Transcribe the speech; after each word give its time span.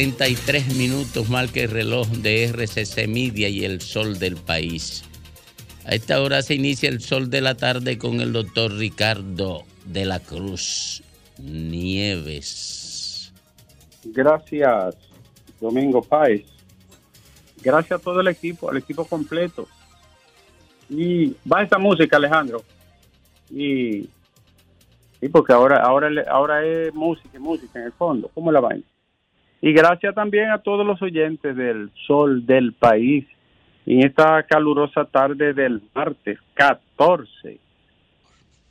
33 0.00 0.78
minutos 0.78 1.28
que 1.52 1.64
el 1.64 1.70
reloj 1.70 2.08
de 2.08 2.44
RCC 2.44 3.06
Media 3.06 3.50
y 3.50 3.66
el 3.66 3.82
sol 3.82 4.18
del 4.18 4.36
país. 4.36 5.04
A 5.84 5.90
esta 5.90 6.22
hora 6.22 6.40
se 6.40 6.54
inicia 6.54 6.88
el 6.88 7.02
sol 7.02 7.28
de 7.28 7.42
la 7.42 7.54
tarde 7.54 7.98
con 7.98 8.22
el 8.22 8.32
doctor 8.32 8.72
Ricardo 8.72 9.64
de 9.84 10.06
la 10.06 10.18
Cruz 10.18 11.02
Nieves. 11.36 13.30
Gracias, 14.04 14.96
Domingo 15.60 16.00
Páez. 16.00 16.46
Gracias 17.62 18.00
a 18.00 18.02
todo 18.02 18.22
el 18.22 18.28
equipo, 18.28 18.70
al 18.70 18.78
equipo 18.78 19.04
completo. 19.04 19.68
Y 20.88 21.36
va 21.46 21.62
esta 21.62 21.76
música, 21.76 22.16
Alejandro. 22.16 22.62
Y, 23.50 24.08
y 25.20 25.28
porque 25.30 25.52
ahora, 25.52 25.82
ahora, 25.82 26.08
ahora 26.30 26.64
es 26.64 26.94
música, 26.94 27.38
música 27.38 27.78
en 27.78 27.84
el 27.84 27.92
fondo. 27.92 28.30
¿Cómo 28.32 28.50
la 28.50 28.60
vaina? 28.60 28.84
Y 29.62 29.72
gracias 29.72 30.14
también 30.14 30.50
a 30.50 30.58
todos 30.58 30.86
los 30.86 31.00
oyentes 31.02 31.54
del 31.54 31.90
Sol 32.06 32.46
del 32.46 32.72
País 32.72 33.26
en 33.86 34.04
esta 34.06 34.42
calurosa 34.44 35.04
tarde 35.04 35.52
del 35.52 35.82
martes 35.94 36.38
14 36.54 37.58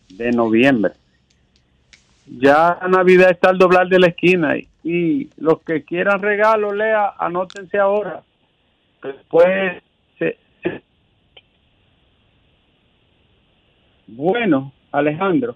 de 0.10 0.32
noviembre. 0.32 0.94
Ya 2.26 2.80
Navidad 2.88 3.32
está 3.32 3.50
al 3.50 3.58
doblar 3.58 3.88
de 3.88 4.00
la 4.00 4.08
esquina 4.08 4.56
y, 4.84 5.30
los 5.38 5.62
que 5.62 5.84
quieran 5.84 6.22
regalo, 6.22 6.74
lea, 6.74 7.14
anótense 7.18 7.78
ahora. 7.78 8.24
Después, 9.04 9.82
bueno, 14.08 14.72
Alejandro, 14.92 15.56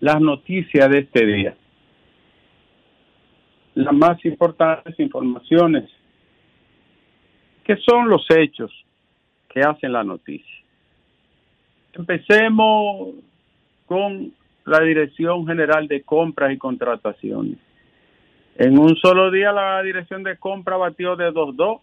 las 0.00 0.20
noticias 0.20 0.88
de 0.90 0.98
este 0.98 1.26
día. 1.26 1.54
Las 3.74 3.94
más 3.94 4.24
importantes 4.24 4.98
informaciones 5.00 5.90
¿Qué 7.64 7.76
son 7.76 8.08
los 8.08 8.26
hechos 8.30 8.72
que 9.48 9.60
hacen 9.60 9.92
la 9.92 10.02
noticia? 10.02 10.64
Empecemos 11.92 13.14
con 13.86 14.32
la 14.64 14.80
Dirección 14.80 15.46
General 15.46 15.86
de 15.86 16.02
Compras 16.02 16.52
y 16.52 16.58
Contrataciones. 16.58 17.58
En 18.56 18.78
un 18.78 18.96
solo 18.96 19.30
día 19.30 19.52
la 19.52 19.82
Dirección 19.82 20.22
de 20.22 20.38
Compra 20.38 20.76
batió 20.76 21.14
de 21.14 21.30
2-2. 21.30 21.80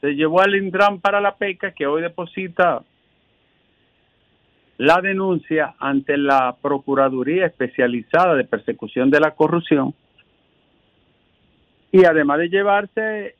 Se 0.00 0.14
llevó 0.14 0.40
al 0.40 0.54
Intran 0.54 1.00
para 1.00 1.20
la 1.20 1.36
PECA 1.36 1.72
que 1.72 1.86
hoy 1.86 2.02
deposita 2.02 2.82
la 4.78 5.00
denuncia 5.00 5.74
ante 5.78 6.16
la 6.16 6.56
Procuraduría 6.62 7.46
Especializada 7.46 8.36
de 8.36 8.44
Persecución 8.44 9.10
de 9.10 9.20
la 9.20 9.32
Corrupción 9.32 9.94
y 11.92 12.04
además 12.04 12.38
de 12.38 12.48
llevarse 12.48 13.34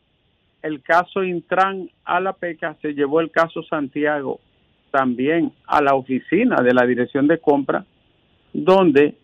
el 0.63 0.83
caso 0.83 1.23
Intran 1.23 1.89
a 2.05 2.21
la 2.21 2.33
PECA, 2.33 2.77
se 2.81 2.95
llevó 2.95 3.21
el 3.21 3.31
caso 3.31 3.63
Santiago 3.63 4.41
también 4.91 5.53
a 5.67 5.83
la 5.83 5.95
oficina 5.95 6.57
de 6.63 6.73
la 6.73 6.87
Dirección 6.87 7.27
de 7.27 7.39
Compra, 7.39 7.85
donde, 8.53 9.15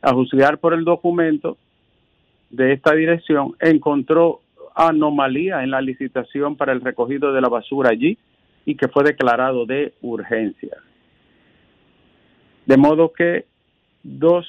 a 0.00 0.12
juzgar 0.12 0.58
por 0.58 0.74
el 0.74 0.84
documento 0.84 1.58
de 2.50 2.72
esta 2.72 2.94
dirección, 2.94 3.54
encontró 3.60 4.40
anomalía 4.74 5.62
en 5.62 5.70
la 5.70 5.82
licitación 5.82 6.56
para 6.56 6.72
el 6.72 6.80
recogido 6.80 7.32
de 7.32 7.40
la 7.40 7.48
basura 7.48 7.90
allí 7.90 8.18
y 8.64 8.74
que 8.74 8.88
fue 8.88 9.04
declarado 9.04 9.66
de 9.66 9.92
urgencia. 10.00 10.76
De 12.64 12.76
modo 12.76 13.12
que 13.12 13.44
dos 14.02 14.46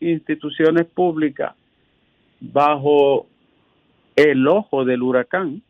instituciones 0.00 0.86
públicas 0.86 1.54
bajo 2.40 3.26
el 4.16 4.48
ojo 4.48 4.84
del 4.84 5.02
huracán 5.02 5.62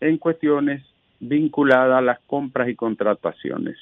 en 0.00 0.18
cuestiones 0.18 0.84
vinculadas 1.18 1.98
a 1.98 2.02
las 2.02 2.20
compras 2.20 2.68
y 2.68 2.76
contrataciones. 2.76 3.76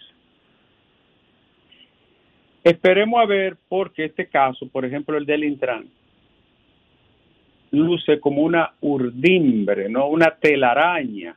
Esperemos 2.63 3.21
a 3.21 3.27
ver 3.27 3.57
porque 3.69 4.07
este 4.07 4.27
caso, 4.29 4.69
por 4.69 4.85
ejemplo 4.85 5.17
el 5.17 5.27
del 5.27 5.45
Intran, 5.45 5.89
luce 7.73 8.21
como 8.21 8.43
una 8.43 8.73
urdimbre, 8.81 9.89
no 9.89 10.09
una 10.09 10.31
telaraña 10.31 11.37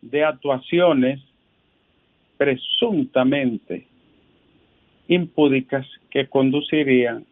de 0.00 0.24
actuaciones 0.24 1.20
presuntamente 2.36 3.86
impúdicas 5.08 5.86
que 6.10 6.28
conducirían 6.28 7.24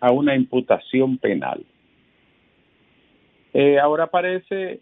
a 0.00 0.10
una 0.10 0.34
imputación 0.34 1.18
penal. 1.18 1.64
Eh, 3.52 3.78
ahora 3.78 4.06
parece 4.06 4.80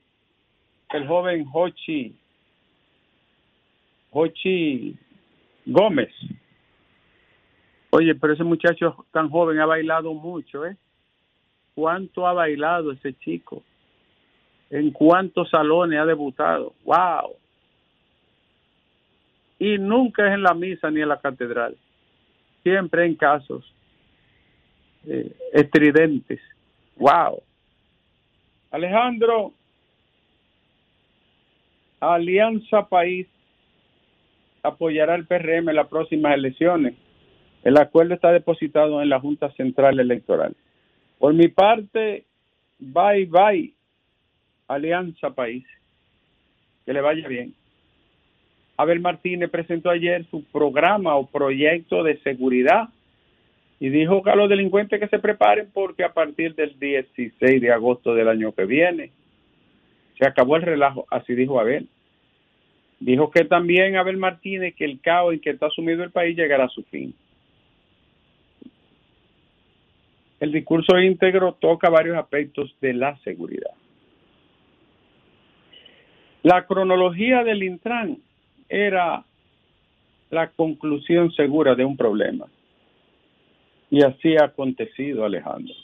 el 0.90 1.06
joven 1.06 1.46
Hochi, 1.52 2.14
Hochi 4.10 4.96
Gómez. 5.66 6.10
Oye, 7.90 8.14
pero 8.14 8.34
ese 8.34 8.44
muchacho 8.44 9.04
tan 9.10 9.28
joven 9.28 9.58
ha 9.58 9.66
bailado 9.66 10.14
mucho, 10.14 10.64
¿eh? 10.64 10.76
¿Cuánto 11.74 12.26
ha 12.26 12.32
bailado 12.32 12.92
ese 12.92 13.14
chico? 13.14 13.62
¿En 14.70 14.92
cuántos 14.92 15.50
salones 15.50 15.98
ha 15.98 16.06
debutado? 16.06 16.74
¡Wow! 16.84 17.36
Y 19.58 19.78
nunca 19.78 20.28
es 20.28 20.34
en 20.34 20.42
la 20.42 20.54
misa 20.54 20.90
ni 20.90 21.00
en 21.00 21.08
la 21.08 21.20
catedral. 21.20 21.76
Siempre 22.62 23.06
en 23.06 23.16
casos 23.16 23.64
eh, 25.06 25.34
estridentes. 25.52 26.40
¡Wow! 26.96 27.42
Alejandro, 28.70 29.52
Alianza 32.00 32.88
País 32.88 33.26
apoyará 34.62 35.14
al 35.14 35.26
PRM 35.26 35.70
en 35.70 35.76
las 35.76 35.88
próximas 35.88 36.34
elecciones. 36.34 36.94
El 37.64 37.76
acuerdo 37.78 38.14
está 38.14 38.32
depositado 38.32 39.02
en 39.02 39.08
la 39.08 39.20
Junta 39.20 39.50
Central 39.52 39.98
Electoral. 39.98 40.56
Por 41.18 41.34
mi 41.34 41.48
parte, 41.48 42.24
bye 42.78 43.26
bye, 43.26 43.74
Alianza 44.68 45.30
País. 45.30 45.66
Que 46.86 46.92
le 46.92 47.00
vaya 47.00 47.28
bien. 47.28 47.54
Abel 48.76 49.00
Martínez 49.00 49.50
presentó 49.50 49.90
ayer 49.90 50.24
su 50.30 50.44
programa 50.44 51.16
o 51.16 51.26
proyecto 51.26 52.02
de 52.02 52.18
seguridad 52.20 52.88
y 53.80 53.88
dijo 53.88 54.22
a 54.26 54.36
los 54.36 54.50
delincuentes 54.50 55.00
que 55.00 55.08
se 55.08 55.18
preparen 55.18 55.70
porque 55.72 56.04
a 56.04 56.12
partir 56.12 56.54
del 56.54 56.78
16 56.78 57.62
de 57.62 57.72
agosto 57.72 58.14
del 58.14 58.28
año 58.28 58.52
que 58.52 58.66
viene 58.66 59.10
se 60.18 60.28
acabó 60.28 60.56
el 60.56 60.62
relajo, 60.62 61.06
así 61.10 61.34
dijo 61.34 61.58
Abel. 61.58 61.88
Dijo 63.00 63.30
que 63.30 63.46
también 63.46 63.96
Abel 63.96 64.18
Martínez 64.18 64.74
que 64.76 64.84
el 64.84 65.00
caos 65.00 65.32
en 65.32 65.40
que 65.40 65.48
está 65.48 65.70
sumido 65.70 66.04
el 66.04 66.10
país 66.10 66.36
llegará 66.36 66.64
a 66.64 66.68
su 66.68 66.82
fin. 66.84 67.14
El 70.40 70.52
discurso 70.52 70.98
íntegro 70.98 71.54
toca 71.54 71.88
varios 71.88 72.18
aspectos 72.18 72.76
de 72.82 72.92
la 72.92 73.16
seguridad. 73.20 73.72
La 76.42 76.66
cronología 76.66 77.44
del 77.44 77.62
Intran 77.62 78.18
era 78.68 79.24
la 80.30 80.48
conclusión 80.50 81.32
segura 81.32 81.74
de 81.74 81.86
un 81.86 81.96
problema. 81.96 82.46
Y 83.90 84.02
así 84.02 84.36
ha 84.36 84.44
acontecido, 84.44 85.24
Alejandro. 85.24 85.74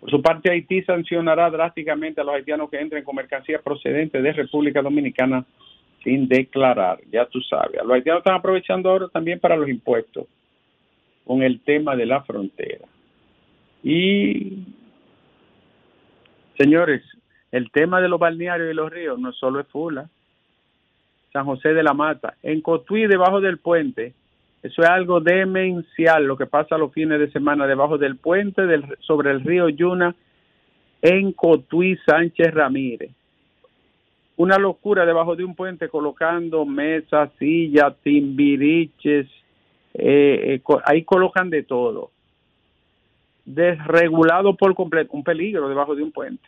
Por 0.00 0.10
su 0.10 0.20
parte, 0.20 0.50
Haití 0.50 0.82
sancionará 0.82 1.48
drásticamente 1.50 2.20
a 2.20 2.24
los 2.24 2.34
haitianos 2.34 2.70
que 2.70 2.80
entren 2.80 3.04
con 3.04 3.16
mercancías 3.16 3.62
procedentes 3.62 4.22
de 4.22 4.32
República 4.32 4.82
Dominicana 4.82 5.44
sin 6.02 6.28
declarar, 6.28 7.00
ya 7.10 7.26
tú 7.26 7.40
sabes. 7.40 7.82
Los 7.82 7.92
haitianos 7.92 8.20
están 8.20 8.36
aprovechando 8.36 8.90
ahora 8.90 9.08
también 9.08 9.40
para 9.40 9.56
los 9.56 9.68
impuestos 9.68 10.26
con 11.24 11.42
el 11.42 11.60
tema 11.60 11.96
de 11.96 12.06
la 12.06 12.22
frontera. 12.22 12.86
Y, 13.82 14.64
señores, 16.56 17.02
el 17.50 17.70
tema 17.70 18.00
de 18.00 18.08
los 18.08 18.20
balnearios 18.20 18.70
y 18.70 18.74
los 18.74 18.90
ríos 18.90 19.18
no 19.18 19.32
solo 19.32 19.60
es 19.60 19.66
Fula, 19.68 20.08
San 21.32 21.44
José 21.44 21.74
de 21.74 21.82
la 21.82 21.94
Mata, 21.94 22.36
en 22.42 22.60
Cotuí, 22.60 23.06
debajo 23.06 23.40
del 23.40 23.58
puente, 23.58 24.14
eso 24.66 24.82
es 24.82 24.88
algo 24.88 25.20
demencial 25.20 26.24
lo 26.24 26.36
que 26.36 26.46
pasa 26.46 26.78
los 26.78 26.92
fines 26.92 27.18
de 27.18 27.30
semana 27.30 27.66
debajo 27.66 27.98
del 27.98 28.16
puente 28.16 28.62
sobre 29.00 29.30
el 29.30 29.42
río 29.42 29.68
Yuna 29.68 30.14
en 31.02 31.32
Cotuí 31.32 31.96
Sánchez 32.06 32.52
Ramírez. 32.52 33.10
Una 34.36 34.58
locura 34.58 35.06
debajo 35.06 35.34
de 35.34 35.44
un 35.44 35.54
puente 35.54 35.88
colocando 35.88 36.66
mesas, 36.66 37.30
sillas, 37.38 37.94
timbiriches, 38.02 39.26
eh, 39.94 40.60
eh, 40.60 40.62
ahí 40.84 41.04
colocan 41.04 41.48
de 41.48 41.62
todo. 41.62 42.10
Desregulado 43.44 44.54
por 44.54 44.74
completo, 44.74 45.12
un 45.12 45.24
peligro 45.24 45.68
debajo 45.68 45.94
de 45.94 46.02
un 46.02 46.12
puente. 46.12 46.46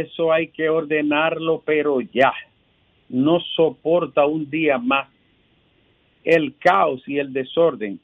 eso 0.00 0.32
hay 0.32 0.48
que 0.48 0.68
ordenarlo, 0.68 1.62
pero 1.64 2.00
ya. 2.00 2.32
No 3.08 3.40
soporta 3.40 4.24
un 4.24 4.48
día 4.48 4.78
más 4.78 5.08
el 6.24 6.56
caos 6.58 7.02
y 7.06 7.18
el 7.18 7.32
desorden 7.32 8.00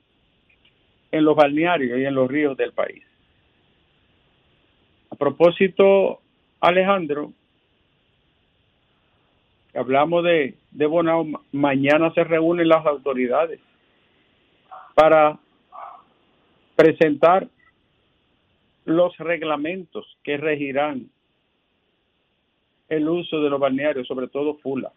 en 1.10 1.24
los 1.24 1.36
balnearios 1.36 1.98
y 1.98 2.04
en 2.04 2.14
los 2.14 2.28
ríos 2.28 2.56
del 2.56 2.72
país. 2.72 3.02
A 5.10 5.16
propósito, 5.16 6.20
Alejandro, 6.60 7.32
hablamos 9.74 10.24
de, 10.24 10.54
Bonao, 10.72 11.26
mañana 11.52 12.12
se 12.12 12.24
reúnen 12.24 12.68
las 12.68 12.84
autoridades 12.84 13.60
para 14.94 15.38
presentar 16.76 17.48
los 18.84 19.16
reglamentos 19.18 20.16
que 20.22 20.36
regirán 20.36 21.10
el 22.88 23.08
uso 23.08 23.40
de 23.42 23.50
los 23.50 23.60
balnearios, 23.60 24.06
sobre 24.06 24.28
todo 24.28 24.54
Fula. 24.58 24.92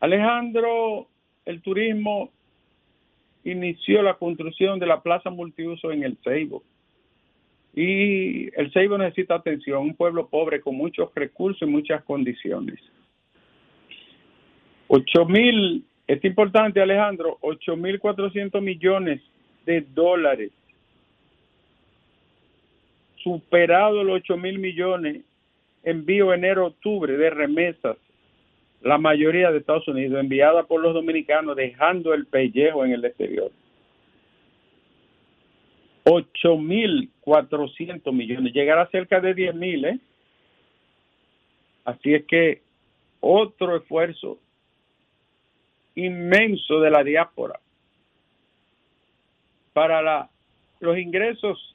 Alejandro, 0.00 1.08
el 1.44 1.60
turismo 1.62 2.30
inició 3.44 4.02
la 4.02 4.14
construcción 4.14 4.78
de 4.78 4.86
la 4.86 5.02
plaza 5.02 5.30
multiuso 5.30 5.90
en 5.90 6.04
el 6.04 6.16
Ceibo. 6.22 6.62
Y 7.74 8.48
el 8.58 8.72
Ceibo 8.72 8.98
necesita 8.98 9.36
atención, 9.36 9.82
un 9.82 9.94
pueblo 9.94 10.28
pobre 10.28 10.60
con 10.60 10.76
muchos 10.76 11.14
recursos 11.14 11.62
y 11.62 11.70
muchas 11.70 12.02
condiciones. 12.04 12.78
Ocho 14.88 15.26
mil, 15.26 15.84
es 16.06 16.24
importante 16.24 16.80
Alejandro, 16.80 17.38
ocho 17.40 17.76
mil 17.76 18.00
cuatrocientos 18.00 18.62
millones 18.62 19.20
de 19.66 19.82
dólares, 19.82 20.50
superado 23.16 24.02
los 24.02 24.16
ocho 24.16 24.36
mil 24.36 24.58
millones 24.58 25.22
envío 25.82 26.32
enero-octubre 26.32 27.16
de 27.16 27.30
remesas, 27.30 27.96
la 28.82 28.98
mayoría 28.98 29.50
de 29.50 29.58
Estados 29.58 29.88
Unidos, 29.88 30.20
enviada 30.20 30.64
por 30.64 30.80
los 30.80 30.94
dominicanos, 30.94 31.56
dejando 31.56 32.14
el 32.14 32.26
pellejo 32.26 32.84
en 32.84 32.92
el 32.92 33.04
exterior. 33.04 33.50
8.400 36.04 38.12
millones, 38.12 38.54
llegará 38.54 38.88
cerca 38.90 39.20
de 39.20 39.34
10.000, 39.34 39.94
¿eh? 39.94 40.00
Así 41.84 42.14
es 42.14 42.24
que 42.26 42.62
otro 43.20 43.76
esfuerzo 43.76 44.38
inmenso 45.94 46.80
de 46.80 46.90
la 46.90 47.02
diáspora 47.02 47.58
para 49.72 50.02
la, 50.02 50.30
los 50.80 50.98
ingresos 50.98 51.74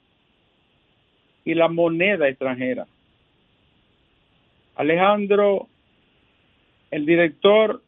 y 1.44 1.54
la 1.54 1.68
moneda 1.68 2.28
extranjera. 2.28 2.86
Alejandro, 4.76 5.68
el 6.90 7.06
director 7.06 7.82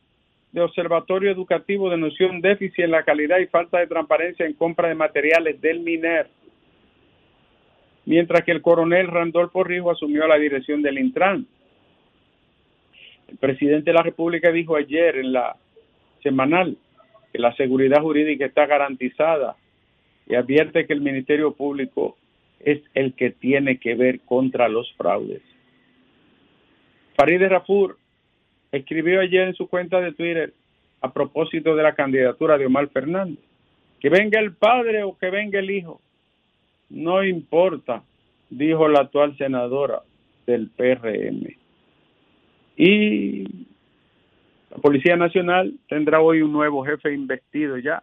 de 0.52 0.62
Observatorio 0.62 1.30
Educativo 1.30 1.90
denunció 1.90 2.30
un 2.30 2.40
déficit 2.40 2.84
en 2.84 2.92
la 2.92 3.02
calidad 3.02 3.38
y 3.38 3.46
falta 3.46 3.78
de 3.78 3.86
transparencia 3.86 4.46
en 4.46 4.54
compra 4.54 4.88
de 4.88 4.94
materiales 4.94 5.60
del 5.60 5.80
MINER, 5.80 6.28
mientras 8.06 8.42
que 8.42 8.52
el 8.52 8.62
coronel 8.62 9.08
Randolfo 9.08 9.64
Rijo 9.64 9.90
asumió 9.90 10.26
la 10.26 10.38
dirección 10.38 10.82
del 10.82 10.98
Intran. 10.98 11.46
El 13.28 13.36
presidente 13.36 13.90
de 13.90 13.94
la 13.94 14.02
República 14.02 14.50
dijo 14.50 14.76
ayer 14.76 15.16
en 15.16 15.32
la 15.32 15.56
semanal 16.22 16.76
que 17.32 17.38
la 17.38 17.54
seguridad 17.56 18.00
jurídica 18.00 18.46
está 18.46 18.66
garantizada 18.66 19.56
y 20.26 20.34
advierte 20.34 20.86
que 20.86 20.92
el 20.92 21.00
Ministerio 21.00 21.52
Público 21.52 22.16
es 22.60 22.80
el 22.94 23.12
que 23.14 23.30
tiene 23.30 23.78
que 23.78 23.94
ver 23.94 24.20
contra 24.20 24.68
los 24.68 24.92
fraudes. 24.94 25.42
Farideh 27.16 27.48
Rafur 27.48 27.98
escribió 28.72 29.20
ayer 29.20 29.48
en 29.48 29.54
su 29.54 29.68
cuenta 29.68 30.00
de 30.00 30.12
Twitter 30.12 30.52
a 31.00 31.12
propósito 31.12 31.74
de 31.74 31.82
la 31.82 31.94
candidatura 31.94 32.58
de 32.58 32.66
Omar 32.66 32.88
Fernández. 32.88 33.44
Que 34.00 34.10
venga 34.10 34.40
el 34.40 34.52
padre 34.54 35.02
o 35.02 35.16
que 35.16 35.30
venga 35.30 35.58
el 35.58 35.70
hijo, 35.70 36.00
no 36.90 37.24
importa, 37.24 38.02
dijo 38.50 38.88
la 38.88 39.00
actual 39.00 39.36
senadora 39.36 40.02
del 40.46 40.70
PRM. 40.70 41.56
Y 42.76 43.44
la 44.70 44.76
Policía 44.82 45.16
Nacional 45.16 45.72
tendrá 45.88 46.20
hoy 46.20 46.42
un 46.42 46.52
nuevo 46.52 46.84
jefe 46.84 47.12
investido 47.12 47.78
ya. 47.78 48.02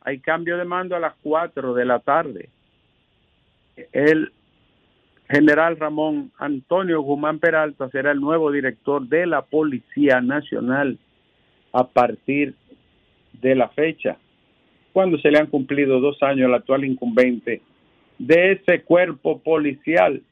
Hay 0.00 0.18
cambio 0.18 0.56
de 0.58 0.64
mando 0.64 0.96
a 0.96 1.00
las 1.00 1.14
4 1.22 1.74
de 1.74 1.84
la 1.84 2.00
tarde. 2.00 2.48
El 3.92 4.32
general 5.30 5.76
Ramón 5.76 6.32
Antonio 6.38 7.02
Guzmán 7.02 7.38
Peralta 7.38 7.88
será 7.90 8.12
el 8.12 8.20
nuevo 8.20 8.50
director 8.50 9.06
de 9.06 9.26
la 9.26 9.42
Policía 9.42 10.20
Nacional 10.20 10.98
a 11.72 11.86
partir 11.86 12.54
de 13.34 13.54
la 13.54 13.68
fecha, 13.68 14.16
cuando 14.92 15.18
se 15.18 15.30
le 15.30 15.38
han 15.38 15.46
cumplido 15.46 16.00
dos 16.00 16.22
años 16.22 16.46
al 16.46 16.54
actual 16.54 16.84
incumbente 16.84 17.60
de 18.18 18.52
ese 18.52 18.82
cuerpo 18.82 19.38
policial. 19.38 20.22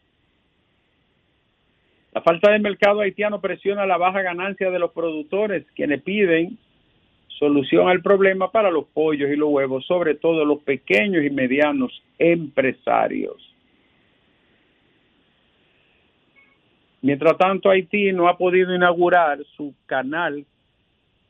La 2.15 2.23
falta 2.23 2.51
de 2.51 2.59
mercado 2.59 3.01
haitiano 3.01 3.41
presiona 3.41 3.87
la 3.87 3.99
baja 3.99 4.23
ganancia 4.23 4.71
de 4.71 4.79
los 4.79 4.93
productores, 4.93 5.67
quienes 5.75 6.03
piden 6.03 6.59
solución 7.39 7.89
al 7.89 8.01
problema 8.01 8.51
para 8.51 8.71
los 8.71 8.87
pollos 8.87 9.31
y 9.31 9.37
los 9.37 9.51
huevos, 9.51 9.85
sobre 9.87 10.15
todo 10.15 10.45
los 10.47 10.63
pequeños 10.63 11.23
y 11.23 11.31
medianos 11.31 12.03
empresarios. 12.19 13.46
Mientras 17.07 17.39
tanto, 17.39 17.71
Haití 17.71 18.13
no 18.13 18.29
ha 18.29 18.37
podido 18.37 18.75
inaugurar 18.75 19.39
su 19.57 19.73
canal, 19.87 20.45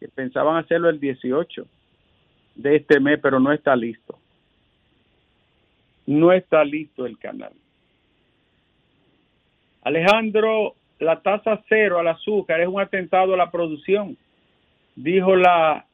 que 0.00 0.08
pensaban 0.08 0.56
hacerlo 0.56 0.88
el 0.88 0.98
18 0.98 1.66
de 2.54 2.76
este 2.76 2.98
mes, 2.98 3.20
pero 3.22 3.38
no 3.40 3.52
está 3.52 3.76
listo. 3.76 4.18
No 6.06 6.32
está 6.32 6.64
listo 6.64 7.04
el 7.04 7.18
canal. 7.18 7.52
Alejandro, 9.82 10.76
la 10.98 11.20
tasa 11.20 11.62
cero 11.68 11.98
al 11.98 12.08
azúcar 12.08 12.62
es 12.62 12.68
un 12.68 12.80
atentado 12.80 13.34
a 13.34 13.36
la 13.36 13.50
producción, 13.50 14.16
dijo 14.94 15.36
la 15.36 15.84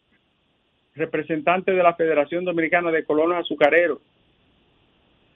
representante 0.94 1.72
de 1.72 1.82
la 1.82 1.96
Federación 1.96 2.44
Dominicana 2.44 2.92
de 2.92 3.04
Colonos 3.04 3.38
Azucareros, 3.38 3.98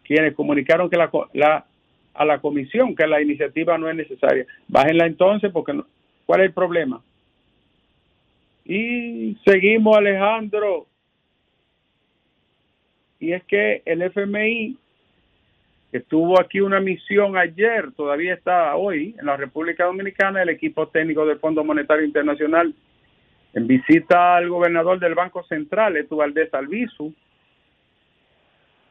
quienes 0.04 0.36
comunicaron 0.36 0.88
que 0.88 0.96
la, 0.96 1.10
la 1.32 1.66
a 2.16 2.24
la 2.24 2.38
comisión 2.38 2.94
que 2.94 3.06
la 3.06 3.20
iniciativa 3.20 3.76
no 3.78 3.88
es 3.88 3.96
necesaria. 3.96 4.46
Bájenla 4.68 5.06
entonces 5.06 5.50
porque 5.52 5.72
no, 5.72 5.86
¿cuál 6.24 6.40
es 6.40 6.46
el 6.46 6.52
problema? 6.52 7.02
Y 8.64 9.36
seguimos 9.44 9.96
Alejandro. 9.96 10.86
Y 13.20 13.32
es 13.32 13.44
que 13.44 13.82
el 13.84 14.02
FMI 14.02 14.76
que 15.92 16.00
tuvo 16.00 16.40
aquí 16.40 16.60
una 16.60 16.80
misión 16.80 17.36
ayer, 17.36 17.92
todavía 17.92 18.34
está 18.34 18.74
hoy 18.76 19.14
en 19.18 19.26
la 19.26 19.36
República 19.36 19.84
Dominicana, 19.84 20.42
el 20.42 20.48
equipo 20.48 20.88
técnico 20.88 21.24
del 21.24 21.38
Fondo 21.38 21.62
Monetario 21.64 22.04
Internacional, 22.04 22.74
en 23.54 23.66
visita 23.66 24.36
al 24.36 24.48
gobernador 24.48 24.98
del 24.98 25.14
Banco 25.14 25.44
Central, 25.44 26.06
Valdés 26.10 26.52
Albizu, 26.52 27.14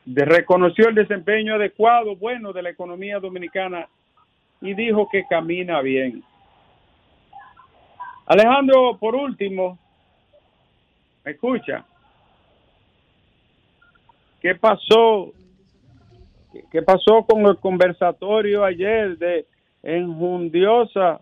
de, 0.05 0.25
reconoció 0.25 0.87
el 0.89 0.95
desempeño 0.95 1.55
adecuado, 1.55 2.15
bueno, 2.15 2.53
de 2.53 2.61
la 2.61 2.69
economía 2.69 3.19
dominicana 3.19 3.87
y 4.61 4.73
dijo 4.73 5.09
que 5.11 5.25
camina 5.29 5.81
bien. 5.81 6.23
Alejandro, 8.25 8.97
por 8.97 9.15
último, 9.15 9.77
¿me 11.23 11.31
escucha? 11.31 11.85
¿Qué 14.41 14.55
pasó? 14.55 15.31
¿Qué 16.71 16.81
pasó 16.81 17.23
con 17.23 17.45
el 17.45 17.57
conversatorio 17.57 18.63
ayer 18.63 19.17
de 19.17 19.45
enjundiosa, 19.83 21.21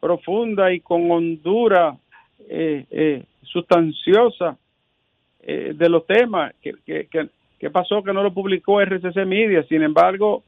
profunda 0.00 0.72
y 0.72 0.80
con 0.80 1.10
hondura 1.10 1.96
eh, 2.48 2.84
eh, 2.90 3.24
sustanciosa 3.42 4.56
eh, 5.42 5.72
de 5.74 5.88
los 5.88 6.06
temas 6.06 6.54
que, 6.60 6.74
que, 6.84 7.06
que, 7.06 7.28
¿Qué 7.60 7.68
pasó 7.68 8.02
que 8.02 8.14
no 8.14 8.22
lo 8.22 8.32
publicó 8.32 8.80
RCC 8.80 9.26
Media? 9.26 9.62
Sin 9.68 9.82
embargo, 9.82 10.42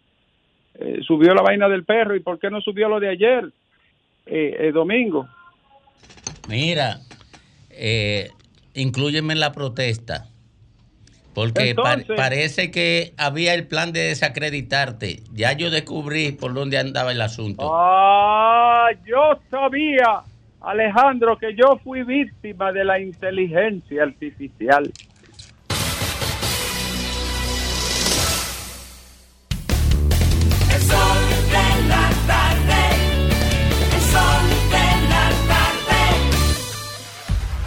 eh, 0.74 1.00
subió 1.06 1.34
la 1.34 1.42
vaina 1.42 1.68
del 1.68 1.84
perro. 1.84 2.16
¿Y 2.16 2.20
por 2.20 2.38
qué 2.38 2.48
no 2.48 2.62
subió 2.62 2.88
lo 2.88 2.98
de 2.98 3.10
ayer, 3.10 3.52
eh, 4.24 4.56
el 4.60 4.72
domingo? 4.72 5.28
Mira, 6.48 7.00
eh, 7.68 8.30
incluyeme 8.74 9.34
en 9.34 9.40
la 9.40 9.52
protesta. 9.52 10.28
Porque 11.34 11.74
parece 11.74 12.70
que 12.70 13.12
había 13.18 13.54
el 13.54 13.66
plan 13.66 13.92
de 13.92 14.00
desacreditarte. 14.00 15.20
Ya 15.32 15.52
yo 15.52 15.70
descubrí 15.70 16.32
por 16.32 16.52
dónde 16.52 16.78
andaba 16.78 17.12
el 17.12 17.20
asunto. 17.22 17.70
Ah, 17.74 18.88
yo 19.06 19.38
sabía, 19.50 20.22
Alejandro, 20.60 21.38
que 21.38 21.54
yo 21.54 21.78
fui 21.82 22.02
víctima 22.02 22.72
de 22.72 22.84
la 22.84 23.00
inteligencia 23.00 24.02
artificial. 24.02 24.90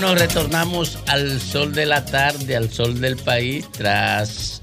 Bueno, 0.00 0.14
retornamos 0.14 0.96
al 1.08 1.40
sol 1.40 1.74
de 1.74 1.84
la 1.84 2.04
tarde, 2.04 2.54
al 2.54 2.70
sol 2.70 3.00
del 3.00 3.16
país, 3.16 3.68
tras 3.72 4.60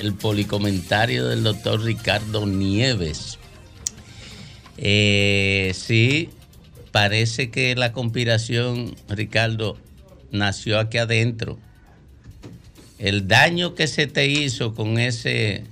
el 0.00 0.12
policomentario 0.12 1.28
del 1.28 1.44
doctor 1.44 1.84
Ricardo 1.84 2.46
Nieves. 2.46 3.38
Eh, 4.76 5.70
sí, 5.72 6.30
parece 6.90 7.48
que 7.52 7.76
la 7.76 7.92
conspiración, 7.92 8.96
Ricardo, 9.08 9.78
nació 10.32 10.80
aquí 10.80 10.98
adentro. 10.98 11.60
El 12.98 13.28
daño 13.28 13.76
que 13.76 13.86
se 13.86 14.08
te 14.08 14.26
hizo 14.26 14.74
con 14.74 14.98
ese, 14.98 15.62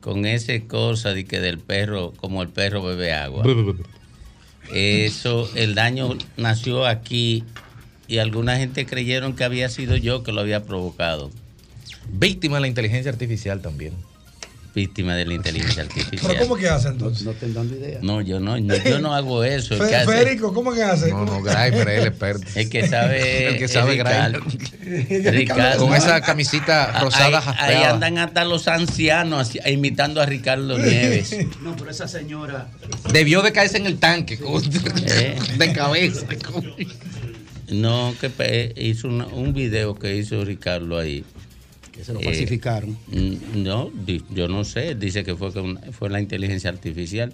con 0.00 0.26
ese 0.26 0.66
cosa 0.66 1.14
de 1.14 1.26
que 1.26 1.38
del 1.38 1.60
perro, 1.60 2.12
como 2.16 2.42
el 2.42 2.48
perro 2.48 2.82
bebe 2.82 3.12
agua. 3.12 3.44
Eso, 4.72 5.48
el 5.54 5.76
daño 5.76 6.18
nació 6.36 6.86
aquí 6.86 7.44
y 8.06 8.18
alguna 8.18 8.56
gente 8.56 8.86
creyeron 8.86 9.34
que 9.34 9.44
había 9.44 9.68
sido 9.68 9.96
yo 9.96 10.22
que 10.22 10.32
lo 10.32 10.40
había 10.40 10.64
provocado. 10.64 11.30
Víctima 12.12 12.56
de 12.56 12.62
la 12.62 12.68
inteligencia 12.68 13.10
artificial 13.10 13.60
también. 13.62 13.94
Víctima 14.74 15.14
de 15.14 15.24
la 15.24 15.34
inteligencia 15.34 15.82
artificial. 15.88 16.32
¿Pero 16.32 16.40
cómo 16.40 16.56
que 16.56 16.68
hace 16.68 16.88
entonces? 16.88 17.24
No, 17.24 17.32
te 17.32 17.50
dando 17.52 17.76
idea. 17.76 18.00
No, 18.02 18.20
yo 18.20 18.40
no, 18.40 18.58
yo 18.58 18.98
no 18.98 19.14
hago 19.14 19.44
eso. 19.44 19.74
El 19.74 19.80
que 19.88 19.96
hace, 19.96 20.06
Férico, 20.06 20.52
¿cómo 20.52 20.72
que 20.72 20.82
hace? 20.82 21.10
No, 21.10 21.24
no, 21.24 21.40
Grimer 21.42 21.88
es 21.88 22.00
el 22.00 22.06
experto. 22.08 22.46
El 22.56 22.68
que 22.68 22.88
sabe. 22.88 23.48
el 23.48 23.58
que 23.58 23.68
sabe 23.68 23.96
Grimer. 23.96 24.40
Con 25.78 25.94
esa 25.94 26.20
camisita 26.20 27.00
rosada 27.00 27.42
ahí, 27.58 27.76
ahí, 27.76 27.84
andan 27.84 28.18
hasta 28.18 28.44
los 28.44 28.66
ancianos 28.66 29.52
imitando 29.64 30.20
a 30.20 30.26
Ricardo 30.26 30.76
Nieves. 30.76 31.36
No, 31.62 31.76
pero 31.76 31.90
esa 31.90 32.08
señora. 32.08 32.68
Debió 33.12 33.42
de 33.42 33.52
caerse 33.52 33.76
en 33.76 33.86
el 33.86 33.98
tanque 33.98 34.38
¿Eh? 35.06 35.38
de 35.56 35.72
cabeza. 35.72 36.26
No, 37.70 38.14
que 38.20 38.74
hizo 38.76 39.08
un 39.08 39.52
video 39.52 39.94
que 39.94 40.16
hizo 40.16 40.44
Ricardo 40.44 40.98
ahí. 40.98 41.24
Que 41.92 42.04
se 42.04 42.12
lo 42.12 42.20
falsificaron. 42.20 42.96
Eh, 43.12 43.38
no, 43.54 43.90
yo 44.30 44.48
no 44.48 44.64
sé, 44.64 44.94
dice 44.94 45.24
que 45.24 45.36
fue, 45.36 45.50
fue 45.92 46.10
la 46.10 46.20
inteligencia 46.20 46.70
artificial. 46.70 47.32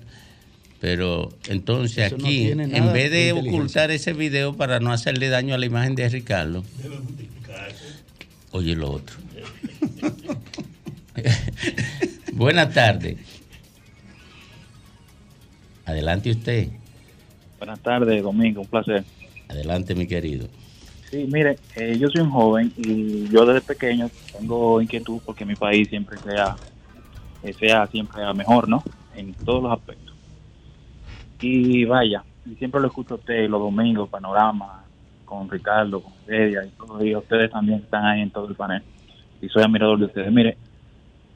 Pero 0.81 1.29
entonces 1.49 2.11
aquí, 2.11 2.51
en 2.51 2.93
vez 2.93 3.11
de 3.11 3.33
ocultar 3.33 3.91
ese 3.91 4.15
video 4.15 4.57
para 4.57 4.81
no 4.81 4.93
hacerle 4.93 5.29
daño 5.29 5.55
a 5.55 5.59
la 5.59 5.67
imagen 5.67 5.95
de 5.95 6.09
Ricardo, 6.09 6.65
oye 8.53 8.75
lo 8.75 8.91
otro. 8.93 9.17
Buenas 12.33 12.73
tardes. 12.73 13.19
Adelante 15.85 16.31
usted. 16.31 16.69
Buenas 17.59 17.81
tardes, 17.81 18.23
Domingo, 18.23 18.63
un 18.63 18.67
placer. 18.67 19.05
Adelante, 19.51 19.97
mi 19.97 20.07
querido. 20.07 20.47
Sí, 21.11 21.27
mire, 21.31 21.59
eh, 21.75 21.99
yo 21.99 22.09
soy 22.09 22.21
un 22.23 22.31
joven 22.31 22.73
y 22.77 23.29
yo 23.31 23.45
desde 23.45 23.61
pequeño 23.63 24.09
tengo 24.39 24.81
inquietud 24.81 25.21
porque 25.27 25.45
mi 25.45 25.57
país 25.57 25.89
siempre 25.89 26.17
sea, 26.19 26.57
eh, 27.43 27.53
sea 27.55 27.85
siempre 27.89 28.23
mejor, 28.33 28.69
¿no? 28.69 28.81
En 29.17 29.35
todos 29.35 29.61
los 29.61 29.73
aspectos. 29.73 30.15
Y 31.41 31.85
vaya, 31.85 32.23
siempre 32.59 32.81
lo 32.81 32.87
escucho 32.87 33.15
a 33.15 33.17
usted 33.17 33.49
los 33.49 33.61
domingos, 33.61 34.09
Panorama, 34.09 34.85
con 35.25 35.51
Ricardo, 35.51 36.01
con 36.01 36.13
Celia 36.27 36.65
y 36.65 36.69
todos, 36.71 37.03
y 37.05 37.17
ustedes 37.17 37.51
también 37.51 37.81
están 37.81 38.05
ahí 38.05 38.21
en 38.21 38.31
todo 38.31 38.47
el 38.47 38.55
panel. 38.55 38.83
Y 39.43 39.49
soy 39.49 39.65
admirador 39.65 39.99
de 39.99 40.05
ustedes. 40.05 40.31
Mire, 40.31 40.59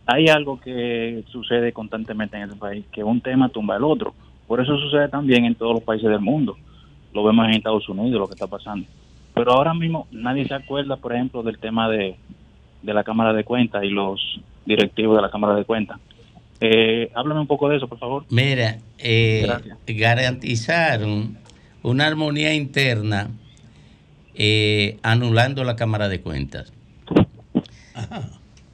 hay 0.06 0.28
algo 0.28 0.60
que 0.60 1.24
sucede 1.32 1.72
constantemente 1.72 2.36
en 2.36 2.44
este 2.44 2.56
país, 2.56 2.84
que 2.92 3.02
un 3.02 3.20
tema 3.20 3.48
tumba 3.48 3.76
el 3.76 3.82
otro. 3.82 4.14
Por 4.46 4.60
eso 4.60 4.76
sucede 4.76 5.08
también 5.08 5.46
en 5.46 5.56
todos 5.56 5.74
los 5.74 5.82
países 5.82 6.08
del 6.08 6.20
mundo 6.20 6.56
lo 7.14 7.22
vemos 7.22 7.46
en 7.46 7.54
Estados 7.54 7.88
Unidos, 7.88 8.20
lo 8.20 8.26
que 8.26 8.34
está 8.34 8.48
pasando. 8.48 8.86
Pero 9.34 9.52
ahora 9.52 9.72
mismo 9.72 10.06
nadie 10.10 10.46
se 10.46 10.54
acuerda, 10.54 10.96
por 10.96 11.14
ejemplo, 11.14 11.42
del 11.42 11.58
tema 11.58 11.88
de, 11.88 12.16
la 12.82 13.04
Cámara 13.04 13.32
de 13.32 13.44
Cuentas 13.44 13.82
y 13.84 13.88
los 13.88 14.40
directivos 14.66 15.16
de 15.16 15.22
la 15.22 15.30
Cámara 15.30 15.54
de 15.54 15.64
Cuentas. 15.64 15.98
Eh, 16.60 17.10
háblame 17.14 17.40
un 17.40 17.46
poco 17.46 17.68
de 17.68 17.76
eso, 17.76 17.88
por 17.88 17.98
favor. 17.98 18.24
Mira, 18.30 18.78
eh, 18.98 19.48
garantizaron 19.86 21.38
una 21.82 22.06
armonía 22.06 22.54
interna 22.54 23.30
eh, 24.34 24.98
anulando 25.02 25.64
la 25.64 25.76
Cámara 25.76 26.08
de 26.08 26.20
Cuentas. 26.20 26.72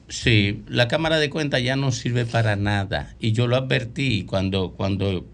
Sí, 0.07 0.63
la 0.67 0.87
Cámara 0.87 1.17
de 1.19 1.29
Cuentas 1.29 1.63
ya 1.63 1.75
no 1.75 1.91
sirve 1.91 2.25
para 2.25 2.55
nada. 2.55 3.13
Y 3.19 3.31
yo 3.31 3.47
lo 3.47 3.55
advertí 3.55 4.25
cuando, 4.25 4.71
cuando 4.71 5.25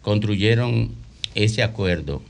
construyeron 0.00 0.92
ese 1.34 1.62
acuerdo 1.62 2.22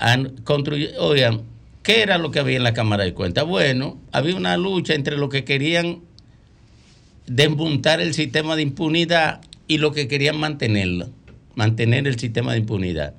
Oigan, 0.00 1.42
¿qué 1.82 2.02
era 2.02 2.16
lo 2.16 2.30
que 2.30 2.38
había 2.38 2.56
en 2.56 2.62
la 2.62 2.72
Cámara 2.72 3.04
de 3.04 3.12
Cuentas? 3.12 3.44
Bueno, 3.44 4.00
había 4.12 4.34
una 4.34 4.56
lucha 4.56 4.94
entre 4.94 5.18
los 5.18 5.28
que 5.28 5.44
querían 5.44 6.00
desmontar 7.26 8.00
el 8.00 8.14
sistema 8.14 8.56
de 8.56 8.62
impunidad 8.62 9.42
y 9.68 9.76
los 9.78 9.94
que 9.94 10.08
querían 10.08 10.38
mantenerlo, 10.38 11.10
mantener 11.54 12.08
el 12.08 12.18
sistema 12.18 12.52
de 12.52 12.60
impunidad. 12.60 13.14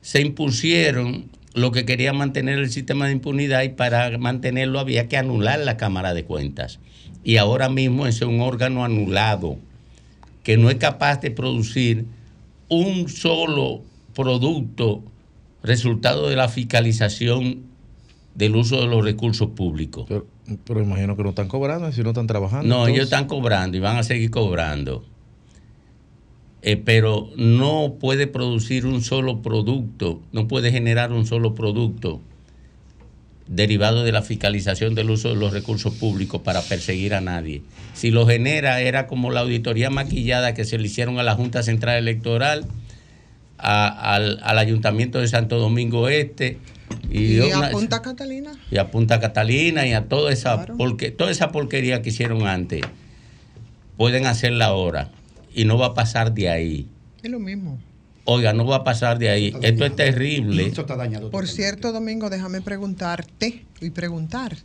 Se 0.00 0.22
impusieron 0.22 1.30
los 1.52 1.72
que 1.72 1.84
querían 1.84 2.16
mantener 2.16 2.58
el 2.58 2.70
sistema 2.70 3.06
de 3.06 3.12
impunidad 3.12 3.62
y 3.62 3.70
para 3.70 4.16
mantenerlo 4.16 4.80
había 4.80 5.08
que 5.08 5.18
anular 5.18 5.58
la 5.60 5.76
Cámara 5.76 6.14
de 6.14 6.24
Cuentas. 6.24 6.80
Y 7.24 7.36
ahora 7.36 7.68
mismo 7.68 8.06
es 8.06 8.22
un 8.22 8.40
órgano 8.40 8.84
anulado 8.84 9.58
que 10.42 10.56
no 10.56 10.70
es 10.70 10.76
capaz 10.76 11.20
de 11.20 11.30
producir 11.30 12.06
un 12.68 13.08
solo 13.08 13.82
producto 14.14 15.02
resultado 15.66 16.28
de 16.28 16.36
la 16.36 16.48
fiscalización 16.48 17.64
del 18.34 18.54
uso 18.54 18.80
de 18.80 18.86
los 18.86 19.04
recursos 19.04 19.50
públicos. 19.50 20.06
Pero, 20.64 20.82
imagino 20.82 21.16
que 21.16 21.22
no 21.22 21.30
están 21.30 21.48
cobrando, 21.48 21.90
si 21.92 22.02
no 22.02 22.10
están 22.10 22.26
trabajando. 22.26 22.68
No, 22.68 22.86
ellos 22.86 23.04
están 23.04 23.26
cobrando 23.26 23.76
y 23.76 23.80
van 23.80 23.96
a 23.96 24.02
seguir 24.02 24.30
cobrando. 24.30 25.04
Eh, 26.62 26.76
pero 26.76 27.30
no 27.36 27.94
puede 28.00 28.26
producir 28.26 28.86
un 28.86 29.02
solo 29.02 29.40
producto, 29.40 30.20
no 30.32 30.48
puede 30.48 30.70
generar 30.72 31.12
un 31.12 31.26
solo 31.26 31.54
producto 31.54 32.20
derivado 33.46 34.02
de 34.02 34.12
la 34.12 34.22
fiscalización 34.22 34.94
del 34.94 35.10
uso 35.10 35.28
de 35.28 35.36
los 35.36 35.52
recursos 35.52 35.94
públicos 35.94 36.40
para 36.42 36.60
perseguir 36.62 37.14
a 37.14 37.20
nadie. 37.20 37.62
Si 37.94 38.10
lo 38.10 38.26
genera, 38.26 38.80
era 38.80 39.06
como 39.06 39.30
la 39.30 39.40
auditoría 39.40 39.90
maquillada 39.90 40.54
que 40.54 40.64
se 40.64 40.78
le 40.78 40.86
hicieron 40.86 41.18
a 41.18 41.22
la 41.22 41.34
Junta 41.34 41.62
Central 41.62 41.98
Electoral 41.98 42.66
al, 43.58 44.58
Ayuntamiento 44.58 45.20
de 45.20 45.28
Santo 45.28 45.58
Domingo 45.58 46.08
Este. 46.08 46.58
Y, 47.10 47.40
a 47.50 47.70
Punta 47.70 48.02
Catalina. 48.02 48.52
Y 48.70 48.78
a 48.78 48.90
Punta 48.90 49.20
Catalina 49.20 49.86
y 49.86 49.92
a 49.92 50.04
toda 50.04 50.32
esa, 50.32 50.66
porque, 50.66 51.10
toda 51.10 51.30
esa 51.30 51.50
porquería 51.50 52.02
que 52.02 52.10
hicieron 52.10 52.46
antes. 52.46 52.82
Pueden 53.96 54.26
hacerla 54.26 54.66
ahora 54.66 55.10
y 55.54 55.64
no 55.64 55.78
va 55.78 55.86
a 55.86 55.94
pasar 55.94 56.34
de 56.34 56.48
ahí. 56.48 56.86
Es 57.22 57.30
lo 57.30 57.40
mismo. 57.40 57.78
Oiga, 58.24 58.52
no 58.52 58.66
va 58.66 58.76
a 58.76 58.84
pasar 58.84 59.18
de 59.18 59.30
ahí. 59.30 59.54
Esto 59.62 59.84
es 59.84 59.96
terrible. 59.96 60.72
Por 61.30 61.46
cierto, 61.46 61.92
Domingo, 61.92 62.28
déjame 62.28 62.60
preguntarte 62.60 63.64
y 63.80 63.90
preguntar 63.90 64.56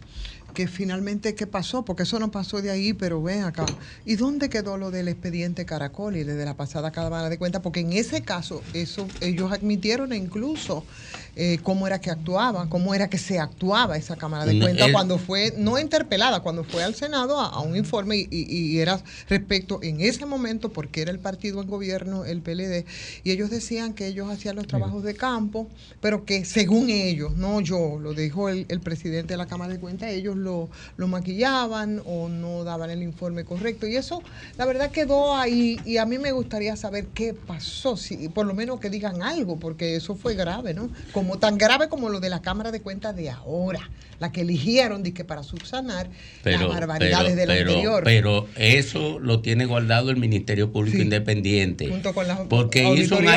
que 0.54 0.68
finalmente 0.68 1.36
qué 1.36 1.48
pasó, 1.48 1.84
porque 1.86 2.04
eso 2.04 2.20
no 2.20 2.32
pasó 2.32 2.62
de 2.62 2.72
ahí, 2.72 2.94
pero 2.94 3.22
ven 3.22 3.44
acá. 3.44 3.66
¿Y 4.06 4.16
dónde 4.16 4.50
quedó 4.50 4.78
lo 4.78 4.92
del 4.92 5.08
expediente 5.08 5.66
Caracol 5.66 6.16
y 6.16 6.24
de 6.24 6.46
la 6.46 6.56
pasada 6.56 6.92
cámara 6.92 7.30
de 7.30 7.38
cuenta? 7.38 7.62
Porque 7.62 7.80
en 7.80 7.94
ese 7.94 8.22
caso, 8.22 8.62
eso 8.74 9.08
ellos 9.22 9.52
admitieron 9.52 10.14
incluso 10.14 10.86
eh, 11.36 11.60
cómo 11.64 11.88
era 11.88 12.02
que 12.02 12.10
actuaba, 12.10 12.68
cómo 12.70 12.94
era 12.94 13.10
que 13.10 13.18
se 13.18 13.40
actuaba 13.40 13.96
esa 13.96 14.18
Cámara 14.18 14.46
de 14.46 14.60
Cuentas 14.60 14.90
cuando 14.92 15.18
fue, 15.18 15.54
no 15.58 15.80
interpelada, 15.80 16.42
cuando 16.42 16.64
fue 16.64 16.84
al 16.84 16.94
Senado 16.94 17.40
a, 17.40 17.62
un 17.62 17.76
informe 17.76 18.28
y, 18.30 18.80
era 18.80 19.02
respecto 19.30 19.80
en 19.82 20.02
ese 20.02 20.26
momento, 20.26 20.70
porque 20.70 21.02
era 21.02 21.12
el 21.12 21.20
partido 21.20 21.62
en 21.62 21.70
gobierno, 21.70 22.26
el 22.26 22.42
PLD, 22.42 22.86
y 23.24 23.32
ellos 23.32 23.50
decían 23.50 23.94
que 23.94 24.08
ellos 24.08 24.30
hacían 24.30 24.56
los 24.56 24.68
trabajos 24.68 25.04
de 25.04 25.16
campo, 25.16 25.68
pero 26.02 26.26
que 26.26 26.44
según 26.44 26.90
ellos, 26.90 27.38
no 27.38 27.62
yo, 27.62 28.00
lo 28.00 28.14
dijo 28.14 28.50
el, 28.50 28.66
presidente 28.82 29.34
de 29.34 29.38
la 29.38 29.46
Cámara 29.46 29.72
de 29.72 29.80
Cuentas, 29.80 30.10
ellos 30.10 30.36
lo, 30.36 30.70
lo 30.98 31.08
maquillaban 31.08 32.02
o 32.06 32.30
no 32.30 32.64
daban 32.64 32.90
el 32.90 33.04
informe 33.04 33.46
correcto. 33.46 33.86
Y 33.88 33.96
eso, 33.96 34.24
la 34.58 34.66
verdad, 34.66 34.92
quedó 34.92 35.36
ahí 35.36 35.80
y 35.86 35.98
a 35.98 36.06
mí 36.06 36.18
me 36.18 36.32
gustaría 36.32 36.76
saber 36.76 37.06
qué 37.14 37.34
pasó, 37.34 37.96
si, 37.96 38.28
por 38.30 38.46
lo 38.46 38.54
menos 38.54 38.80
que 38.80 38.90
digan 38.90 39.22
algo, 39.22 39.58
porque 39.60 39.96
eso 39.96 40.16
fue 40.16 40.34
grave, 40.34 40.74
¿no? 40.74 40.90
Como 41.22 41.38
tan 41.38 41.60
grave 41.60 41.88
como 41.88 42.10
lo 42.10 42.20
de 42.20 42.30
la 42.30 42.42
Cámara 42.42 42.72
de 42.72 42.82
Cuentas 42.82 43.16
de 43.16 43.30
ahora, 43.30 43.92
la 44.20 44.32
que 44.32 44.42
eligieron 44.42 45.04
que 45.04 45.24
para 45.24 45.44
subsanar 45.44 46.10
las 46.44 46.68
barbaridades 46.68 47.36
de 47.36 47.46
la 47.46 47.54
anterior. 47.54 48.04
Pero 48.04 48.48
eso 48.56 49.20
lo 49.20 49.42
tiene 49.42 49.66
guardado 49.66 50.10
el 50.10 50.18
Ministerio 50.18 50.72
Público 50.72 50.98
Independiente. 50.98 51.90
Junto 51.90 52.12
con 52.16 52.28
la 52.28 52.44
porque 52.46 52.92
hizo 52.96 53.20
un, 53.20 53.28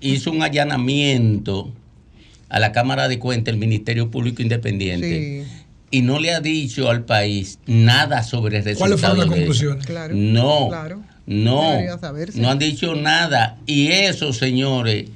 hizo 0.00 0.30
un 0.30 0.42
allanamiento 0.42 1.70
a 2.48 2.58
la 2.58 2.72
Cámara 2.72 3.06
de 3.08 3.18
Cuentas, 3.18 3.52
el 3.52 3.60
Ministerio 3.60 4.10
Público 4.10 4.40
Independiente. 4.40 5.44
Y 5.90 6.00
no 6.00 6.18
le 6.18 6.32
ha 6.32 6.40
dicho 6.40 6.88
al 6.88 7.04
país 7.04 7.58
nada 7.66 8.22
sobre 8.22 8.58
el 8.58 8.64
resultado. 8.64 8.96
¿Cuáles 8.96 9.00
fueron 9.00 9.18
las 9.18 9.28
conclusiones? 9.28 9.86
Claro, 9.86 10.14
no, 10.16 10.70
no, 11.26 11.78
no 12.34 12.50
han 12.50 12.58
dicho 12.58 12.94
nada. 12.94 13.58
Y 13.66 13.88
eso, 13.88 14.32
señores, 14.32 15.10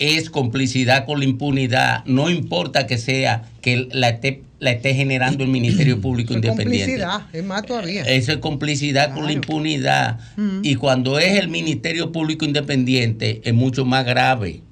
es 0.00 0.30
complicidad 0.30 1.04
con 1.04 1.18
la 1.18 1.26
impunidad, 1.26 2.04
no 2.06 2.30
importa 2.30 2.86
que 2.86 2.96
sea 2.96 3.44
que 3.60 3.86
la 3.92 4.08
esté, 4.08 4.42
la 4.58 4.72
esté 4.72 4.94
generando 4.94 5.44
el 5.44 5.50
Ministerio 5.50 6.00
Público 6.00 6.32
Independiente. 6.32 7.02
Complicidad, 7.02 7.26
es 7.34 7.44
más 7.44 7.66
todavía. 7.66 8.02
Eso 8.04 8.32
es 8.32 8.38
complicidad 8.38 9.14
con 9.14 9.26
la 9.26 9.32
impunidad. 9.32 10.18
Y 10.62 10.76
cuando 10.76 11.18
es 11.18 11.38
el 11.38 11.48
Ministerio 11.48 12.12
Público 12.12 12.46
Independiente, 12.46 13.42
es 13.44 13.52
mucho 13.52 13.84
más 13.84 14.06
grave. 14.06 14.62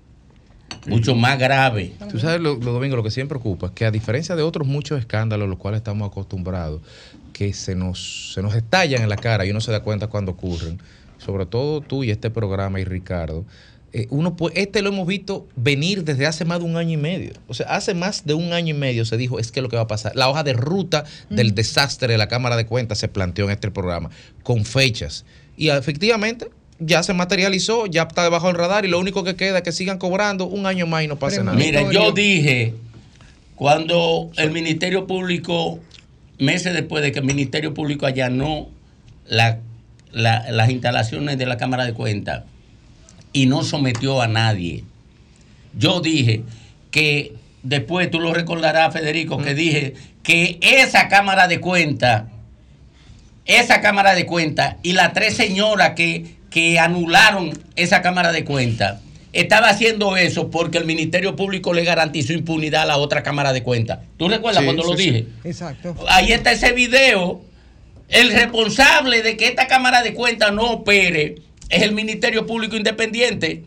Mucho 0.86 1.14
más 1.14 1.38
grave. 1.38 1.92
Tú 2.10 2.18
sabes, 2.18 2.40
lo, 2.40 2.54
lo, 2.56 2.72
Domingo, 2.72 2.96
lo 2.96 3.02
que 3.02 3.10
siempre 3.10 3.38
preocupa 3.38 3.66
es 3.66 3.72
que 3.72 3.84
a 3.84 3.90
diferencia 3.90 4.34
de 4.34 4.42
otros 4.42 4.66
muchos 4.66 4.98
escándalos 4.98 5.44
a 5.44 5.48
los 5.50 5.58
cuales 5.58 5.78
estamos 5.78 6.08
acostumbrados, 6.08 6.80
que 7.34 7.52
se 7.52 7.74
nos, 7.74 8.32
se 8.32 8.40
nos 8.40 8.54
estallan 8.54 9.02
en 9.02 9.10
la 9.10 9.16
cara 9.16 9.44
y 9.44 9.50
uno 9.50 9.60
se 9.60 9.72
da 9.72 9.80
cuenta 9.80 10.06
cuando 10.06 10.32
ocurren, 10.32 10.80
sobre 11.18 11.44
todo 11.44 11.82
tú 11.82 12.02
y 12.02 12.10
este 12.10 12.30
programa 12.30 12.80
y 12.80 12.84
Ricardo, 12.84 13.44
eh, 13.92 14.07
uno 14.11 14.37
este 14.55 14.83
lo 14.83 14.90
hemos 14.90 15.07
visto 15.07 15.46
venir 15.57 16.05
desde 16.05 16.27
hace 16.27 16.44
más 16.44 16.59
de 16.59 16.66
un 16.66 16.77
año 16.77 16.92
y 16.92 16.96
medio. 16.98 17.33
O 17.46 17.55
sea, 17.55 17.66
hace 17.68 17.94
más 17.94 18.27
de 18.27 18.35
un 18.35 18.53
año 18.53 18.74
y 18.74 18.79
medio 18.79 19.05
se 19.05 19.16
dijo, 19.16 19.38
es 19.38 19.51
que 19.51 19.62
lo 19.62 19.68
que 19.68 19.77
va 19.77 19.83
a 19.83 19.87
pasar. 19.87 20.14
La 20.14 20.29
hoja 20.29 20.42
de 20.42 20.53
ruta 20.53 21.05
del 21.31 21.55
desastre 21.55 22.12
de 22.12 22.18
la 22.18 22.29
Cámara 22.29 22.57
de 22.57 22.66
Cuentas 22.66 22.98
se 22.98 23.09
planteó 23.09 23.46
en 23.46 23.53
este 23.53 23.70
programa, 23.70 24.11
con 24.42 24.64
fechas. 24.66 25.24
Y 25.57 25.70
efectivamente, 25.70 26.51
ya 26.79 27.03
se 27.03 27.14
materializó, 27.14 27.87
ya 27.87 28.03
está 28.03 28.22
debajo 28.22 28.48
del 28.48 28.57
radar 28.57 28.85
y 28.85 28.88
lo 28.88 28.98
único 28.98 29.24
que 29.24 29.37
queda 29.37 29.59
es 29.59 29.64
que 29.64 29.72
sigan 29.72 29.98
cobrando 29.98 30.46
un 30.46 30.66
año 30.66 30.87
más 30.87 31.05
y 31.05 31.09
no 31.09 31.18
pase 31.18 31.42
nada. 31.42 31.57
Mire, 31.57 31.87
yo 31.90 32.12
dije, 32.12 32.74
cuando 33.57 34.31
el 34.37 34.51
Ministerio 34.51 35.07
Público, 35.07 35.81
meses 36.38 36.74
después 36.74 37.03
de 37.03 37.11
que 37.11 37.20
el 37.20 37.24
Ministerio 37.24 37.72
Público 37.72 38.07
allanó 38.07 38.68
la, 39.27 39.61
las 40.12 40.70
instalaciones 40.70 41.38
de 41.38 41.46
la 41.46 41.57
Cámara 41.57 41.85
de 41.85 41.94
Cuentas, 41.94 42.44
y 43.38 43.46
no 43.46 43.62
sometió 43.62 44.20
a 44.20 44.27
nadie. 44.27 44.83
Yo 45.72 46.01
dije 46.01 46.42
que 46.90 47.35
después 47.62 48.11
tú 48.11 48.18
lo 48.18 48.35
recordarás, 48.35 48.92
Federico, 48.92 49.38
que 49.38 49.55
dije 49.55 49.94
que 50.24 50.59
esa 50.61 51.07
Cámara 51.07 51.46
de 51.46 51.61
Cuentas, 51.61 52.24
esa 53.44 53.81
Cámara 53.81 54.16
de 54.16 54.27
Cuentas 54.27 54.74
y 54.83 54.94
las 54.94 55.12
tres 55.12 55.37
señoras 55.37 55.92
que, 55.92 56.35
que 56.51 56.81
anularon 56.81 57.57
esa 57.77 58.03
Cámara 58.03 58.33
de 58.33 58.44
Cuentas, 58.44 59.03
estaba 59.33 59.68
haciendo 59.68 60.16
eso 60.16 60.51
porque 60.51 60.79
el 60.79 60.85
Ministerio 60.85 61.37
Público 61.37 61.72
le 61.72 61.85
garantizó 61.85 62.33
impunidad 62.33 62.83
a 62.83 62.87
la 62.87 62.96
otra 62.96 63.22
Cámara 63.22 63.53
de 63.53 63.62
Cuentas. 63.62 64.01
¿Tú 64.16 64.29
recuerdas 64.29 64.64
cuando 64.64 64.83
lo 64.83 64.96
dije? 64.96 65.27
Exacto. 65.44 65.94
Ahí 66.09 66.33
está 66.33 66.51
ese 66.51 66.72
video. 66.72 67.40
El 68.09 68.33
responsable 68.33 69.22
de 69.22 69.37
que 69.37 69.46
esta 69.46 69.68
Cámara 69.68 70.03
de 70.03 70.12
Cuentas 70.12 70.53
no 70.53 70.72
opere 70.72 71.37
es 71.68 71.83
el 71.83 71.92
Ministerio 71.92 72.46
Público 72.46 72.76
Independiente. 72.76 73.64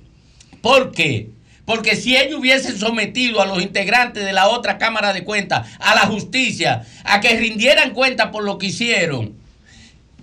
¿Por 0.62 0.92
qué? 0.92 1.30
Porque 1.66 1.96
si 1.96 2.18
ellos 2.18 2.40
hubiesen 2.40 2.78
sometido 2.78 3.42
a 3.42 3.46
los 3.46 3.62
integrantes 3.62 4.26
de 4.26 4.34
la 4.34 4.48
otra 4.48 4.78
Cámara 4.78 5.14
de 5.14 5.24
Cuentas 5.24 5.70
a 5.80 5.96
la 5.96 6.02
justicia, 6.02 6.86
a 7.04 7.22
que 7.22 7.36
rindieran 7.38 7.92
cuenta 7.94 8.32
por 8.32 8.44
lo 8.44 8.58
que 8.58 8.68
hicieron, 8.68 9.34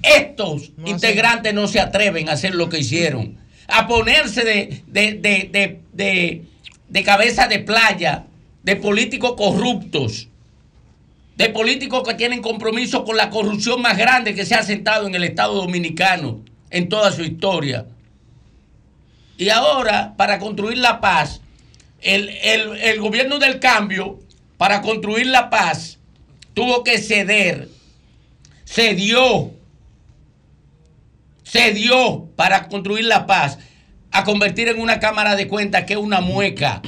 estos 0.02 0.70
integrantes 0.84 1.54
no 1.54 1.66
se 1.68 1.80
atreven 1.80 2.28
a 2.28 2.32
hacer 2.32 2.54
lo 2.54 2.68
que 2.68 2.80
hicieron, 2.80 3.36
a 3.66 3.86
ponerse 3.86 4.44
de, 4.44 4.82
de, 4.86 6.42
de 6.88 7.02
cabeza 7.02 7.48
de 7.48 7.60
playa, 7.60 8.24
de 8.62 8.76
políticos 8.76 9.34
corruptos, 9.36 10.28
de 11.36 11.48
políticos 11.50 12.02
que 12.06 12.14
tienen 12.14 12.42
compromiso 12.42 13.04
con 13.04 13.16
la 13.16 13.30
corrupción 13.30 13.80
más 13.80 13.96
grande 13.96 14.34
que 14.34 14.44
se 14.44 14.56
ha 14.56 14.62
sentado 14.62 15.06
en 15.06 15.14
el 15.14 15.24
Estado 15.24 15.54
Dominicano 15.54 16.40
en 16.70 16.88
toda 16.88 17.12
su 17.12 17.22
historia. 17.22 17.86
Y 19.36 19.50
ahora, 19.50 20.14
para 20.16 20.38
construir 20.38 20.78
la 20.78 21.00
paz, 21.00 21.40
el, 22.00 22.98
gobierno 22.98 23.38
del 23.38 23.60
cambio, 23.60 24.18
para 24.56 24.82
construir 24.82 25.26
la 25.26 25.48
paz, 25.48 25.98
tuvo 26.54 26.82
que 26.82 26.98
ceder, 26.98 27.68
cedió, 28.64 29.52
cedió 31.44 32.28
para 32.34 32.68
construir 32.68 33.04
la 33.04 33.26
paz, 33.26 33.58
a 34.10 34.24
convertir 34.24 34.68
en 34.68 34.80
una 34.80 34.98
cámara 34.98 35.36
de 35.36 35.46
cuentas 35.46 35.84
que 35.84 35.92
es 35.92 35.98
una 35.98 36.20
mueca. 36.20 36.82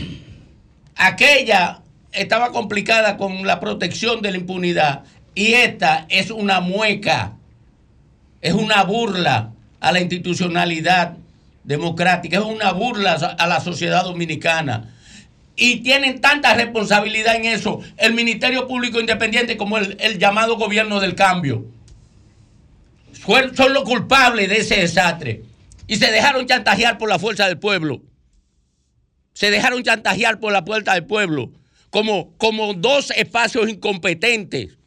Aquella 0.97 1.83
estaba 2.13 2.51
complicada 2.51 3.17
con 3.17 3.47
la 3.47 3.61
protección 3.61 4.23
de 4.23 4.33
la 4.33 4.39
impunidad 4.39 5.05
y 5.37 5.53
esta 5.53 6.07
es 6.09 6.33
una 6.33 6.61
mueca, 6.61 7.37
es 8.41 8.55
una 8.55 8.83
burla 8.83 9.53
a 9.81 9.93
la 9.93 10.01
institucionalidad 10.01 11.17
democrática, 11.65 12.39
es 12.39 12.45
una 12.45 12.73
burla 12.73 13.15
a 13.15 13.47
la 13.47 13.61
sociedad 13.61 14.05
dominicana. 14.05 14.95
Y 15.57 15.81
tienen 15.81 16.21
tanta 16.21 16.55
responsabilidad 16.55 17.37
en 17.37 17.45
eso 17.45 17.81
el 17.99 18.15
Ministerio 18.15 18.67
Público 18.67 19.01
Independiente 19.01 19.57
como 19.57 19.79
el, 19.79 20.19
llamado 20.19 20.57
gobierno 20.57 21.01
del 21.01 21.15
cambio. 21.15 21.67
Son 23.55 23.75
los 23.75 23.85
culpables 23.85 24.49
de 24.49 24.59
ese 24.59 24.77
desastre. 24.77 25.43
Y 25.87 25.97
se 25.97 26.11
dejaron 26.11 26.47
chantajear 26.47 26.97
por 26.99 27.09
la 27.09 27.19
fuerza 27.19 27.47
del 27.47 27.59
pueblo. 27.59 28.01
Se 29.35 29.51
dejaron 29.51 29.83
chantajear 29.83 30.41
por 30.41 30.53
la 30.53 30.65
puerta 30.65 30.95
del 30.95 31.05
pueblo. 31.05 31.53
Como, 31.91 32.33
como 32.39 32.73
dos 32.75 33.11
espacios 33.11 33.69
incompetentes 33.69 34.79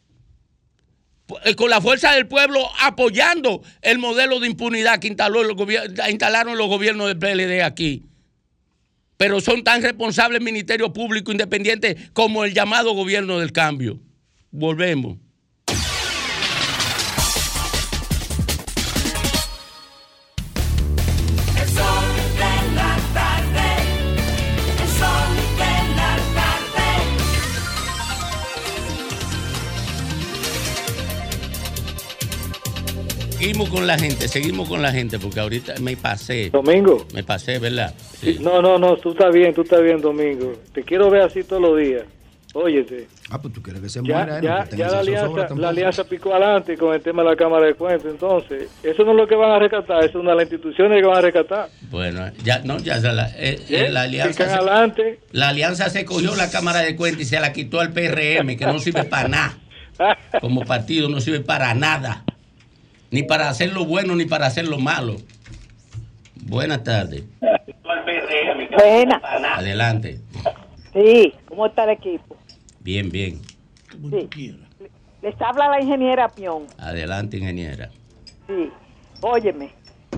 con 1.55 1.69
la 1.69 1.81
fuerza 1.81 2.11
del 2.13 2.27
pueblo 2.27 2.67
apoyando 2.81 3.61
el 3.81 3.99
modelo 3.99 4.39
de 4.39 4.47
impunidad 4.47 4.99
que 4.99 5.07
instaló 5.07 5.41
el 5.41 5.55
instalaron 6.09 6.57
los 6.57 6.67
gobiernos 6.67 7.07
del 7.07 7.19
PLD 7.19 7.63
aquí. 7.63 8.03
Pero 9.17 9.39
son 9.41 9.63
tan 9.63 9.81
responsables 9.81 10.39
el 10.39 10.45
Ministerio 10.45 10.91
Público 10.91 11.31
Independiente 11.31 11.95
como 12.13 12.43
el 12.43 12.53
llamado 12.53 12.93
gobierno 12.93 13.39
del 13.39 13.51
cambio. 13.51 13.99
Volvemos. 14.51 15.22
Seguimos 33.43 33.69
con 33.69 33.85
la 33.85 33.97
gente, 33.99 34.27
seguimos 34.29 34.69
con 34.69 34.81
la 34.81 34.91
gente, 34.93 35.19
porque 35.19 35.39
ahorita 35.41 35.73
me 35.81 35.97
pasé. 35.97 36.49
Domingo. 36.49 37.05
Me 37.13 37.23
pasé, 37.23 37.59
¿verdad? 37.59 37.93
No, 38.39 38.61
no, 38.61 38.77
no, 38.77 38.95
tú 38.95 39.11
estás 39.11 39.33
bien, 39.33 39.53
tú 39.53 39.63
estás 39.63 39.81
bien, 39.81 39.99
Domingo. 39.99 40.53
Te 40.73 40.81
quiero 40.83 41.09
ver 41.09 41.23
así 41.23 41.43
todos 41.43 41.61
los 41.61 41.77
días. 41.77 42.03
Óyete. 42.55 43.07
Ah, 43.31 43.41
pues 43.41 43.51
tú 43.53 43.61
quieres 43.63 43.81
que 43.81 43.89
se 43.89 43.99
Ya, 44.03 44.15
muera 44.15 44.37
él, 44.37 44.43
ya, 44.43 44.69
ya 44.77 44.87
la, 44.91 44.99
alianza, 44.99 45.55
la 45.55 45.69
alianza 45.69 46.03
picó 46.03 46.35
adelante 46.35 46.77
con 46.77 46.93
el 46.93 47.01
tema 47.01 47.23
de 47.23 47.31
la 47.31 47.35
Cámara 47.35 47.65
de 47.65 47.73
Cuentas. 47.73 48.11
Entonces, 48.11 48.69
eso 48.83 49.03
no 49.03 49.11
es 49.11 49.17
lo 49.17 49.27
que 49.27 49.35
van 49.35 49.51
a 49.51 49.59
rescatar, 49.59 49.99
eso 50.03 50.09
es 50.19 50.23
una 50.23 50.31
de 50.31 50.35
las 50.37 50.43
instituciones 50.45 51.01
que 51.01 51.07
van 51.07 51.17
a 51.17 51.21
rescatar. 51.21 51.69
Bueno, 51.89 52.31
ya 52.43 52.59
no, 52.59 52.77
ya 52.77 53.01
se 53.01 53.11
la, 53.11 53.27
eh, 53.29 53.59
eh, 53.69 53.87
¿Eh? 53.87 53.89
la 53.89 54.03
alianza. 54.03 54.31
Pican 54.45 54.49
se- 54.49 54.55
adelante. 54.55 55.19
La 55.31 55.49
alianza 55.49 55.89
se 55.89 56.05
cogió 56.05 56.35
la 56.35 56.49
Cámara 56.51 56.79
de 56.81 56.95
Cuentas 56.95 57.23
y 57.23 57.25
se 57.25 57.39
la 57.39 57.51
quitó 57.51 57.79
al 57.81 57.91
PRM, 57.91 58.55
que 58.55 58.65
no 58.67 58.77
sirve 58.79 59.03
para 59.03 59.27
nada. 59.27 59.57
Como 60.39 60.61
partido 60.61 61.09
no 61.09 61.19
sirve 61.19 61.39
para 61.41 61.73
nada. 61.73 62.23
Ni 63.13 63.21
para 63.21 63.47
hacer 63.47 63.71
lo 63.71 63.85
bueno 63.85 64.15
ni 64.15 64.25
para 64.25 64.47
hacer 64.47 64.67
lo 64.67 64.79
malo. 64.79 65.17
Buenas 66.47 66.83
tardes. 66.83 67.23
Buena. 68.75 69.21
Adelante. 69.55 70.19
Sí, 70.93 71.31
¿cómo 71.47 71.67
está 71.67 71.83
el 71.83 71.91
equipo? 71.91 72.35
Bien, 72.79 73.11
bien. 73.11 73.39
Sí. 74.33 74.57
Les 75.21 75.39
habla 75.39 75.69
la 75.69 75.79
ingeniera 75.79 76.27
Pion. 76.27 76.65
Adelante, 76.79 77.37
ingeniera. 77.37 77.91
Sí. 78.47 78.71
Óyeme, 79.21 79.69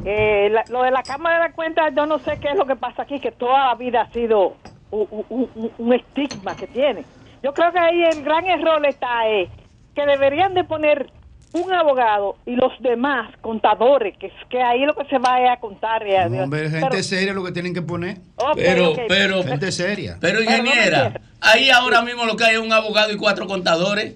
eh, 0.06 0.48
la- 0.50 0.64
lo 0.70 0.82
de 0.84 0.92
la 0.92 1.04
Cámara 1.04 1.48
de 1.50 1.54
Cuentas, 1.54 1.94
yo 1.94 2.06
no 2.06 2.18
sé 2.20 2.40
qué 2.40 2.48
es 2.52 2.56
lo 2.58 2.66
que 2.66 2.78
pasa 2.78 3.02
aquí, 3.02 3.20
que 3.20 3.34
toda 3.34 3.68
la 3.68 3.76
vida 3.76 4.04
ha 4.04 4.12
sido 4.14 4.56
un, 4.92 5.06
un- 5.12 5.50
un- 5.54 5.72
un 5.78 5.94
estigma 5.94 6.56
que 6.56 6.68
tiene. 6.68 7.04
Yo 7.44 7.54
creo 7.54 7.74
que 7.74 7.80
ahí 7.80 8.04
el 8.06 8.24
gran 8.24 8.46
error 8.46 8.86
está 8.86 9.30
eh, 9.30 9.50
que 9.94 10.06
deberían 10.06 10.54
de 10.54 10.64
poner 10.64 11.12
un 11.56 11.74
abogado 11.74 12.36
y 12.46 12.56
los 12.56 12.72
demás 12.80 13.32
contadores, 13.42 14.18
que, 14.18 14.32
que 14.50 14.62
ahí 14.62 14.82
lo 14.86 14.94
que 14.96 15.06
se 15.06 15.18
va 15.18 15.42
es 15.42 15.50
a 15.50 15.58
contar. 15.58 16.04
eh, 16.06 16.28
No, 16.30 16.44
hombre, 16.44 16.70
gente 16.70 16.88
pero- 16.90 17.04
seria 17.04 17.34
lo 17.34 17.44
que 17.44 17.52
tienen 17.52 17.74
que 17.74 17.82
poner. 17.82 18.18
Pero, 18.56 18.94
pero, 19.08 19.44
Gente 19.44 19.72
seria. 19.72 20.18
pero 20.20 20.42
ingeniera, 20.42 21.14
ahí 21.42 21.70
ahora 21.70 22.02
mismo 22.02 22.26
lo 22.26 22.36
que 22.36 22.44
hay 22.46 22.56
es 22.56 22.62
un 22.62 22.72
abogado 22.74 23.12
y 23.12 23.18
cuatro 23.18 23.48
contadores. 23.48 24.16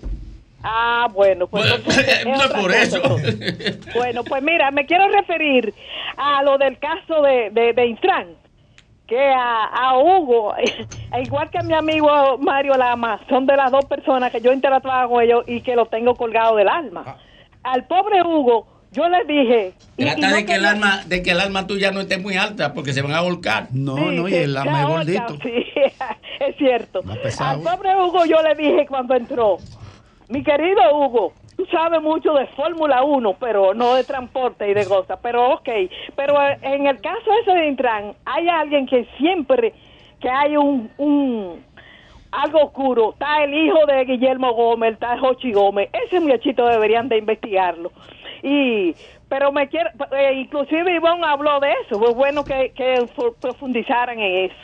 Ah, 0.61 1.07
bueno, 1.13 1.47
pues 1.47 1.65
entonces 1.73 2.05
es 2.19 2.25
no 2.25 2.35
es 2.35 2.47
por 2.51 2.71
eso. 2.73 3.01
Bueno, 3.95 4.23
pues 4.25 4.43
mira, 4.43 4.71
me 4.71 4.85
quiero 4.85 5.07
referir 5.07 5.73
a 6.17 6.43
lo 6.43 6.57
del 6.57 6.77
caso 6.79 7.21
de, 7.21 7.49
de, 7.51 7.71
de 7.71 7.85
Intran, 7.87 8.27
que 9.07 9.17
a, 9.19 9.63
a 9.65 9.97
Hugo, 9.97 10.53
igual 11.23 11.49
que 11.49 11.59
a 11.59 11.63
mi 11.63 11.73
amigo 11.73 12.37
Mario 12.39 12.75
Lama, 12.75 13.21
son 13.29 13.45
de 13.45 13.55
las 13.55 13.71
dos 13.71 13.85
personas 13.85 14.31
que 14.33 14.41
yo 14.41 14.51
interactuaba 14.51 15.07
con 15.07 15.23
ellos 15.23 15.45
y 15.47 15.61
que 15.61 15.75
lo 15.77 15.85
tengo 15.85 16.15
colgado 16.15 16.57
del 16.57 16.67
alma. 16.67 17.15
Al 17.71 17.85
pobre 17.85 18.21
Hugo, 18.23 18.67
yo 18.91 19.07
le 19.09 19.23
dije... 19.25 19.73
y- 19.97 20.03
y 20.03 20.05
Trata 20.05 20.29
no 20.29 20.35
de 20.35 20.45
que 20.45 20.55
el 20.55 20.65
alma, 20.65 21.01
de 21.05 21.21
que 21.23 21.31
el 21.31 21.39
alma 21.39 21.67
tuya 21.67 21.91
no 21.91 22.01
esté 22.01 22.17
muy 22.17 22.35
alta, 22.37 22.73
porque 22.73 22.93
se 22.93 23.01
van 23.01 23.13
a 23.13 23.21
volcar. 23.21 23.67
No, 23.71 23.95
Sí, 23.97 24.03
no, 24.15 24.27
y 24.27 24.33
el 24.35 24.57
alma 24.57 24.81
es 24.81 24.87
gordito. 24.87 25.35
Sí, 25.43 25.65
es 26.39 26.55
cierto. 26.57 27.01
Al 27.39 27.61
pobre 27.61 27.95
Hugo 27.95 28.25
yo 28.25 28.41
le 28.41 28.55
dije 28.55 28.85
cuando 28.87 29.13
entró, 29.15 29.57
mi 30.29 30.43
querido 30.43 30.81
Hugo, 30.95 31.33
tú 31.57 31.65
sabes 31.71 32.01
mucho 32.01 32.33
de 32.33 32.47
Fórmula 32.47 33.03
1, 33.03 33.35
pero 33.39 33.73
no 33.73 33.93
de 33.95 34.03
transporte 34.03 34.69
y 34.69 34.73
de 34.73 34.85
cosas, 34.85 35.19
pero 35.21 35.53
ok. 35.55 35.69
Pero 36.15 36.35
en 36.61 36.87
el 36.87 36.99
caso 37.01 37.29
ese 37.41 37.51
de 37.51 37.67
Intran, 37.67 38.13
hay 38.25 38.47
alguien 38.47 38.87
que 38.87 39.05
siempre 39.17 39.73
que 40.19 40.29
hay 40.29 40.57
un, 40.57 40.91
un 40.97 41.63
algo 42.31 42.63
oscuro, 42.65 43.13
está 43.13 43.43
el 43.43 43.53
hijo 43.53 43.85
de 43.87 44.05
Guillermo 44.05 44.53
Gómez, 44.53 44.93
está 44.93 45.17
Jochi 45.19 45.51
Gómez, 45.51 45.89
ese 46.05 46.19
muchachito 46.19 46.65
deberían 46.67 47.09
de 47.09 47.17
investigarlo. 47.17 47.91
Y 48.43 48.93
pero 49.27 49.51
me 49.51 49.67
quiero, 49.67 49.89
eh, 50.17 50.33
inclusive 50.41 50.95
Ivonne 50.95 51.25
habló 51.25 51.59
de 51.59 51.67
eso, 51.85 51.99
fue 51.99 52.13
bueno 52.13 52.43
que, 52.43 52.71
que 52.75 53.05
fu- 53.15 53.35
profundizaran 53.39 54.19
en 54.19 54.45
eso. 54.45 54.55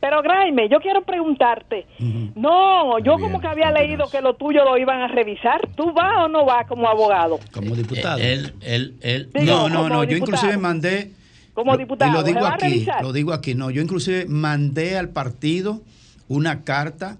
Pero 0.00 0.22
Graeme, 0.22 0.68
yo 0.68 0.78
quiero 0.80 1.02
preguntarte, 1.02 1.86
no, 2.34 2.98
yo 2.98 3.18
como 3.18 3.40
que 3.40 3.46
había 3.46 3.70
leído 3.72 4.08
que 4.10 4.20
lo 4.20 4.34
tuyo 4.34 4.62
lo 4.64 4.76
iban 4.78 5.00
a 5.00 5.08
revisar, 5.08 5.60
¿tú 5.74 5.92
vas 5.92 6.24
o 6.24 6.28
no 6.28 6.44
vas 6.44 6.66
como 6.66 6.86
abogado? 6.88 7.38
Como 7.52 7.74
diputado. 7.74 8.18
Él, 8.18 8.52
él, 8.62 8.96
él. 9.00 9.30
No, 9.44 9.68
no, 9.68 9.88
no. 9.88 10.04
Yo 10.04 10.16
inclusive 10.16 10.56
mandé. 10.58 11.12
Como 11.54 11.72
lo- 11.72 11.78
diputado, 11.78 12.10
Y 12.10 12.14
lo 12.14 12.22
digo 12.22 12.38
¿se 12.40 12.44
va 12.44 12.50
a 12.50 12.54
aquí. 12.54 12.86
Lo 13.02 13.12
digo 13.12 13.32
aquí. 13.32 13.54
No, 13.54 13.70
yo 13.70 13.80
inclusive 13.80 14.26
mandé 14.28 14.98
al 14.98 15.08
partido 15.08 15.80
una 16.28 16.64
carta 16.64 17.18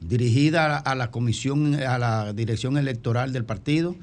dirigida 0.00 0.64
a 0.64 0.68
la, 0.68 0.76
a 0.78 0.94
la 0.94 1.10
comisión, 1.10 1.74
a 1.74 1.98
la 1.98 2.32
dirección 2.32 2.76
electoral 2.76 3.32
del 3.32 3.44
partido, 3.44 3.94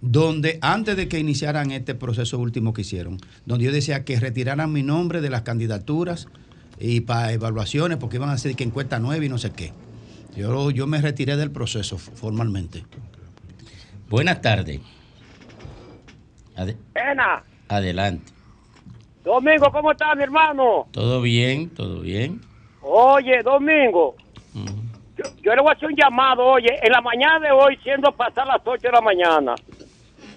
donde 0.00 0.58
antes 0.60 0.96
de 0.96 1.08
que 1.08 1.18
iniciaran 1.18 1.70
este 1.70 1.94
proceso 1.94 2.38
último 2.38 2.74
que 2.74 2.82
hicieron, 2.82 3.18
donde 3.46 3.64
yo 3.64 3.72
decía 3.72 4.04
que 4.04 4.20
retiraran 4.20 4.72
mi 4.72 4.82
nombre 4.82 5.20
de 5.20 5.30
las 5.30 5.42
candidaturas 5.42 6.28
y 6.78 7.00
para 7.00 7.32
evaluaciones, 7.32 7.98
porque 7.98 8.16
iban 8.16 8.28
a 8.28 8.32
hacer 8.32 8.54
que 8.56 8.64
encuesta 8.64 8.98
nueva 8.98 9.24
y 9.24 9.28
no 9.28 9.38
sé 9.38 9.50
qué. 9.50 9.72
Yo, 10.36 10.70
yo 10.70 10.86
me 10.86 11.00
retiré 11.00 11.36
del 11.36 11.50
proceso 11.50 11.96
formalmente. 11.96 12.84
Buenas 14.10 14.42
tardes. 14.42 14.80
Adelante. 17.68 18.32
Domingo, 19.24 19.70
¿cómo 19.72 19.92
está 19.92 20.14
mi 20.14 20.24
hermano? 20.24 20.86
¿Todo 20.90 21.22
bien? 21.22 21.70
¿Todo 21.70 22.00
bien? 22.00 22.42
Oye, 22.86 23.42
Domingo, 23.42 24.14
yo, 25.16 25.24
yo 25.42 25.54
le 25.54 25.62
voy 25.62 25.70
a 25.70 25.72
hacer 25.72 25.88
un 25.88 25.96
llamado, 25.96 26.44
oye, 26.44 26.68
en 26.82 26.92
la 26.92 27.00
mañana 27.00 27.40
de 27.40 27.50
hoy, 27.50 27.78
siendo 27.82 28.12
pasar 28.12 28.46
las 28.46 28.60
8 28.62 28.78
de 28.82 28.92
la 28.92 29.00
mañana, 29.00 29.54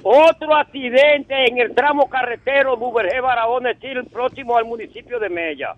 otro 0.02 0.56
accidente 0.56 1.36
en 1.50 1.58
el 1.58 1.76
tramo 1.76 2.10
carretero 2.10 2.78
Duvergé 2.78 3.20
Barahona, 3.20 3.78
Chile, 3.80 4.04
próximo 4.04 4.58
al 4.58 4.64
municipio 4.64 5.20
de 5.20 5.30
Mella. 5.30 5.76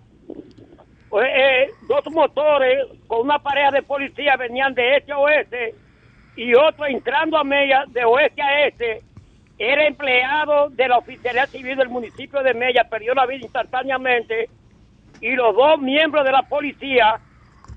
Eh, 1.26 1.70
dos 1.88 2.04
motores 2.12 2.86
con 3.08 3.22
una 3.22 3.40
pareja 3.40 3.72
de 3.72 3.82
policía 3.82 4.36
venían 4.36 4.72
de 4.74 4.96
este 4.96 5.10
a 5.10 5.18
oeste 5.18 5.74
y 6.36 6.54
otro 6.54 6.86
entrando 6.86 7.36
a 7.36 7.42
Mella 7.42 7.84
de 7.88 8.04
oeste 8.04 8.40
a 8.40 8.66
este 8.66 9.02
era 9.58 9.86
empleado 9.86 10.70
de 10.70 10.86
la 10.86 10.98
oficialidad 10.98 11.48
civil 11.48 11.76
del 11.76 11.88
municipio 11.88 12.42
de 12.44 12.54
Mella, 12.54 12.88
perdió 12.88 13.12
la 13.12 13.26
vida 13.26 13.44
instantáneamente 13.44 14.48
y 15.20 15.34
los 15.36 15.54
dos 15.54 15.78
miembros 15.80 16.24
de 16.24 16.32
la 16.32 16.42
policía 16.42 17.20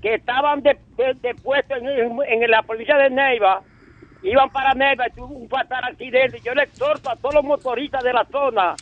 que 0.00 0.14
estaban 0.14 0.62
de, 0.62 0.78
de- 0.96 1.14
de 1.14 1.34
puesto 1.34 1.74
en, 1.76 1.86
en 2.26 2.50
la 2.50 2.62
policía 2.62 2.96
de 2.96 3.10
Neiva 3.10 3.62
iban 4.22 4.50
para 4.50 4.72
Neiva 4.74 5.06
y 5.08 5.12
tuvo 5.12 5.34
un 5.34 5.48
fatal 5.48 5.84
accidente. 5.84 6.40
Yo 6.44 6.54
le 6.54 6.62
exhorto 6.64 7.10
a 7.10 7.16
todos 7.16 7.34
los 7.34 7.44
motoristas 7.44 8.02
de 8.02 8.12
la 8.12 8.24
zona 8.26 8.74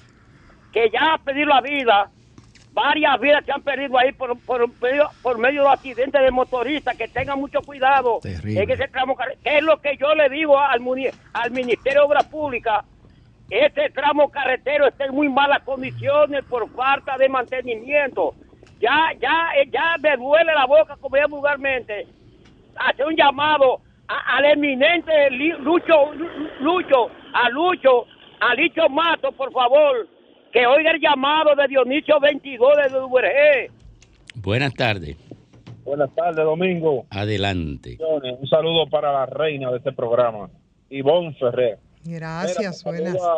que 0.72 0.88
ya 0.90 1.14
han 1.14 1.24
perdido 1.24 1.48
la 1.48 1.60
vida, 1.60 2.10
varias 2.72 3.20
vidas 3.20 3.44
se 3.44 3.52
han 3.52 3.62
perdido 3.62 3.98
ahí 3.98 4.12
por, 4.12 4.38
por, 4.40 4.66
medio- 4.80 5.10
por 5.20 5.38
medio 5.38 5.64
de 5.64 5.68
accidentes 5.70 6.22
de 6.22 6.30
motoristas, 6.30 6.96
que 6.96 7.08
tengan 7.08 7.38
mucho 7.40 7.60
cuidado 7.62 8.20
Terrible. 8.22 8.62
en 8.62 8.70
ese 8.70 8.88
tramo. 8.88 9.16
¿Qué 9.42 9.58
es 9.58 9.62
lo 9.62 9.80
que 9.80 9.96
yo 9.96 10.14
le 10.14 10.28
digo 10.28 10.58
al, 10.58 10.80
al 11.34 11.50
Ministerio 11.50 12.00
de 12.02 12.06
Obras 12.06 12.24
Públicas? 12.26 12.84
Este 13.50 13.90
tramo 13.90 14.30
carretero 14.30 14.86
está 14.86 15.04
en 15.04 15.14
muy 15.14 15.28
malas 15.28 15.62
condiciones 15.64 16.42
por 16.44 16.70
falta 16.70 17.18
de 17.18 17.28
mantenimiento. 17.28 18.34
Ya, 18.82 19.12
ya, 19.20 19.50
eh, 19.62 19.70
ya 19.72 19.96
me 20.02 20.16
duele 20.16 20.52
la 20.52 20.66
boca, 20.66 20.96
como 21.00 21.16
ya 21.16 21.26
vulgarmente. 21.28 22.04
Hace 22.74 23.04
un 23.04 23.14
llamado 23.14 23.80
a- 24.08 24.36
al 24.38 24.44
eminente 24.46 25.30
Lucho, 25.30 26.12
Lucho, 26.60 27.08
a 27.32 27.48
Lucho, 27.50 28.06
a 28.40 28.54
Licho 28.56 28.88
Mato, 28.88 29.30
por 29.32 29.52
favor, 29.52 30.08
que 30.52 30.66
oiga 30.66 30.90
el 30.90 31.00
llamado 31.00 31.54
de 31.54 31.68
Dionisio 31.68 32.18
22 32.18 32.76
de 32.92 32.98
URG. 33.00 33.70
Buenas 34.42 34.74
tardes. 34.74 35.16
Buenas 35.84 36.12
tardes, 36.16 36.44
Domingo. 36.44 37.06
Adelante. 37.10 37.98
Un 38.00 38.48
saludo 38.48 38.88
para 38.88 39.12
la 39.12 39.26
reina 39.26 39.70
de 39.70 39.76
este 39.78 39.92
programa, 39.92 40.50
Ivonne 40.90 41.34
Ferrer. 41.34 41.78
Gracias, 42.04 42.84
Mira, 42.84 42.98
buenas. 42.98 43.12
saludo 43.22 43.32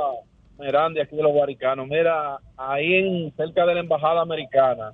a 0.59 0.63
Merandi, 0.63 1.01
aquí 1.01 1.17
de 1.17 1.23
los 1.23 1.33
Guaricanos. 1.33 1.87
Mira, 1.87 2.39
ahí 2.57 2.95
en 2.95 3.37
cerca 3.37 3.67
de 3.67 3.75
la 3.75 3.81
embajada 3.81 4.23
americana 4.23 4.93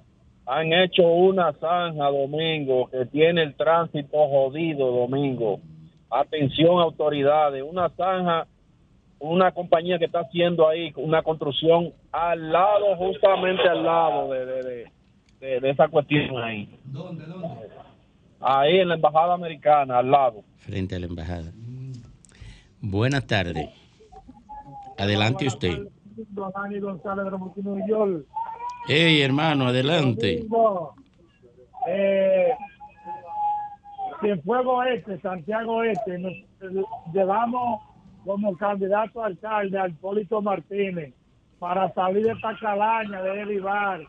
han 0.52 0.72
hecho 0.72 1.06
una 1.06 1.52
zanja, 1.52 2.06
Domingo, 2.10 2.88
que 2.90 3.06
tiene 3.06 3.42
el 3.42 3.54
tránsito 3.54 4.18
jodido, 4.28 4.90
Domingo. 4.90 5.60
Atención, 6.10 6.80
autoridades, 6.80 7.62
una 7.62 7.88
zanja, 7.90 8.46
una 9.20 9.52
compañía 9.52 9.98
que 9.98 10.06
está 10.06 10.20
haciendo 10.20 10.68
ahí 10.68 10.92
una 10.96 11.22
construcción 11.22 11.92
al 12.10 12.50
lado, 12.50 12.96
justamente 12.96 13.68
al 13.68 13.84
lado 13.84 14.30
de, 14.32 14.44
de, 14.46 14.62
de, 14.64 14.84
de- 15.40 15.60
de 15.60 15.70
esa 15.70 15.86
cuestión 15.88 16.36
ahí. 16.42 16.68
¿Dónde, 16.84 17.24
dónde? 17.26 17.48
Ahí 18.40 18.78
en 18.78 18.88
la 18.88 18.94
embajada 18.96 19.34
americana, 19.34 19.98
al 19.98 20.10
lado. 20.10 20.42
Frente 20.56 20.96
a 20.96 20.98
la 20.98 21.06
embajada. 21.06 21.52
Buenas 22.80 23.24
tardes. 23.26 23.68
Adelante 24.98 25.46
usted. 25.46 25.78
Dani 26.16 26.80
González 26.80 27.26
de. 27.26 28.24
Hey, 28.86 29.22
hermano, 29.22 29.66
adelante. 29.68 30.44
Eh, 31.86 32.50
Cienfuegos 34.20 34.86
Este, 34.86 35.20
Santiago 35.20 35.82
Este, 35.82 36.18
nos 36.18 36.32
eh, 36.32 36.84
llevamos 37.12 37.82
como 38.24 38.56
candidato 38.56 39.22
a 39.22 39.26
alcalde 39.26 39.78
a 39.78 39.88
Hipólito 39.88 40.42
Martínez 40.42 41.14
para 41.58 41.92
salir 41.94 42.24
de 42.24 42.32
esta 42.32 42.56
calaña 42.58 43.22
de 43.22 43.30
derivar 43.36 44.00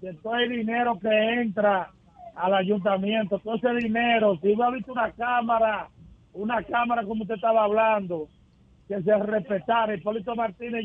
de 0.00 0.14
todo 0.14 0.36
el 0.36 0.50
dinero 0.50 0.98
que 0.98 1.08
entra 1.08 1.90
al 2.34 2.54
ayuntamiento, 2.54 3.38
todo 3.40 3.56
ese 3.56 3.74
dinero, 3.74 4.38
si 4.40 4.48
hubiera 4.48 4.70
visto 4.70 4.92
una 4.92 5.10
cámara, 5.12 5.88
una 6.32 6.62
cámara 6.62 7.02
como 7.04 7.22
usted 7.22 7.34
estaba 7.34 7.64
hablando, 7.64 8.28
que 8.86 9.02
se 9.02 9.18
respetara, 9.18 9.94
Hipólito 9.94 10.36
Martínez 10.36 10.84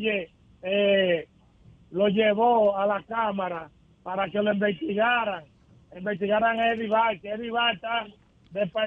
eh, 0.63 1.27
lo 1.93 2.08
llevó 2.08 2.75
a 2.75 2.88
la 2.88 3.03
cámara 3.03 3.69
para 4.01 4.27
que 4.27 4.41
lo 4.41 4.51
investigaran, 4.51 5.43
investigaran 5.95 6.60
a 6.60 6.73
Eddie 6.73 6.89
que 7.21 7.29
Eddie 7.29 7.51
está 7.71 8.08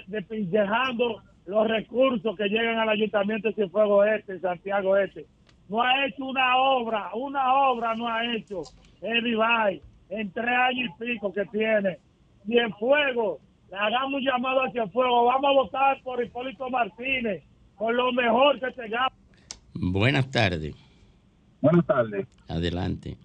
despinchejando 0.09 1.23
los 1.47 1.69
recursos 1.69 2.37
que 2.37 2.49
llegan 2.49 2.81
al 2.81 2.89
ayuntamiento 2.89 3.49
de 3.49 3.55
Cienfuegos 3.55 4.09
Este, 4.09 4.41
Santiago 4.41 4.97
Este. 4.97 5.25
No 5.69 5.83
ha 5.83 6.05
hecho 6.05 6.25
una 6.25 6.57
obra, 6.57 7.11
una 7.15 7.55
obra 7.71 7.95
no 7.95 8.09
ha 8.09 8.25
hecho 8.35 8.63
Eddie 9.01 9.81
en 10.09 10.33
tres 10.33 10.59
años 10.59 10.91
y 10.99 11.05
pico 11.05 11.33
que 11.33 11.45
tiene. 11.47 11.99
Cienfuegos, 12.45 13.39
le 13.71 13.77
hagamos 13.77 14.15
un 14.15 14.23
llamado 14.23 14.63
a 14.63 14.71
Cienfuegos, 14.73 15.33
vamos 15.33 15.49
a 15.49 15.55
votar 15.55 16.03
por 16.03 16.25
Hipólito 16.25 16.69
Martínez, 16.71 17.45
por 17.79 17.95
lo 17.95 18.13
mejor 18.13 18.59
que 18.59 18.73
tengamos. 18.73 19.13
Buenas 19.75 20.29
tardes. 20.29 20.86
Buenas 21.67 21.87
tardes. 21.87 22.27
Adelante. 22.49 23.17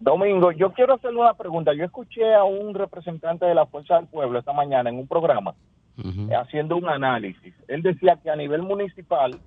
Domingo, 0.00 0.52
yo 0.52 0.72
quiero 0.72 0.94
hacerle 0.94 1.18
una 1.20 1.34
pregunta. 1.34 1.74
Yo 1.74 1.84
escuché 1.84 2.32
a 2.34 2.44
un 2.44 2.72
representante 2.74 3.46
de 3.46 3.54
la 3.54 3.66
Fuerza 3.66 3.96
del 3.96 4.06
Pueblo 4.06 4.38
esta 4.38 4.52
mañana 4.52 4.90
en 4.90 4.96
un 4.96 5.08
programa 5.08 5.54
eh, 5.98 6.34
haciendo 6.36 6.76
un 6.76 6.88
análisis. 6.88 7.52
Él 7.66 7.82
decía 7.82 8.16
que 8.22 8.30
a 8.30 8.36
nivel 8.36 8.62
municipal 8.62 9.40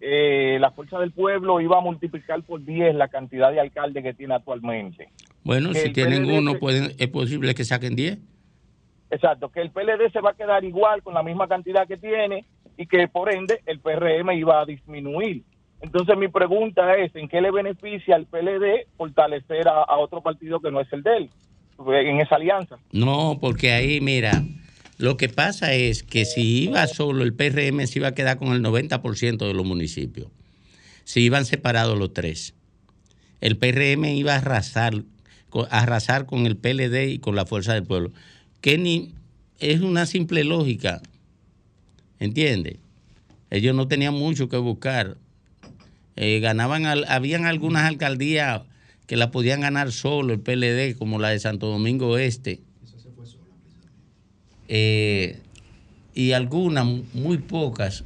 eh, 0.00 0.58
la 0.60 0.70
Fuerza 0.70 1.00
del 1.00 1.10
Pueblo 1.10 1.60
iba 1.60 1.78
a 1.78 1.80
multiplicar 1.80 2.40
por 2.44 2.64
10 2.64 2.94
la 2.94 3.08
cantidad 3.08 3.50
de 3.50 3.58
alcaldes 3.58 4.04
que 4.04 4.14
tiene 4.14 4.34
actualmente. 4.34 5.08
Bueno, 5.42 5.70
Que 5.72 5.80
si 5.80 5.92
tienen 5.92 6.22
PLD 6.24 6.38
uno, 6.38 6.52
se- 6.52 6.58
pueden, 6.58 6.92
es 6.96 7.08
posible 7.08 7.54
que 7.56 7.64
saquen 7.64 7.96
10. 7.96 8.18
Exacto, 9.10 9.48
que 9.48 9.60
el 9.60 9.70
PLD 9.72 10.12
se 10.12 10.20
va 10.20 10.30
a 10.30 10.34
quedar 10.34 10.64
igual 10.64 11.02
con 11.02 11.14
la 11.14 11.24
misma 11.24 11.48
cantidad 11.48 11.88
que 11.88 11.96
tiene 11.96 12.44
y 12.76 12.86
que 12.86 13.08
por 13.08 13.28
ende 13.34 13.60
el 13.66 13.80
PRM 13.80 14.30
iba 14.38 14.60
a 14.60 14.64
disminuir. 14.64 15.42
Entonces 15.80 16.16
mi 16.18 16.28
pregunta 16.28 16.96
es, 16.96 17.14
¿en 17.16 17.28
qué 17.28 17.40
le 17.40 17.50
beneficia 17.50 18.16
al 18.16 18.26
PLD 18.26 18.86
fortalecer 18.96 19.66
a, 19.68 19.96
otro 19.96 20.22
partido 20.22 20.60
que 20.60 20.70
no 20.70 20.80
es 20.80 20.92
el 20.92 21.02
de 21.02 21.16
él 21.16 21.30
en 21.86 22.20
esa 22.20 22.36
alianza? 22.36 22.76
No, 22.92 23.38
porque 23.40 23.72
ahí, 23.72 24.00
mira, 24.00 24.42
lo 24.98 25.16
que 25.16 25.30
pasa 25.30 25.72
es 25.72 26.02
que 26.02 26.26
si 26.26 26.64
iba 26.64 26.86
solo 26.86 27.22
el 27.22 27.32
PRM, 27.32 27.86
se 27.86 27.98
iba 27.98 28.08
a 28.08 28.14
quedar 28.14 28.36
con 28.36 28.48
el 28.48 28.62
90% 28.62 29.38
de 29.38 29.54
los 29.54 29.64
municipios. 29.64 30.28
Si 31.04 31.20
iban 31.20 31.46
separados 31.46 31.98
los 31.98 32.12
tres. 32.12 32.54
El 33.40 33.56
PRM 33.56 34.04
iba 34.04 34.34
a 34.34 34.38
arrasar, 34.38 34.92
a 35.70 35.80
arrasar 35.80 36.26
con 36.26 36.44
el 36.44 36.58
PLD 36.58 37.08
y 37.08 37.18
con 37.18 37.34
la 37.34 37.46
Fuerza 37.46 37.72
del 37.72 37.84
Pueblo. 37.84 38.12
Que 38.60 38.76
ni 38.76 39.14
es 39.58 39.80
una 39.80 40.04
simple 40.04 40.44
lógica. 40.44 41.00
¿Entiendes? 42.18 42.76
Ellos 43.48 43.74
no 43.74 43.88
tenían 43.88 44.12
mucho 44.12 44.50
que 44.50 44.58
buscar. 44.58 45.16
Eh, 46.16 46.40
ganaban, 46.40 46.86
al- 46.86 47.04
habían 47.08 47.46
algunas 47.46 47.84
alcaldías 47.84 48.62
que 49.06 49.16
la 49.16 49.30
podían 49.30 49.60
ganar 49.60 49.90
solo 49.92 50.32
el 50.34 50.40
PLD, 50.40 50.96
como 50.96 51.18
la 51.18 51.30
de 51.30 51.38
Santo 51.40 51.66
Domingo 51.66 52.18
Este. 52.18 52.60
Eh, 54.68 55.38
y 56.14 56.32
algunas, 56.32 56.86
muy 57.14 57.38
pocas, 57.38 58.04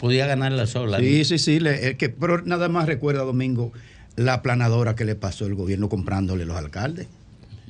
podía 0.00 0.26
ganarla 0.26 0.66
sola. 0.66 0.98
Sí, 0.98 1.24
sí, 1.24 1.38
sí. 1.38 1.60
le- 1.60 1.90
es 1.90 1.96
que, 1.96 2.08
pero 2.08 2.42
nada 2.42 2.68
más 2.68 2.86
recuerda, 2.86 3.22
Domingo, 3.22 3.72
la 4.16 4.42
planadora 4.42 4.94
que 4.96 5.04
le 5.04 5.14
pasó 5.14 5.46
el 5.46 5.54
gobierno 5.54 5.88
comprándole 5.88 6.44
los 6.44 6.56
alcaldes 6.56 7.06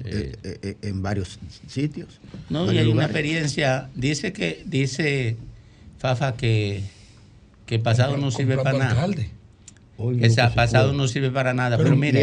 eh, 0.05 0.77
en 0.83 1.03
varios 1.03 1.39
sitios. 1.67 2.21
No, 2.49 2.73
y 2.73 2.79
hay 2.79 2.87
una 2.87 3.05
experiencia. 3.05 3.91
Dice 3.95 4.33
que, 4.33 4.63
dice 4.65 5.37
Fafa 5.99 6.37
que, 6.37 6.83
que 7.67 7.79
pasado 7.79 8.17
no 8.17 8.31
sirve 8.31 8.57
para 8.57 8.79
nada. 8.79 8.91
alcalde. 8.93 9.31
Que 10.21 10.31
sa- 10.31 10.55
pasado 10.55 10.93
no 10.93 11.09
sirve 11.09 11.29
para 11.33 11.53
nada. 11.55 11.77
Pero, 11.77 11.97
mire, 11.97 12.23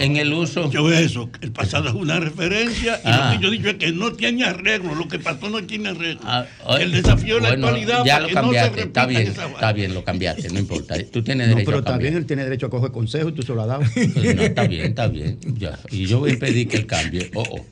en 0.00 0.16
el 0.16 0.32
uso. 0.32 0.68
Yo 0.68 0.82
veo 0.82 0.98
eso, 0.98 1.30
el 1.42 1.52
pasado 1.52 1.88
es 1.88 1.94
una 1.94 2.18
referencia 2.18 2.96
y 3.04 3.08
Ah. 3.08 3.30
lo 3.32 3.38
que 3.38 3.42
yo 3.46 3.48
he 3.52 3.56
dicho 3.56 3.68
es 3.68 3.74
que 3.76 3.92
no 3.92 4.12
tiene 4.14 4.42
arreglo, 4.44 4.96
lo 4.96 5.06
que 5.06 5.20
pasó 5.20 5.48
no 5.48 5.62
tiene 5.62 5.90
arreglo. 5.90 6.20
oye, 6.64 6.82
el 6.82 6.90
desafío 6.90 7.36
de 7.36 7.42
la 7.42 7.48
actualidad 7.50 8.04
ya 8.04 8.18
lo 8.18 8.26
que 8.26 8.34
no 8.34 8.40
se 8.40 8.56
cambiaste, 8.56 8.80
está 8.82 9.06
bien, 9.06 9.22
está 9.28 9.72
bien, 9.72 9.94
lo 9.94 10.02
cambiaste, 10.02 10.48
no 10.48 10.58
importa. 10.58 10.96
Tú 11.12 11.22
tienes 11.22 11.46
No, 11.46 11.54
derecho 11.54 11.66
pero 11.70 11.76
a 11.78 11.80
está 11.82 11.98
bien, 11.98 12.16
él 12.16 12.26
tiene 12.26 12.42
derecho 12.42 12.66
a 12.66 12.70
coger 12.70 12.90
consejo 12.90 13.28
y 13.28 13.32
tú 13.32 13.42
se 13.42 13.54
lo 13.54 13.62
has 13.62 13.68
dado. 13.68 13.82
Pues 13.94 14.14
no, 14.36 14.42
está 14.42 14.66
bien, 14.66 14.86
está 14.86 15.06
bien. 15.06 15.38
ya. 15.56 15.78
Y 15.92 16.06
yo 16.06 16.18
voy 16.18 16.32
a 16.32 16.38
pedir 16.38 16.66
que 16.66 16.78
él 16.78 16.86
cambie. 16.86 17.30
Oh, 17.34 17.44
oh. 17.48 17.64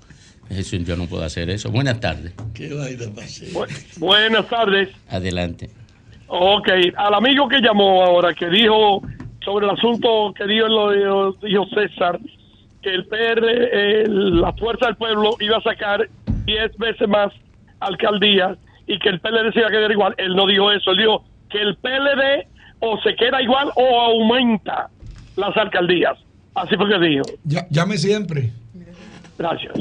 Eso, 0.51 0.77
yo 0.77 0.95
no 0.97 1.07
puedo 1.07 1.25
hacer 1.25 1.51
eso. 1.51 1.73
Buenas 1.73 1.99
tardes. 1.99 2.33
¿Qué 2.55 2.73
vaina 2.73 3.07
va 3.19 3.25
a 3.25 3.27
ser? 3.27 3.49
Buenas 3.99 4.49
tardes. 4.49 4.91
Adelante. 5.09 5.69
Ok, 6.29 6.69
al 6.97 7.15
amigo 7.15 7.49
que 7.49 7.61
llamó 7.61 8.03
ahora, 8.05 8.33
que 8.35 8.49
dijo 8.49 9.03
sobre 9.47 9.65
el 9.67 9.71
asunto 9.73 10.35
que 10.37 10.45
dijo, 10.47 10.67
lo, 10.69 11.33
dijo 11.33 11.65
César, 11.75 12.19
que 12.83 12.91
el 12.93 13.07
PR, 13.07 13.41
eh, 13.49 14.05
la 14.09 14.53
Fuerza 14.55 14.87
del 14.87 14.97
Pueblo, 14.97 15.37
iba 15.41 15.57
a 15.57 15.63
sacar 15.63 16.07
10 16.45 16.77
veces 16.77 17.09
más 17.09 17.33
alcaldías 17.81 18.59
y 18.87 18.99
que 18.99 19.09
el 19.09 19.21
PLD 19.21 19.53
se 19.55 19.61
iba 19.61 19.69
a 19.69 19.71
quedar 19.71 19.91
igual. 19.91 20.15
Él 20.19 20.35
no 20.37 20.47
dijo 20.47 20.71
eso, 20.73 20.91
él 20.91 20.99
dijo 20.99 21.25
que 21.49 21.59
el 21.63 21.77
PLD 21.77 22.47
o 22.81 23.01
se 23.03 23.15
queda 23.15 23.41
igual 23.41 23.71
o 23.77 24.01
aumenta 24.01 24.91
las 25.37 25.57
alcaldías. 25.57 26.19
Así 26.55 26.75
fue 26.77 26.89
que 26.89 26.99
dijo. 27.07 27.25
Ya- 27.45 27.67
llame 27.71 27.97
siempre. 27.99 28.51
Gracias. 29.39 29.73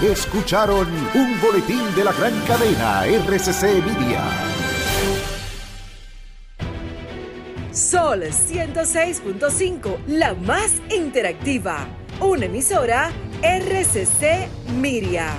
Escucharon 0.00 0.86
un 1.14 1.40
boletín 1.40 1.92
de 1.96 2.04
la 2.04 2.12
gran 2.12 2.38
cadena 2.46 3.04
RCC 3.04 3.84
Media. 3.84 4.22
Sol 7.72 8.22
106.5, 8.22 10.06
la 10.06 10.34
más 10.34 10.80
interactiva. 10.94 11.88
Una 12.20 12.46
emisora 12.46 13.10
RCC 13.42 14.46
Miria. 14.80 15.34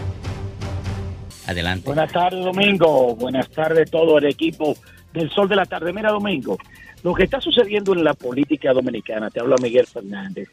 Adelante. 1.52 1.86
Buenas 1.86 2.12
tardes, 2.14 2.46
Domingo. 2.46 3.14
Buenas 3.16 3.50
tardes 3.50 3.92
todo 3.92 4.18
el 4.18 4.26
equipo 4.26 4.74
del 5.14 5.30
Sol 5.30 5.50
de 5.50 5.58
la 5.58 5.66
Tarde. 5.66 5.92
Mira, 5.92 6.10
Domingo, 6.10 6.58
lo 7.04 7.14
que 7.14 7.24
está 7.24 7.42
sucediendo 7.42 7.92
en 7.92 8.06
la 8.06 8.14
política 8.14 8.72
dominicana, 8.72 9.30
te 9.30 9.42
habla 9.42 9.58
Miguel 9.62 9.86
Fernández, 9.86 10.50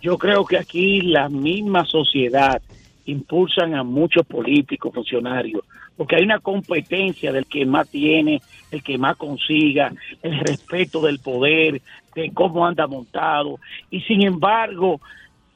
yo 0.00 0.18
creo 0.18 0.44
que 0.44 0.58
aquí 0.58 1.02
la 1.02 1.28
misma 1.28 1.84
sociedad 1.84 2.60
impulsan 3.06 3.76
a 3.76 3.84
muchos 3.84 4.26
políticos, 4.26 4.92
funcionarios, 4.92 5.62
porque 5.96 6.16
hay 6.16 6.24
una 6.24 6.40
competencia 6.40 7.30
del 7.30 7.46
que 7.46 7.64
más 7.64 7.88
tiene, 7.88 8.42
el 8.72 8.82
que 8.82 8.98
más 8.98 9.16
consiga, 9.16 9.92
el 10.20 10.40
respeto 10.40 11.00
del 11.00 11.20
poder, 11.20 11.80
de 12.16 12.32
cómo 12.32 12.66
anda 12.66 12.88
montado, 12.88 13.60
y 13.88 14.00
sin 14.00 14.22
embargo 14.22 15.00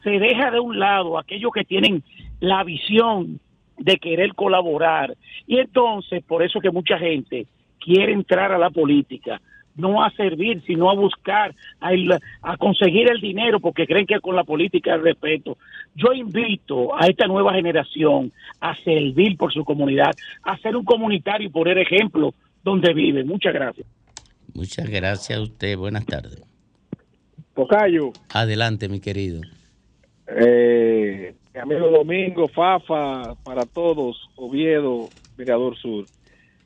se 0.05 0.11
deja 0.21 0.53
de 0.53 0.61
un 0.61 0.79
lado 0.79 1.19
aquellos 1.19 1.51
que 1.53 1.65
tienen 1.65 2.05
la 2.39 2.63
visión 2.63 3.41
de 3.79 3.97
querer 3.99 4.35
colaborar. 4.35 5.15
Y 5.47 5.59
entonces, 5.59 6.23
por 6.25 6.43
eso 6.43 6.61
que 6.61 6.71
mucha 6.71 6.99
gente 6.99 7.47
quiere 7.81 8.13
entrar 8.13 8.53
a 8.53 8.59
la 8.59 8.71
política, 8.71 9.41
no 9.77 10.05
a 10.05 10.11
servir, 10.13 10.63
sino 10.67 10.89
a 10.89 10.95
buscar, 10.95 11.53
a, 11.81 11.93
il- 11.93 12.17
a 12.43 12.57
conseguir 12.57 13.11
el 13.11 13.21
dinero, 13.21 13.59
porque 13.59 13.87
creen 13.87 14.07
que 14.07 14.21
con 14.21 14.37
la 14.37 14.45
política 14.45 14.95
hay 14.95 15.01
respeto. 15.01 15.59
Yo 15.97 16.13
invito 16.13 16.95
a 16.97 17.07
esta 17.09 17.27
nueva 17.27 17.53
generación 17.55 18.33
a 18.61 18.77
servir 18.85 19.37
por 19.37 19.53
su 19.53 19.65
comunidad, 19.65 20.15
a 20.45 20.57
ser 20.59 20.77
un 20.77 20.85
comunitario 20.85 21.49
y 21.49 21.51
poner 21.51 21.77
ejemplo 21.79 22.33
donde 22.63 22.95
vive. 22.95 23.25
Muchas 23.25 23.53
gracias. 23.53 23.87
Muchas 24.55 24.89
gracias 24.89 25.37
a 25.39 25.43
usted. 25.43 25.77
Buenas 25.77 26.07
tardes. 26.07 26.41
Tocayo, 27.55 28.13
Adelante, 28.33 28.89
mi 28.89 29.01
querido. 29.01 29.41
eh, 30.29 31.35
mi 31.55 31.61
amigo 31.61 31.89
Domingo, 31.91 32.49
Fafa, 32.49 33.35
para 33.45 33.63
todos, 33.65 34.29
Oviedo, 34.37 35.09
Mirador 35.39 35.77
Sur. 35.79 36.05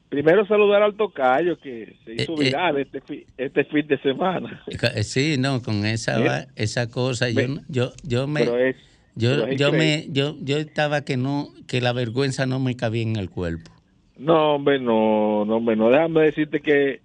Primero 0.09 0.46
saludar 0.46 0.83
al 0.83 0.94
Tocayo 0.96 1.59
que 1.59 1.94
se 2.05 2.14
hizo 2.14 2.33
Eh, 2.33 2.37
eh. 2.38 2.44
viral 2.44 2.79
este, 2.79 3.01
fi- 3.03 3.27
este 3.37 3.64
fin 3.64 3.87
de 3.87 3.98
semana. 4.01 4.62
Eh, 4.66 5.03
Sí, 5.03 5.37
no, 5.38 5.61
con 5.62 5.85
esa 5.85 6.46
esa 6.57 6.90
cosa, 6.90 7.29
yo, 7.29 7.42
yo, 7.68 7.92
yo 8.03 8.27
me, 8.27 8.42
es- 8.70 8.77
yo, 9.14 9.48
yo 9.51 9.70
me, 9.72 10.07
yo, 10.11 10.37
yo 10.40 10.57
estaba 10.57 11.03
que 11.05 11.18
no, 11.18 11.48
que 11.66 11.83
la 11.83 11.92
vergüenza 11.92 12.46
no 12.46 12.59
me 12.59 12.74
cabía 12.77 13.03
en 13.03 13.16
el 13.16 13.29
cuerpo. 13.29 13.70
No, 14.16 14.55
hombre, 14.55 14.81
no, 14.81 15.44
no, 15.44 15.57
hombre, 15.57 15.77
no. 15.77 15.90
Déjame 15.90 16.22
decirte 16.22 16.61
que 16.61 17.01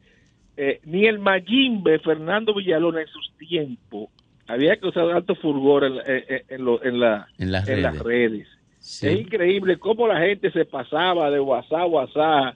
eh, 0.56 0.80
ni 0.86 1.06
el 1.06 1.20
Mayimbe 1.20 2.00
Fernando 2.00 2.54
Villalona 2.56 3.02
en 3.02 3.08
sus 3.08 3.34
tiempos 3.38 4.08
había 4.48 4.78
usar 4.84 5.10
alto 5.12 5.36
fulgor 5.36 5.84
en, 5.86 5.94
en- 6.06 6.24
en- 6.28 6.44
en 6.50 6.66
lo- 6.66 6.84
en 6.84 7.00
la- 7.00 7.28
En 7.38 7.52
las 7.52 7.68
en 7.70 7.82
las 7.82 7.98
redes. 8.00 8.32
redes. 8.32 8.48
Sí. 8.80 9.08
Es 9.08 9.20
increíble 9.22 9.78
cómo 9.80 10.08
la 10.08 10.20
gente 10.20 10.52
se 10.52 10.66
pasaba 10.66 11.30
de 11.32 11.40
WhatsApp 11.40 11.80
a 11.80 11.86
WhatsApp 11.86 12.56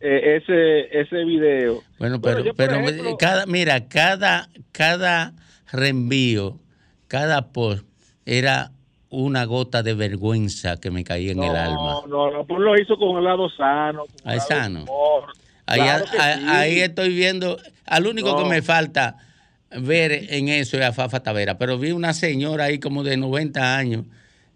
eh, 0.00 0.36
ese, 0.42 1.00
ese 1.00 1.24
video. 1.24 1.80
Bueno, 1.98 2.18
Bueno, 2.18 2.20
pero, 2.20 2.38
yo, 2.40 2.54
por 2.54 2.56
pero 2.56 2.76
ejemplo- 2.76 3.16
cada, 3.16 3.46
mira, 3.46 3.88
cada, 3.88 4.48
cada 4.70 5.32
reenvío, 5.72 6.58
cada 7.08 7.52
post 7.52 7.84
era 8.26 8.70
una 9.10 9.44
gota 9.44 9.82
de 9.82 9.94
vergüenza 9.94 10.78
que 10.80 10.90
me 10.90 11.04
caía 11.04 11.32
en 11.32 11.42
el 11.42 11.54
alma. 11.56 11.76
No, 11.76 12.06
no, 12.06 12.30
no, 12.30 12.44
pues 12.46 12.60
lo 12.60 12.78
hizo 12.80 12.96
con 12.96 13.16
el 13.18 13.24
lado 13.24 13.48
sano. 13.50 14.04
con 14.22 14.30
el 14.32 14.36
lado 14.38 14.48
sano. 14.48 14.82
humor. 14.82 15.32
Ahí, 15.66 15.80
Claro 15.80 16.04
a- 16.18 16.34
sí. 16.36 16.44
ahí 16.48 16.80
estoy 16.80 17.08
viendo, 17.14 17.56
al 17.86 18.06
único 18.06 18.30
No. 18.32 18.36
que 18.42 18.44
me 18.50 18.60
falta 18.62 19.16
ver 19.80 20.12
en 20.12 20.48
eso 20.48 20.76
es 20.76 20.84
a 20.84 20.92
Fafa 20.92 21.22
Tavera, 21.22 21.58
pero 21.58 21.78
vi 21.78 21.92
una 21.92 22.12
señora 22.12 22.64
ahí 22.64 22.78
como 22.78 23.02
de 23.02 23.16
90 23.16 23.76
años 23.76 24.04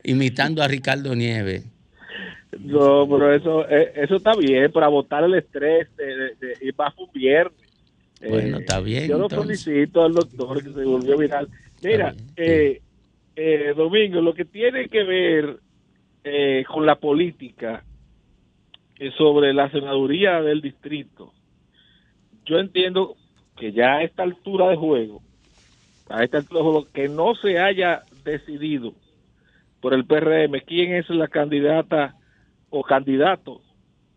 imitando 0.04 0.62
a 0.62 0.68
Ricardo 0.68 1.14
Nieves. 1.14 1.64
No, 2.58 3.06
pero 3.08 3.34
eso, 3.34 3.68
eh, 3.68 3.92
eso 3.96 4.16
está 4.16 4.34
bien 4.34 4.72
para 4.72 4.88
botar 4.88 5.22
el 5.24 5.34
estrés 5.34 5.88
de, 5.96 6.04
de, 6.06 6.34
de 6.36 6.54
ir 6.62 6.74
más 6.76 6.94
un 6.96 7.10
viernes. 7.12 7.68
Bueno, 8.26 8.56
Eh, 8.56 8.60
está 8.60 8.80
bien, 8.80 9.08
Yo 9.08 9.18
lo 9.18 9.28
felicito 9.28 10.04
al 10.04 10.14
doctor 10.14 10.62
que 10.62 10.72
se 10.72 10.84
volvió 10.84 11.16
viral. 11.16 11.48
Mira, 11.82 12.14
eh, 12.36 12.80
eh, 13.36 13.72
Domingo, 13.76 14.20
lo 14.20 14.34
que 14.34 14.44
tiene 14.44 14.88
que 14.88 15.04
ver 15.04 15.58
eh, 16.24 16.64
con 16.66 16.84
la 16.86 16.96
política 16.96 17.84
sobre 19.16 19.54
la 19.54 19.70
senaduría 19.70 20.42
del 20.42 20.60
distrito, 20.60 21.32
yo 22.44 22.58
entiendo 22.58 23.14
que 23.58 23.72
ya 23.72 23.96
a 23.96 24.02
esta 24.02 24.22
altura 24.22 24.68
de 24.68 24.76
juego, 24.76 25.22
a 26.08 26.24
esta 26.24 26.38
altura 26.38 26.60
de 26.60 26.64
juego, 26.64 26.86
que 26.92 27.08
no 27.08 27.34
se 27.34 27.58
haya 27.58 28.02
decidido 28.24 28.92
por 29.80 29.94
el 29.94 30.04
PRM 30.04 30.60
quién 30.66 30.94
es 30.94 31.08
la 31.10 31.28
candidata 31.28 32.16
o 32.70 32.82
candidato 32.82 33.60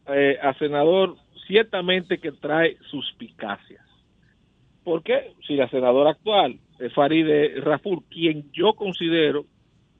eh, 0.07 0.37
a 0.41 0.53
senador, 0.55 1.15
ciertamente 1.47 2.17
que 2.17 2.31
trae 2.31 2.77
suspicacias. 2.89 3.85
Porque 4.83 5.33
si 5.47 5.55
la 5.55 5.69
senadora 5.69 6.11
actual 6.11 6.59
es 6.79 6.93
Faride 6.93 7.61
Raful, 7.61 8.03
quien 8.09 8.51
yo 8.51 8.73
considero 8.73 9.45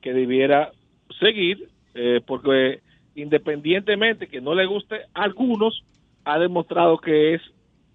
que 0.01 0.13
debiera 0.13 0.71
seguir, 1.19 1.69
eh, 1.93 2.21
porque 2.25 2.81
independientemente 3.15 4.27
que 4.27 4.41
no 4.41 4.55
le 4.55 4.65
guste 4.65 5.01
a 5.13 5.23
algunos, 5.23 5.83
ha 6.25 6.39
demostrado 6.39 6.97
que 6.97 7.35
es 7.35 7.41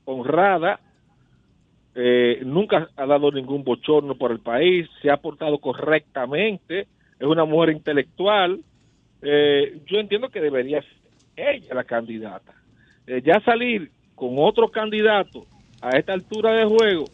honrada, 0.04 0.80
eh, 1.98 2.42
nunca 2.44 2.90
ha 2.94 3.06
dado 3.06 3.32
ningún 3.32 3.64
bochorno 3.64 4.16
por 4.16 4.30
el 4.30 4.40
país, 4.40 4.86
se 5.00 5.10
ha 5.10 5.16
portado 5.16 5.58
correctamente, 5.58 6.80
es 7.18 7.26
una 7.26 7.46
mujer 7.46 7.70
intelectual. 7.70 8.60
eh, 9.22 9.80
yo 9.86 9.98
entiendo 9.98 10.28
que 10.28 10.42
debería 10.42 10.82
ser 10.82 10.96
ella 11.36 11.74
la 11.74 11.84
candidata. 11.84 12.52
Eh, 13.06 13.22
ya 13.24 13.40
salir 13.40 13.90
con 14.14 14.34
otro 14.38 14.68
candidato 14.70 15.46
a 15.80 15.96
esta 15.96 16.12
altura 16.12 16.52
de 16.52 16.66
juego, 16.66 17.04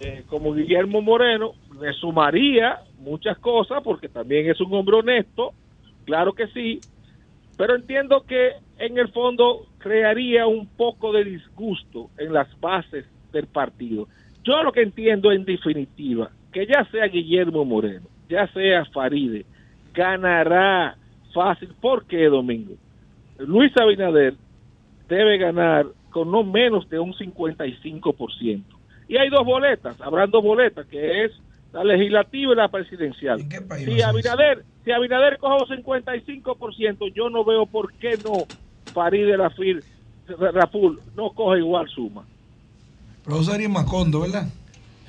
eh, 0.00 0.24
como 0.26 0.52
Guillermo 0.52 1.00
Moreno, 1.00 1.52
le 1.80 1.92
sumaría 1.92 2.80
muchas 2.98 3.38
cosas, 3.38 3.82
porque 3.84 4.08
también 4.08 4.50
es 4.50 4.60
un 4.60 4.74
hombre 4.74 4.96
honesto, 4.96 5.52
claro 6.04 6.32
que 6.32 6.48
sí, 6.48 6.80
pero 7.56 7.76
entiendo 7.76 8.24
que 8.26 8.50
en 8.78 8.98
el 8.98 9.08
fondo 9.12 9.66
crearía 9.78 10.46
un 10.46 10.66
poco 10.66 11.12
de 11.12 11.24
disgusto 11.24 12.10
en 12.18 12.32
las 12.32 12.48
bases 12.60 13.04
del 13.32 13.46
partido. 13.46 14.08
Yo 14.44 14.62
lo 14.62 14.72
que 14.72 14.82
entiendo 14.82 15.32
en 15.32 15.44
definitiva, 15.44 16.30
que 16.52 16.66
ya 16.66 16.84
sea 16.90 17.06
Guillermo 17.06 17.64
Moreno, 17.64 18.06
ya 18.28 18.46
sea 18.52 18.84
Faride, 18.86 19.44
ganará 19.92 20.96
fácil. 21.34 21.70
¿Por 21.80 22.06
qué, 22.06 22.26
Domingo? 22.26 22.74
Luis 23.38 23.72
Abinader 23.76 24.34
debe 25.08 25.38
ganar 25.38 25.86
con 26.10 26.30
no 26.30 26.42
menos 26.42 26.88
de 26.88 26.98
un 26.98 27.12
55%. 27.12 28.62
Y 29.08 29.16
hay 29.16 29.30
dos 29.30 29.44
boletas, 29.44 30.00
habrán 30.00 30.30
dos 30.30 30.42
boletas, 30.42 30.86
que 30.86 31.24
es 31.24 31.32
la 31.72 31.84
legislativa 31.84 32.52
y 32.52 32.56
la 32.56 32.68
presidencial. 32.68 33.40
Si 33.84 34.02
Abinader, 34.02 34.64
si 34.84 34.92
Abinader 34.92 35.38
coge 35.38 35.74
un 35.74 35.84
55%, 35.84 37.12
yo 37.14 37.30
no 37.30 37.44
veo 37.44 37.66
por 37.66 37.92
qué 37.94 38.18
no 38.24 38.44
Farideh 38.92 39.36
Raful, 39.36 39.82
Raful 40.26 41.00
no 41.16 41.30
coge 41.30 41.58
igual 41.58 41.88
suma. 41.88 42.24
Profesor 43.24 43.54
Ariel 43.54 43.70
Macondo, 43.70 44.20
¿verdad? 44.20 44.48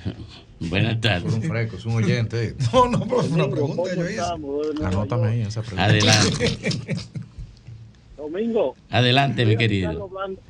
Buenas 0.59 0.99
tardes. 0.99 1.33
un 1.33 1.41
fresco, 1.41 1.77
es 1.77 1.85
un 1.85 1.93
oyente. 2.03 2.55
No, 2.73 2.87
no, 2.89 2.99
pero 3.01 3.23
fue 3.23 3.35
una 3.43 3.49
pregunta 3.49 3.83
que 3.91 3.95
yo 3.95 4.09
hice. 4.09 4.83
Anótame 4.85 5.27
ahí 5.27 5.41
esa 5.41 5.61
pregunta. 5.61 5.85
Adelante. 5.85 6.97
Domingo. 8.17 8.75
Adelante, 8.89 9.45
mi 9.45 9.53
Yo 9.53 9.55
oí 9.55 9.55
a 9.55 9.57
querido. 9.67 9.89
Ricardo 9.91 10.09
hablando- 10.17 10.41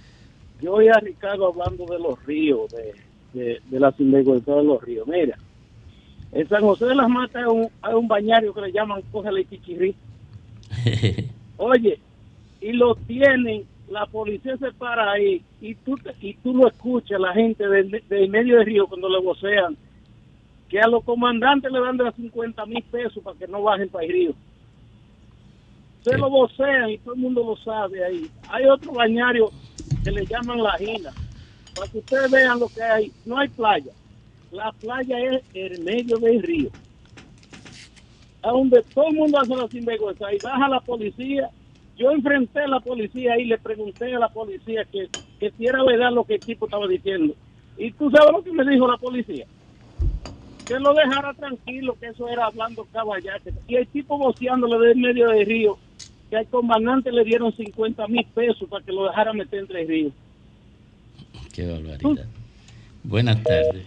Yo 0.61 0.73
oí 0.73 0.87
a 0.89 0.99
Ricardo 0.99 1.47
hablando 1.47 1.85
de 1.85 1.99
los 1.99 2.25
ríos, 2.25 2.71
de, 2.71 2.93
de, 3.39 3.61
de 3.69 3.79
la 3.79 3.91
sinvergüenza 3.91 4.51
de 4.55 4.63
los 4.63 4.81
ríos. 4.81 5.07
Mira, 5.07 5.37
en 6.31 6.49
San 6.49 6.61
José 6.61 6.85
de 6.85 6.95
las 6.95 7.07
Matas 7.09 7.35
hay 7.35 7.43
un, 7.43 7.69
hay 7.81 7.93
un 7.93 8.07
bañario 8.07 8.53
que 8.53 8.61
le 8.61 8.71
llaman 8.71 9.01
Cógele 9.11 9.45
Chichirri. 9.47 9.95
Oye, 11.57 11.99
y 12.61 12.71
lo 12.71 12.95
tienen, 12.95 13.65
la 13.89 14.05
policía 14.05 14.55
se 14.57 14.71
para 14.71 15.11
ahí 15.11 15.41
y 15.61 15.75
tú, 15.75 15.97
y 16.21 16.33
tú 16.35 16.53
lo 16.55 16.67
escuchas, 16.67 17.19
la 17.19 17.33
gente 17.33 17.67
del 17.67 18.29
medio 18.29 18.57
del 18.57 18.65
río 18.65 18.87
cuando 18.87 19.09
le 19.09 19.19
vocean, 19.19 19.75
que 20.69 20.79
a 20.79 20.87
los 20.87 21.03
comandantes 21.03 21.71
le 21.71 21.79
dan 21.79 21.97
de 21.97 22.03
las 22.03 22.15
50 22.15 22.65
mil 22.67 22.83
pesos 22.83 23.23
para 23.23 23.37
que 23.37 23.47
no 23.47 23.63
bajen 23.63 23.89
para 23.89 24.05
el 24.05 24.11
río. 24.11 24.33
Se 26.03 26.17
lo 26.17 26.29
vocean 26.29 26.91
y 26.91 26.97
todo 26.99 27.15
el 27.15 27.19
mundo 27.19 27.43
lo 27.43 27.57
sabe 27.57 28.03
ahí. 28.05 28.29
Hay 28.49 28.65
otro 28.65 28.93
bañario 28.93 29.51
que 30.03 30.11
le 30.11 30.25
llaman 30.25 30.61
la 30.63 30.77
Gila. 30.77 31.11
Para 31.75 31.91
que 31.91 31.97
ustedes 31.97 32.31
vean 32.31 32.59
lo 32.59 32.67
que 32.67 32.81
hay. 32.81 33.11
No 33.25 33.37
hay 33.37 33.49
playa. 33.49 33.91
La 34.51 34.71
playa 34.71 35.19
es 35.19 35.43
el 35.53 35.83
medio 35.83 36.17
del 36.17 36.41
río. 36.41 36.69
A 38.43 38.51
donde 38.51 38.81
todo 38.93 39.07
el 39.09 39.15
mundo 39.15 39.39
hace 39.39 39.55
la 39.55 39.67
sinvergüenza 39.67 40.33
y 40.33 40.37
baja 40.37 40.69
la 40.69 40.79
policía. 40.79 41.49
Yo 41.99 42.11
enfrenté 42.11 42.61
a 42.61 42.67
la 42.67 42.79
policía 42.79 43.37
y 43.37 43.45
le 43.45 43.57
pregunté 43.57 44.15
a 44.15 44.19
la 44.19 44.29
policía 44.29 44.85
que, 44.89 45.09
que 45.39 45.51
si 45.51 45.65
era 45.65 45.83
verdad 45.83 46.11
lo 46.13 46.23
que 46.23 46.35
el 46.35 46.41
tipo 46.41 46.65
estaba 46.65 46.87
diciendo. 46.87 47.35
Y 47.77 47.91
tú 47.91 48.09
sabes 48.09 48.31
lo 48.31 48.41
que 48.41 48.53
me 48.53 48.65
dijo 48.65 48.87
la 48.87 48.97
policía. 48.97 49.45
Que 50.67 50.79
lo 50.79 50.93
dejara 50.93 51.33
tranquilo, 51.33 51.97
que 51.99 52.07
eso 52.07 52.29
era 52.29 52.45
hablando 52.45 52.85
caballate. 52.93 53.53
Y 53.67 53.75
el 53.75 53.87
tipo 53.87 54.17
voceándole 54.17 54.87
del 54.87 54.97
medio 54.97 55.27
del 55.29 55.45
río, 55.45 55.77
que 56.29 56.37
al 56.37 56.47
comandante 56.47 57.11
le 57.11 57.23
dieron 57.25 57.51
50 57.55 58.07
mil 58.07 58.25
pesos 58.33 58.69
para 58.69 58.83
que 58.85 58.91
lo 58.93 59.05
dejara 59.05 59.33
meter 59.33 59.59
entre 59.59 59.81
el 59.81 59.87
río. 59.87 60.11
Qué 61.53 61.65
barbaridad. 61.67 62.27
Buenas 63.03 63.43
tardes. 63.43 63.85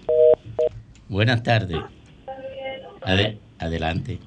Buenas 1.08 1.42
tardes. 1.42 1.78
Ade- 3.02 3.38
adelante. 3.58 4.18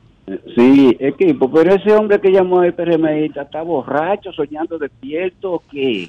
Sí, 0.55 0.97
equipo, 0.99 1.51
pero 1.51 1.75
ese 1.75 1.93
hombre 1.93 2.19
que 2.19 2.31
llamó 2.31 2.63
el 2.63 2.73
PRMista 2.73 3.43
está 3.43 3.61
borracho, 3.61 4.31
soñando 4.31 4.79
despierto, 4.79 5.53
¿o 5.53 5.63
qué? 5.69 6.07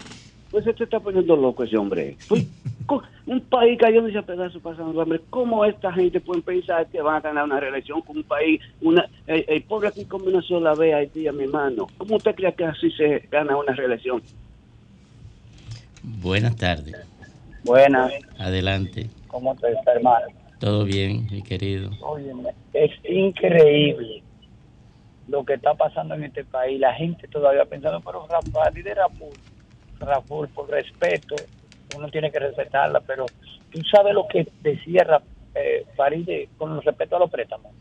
Pues 0.50 0.64
se 0.64 0.72
te 0.72 0.84
está 0.84 1.00
poniendo 1.00 1.36
loco 1.36 1.64
ese 1.64 1.76
hombre. 1.76 2.16
Pues, 2.28 2.46
Un 3.26 3.40
país 3.40 3.76
cayéndose 3.80 4.16
a 4.16 4.22
pedazos 4.22 4.62
pasando 4.62 5.00
hambre. 5.00 5.20
¿Cómo 5.30 5.64
esta 5.64 5.92
gente 5.92 6.20
puede 6.20 6.42
pensar 6.42 6.86
que 6.86 7.02
van 7.02 7.16
a 7.16 7.20
ganar 7.20 7.44
una 7.44 7.58
reelección 7.58 8.00
con 8.00 8.18
un 8.18 8.22
país, 8.22 8.60
una, 8.80 9.08
el, 9.26 9.44
el 9.48 9.62
pobre 9.64 9.88
aquí 9.88 10.04
come 10.04 10.28
una 10.28 10.42
sola 10.42 10.74
vez 10.74 10.94
Haití, 10.94 11.28
mi 11.32 11.44
hermano? 11.44 11.88
¿Cómo 11.98 12.16
usted 12.16 12.36
cree 12.36 12.54
que 12.54 12.64
así 12.64 12.88
se 12.92 13.26
gana 13.28 13.56
una 13.56 13.72
reelección? 13.72 14.22
Buenas 16.04 16.54
tardes. 16.54 16.94
Buenas, 17.64 18.12
Adelante. 18.38 19.10
¿cómo 19.26 19.56
te 19.56 19.72
está, 19.72 19.94
hermano? 19.94 20.26
Todo 20.58 20.84
bien, 20.84 21.26
mi 21.30 21.42
querido. 21.42 21.90
Óyeme, 22.02 22.50
es 22.72 22.90
increíble 23.04 24.22
lo 25.28 25.44
que 25.44 25.54
está 25.54 25.74
pasando 25.74 26.14
en 26.14 26.24
este 26.24 26.44
país. 26.44 26.80
La 26.80 26.94
gente 26.94 27.28
todavía 27.28 27.64
pensando, 27.66 28.00
pero 28.00 28.26
Rafael, 28.26 28.74
líder 28.74 28.96
Raful, 28.96 29.36
Raful, 30.00 30.48
por 30.48 30.70
respeto, 30.70 31.36
uno 31.94 32.08
tiene 32.10 32.30
que 32.30 32.38
respetarla, 32.38 33.00
pero 33.00 33.26
tú 33.70 33.82
sabes 33.84 34.14
lo 34.14 34.26
que 34.28 34.46
decía 34.62 35.04
Ra- 35.04 35.22
eh, 35.54 35.84
Faride 35.96 36.48
con 36.56 36.80
respeto 36.82 37.16
a 37.16 37.20
los 37.20 37.30
préstamos. 37.30 37.72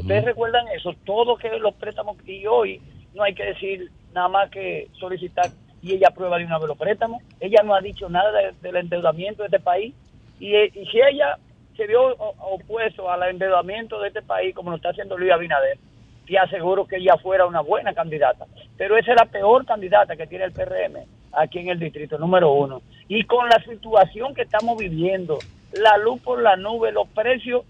¿Ustedes 0.00 0.24
recuerdan 0.24 0.66
eso? 0.68 0.94
Todo 1.04 1.36
que 1.36 1.48
los 1.58 1.74
préstamos, 1.74 2.16
y 2.26 2.46
hoy 2.46 2.80
no 3.14 3.22
hay 3.22 3.34
que 3.34 3.44
decir 3.44 3.90
nada 4.12 4.28
más 4.28 4.50
que 4.50 4.88
solicitar 4.98 5.50
y 5.82 5.94
ella 5.94 6.08
aprueba 6.08 6.38
de 6.38 6.44
una 6.44 6.58
vez 6.58 6.68
los 6.68 6.78
préstamos. 6.78 7.22
Ella 7.40 7.62
no 7.64 7.74
ha 7.74 7.80
dicho 7.80 8.08
nada 8.08 8.32
de- 8.32 8.52
del 8.60 8.76
endeudamiento 8.76 9.42
de 9.42 9.46
este 9.46 9.60
país. 9.60 9.94
Y, 10.40 10.54
eh, 10.54 10.70
y 10.74 10.86
si 10.86 11.00
ella 11.00 11.38
se 11.78 11.86
vio 11.86 12.14
opuesto 12.40 13.08
al 13.10 13.22
endeudamiento 13.30 14.00
de 14.00 14.08
este 14.08 14.20
país, 14.20 14.52
como 14.54 14.70
lo 14.70 14.76
está 14.76 14.90
haciendo 14.90 15.16
Luis 15.16 15.30
Abinader, 15.32 15.78
te 16.26 16.36
aseguro 16.36 16.86
que 16.88 16.96
ella 16.96 17.16
fuera 17.22 17.46
una 17.46 17.60
buena 17.60 17.94
candidata. 17.94 18.46
Pero 18.76 18.98
esa 18.98 19.12
es 19.12 19.16
la 19.16 19.26
peor 19.26 19.64
candidata 19.64 20.16
que 20.16 20.26
tiene 20.26 20.44
el 20.44 20.52
PRM 20.52 20.96
aquí 21.32 21.60
en 21.60 21.68
el 21.68 21.78
distrito 21.78 22.18
número 22.18 22.52
uno. 22.52 22.82
Y 23.06 23.22
con 23.24 23.48
la 23.48 23.62
situación 23.64 24.34
que 24.34 24.42
estamos 24.42 24.76
viviendo, 24.76 25.38
la 25.72 25.96
luz 25.98 26.20
por 26.20 26.42
la 26.42 26.56
nube, 26.56 26.90
los 26.90 27.06
precios 27.10 27.64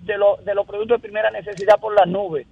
de, 0.00 0.18
lo- 0.18 0.38
de 0.44 0.54
los 0.56 0.66
productos 0.66 0.98
de 1.00 1.02
primera 1.08 1.30
necesidad 1.30 1.78
por 1.78 1.94
la 1.94 2.04
nube. 2.04 2.44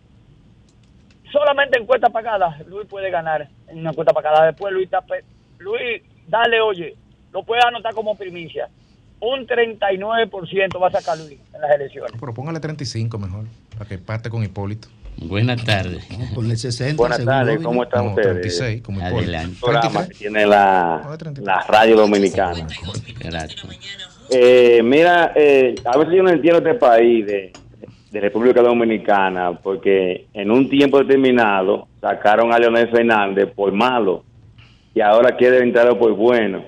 Solamente 1.32 1.78
en 1.78 1.86
cuenta 1.86 2.08
pagada, 2.10 2.56
Luis 2.68 2.86
puede 2.88 3.10
ganar 3.10 3.48
en 3.68 3.80
una 3.80 3.92
cuenta 3.92 4.12
pagada. 4.12 4.46
Después 4.46 4.72
Luis, 4.72 4.88
Luis, 5.58 6.02
dale, 6.28 6.60
oye, 6.60 6.94
lo 7.32 7.42
puede 7.42 7.62
anotar 7.66 7.94
como 7.94 8.14
primicia. 8.16 8.68
Un 9.20 9.46
39% 9.46 10.80
va 10.80 10.88
a 10.88 10.90
sacar 10.90 11.18
Luis 11.18 11.38
en 11.54 11.60
las 11.60 11.70
elecciones. 11.72 12.12
Pero 12.18 12.34
póngale 12.34 12.60
35 12.60 13.18
mejor, 13.18 13.44
para 13.76 13.88
que 13.88 13.98
parte 13.98 14.30
con 14.30 14.42
Hipólito. 14.42 14.88
Buenas 15.18 15.62
tardes. 15.64 16.06
Ponle 16.34 16.56
60. 16.56 16.96
Buenas 16.96 17.24
tardes. 17.24 17.60
¿cómo 17.62 17.82
están 17.82 18.04
No, 18.04 18.10
ustedes? 18.12 18.32
36, 18.40 18.82
como 18.82 19.00
Hipólito. 19.00 19.18
Adelante. 19.18 19.56
programa 19.60 20.08
que 20.08 20.14
tiene 20.14 20.46
la, 20.46 21.18
la 21.42 21.60
radio 21.68 21.96
dominicana. 21.96 22.66
Gracias. 23.18 23.66
Eh, 24.30 24.80
mira, 24.82 25.32
eh, 25.34 25.74
a 25.84 25.98
veces 25.98 26.14
yo 26.14 26.22
no 26.22 26.30
entiendo 26.30 26.58
este 26.58 26.74
país 26.78 27.26
de, 27.26 27.52
de 28.10 28.20
República 28.20 28.62
Dominicana, 28.62 29.52
porque 29.60 30.26
en 30.32 30.50
un 30.50 30.68
tiempo 30.70 30.98
determinado 30.98 31.88
sacaron 32.00 32.52
a 32.52 32.58
Leonel 32.58 32.88
Fernández 32.90 33.50
por 33.54 33.72
malo 33.72 34.24
y 34.94 35.00
ahora 35.00 35.36
quieren 35.36 35.64
entrarlo 35.64 35.98
por 35.98 36.12
bueno. 36.14 36.64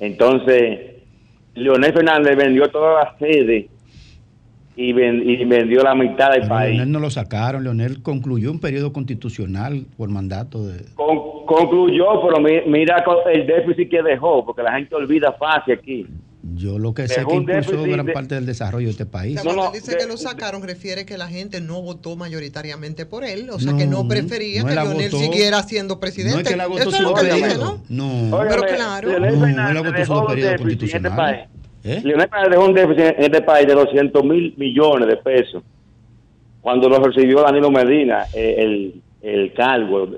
Entonces, 0.00 0.95
Leonel 1.56 1.92
Fernández 1.92 2.36
vendió 2.36 2.68
toda 2.70 3.04
la 3.04 3.18
sede 3.18 3.68
y, 4.76 4.92
ven- 4.92 5.28
y 5.28 5.44
vendió 5.44 5.82
la 5.82 5.94
mitad 5.94 6.30
del 6.32 6.42
Pero 6.42 6.48
país. 6.54 6.74
Leonel 6.76 6.92
no 6.92 7.00
lo 7.00 7.10
sacaron. 7.10 7.64
Leonel 7.64 8.02
concluyó 8.02 8.50
un 8.52 8.60
periodo 8.60 8.92
constitucional 8.92 9.86
por 9.96 10.08
mandato 10.10 10.66
de. 10.66 10.84
Con- 10.94 11.46
concluyó, 11.46 12.20
pero 12.26 12.40
mi- 12.40 12.70
mira 12.70 13.02
el 13.32 13.46
déficit 13.46 13.90
que 13.90 14.02
dejó, 14.02 14.44
porque 14.44 14.62
la 14.62 14.74
gente 14.74 14.94
olvida 14.94 15.32
fácil 15.32 15.74
aquí. 15.74 16.06
Yo 16.54 16.78
lo 16.78 16.94
que 16.94 17.08
sé 17.08 17.20
Dejó 17.20 17.30
que 17.30 17.36
impulsó 17.36 17.70
déficit 17.72 17.92
gran 17.92 18.06
de- 18.06 18.12
parte 18.12 18.34
del 18.36 18.46
desarrollo 18.46 18.86
de 18.86 18.90
este 18.92 19.06
país. 19.06 19.40
Cuando 19.42 19.70
dice 19.72 19.96
que 19.96 20.06
lo 20.06 20.16
sacaron, 20.16 20.62
refiere 20.62 21.04
que 21.04 21.18
la 21.18 21.28
gente 21.28 21.60
no 21.60 21.82
votó 21.82 22.16
mayoritariamente 22.16 23.04
por 23.06 23.24
él, 23.24 23.50
o 23.50 23.58
sea 23.58 23.76
que 23.76 23.86
No, 23.86 24.02
no 24.02 24.08
prefería 24.08 24.62
no 24.62 24.68
que 24.68 24.74
la 24.74 24.84
Leonel 24.84 25.10
votó. 25.10 25.22
siguiera 25.24 25.62
siendo 25.62 25.98
presidente. 26.00 26.34
No 26.36 26.40
es 26.42 26.48
que 26.48 26.56
la 26.56 26.66
votó 26.66 26.80
Eso 26.82 26.90
es 26.90 26.96
su 26.96 27.02
lo 27.02 27.14
que 27.14 27.24
dice, 27.24 27.40
periodo. 27.40 27.80
¿no? 27.88 28.30
No. 28.30 28.38
Pero 28.48 28.62
claro. 28.62 29.08
Leonel 29.08 29.38
No, 29.56 29.82
dejó 29.92 30.04
su 30.14 30.20
un 30.20 30.26
periodo 30.26 30.50
déficit 30.52 30.82
en 30.82 30.86
este 30.86 31.08
constitucional. 31.08 31.16
país. 31.16 31.48
¿Eh? 31.84 32.00
Leonel 32.04 32.28
Fernández 32.28 32.50
dejó 32.50 32.64
un 32.64 32.74
déficit 32.74 33.00
en 33.18 33.22
este 33.24 33.42
país 33.42 33.66
de 33.66 33.74
200 33.74 34.24
mil 34.24 34.54
millones 34.56 35.08
de 35.08 35.16
pesos 35.18 35.62
cuando 36.60 36.88
lo 36.88 36.98
recibió 37.00 37.42
Danilo 37.42 37.70
Medina, 37.70 38.24
eh, 38.34 38.54
el, 38.58 39.02
el 39.22 39.52
cargo 39.54 40.08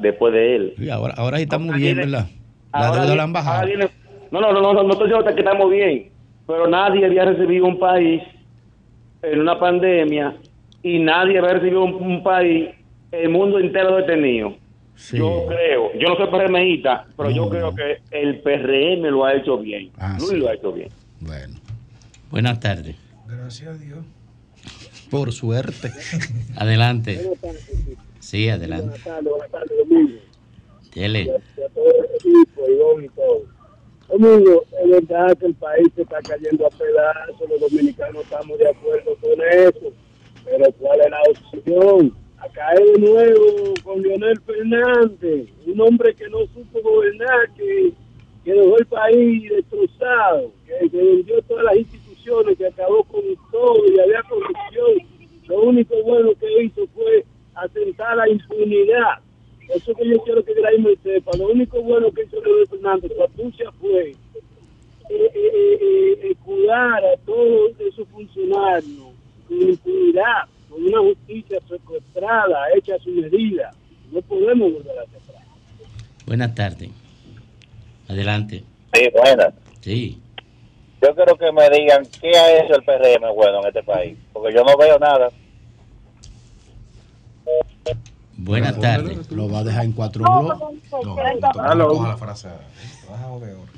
después 0.00 0.32
de 0.32 0.56
él. 0.56 0.74
Y 0.78 0.88
ahora, 0.88 1.14
ahora 1.16 1.36
sí 1.38 1.44
estamos 1.44 1.66
Ahora 1.68 1.78
bien, 1.78 1.96
viene- 1.96 2.10
¿verdad? 2.12 2.28
La 2.72 2.90
deuda 2.92 3.14
la 3.16 3.22
han 3.24 3.32
bajado. 3.32 3.66
No, 4.30 4.40
no, 4.40 4.52
no, 4.52 4.60
no, 4.60 4.72
no, 4.74 4.82
no 4.82 4.92
estoy 4.92 5.08
diciendo 5.08 5.34
que 5.34 5.40
estamos 5.40 5.70
bien, 5.70 6.10
pero 6.46 6.66
nadie 6.68 7.04
había 7.06 7.24
recibido 7.24 7.66
un 7.66 7.78
país 7.78 8.22
en 9.22 9.40
una 9.40 9.58
pandemia 9.58 10.36
y 10.82 10.98
nadie 10.98 11.38
había 11.38 11.54
recibido 11.54 11.84
un, 11.84 11.94
un 11.94 12.22
país, 12.22 12.68
el 13.12 13.28
mundo 13.28 13.58
entero 13.58 13.96
detenido. 13.96 14.54
Yo 15.12 15.44
creo, 15.46 15.92
yo 15.98 16.08
no 16.08 16.16
soy 16.16 16.26
PRMista, 16.28 17.06
pero 17.16 17.30
yo 17.30 17.50
creo 17.50 17.74
que 17.74 17.98
el 18.12 18.40
PRM 18.40 19.02
lo 19.10 19.24
ha 19.26 19.34
hecho 19.34 19.58
bien. 19.58 19.90
Ah, 19.98 20.16
Luis 20.18 20.30
sí. 20.30 20.36
lo 20.36 20.48
ha 20.48 20.54
hecho 20.54 20.72
bien. 20.72 20.88
Bueno, 21.20 21.54
Buenas 22.30 22.58
tardes. 22.60 22.96
Gracias 23.28 23.68
a 23.68 23.78
Dios. 23.78 23.98
por 25.10 25.32
suerte. 25.32 25.92
Adelante. 26.56 27.30
Sí, 28.20 28.48
adelante. 28.48 28.86
Buenas 28.86 29.04
tardes, 29.04 29.30
buenas 29.30 29.50
tardes. 29.50 29.70
Dele. 30.94 31.22
Y 31.24 31.28
a 31.30 31.68
todo 31.68 31.84
el 31.90 32.04
equipo, 32.16 32.62
Ivonne 32.68 33.06
y 33.06 33.08
todo. 33.10 33.44
Domingo, 34.08 34.64
es 34.82 34.90
verdad 34.90 35.36
que 35.36 35.46
el 35.46 35.54
país 35.54 35.88
se 35.94 36.02
está 36.02 36.22
cayendo 36.22 36.66
a 36.66 36.70
pedazos, 36.70 37.50
los 37.50 37.60
dominicanos 37.60 38.22
estamos 38.22 38.58
de 38.58 38.68
acuerdo 38.68 39.16
con 39.20 39.32
eso, 39.50 39.92
pero 40.44 40.72
¿cuál 40.78 41.00
es 41.00 41.10
la 41.10 41.20
opción? 41.28 42.16
A 42.38 42.48
caer 42.50 42.84
de 42.84 42.98
nuevo 42.98 43.74
con 43.82 44.02
Leonel 44.02 44.40
Fernández, 44.42 45.48
un 45.66 45.80
hombre 45.80 46.14
que 46.14 46.28
no 46.28 46.40
supo 46.54 46.80
gobernar, 46.82 47.52
que, 47.56 47.92
que 48.44 48.52
dejó 48.52 48.78
el 48.78 48.86
país 48.86 49.50
destrozado, 49.50 50.52
que, 50.66 50.88
que 50.88 50.96
vendió 50.96 51.42
todas 51.42 51.64
las 51.64 51.76
instituciones, 51.76 52.56
que 52.58 52.66
acabó 52.66 53.02
con 53.04 53.22
todo 53.50 53.86
y 53.88 53.98
había 53.98 54.22
corrupción. 54.22 55.16
Lo 55.48 55.62
único 55.62 56.00
bueno 56.04 56.30
que 56.38 56.62
hizo 56.62 56.86
fue 56.94 57.24
asentar 57.54 58.16
la 58.16 58.28
impunidad. 58.28 59.18
Eso 59.68 59.94
que 59.94 60.08
yo 60.08 60.18
quiero 60.22 60.44
que 60.44 60.54
Graeme 60.54 60.94
sepa. 61.02 61.36
Lo 61.36 61.48
único 61.48 61.82
bueno 61.82 62.10
que 62.12 62.22
hizo 62.22 62.40
Leonel 62.40 62.68
Fernández, 62.68 63.12
su 63.14 63.22
astucia 63.22 63.70
fue 63.72 64.10
eh, 64.10 64.16
eh, 65.10 65.30
eh, 65.34 66.18
eh, 66.22 66.34
cuidar 66.44 67.04
a 67.04 67.16
todos 67.24 67.72
esos 67.80 68.06
funcionarios 68.08 69.08
con 69.48 69.62
impunidad, 69.62 70.44
con 70.68 70.84
una 70.84 71.00
justicia 71.00 71.58
secuestrada, 71.68 72.66
hecha 72.76 72.94
a 72.94 72.98
su 72.98 73.10
medida. 73.10 73.72
No 74.12 74.22
podemos 74.22 74.72
volver 74.72 74.98
a 74.98 75.02
hacer 75.02 75.20
atrás. 75.20 75.44
Buenas 76.26 76.54
tardes. 76.54 76.90
Adelante. 78.08 78.62
Sí, 78.94 79.08
buenas. 79.12 79.54
Sí. 79.80 80.20
Yo 81.02 81.14
quiero 81.14 81.36
que 81.36 81.52
me 81.52 81.68
digan 81.70 82.04
qué 82.20 82.30
ha 82.36 82.64
hecho 82.64 82.74
el 82.76 82.84
PRM 82.84 83.34
bueno 83.34 83.60
en 83.60 83.68
este 83.68 83.82
país, 83.82 84.16
porque 84.32 84.54
yo 84.54 84.62
no 84.64 84.76
veo 84.76 84.98
nada. 84.98 85.28
Buenas 88.38 88.78
tardes. 88.80 89.30
Lo 89.30 89.50
va 89.50 89.60
a 89.60 89.64
dejar 89.64 89.84
en 89.84 89.92
cuatro 89.92 90.24
bloques. 90.24 91.42
Aló. 91.58 91.88
Coja 91.88 92.08
la 92.08 92.16
frase. 92.16 92.48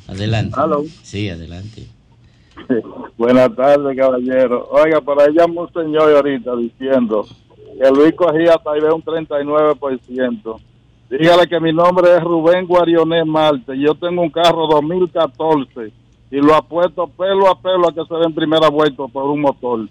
Adelante. 0.09 0.57
Sí, 1.03 1.29
adelante. 1.29 1.87
Buenas 3.17 3.55
tardes, 3.55 3.97
caballero. 3.97 4.69
Oiga, 4.71 5.01
por 5.01 5.21
ahí 5.21 5.33
llamó 5.33 5.63
un 5.63 5.73
señor 5.73 6.15
ahorita 6.15 6.57
diciendo 6.57 7.27
que 7.81 7.91
Luis 7.91 8.15
cogía 8.15 8.57
tal 8.63 8.81
vez 8.81 8.93
un 8.93 9.03
39%. 9.03 10.61
Dígale 11.11 11.47
que 11.47 11.61
mi 11.61 11.73
nombre 11.73 12.17
es 12.17 12.23
Rubén 12.23 12.67
Guarionet 12.67 13.25
Marte. 13.25 13.79
Yo 13.79 13.95
tengo 13.95 14.23
un 14.23 14.31
carro 14.31 14.67
2014 14.67 15.93
y 16.31 16.37
lo 16.37 16.55
apuesto 16.55 17.07
pelo 17.07 17.49
a 17.49 17.59
pelo 17.61 17.89
a 17.89 17.95
que 17.95 18.05
se 18.05 18.15
dé 18.15 18.25
en 18.27 18.35
primera 18.35 18.69
vuelta 18.69 19.07
por 19.07 19.25
un 19.25 19.41
motor. 19.41 19.89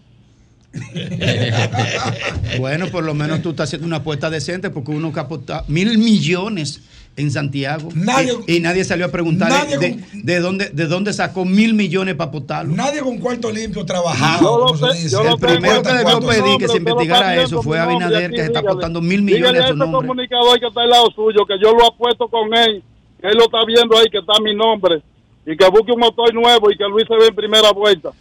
Bueno, 2.59 2.87
por 2.87 3.03
lo 3.03 3.13
menos 3.13 3.41
tú 3.41 3.51
estás 3.51 3.69
haciendo 3.69 3.87
una 3.87 3.97
apuesta 3.97 4.29
decente 4.29 4.69
porque 4.69 4.91
uno 4.91 5.11
que 5.13 5.19
apuesta 5.19 5.63
mil 5.67 5.97
millones 5.97 6.81
en 7.15 7.31
Santiago 7.31 7.89
Nadie- 7.95 8.37
y, 8.45 8.57
y 8.57 8.59
nadie 8.59 8.83
salió 8.83 9.05
a 9.07 9.09
preguntar 9.09 9.67
de, 9.67 9.99
de 10.13 10.39
dónde, 10.39 10.69
de 10.69 10.85
dónde 10.85 11.13
sacó 11.13 11.45
mil 11.45 11.73
millones 11.73 12.13
para 12.15 12.29
apostarlo. 12.29 12.75
Nadie 12.75 12.99
con 12.99 13.17
cuarto 13.17 13.51
limpio 13.51 13.83
se 13.87 15.23
lo 15.23 15.33
El 15.33 15.39
primero 15.39 15.81
que 15.81 15.89
debió 15.89 16.03
¿Cuántos 16.03 16.35
pedir 16.35 16.57
que 16.59 16.67
se 16.67 16.77
investigara 16.77 17.33
está 17.33 17.43
eso 17.45 17.63
fue 17.63 17.79
Abinader, 17.79 18.29
que 18.31 18.41
está 18.41 18.59
dígale. 18.59 18.67
apostando 18.67 19.01
mil 19.01 19.23
millones 19.23 19.61
a 19.61 19.67
su 19.67 19.73
ese 19.73 19.77
nombre. 19.79 20.07
comunicador 20.07 20.59
que 20.59 20.67
está 20.67 20.81
al 20.81 20.89
lado 20.89 21.09
suyo, 21.15 21.45
que 21.47 21.55
yo 21.61 21.71
lo 21.73 21.87
apuesto 21.87 22.27
con 22.27 22.53
él, 22.53 22.83
que 23.19 23.27
él 23.27 23.33
lo 23.35 23.45
está 23.45 23.65
viendo 23.65 23.97
ahí, 23.97 24.05
que 24.11 24.19
está 24.19 24.33
mi 24.43 24.53
nombre, 24.53 25.01
y 25.45 25.57
que 25.57 25.67
busque 25.69 25.91
un 25.91 25.99
motor 25.99 26.31
nuevo 26.35 26.69
y 26.71 26.77
que 26.77 26.83
Luis 26.87 27.05
se 27.07 27.15
ve 27.15 27.27
en 27.29 27.35
primera 27.35 27.71
vuelta. 27.71 28.11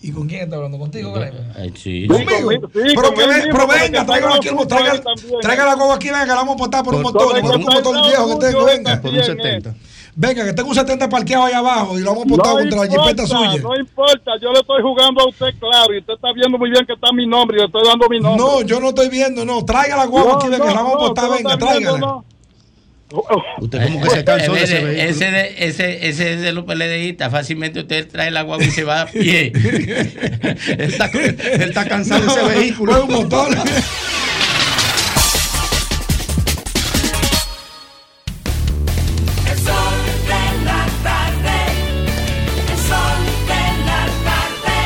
¿Y 0.00 0.12
con 0.12 0.28
quién 0.28 0.42
está 0.42 0.56
hablando? 0.56 0.78
¿Contigo? 0.78 1.12
Ay, 1.56 1.72
sí. 1.76 2.06
Conmigo. 2.06 2.50
Sí, 2.52 2.58
pero, 2.94 3.12
que 3.14 3.26
venga, 3.26 4.06
tráigalo 4.06 4.34
aquí, 4.34 4.48
traiga, 4.68 5.02
traiga 5.40 5.64
la 5.64 5.74
guagua 5.74 5.96
aquí, 5.96 6.06
venga, 6.06 6.26
la 6.26 6.34
vamos 6.36 6.52
a 6.52 6.54
apostar 6.54 6.84
por 6.84 6.94
un 6.94 7.02
motor, 7.02 7.32
por- 7.32 7.40
por 7.40 7.56
un 7.56 7.62
motor 7.64 8.06
viejo 8.06 8.28
que 8.38 8.46
tengo, 8.46 8.64
venga. 8.64 9.00
Por 9.00 9.10
un 9.12 9.22
70. 9.24 9.74
Venga, 10.20 10.44
que 10.44 10.52
tengo 10.52 10.68
un 10.70 10.74
70 10.74 11.08
parqueado 11.08 11.44
ahí 11.44 11.52
abajo 11.52 11.96
y 11.98 12.02
lo 12.02 12.10
vamos 12.10 12.24
a 12.26 12.30
botar 12.30 12.52
contra 12.54 12.78
la 12.84 12.86
jipeta 12.88 13.26
suya. 13.26 13.62
No 13.62 13.76
importa, 13.76 14.32
yo 14.40 14.52
le 14.52 14.60
estoy 14.60 14.82
jugando 14.82 15.20
a 15.22 15.28
usted 15.28 15.46
claro 15.60 15.94
y 15.94 15.98
usted 15.98 16.14
está 16.14 16.32
viendo 16.32 16.58
muy 16.58 16.70
bien 16.70 16.84
que 16.86 16.92
está 16.94 17.12
mi 17.12 17.24
nombre 17.26 17.56
y 17.56 17.60
le 17.60 17.66
estoy 17.66 17.82
dando 17.86 18.08
mi 18.08 18.18
nombre. 18.20 18.44
No, 18.44 18.62
yo 18.62 18.80
no 18.80 18.88
estoy 18.88 19.08
viendo, 19.08 19.44
no. 19.44 19.64
Traiga 19.64 19.96
la 19.96 20.06
guagua 20.06 20.32
No, 20.32 20.38
aquí, 20.38 20.48
venga, 20.48 20.64
no, 20.66 20.74
la 20.74 20.82
vamos 20.82 20.94
a 21.18 21.22
no, 21.22 21.28
no 21.28 21.34
venga, 21.34 21.58
tráigala. 21.58 22.22
No. 23.10 23.24
Usted 23.58 23.82
como 23.84 24.02
que 24.02 24.10
se 24.10 24.24
cansó 24.24 24.52
de 24.52 24.62
ese 24.64 24.76
Ese, 24.76 24.84
vehículo. 24.84 25.10
ese, 25.10 25.30
de- 25.30 25.54
ese, 25.66 26.08
ese 26.08 26.32
es 26.34 26.40
de 26.42 26.52
los 26.52 26.64
PLDistas. 26.64 27.30
Fácilmente 27.32 27.80
usted 27.80 28.06
trae 28.08 28.30
la 28.30 28.42
guagua 28.42 28.64
y 28.64 28.70
se 28.70 28.84
va 28.84 29.02
a 29.02 29.06
pie. 29.06 29.52
él, 29.54 30.58
está, 30.78 31.06
él 31.14 31.62
está 31.62 31.88
cansado 31.88 32.20
de 32.22 32.26
ese 32.28 32.42
No, 32.42 32.48
vehículo. 32.48 32.92
fue 32.92 33.02
un 33.02 33.10
motor. 33.22 33.48
El 39.50 39.58
sol 39.58 39.98
de 40.26 40.64
la 40.64 40.86
tarde. 41.02 41.58
El 42.70 42.78
sol 42.88 43.22
de 43.46 43.64
la 43.86 44.02
tarde. 44.24 44.76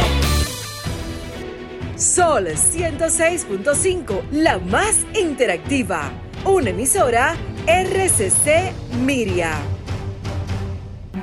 Sol 1.99 2.47
106.5, 2.49 4.23
la 4.33 4.59
más 4.59 4.97
interactiva. 5.19 6.11
Una 6.45 6.71
emisora 6.71 7.35
RCC 7.67 8.73
Miria. 9.05 9.82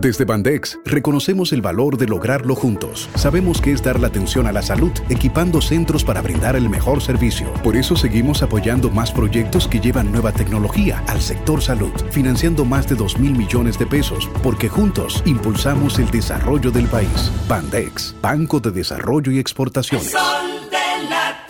Desde 0.00 0.24
Bandex 0.24 0.78
reconocemos 0.86 1.52
el 1.52 1.60
valor 1.60 1.98
de 1.98 2.06
lograrlo 2.06 2.54
juntos. 2.54 3.10
Sabemos 3.16 3.60
que 3.60 3.72
es 3.72 3.82
dar 3.82 4.00
la 4.00 4.06
atención 4.06 4.46
a 4.46 4.52
la 4.52 4.62
salud, 4.62 4.92
equipando 5.10 5.60
centros 5.60 6.04
para 6.04 6.22
brindar 6.22 6.56
el 6.56 6.70
mejor 6.70 7.02
servicio. 7.02 7.52
Por 7.62 7.76
eso 7.76 7.96
seguimos 7.96 8.42
apoyando 8.42 8.88
más 8.88 9.12
proyectos 9.12 9.68
que 9.68 9.78
llevan 9.78 10.10
nueva 10.10 10.32
tecnología 10.32 11.04
al 11.06 11.20
sector 11.20 11.60
salud, 11.60 11.92
financiando 12.12 12.64
más 12.64 12.88
de 12.88 12.94
2 12.94 13.18
mil 13.18 13.36
millones 13.36 13.78
de 13.78 13.84
pesos, 13.84 14.30
porque 14.42 14.70
juntos 14.70 15.22
impulsamos 15.26 15.98
el 15.98 16.10
desarrollo 16.10 16.70
del 16.70 16.86
país. 16.86 17.30
Bandex, 17.46 18.14
Banco 18.22 18.58
de 18.58 18.70
Desarrollo 18.70 19.30
y 19.32 19.38
Exportaciones. 19.38 20.12
Sol 20.12 20.70
de 20.70 21.08
la. 21.10 21.49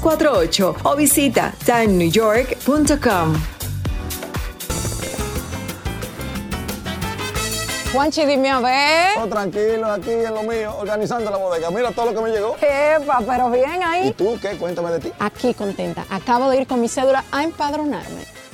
917-388-2248 0.00 0.74
o 0.84 0.96
visita 0.96 1.52
tannewyork.com. 1.64 3.34
Juanchi, 7.92 8.24
dime 8.24 8.50
a 8.50 8.60
ver. 8.60 9.18
Oh, 9.18 9.26
tranquilo, 9.26 9.90
aquí 9.90 10.10
en 10.10 10.32
lo 10.32 10.44
mío, 10.44 10.76
organizando 10.78 11.28
la 11.28 11.36
bodega. 11.36 11.70
Mira 11.72 11.90
todo 11.90 12.06
lo 12.06 12.14
que 12.14 12.20
me 12.22 12.30
llegó. 12.30 12.56
Epa, 12.60 13.20
pero 13.26 13.50
bien 13.50 13.82
ahí. 13.82 14.08
¿Y 14.08 14.12
tú 14.12 14.38
qué? 14.40 14.50
Cuéntame 14.56 14.92
de 14.92 15.00
ti. 15.00 15.12
Aquí 15.18 15.54
contenta. 15.54 16.04
Acabo 16.08 16.48
de 16.50 16.58
ir 16.60 16.66
con 16.68 16.80
mi 16.80 16.88
cédula 16.88 17.24
a 17.32 17.42
empadronarme. 17.42 18.39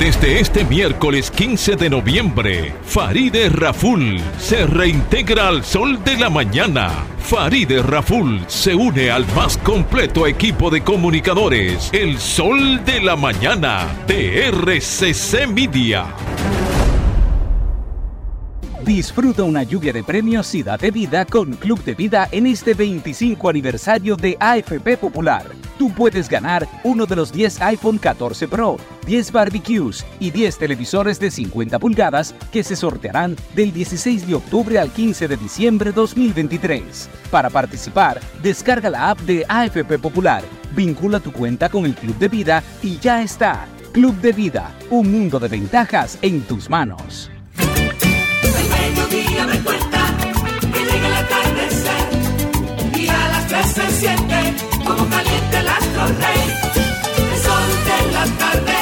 Desde 0.00 0.40
este 0.40 0.64
miércoles 0.64 1.30
15 1.30 1.76
de 1.76 1.90
noviembre, 1.90 2.72
Faride 2.86 3.50
Raful 3.50 4.18
se 4.38 4.64
reintegra 4.64 5.48
al 5.48 5.62
sol 5.62 6.02
de 6.02 6.16
la 6.16 6.30
mañana. 6.30 7.04
Faride 7.18 7.82
Raful 7.82 8.42
se 8.46 8.74
une 8.74 9.10
al 9.10 9.26
más 9.34 9.58
completo 9.58 10.26
equipo 10.26 10.70
de 10.70 10.80
comunicadores, 10.80 11.90
el 11.92 12.18
sol 12.18 12.82
de 12.86 13.02
la 13.02 13.14
mañana 13.14 13.88
de 14.06 14.48
RCC 14.48 15.46
Media. 15.46 16.06
Disfruta 18.90 19.44
una 19.44 19.62
lluvia 19.62 19.92
de 19.92 20.02
premios 20.02 20.52
y 20.52 20.64
date 20.64 20.90
vida 20.90 21.24
con 21.24 21.52
Club 21.52 21.80
de 21.84 21.94
Vida 21.94 22.28
en 22.32 22.44
este 22.48 22.74
25 22.74 23.48
aniversario 23.48 24.16
de 24.16 24.36
AFP 24.40 24.96
Popular. 24.96 25.46
Tú 25.78 25.94
puedes 25.94 26.28
ganar 26.28 26.66
uno 26.82 27.06
de 27.06 27.14
los 27.14 27.30
10 27.30 27.62
iPhone 27.62 27.98
14 27.98 28.48
Pro, 28.48 28.78
10 29.06 29.30
barbecues 29.30 30.04
y 30.18 30.32
10 30.32 30.58
televisores 30.58 31.20
de 31.20 31.30
50 31.30 31.78
pulgadas 31.78 32.34
que 32.50 32.64
se 32.64 32.74
sortearán 32.74 33.36
del 33.54 33.72
16 33.72 34.26
de 34.26 34.34
octubre 34.34 34.76
al 34.80 34.90
15 34.90 35.28
de 35.28 35.36
diciembre 35.36 35.92
2023. 35.92 37.08
Para 37.30 37.48
participar, 37.48 38.20
descarga 38.42 38.90
la 38.90 39.10
app 39.10 39.20
de 39.20 39.46
AFP 39.48 40.00
Popular, 40.00 40.42
vincula 40.74 41.20
tu 41.20 41.30
cuenta 41.30 41.68
con 41.68 41.86
el 41.86 41.94
Club 41.94 42.18
de 42.18 42.26
Vida 42.26 42.64
y 42.82 42.98
ya 42.98 43.22
está. 43.22 43.68
Club 43.92 44.16
de 44.16 44.32
Vida, 44.32 44.74
un 44.90 45.12
mundo 45.12 45.38
de 45.38 45.46
ventajas 45.46 46.18
en 46.22 46.40
tus 46.40 46.68
manos. 46.68 47.30
El 49.40 49.46
mediodía 49.46 49.46
me 49.46 49.60
cuenta 49.64 50.00
que 50.72 50.84
llega 50.84 51.08
la 51.08 51.28
tarde 51.28 51.40
tarde 51.50 51.70
se 53.74 53.90
siente 54.00 54.54
como 54.84 55.08
caliente 55.08 55.58
el 55.58 55.68
astro 55.68 56.06
rey. 56.06 56.44
El 57.16 57.38
sol 57.42 57.68
de 57.88 57.98
la 58.12 58.24
tarde, 58.38 58.76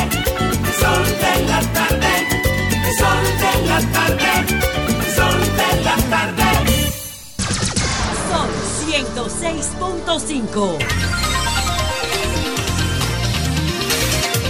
el 0.66 0.74
sol 0.80 1.04
de 1.20 1.34
la 1.46 1.61
tarde, 1.72 2.12
el 2.86 2.92
sol 2.96 3.24
de 3.42 3.52
la 3.68 3.80
tarde, 3.92 4.30
el 4.98 5.11
sol 5.14 5.40
de 5.61 5.70
la 5.84 5.96
tarde. 6.14 6.48
Son 8.30 8.48
106.5. 8.88 10.78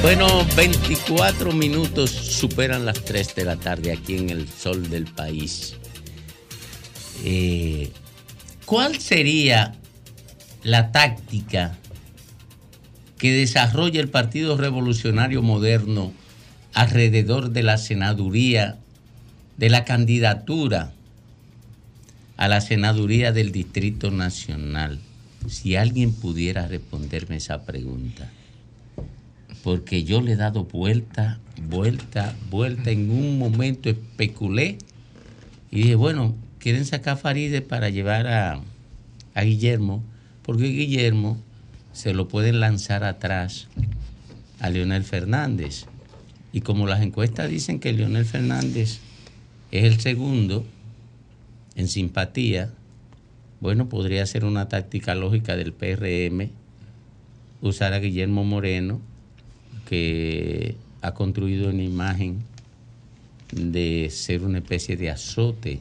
Bueno, 0.01 0.27
24 0.57 1.53
minutos 1.53 2.11
superan 2.11 2.87
las 2.87 3.05
3 3.05 3.35
de 3.35 3.45
la 3.45 3.57
tarde 3.57 3.93
aquí 3.93 4.17
en 4.17 4.31
el 4.31 4.49
sol 4.49 4.89
del 4.89 5.07
país. 5.07 5.78
Eh, 7.25 7.91
¿Cuál 8.67 8.99
sería 8.99 9.75
la 10.63 10.93
táctica 10.93 11.77
que 13.19 13.33
desarrolla 13.33 14.01
el 14.01 14.09
Partido 14.09 14.57
Revolucionario 14.57 15.43
Moderno 15.43 16.13
alrededor 16.75 17.51
de 17.51 17.63
la 17.63 17.79
senaduría, 17.79 18.79
de 19.57 19.71
la 19.71 19.85
candidatura 19.85 20.93
a 22.37 22.49
la 22.49 22.61
senaduría 22.61 23.33
del 23.33 23.53
Distrito 23.53 24.11
Nacional? 24.11 24.99
Si 25.49 25.77
alguien 25.77 26.13
pudiera 26.13 26.67
responderme 26.67 27.37
esa 27.37 27.65
pregunta 27.65 28.31
porque 29.63 30.05
yo 30.05 30.21
le 30.21 30.33
he 30.33 30.37
dado 30.37 30.65
vuelta, 30.65 31.39
vuelta, 31.69 32.35
vuelta. 32.51 32.91
En 32.91 33.11
un 33.11 33.39
momento 33.39 33.91
especulé 33.91 34.79
y 35.71 35.83
dije, 35.83 35.95
bueno, 35.95 36.35
quieren 36.69 36.85
sacar 36.85 37.15
a 37.15 37.17
Faride 37.17 37.63
para 37.63 37.89
llevar 37.89 38.27
a, 38.27 38.61
Guillermo, 39.43 40.05
porque 40.43 40.65
Guillermo 40.65 41.39
se 41.95 42.13
lo 42.13 42.29
pueden 42.29 42.61
lanzar 42.61 43.05
atrás 43.05 43.69
a 44.61 44.69
Leonel 44.69 45.03
Fernández. 45.03 45.87
Y 46.53 46.61
como 46.61 46.87
las 46.87 47.01
encuestas 47.01 47.49
dicen 47.49 47.81
que 47.81 47.95
Leonel 47.95 48.27
Fernández 48.27 48.99
es 49.73 49.85
el 49.85 49.99
segundo 49.99 50.67
en 51.75 51.89
simpatía, 51.89 52.71
bueno, 53.61 53.89
podría 53.89 54.27
ser 54.27 54.45
una 54.45 54.69
táctica 54.69 55.15
lógica 55.15 55.57
del 55.57 55.73
PRM 55.73 56.51
usar 57.63 57.95
a 57.95 57.99
Guillermo 57.99 58.45
Moreno 58.45 59.01
que 59.89 60.77
ha 61.01 61.15
construido 61.15 61.71
una 61.71 61.83
imagen 61.83 62.43
de 63.53 64.11
ser 64.11 64.43
una 64.43 64.59
especie 64.59 64.99
de 64.99 65.09
azote 65.09 65.81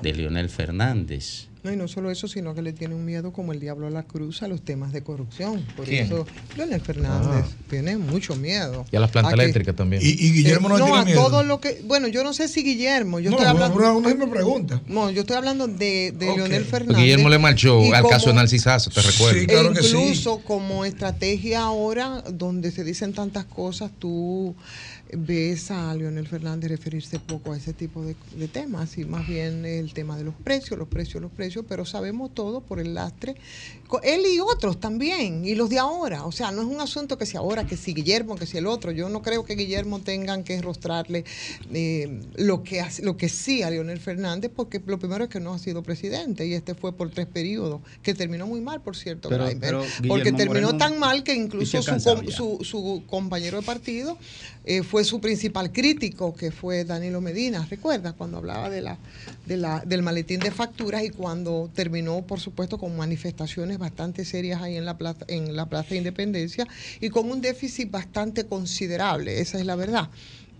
de 0.00 0.12
Leonel 0.14 0.48
Fernández. 0.48 1.46
No, 1.62 1.72
y 1.72 1.76
no 1.76 1.88
solo 1.88 2.12
eso, 2.12 2.28
sino 2.28 2.54
que 2.54 2.62
le 2.62 2.72
tiene 2.72 2.94
un 2.94 3.04
miedo 3.04 3.32
como 3.32 3.52
el 3.52 3.58
diablo 3.58 3.88
a 3.88 3.90
la 3.90 4.04
cruz 4.04 4.40
a 4.44 4.46
los 4.46 4.62
temas 4.62 4.92
de 4.92 5.02
corrupción. 5.02 5.66
Por 5.76 5.84
¿Quién? 5.86 6.06
eso 6.06 6.24
Leonel 6.56 6.80
Fernández 6.80 7.44
tiene 7.68 7.96
mucho 7.96 8.36
miedo. 8.36 8.84
Y 8.92 8.94
a 8.94 9.00
las 9.00 9.10
plantas 9.10 9.32
A 9.32 9.36
que- 9.36 9.42
eléctricas 9.42 9.74
también. 9.74 10.00
Y, 10.00 10.10
y 10.10 10.30
Guillermo 10.32 10.68
no, 10.68 10.76
Eh, 10.76 10.78
no, 10.78 10.84
tiene 10.84 11.00
a 11.00 11.04
miedo. 11.04 11.24
todo 11.26 11.42
lo 11.42 11.58
que. 11.60 11.82
Bueno, 11.84 12.06
yo 12.06 12.22
no 12.22 12.32
sé 12.34 12.46
si 12.46 12.62
Guillermo. 12.62 13.18
Yo 13.18 13.30
No, 13.30 13.36
estoy 13.38 13.50
hablando. 13.50 13.78
una- 13.78 13.92
una 13.94 14.14
me 14.14 14.28
pregunta. 14.28 14.80
No, 14.86 15.10
yo 15.10 15.22
estoy 15.22 15.34
hablando 15.34 15.66
de, 15.66 16.14
de 16.16 16.36
Leonel 16.36 16.64
Fernández. 16.66 17.02
Guillermo 17.02 17.28
le 17.30 17.38
marchó 17.40 17.80
al 17.92 18.02
como- 18.02 18.10
caso 18.10 18.28
de 18.28 18.34
Narcisazo, 18.36 18.90
te 18.90 19.02
recuerdo. 19.02 19.36
e 19.40 19.64
incluso 19.68 20.38
como 20.44 20.84
estrategia 20.84 21.62
ahora, 21.62 22.22
donde 22.32 22.70
se 22.70 22.84
dicen 22.84 23.12
tantas 23.12 23.44
cosas, 23.44 23.90
tú 23.98 24.54
ves 25.12 25.70
a 25.70 25.94
Leonel 25.94 26.26
Fernández 26.26 26.70
referirse 26.70 27.18
poco 27.18 27.52
a 27.52 27.56
ese 27.56 27.72
tipo 27.72 28.04
de, 28.04 28.16
de 28.36 28.48
temas 28.48 28.98
y 28.98 29.04
más 29.04 29.26
bien 29.26 29.64
el 29.64 29.92
tema 29.92 30.16
de 30.16 30.24
los 30.24 30.34
precios, 30.34 30.78
los 30.78 30.88
precios, 30.88 31.22
los 31.22 31.32
precios, 31.32 31.64
pero 31.68 31.84
sabemos 31.84 32.34
todo 32.34 32.60
por 32.60 32.80
el 32.80 32.94
lastre. 32.94 33.36
Él 34.02 34.22
y 34.32 34.40
otros 34.40 34.80
también, 34.80 35.44
y 35.44 35.54
los 35.54 35.68
de 35.70 35.78
ahora. 35.78 36.24
O 36.24 36.32
sea, 36.32 36.50
no 36.50 36.62
es 36.62 36.68
un 36.68 36.80
asunto 36.80 37.18
que 37.18 37.26
si 37.26 37.36
ahora, 37.36 37.66
que 37.66 37.76
si 37.76 37.94
Guillermo, 37.94 38.36
que 38.36 38.46
si 38.46 38.58
el 38.58 38.66
otro. 38.66 38.90
Yo 38.92 39.08
no 39.08 39.22
creo 39.22 39.44
que 39.44 39.54
Guillermo 39.54 40.00
tengan 40.00 40.44
que 40.44 40.60
rostrarle 40.60 41.24
eh, 41.72 42.20
lo, 42.36 42.62
que, 42.62 42.84
lo 43.02 43.16
que 43.16 43.28
sí 43.28 43.62
a 43.62 43.70
Leonel 43.70 43.98
Fernández, 44.00 44.50
porque 44.54 44.80
lo 44.84 44.98
primero 44.98 45.24
es 45.24 45.30
que 45.30 45.40
no 45.40 45.54
ha 45.54 45.58
sido 45.58 45.82
presidente 45.82 46.46
y 46.46 46.54
este 46.54 46.74
fue 46.74 46.92
por 46.92 47.10
tres 47.10 47.26
periodos, 47.26 47.80
que 48.02 48.14
terminó 48.14 48.46
muy 48.46 48.60
mal, 48.60 48.80
por 48.82 48.96
cierto, 48.96 49.28
Pero- 49.28 49.44
Graimer, 49.44 49.60
pero 49.60 49.84
porque 50.08 50.32
terminó 50.32 50.46
Moreno 50.68 50.78
tan 50.78 50.98
mal 50.98 51.22
que 51.22 51.34
incluso 51.34 51.82
su, 51.82 52.30
su, 52.30 52.58
su 52.64 53.02
compañero 53.06 53.58
de 53.60 53.66
partido 53.66 54.18
eh, 54.64 54.82
fue 54.82 55.04
su 55.04 55.20
principal 55.20 55.72
crítico, 55.72 56.34
que 56.34 56.50
fue 56.50 56.84
Danilo 56.84 57.20
Medina. 57.20 57.66
¿Recuerdas 57.70 58.14
cuando 58.18 58.38
hablaba 58.38 58.68
de 58.68 58.82
la, 58.82 58.98
de 59.46 59.56
la, 59.56 59.80
del 59.80 60.02
maletín 60.02 60.40
de 60.40 60.50
facturas 60.50 61.04
y 61.04 61.10
cuando 61.10 61.70
terminó, 61.74 62.22
por 62.22 62.40
supuesto, 62.40 62.78
con 62.78 62.96
manifestaciones 62.96 63.78
bastante 63.78 64.24
serias 64.24 64.60
ahí 64.62 64.76
en 64.76 64.84
la 64.84 64.98
plaza, 64.98 65.24
en 65.28 65.54
la 65.56 65.66
Plaza 65.66 65.90
de 65.90 65.98
Independencia 65.98 66.66
y 67.00 67.08
con 67.08 67.30
un 67.30 67.40
déficit 67.40 67.90
bastante 67.90 68.46
considerable, 68.46 69.40
esa 69.40 69.58
es 69.58 69.66
la 69.66 69.76
verdad. 69.76 70.10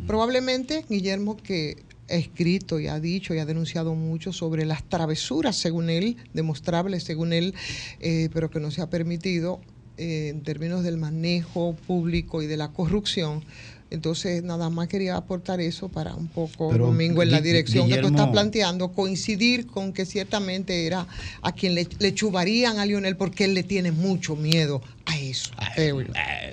Probablemente 0.07 0.84
Guillermo 0.89 1.37
que 1.37 1.82
ha 2.09 2.14
escrito 2.14 2.78
y 2.78 2.87
ha 2.87 3.01
dicho 3.01 3.34
y 3.34 3.39
ha 3.39 3.47
denunciado 3.47 3.95
mucho 3.95 4.32
sobre 4.32 4.64
las 4.64 4.84
travesuras, 4.84 5.57
según 5.57 5.91
él, 5.91 6.16
demostrables 6.34 7.03
según 7.03 7.32
él, 7.32 7.55
eh, 8.01 8.28
pero 8.32 8.51
que 8.51 8.61
no 8.61 8.70
se 8.70 8.82
ha 8.82 8.91
permitido 8.91 9.61
eh, 9.99 10.28
en 10.28 10.42
términos 10.42 10.84
del 10.84 10.97
manejo 10.97 11.74
público 11.86 12.42
y 12.42 12.47
de 12.47 12.57
la 12.57 12.68
corrupción. 12.68 13.42
Entonces, 13.88 14.42
nada 14.42 14.68
más 14.68 14.88
quería 14.88 15.16
aportar 15.16 15.61
eso 15.61 15.88
para 15.88 16.14
un 16.14 16.26
poco, 16.26 16.70
Pero, 16.70 16.86
Domingo, 16.86 17.22
en 17.22 17.30
la 17.30 17.40
dirección 17.40 17.88
que 17.88 17.99
tú 17.99 18.09
estás 18.09 18.28
planteando, 18.28 18.92
coincidir 18.92 19.66
con 19.66 19.92
que 19.92 20.05
ciertamente 20.05 20.86
era 20.86 21.07
a 21.40 21.53
quien 21.53 21.76
le, 21.76 21.86
le 22.01 22.12
chubarían 22.12 22.78
a 22.78 22.86
Lionel 22.86 23.16
porque 23.16 23.44
él 23.44 23.55
le 23.55 23.62
tiene 23.62 23.92
mucho 23.92 24.34
miedo 24.34 24.82
a 25.05 25.16
eso. 25.18 25.53
Eh, 25.76 25.94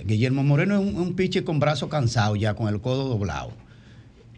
Guillermo 0.06 0.44
Moreno 0.44 0.76
es 0.76 0.82
un, 0.82 0.96
un 0.96 1.16
piche 1.16 1.44
con 1.44 1.60
brazo 1.60 1.90
cansado 1.90 2.36
ya, 2.36 2.54
con 2.54 2.68
el 2.68 2.80
codo 2.82 3.10
doblado. 3.10 3.52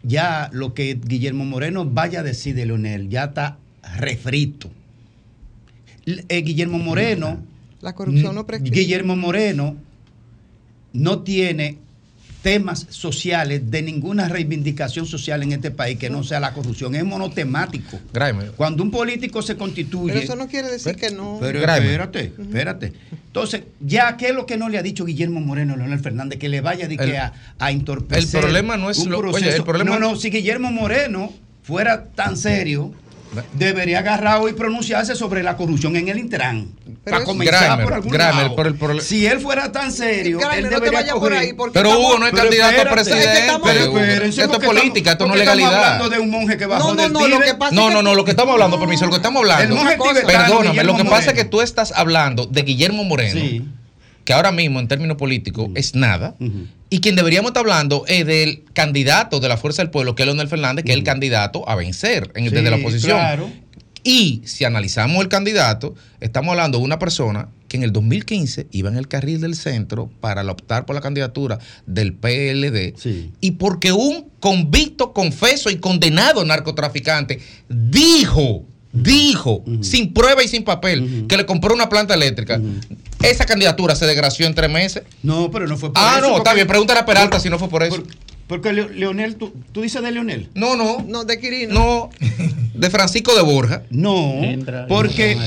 Ya 0.02 0.48
lo 0.52 0.72
que 0.72 0.94
Guillermo 0.94 1.44
Moreno 1.44 1.84
vaya 1.84 2.20
a 2.20 2.22
decir 2.22 2.54
de 2.54 2.64
Leonel 2.64 3.10
ya 3.10 3.24
está 3.24 3.58
refrito. 3.96 4.70
Eh, 6.06 6.42
Guillermo 6.42 6.78
Moreno. 6.78 7.40
La 7.86 7.94
corrupción 7.94 8.34
no 8.34 8.44
prescribe. 8.44 8.74
Guillermo 8.76 9.14
Moreno 9.14 9.76
no 10.92 11.20
tiene 11.20 11.78
temas 12.42 12.84
sociales 12.90 13.70
de 13.70 13.80
ninguna 13.82 14.28
reivindicación 14.28 15.06
social 15.06 15.44
en 15.44 15.52
este 15.52 15.70
país 15.70 15.96
que 15.96 16.10
no 16.10 16.24
sea 16.24 16.40
la 16.40 16.52
corrupción. 16.52 16.96
Es 16.96 17.04
monotemático. 17.04 18.00
Cuando 18.56 18.82
un 18.82 18.90
político 18.90 19.40
se 19.40 19.56
constituye. 19.56 20.12
Pero 20.14 20.24
eso 20.24 20.34
no 20.34 20.48
quiere 20.48 20.68
decir 20.68 20.96
que 20.96 21.10
no. 21.12 21.38
Pero 21.40 21.60
Graeme. 21.60 21.86
espérate, 21.86 22.32
espérate. 22.40 22.92
Entonces, 23.28 23.62
ya, 23.80 24.16
¿qué 24.16 24.30
es 24.30 24.34
lo 24.34 24.46
que 24.46 24.56
no 24.56 24.68
le 24.68 24.78
ha 24.78 24.82
dicho 24.82 25.04
Guillermo 25.04 25.38
Moreno 25.40 25.74
a 25.74 25.76
Leonel 25.76 26.00
Fernández? 26.00 26.40
Que 26.40 26.48
le 26.48 26.60
vaya 26.60 26.88
de 26.88 26.96
que 26.96 27.04
El- 27.04 27.16
a, 27.16 27.34
a 27.60 27.70
entorpecer. 27.70 28.34
el 28.40 28.40
problema 28.46 28.76
no 28.76 28.90
es 28.90 28.98
un 28.98 29.10
lo- 29.12 29.18
oye, 29.20 29.30
proceso. 29.30 29.56
el 29.58 29.62
problema- 29.62 29.90
No, 29.96 30.00
no, 30.10 30.16
si 30.16 30.30
Guillermo 30.30 30.72
Moreno 30.72 31.32
fuera 31.62 32.06
tan 32.06 32.36
serio, 32.36 32.92
debería 33.52 34.00
agarrar 34.00 34.40
hoy 34.40 34.50
y 34.52 34.54
pronunciarse 34.54 35.14
sobre 35.16 35.42
la 35.42 35.56
corrupción 35.56 35.96
en 35.96 36.08
el 36.08 36.18
Intran. 36.18 36.68
Para 37.04 37.22
comenzar 37.24 37.60
Graeme, 37.64 37.84
por 37.84 37.92
algún 37.94 38.10
Graeme, 38.12 38.42
lado. 38.42 38.56
por 38.56 38.66
el 38.66 38.74
prole- 38.74 39.00
si 39.00 39.26
él 39.26 39.38
fuera 39.40 39.70
tan 39.70 39.92
serio, 39.92 40.40
él 40.52 40.64
no 40.64 40.68
te 40.70 40.74
debería 40.90 41.14
por 41.14 41.32
ahí, 41.32 41.52
porque 41.52 41.74
Pero 41.74 41.90
estamos- 41.90 42.08
Hugo 42.10 42.18
no 42.18 42.26
es 42.26 42.32
Pero 42.32 42.42
candidato 42.44 42.80
a 42.80 42.84
presidente. 42.92 43.24
Es 43.24 43.30
que 43.30 43.38
estamos- 43.46 43.60
Hugo. 43.60 43.70
Pero 43.94 43.98
espérense, 44.06 44.42
esto 44.42 44.60
es 44.60 44.64
política, 44.66 45.12
esto 45.12 45.26
no 45.26 45.34
es 45.34 45.40
estamos 45.40 45.56
legalidad. 45.60 45.84
hablando 45.84 46.08
de 46.10 46.18
un 46.18 46.30
monje 46.30 46.56
que 46.56 46.66
bajó 46.66 46.88
No, 46.88 46.94
no, 46.94 47.02
del 47.02 47.12
no, 47.12 47.28
lo 47.28 47.40
que 47.40 47.54
pasa 47.54 47.74
No, 47.74 47.86
es 47.88 47.92
no, 47.92 47.98
que- 48.00 48.04
no, 48.04 48.14
lo 48.14 48.24
que 48.24 48.30
estamos 48.32 48.52
hablando, 48.54 48.78
permiso, 48.80 49.04
lo 49.04 49.10
que 49.10 49.16
estamos 49.18 49.40
hablando. 49.42 49.62
El 49.64 49.70
monje 49.70 49.96
Perdóname, 50.26 50.84
lo 50.84 50.96
que 50.96 51.04
pasa 51.04 51.30
es 51.30 51.34
que 51.36 51.44
tú 51.44 51.60
estás 51.60 51.92
hablando 51.92 52.46
de 52.46 52.62
Guillermo 52.62 53.04
Moreno, 53.04 53.40
que 54.26 54.34
ahora 54.34 54.52
mismo 54.52 54.78
en 54.80 54.88
términos 54.88 55.16
políticos 55.16 55.70
es 55.74 55.94
nada, 55.94 56.34
y 56.90 57.00
quien 57.00 57.16
deberíamos 57.16 57.48
estar 57.50 57.62
hablando 57.62 58.04
es 58.06 58.26
del 58.26 58.62
candidato 58.74 59.40
de 59.40 59.48
la 59.48 59.56
Fuerza 59.56 59.80
del 59.82 59.90
Pueblo, 59.90 60.14
que 60.14 60.22
es 60.24 60.26
Leonel 60.26 60.48
Fernández, 60.48 60.84
que 60.84 60.92
es 60.92 60.98
el 60.98 61.04
candidato 61.04 61.66
a 61.68 61.74
vencer 61.76 62.30
en- 62.34 62.44
Sí, 62.44 62.50
desde 62.54 62.70
la 62.70 62.76
oposición. 62.76 63.16
claro. 63.18 63.50
Y 64.04 64.42
si 64.44 64.64
analizamos 64.64 65.20
el 65.22 65.28
candidato, 65.28 65.94
estamos 66.20 66.50
hablando 66.52 66.78
de 66.78 66.84
una 66.84 66.98
persona 67.00 67.48
que 67.66 67.76
en 67.76 67.82
el 67.82 67.92
2015 67.92 68.68
iba 68.70 68.88
en 68.88 68.96
el 68.96 69.08
carril 69.08 69.40
del 69.40 69.56
centro 69.56 70.08
para 70.20 70.42
optar 70.48 70.86
por 70.86 70.94
la 70.94 71.00
candidatura 71.02 71.58
del 71.86 72.12
PLD. 72.12 72.94
Y 73.40 73.52
porque 73.52 73.90
un 73.92 74.28
convicto, 74.38 75.12
confeso 75.12 75.70
y 75.70 75.76
condenado 75.78 76.44
narcotraficante 76.44 77.40
dijo, 77.68 78.64
dijo, 78.92 79.64
sin 79.80 80.12
prueba 80.14 80.44
y 80.44 80.48
sin 80.48 80.62
papel, 80.62 81.24
que 81.28 81.36
le 81.36 81.44
compró 81.44 81.74
una 81.74 81.88
planta 81.88 82.14
eléctrica. 82.14 82.60
Esa 83.22 83.44
candidatura 83.46 83.96
se 83.96 84.06
desgració 84.06 84.46
en 84.46 84.54
tres 84.54 84.70
meses. 84.70 85.02
No, 85.22 85.50
pero 85.50 85.66
no 85.66 85.76
fue 85.76 85.92
por 85.92 86.02
Ah, 86.02 86.16
eso, 86.18 86.28
no, 86.30 86.36
está 86.38 86.54
bien, 86.54 86.66
pregúntale 86.66 87.00
a 87.00 87.06
Peralta 87.06 87.40
si 87.40 87.48
no 87.50 87.58
fue 87.58 87.68
por 87.68 87.82
eso. 87.82 88.02
Porque 88.46 88.72
Leo- 88.72 88.88
Leonel, 88.88 89.34
tú, 89.36 89.52
tú 89.72 89.82
dices 89.82 90.00
de 90.02 90.12
Leonel. 90.12 90.48
No, 90.54 90.76
no. 90.76 91.04
No, 91.08 91.24
de 91.24 91.40
Quirino. 91.40 91.74
No, 91.74 92.10
de 92.74 92.90
Francisco 92.90 93.34
de 93.34 93.42
Borja. 93.42 93.82
No, 93.90 94.34
porque, 94.36 94.50
entra, 94.52 94.86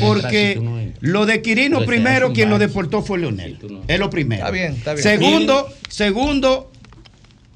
porque 0.02 0.50
si 0.54 0.60
tú 0.60 0.64
no 0.66 0.80
lo 1.00 1.26
de 1.26 1.42
Quirino 1.42 1.78
Entonces, 1.80 1.88
primero 1.88 2.34
quien 2.34 2.50
lo 2.50 2.60
deportó 2.60 3.02
fue 3.02 3.20
Leonel. 3.20 3.58
Es 3.88 4.00
lo 4.00 4.10
primero. 4.10 4.42
Está 4.42 4.52
bien, 4.52 4.74
está 4.74 4.94
bien. 4.94 5.04
Segundo, 5.04 5.70
segundo 5.88 6.72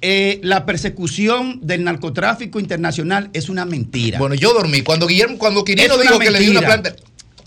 eh, 0.02 0.40
la 0.44 0.66
persecución 0.66 1.60
del 1.62 1.84
narcotráfico 1.84 2.60
internacional 2.60 3.30
es 3.34 3.50
una 3.50 3.66
mentira. 3.66 4.20
Bueno, 4.20 4.36
yo 4.36 4.54
dormí. 4.54 4.82
Cuando 4.82 5.08
Guillermo, 5.08 5.38
cuando 5.38 5.64
Quirino 5.66 5.98
dijo 5.98 6.20
que 6.20 6.32
le 6.32 6.40
dio 6.40 6.52
una 6.52 6.62
planta. 6.62 6.96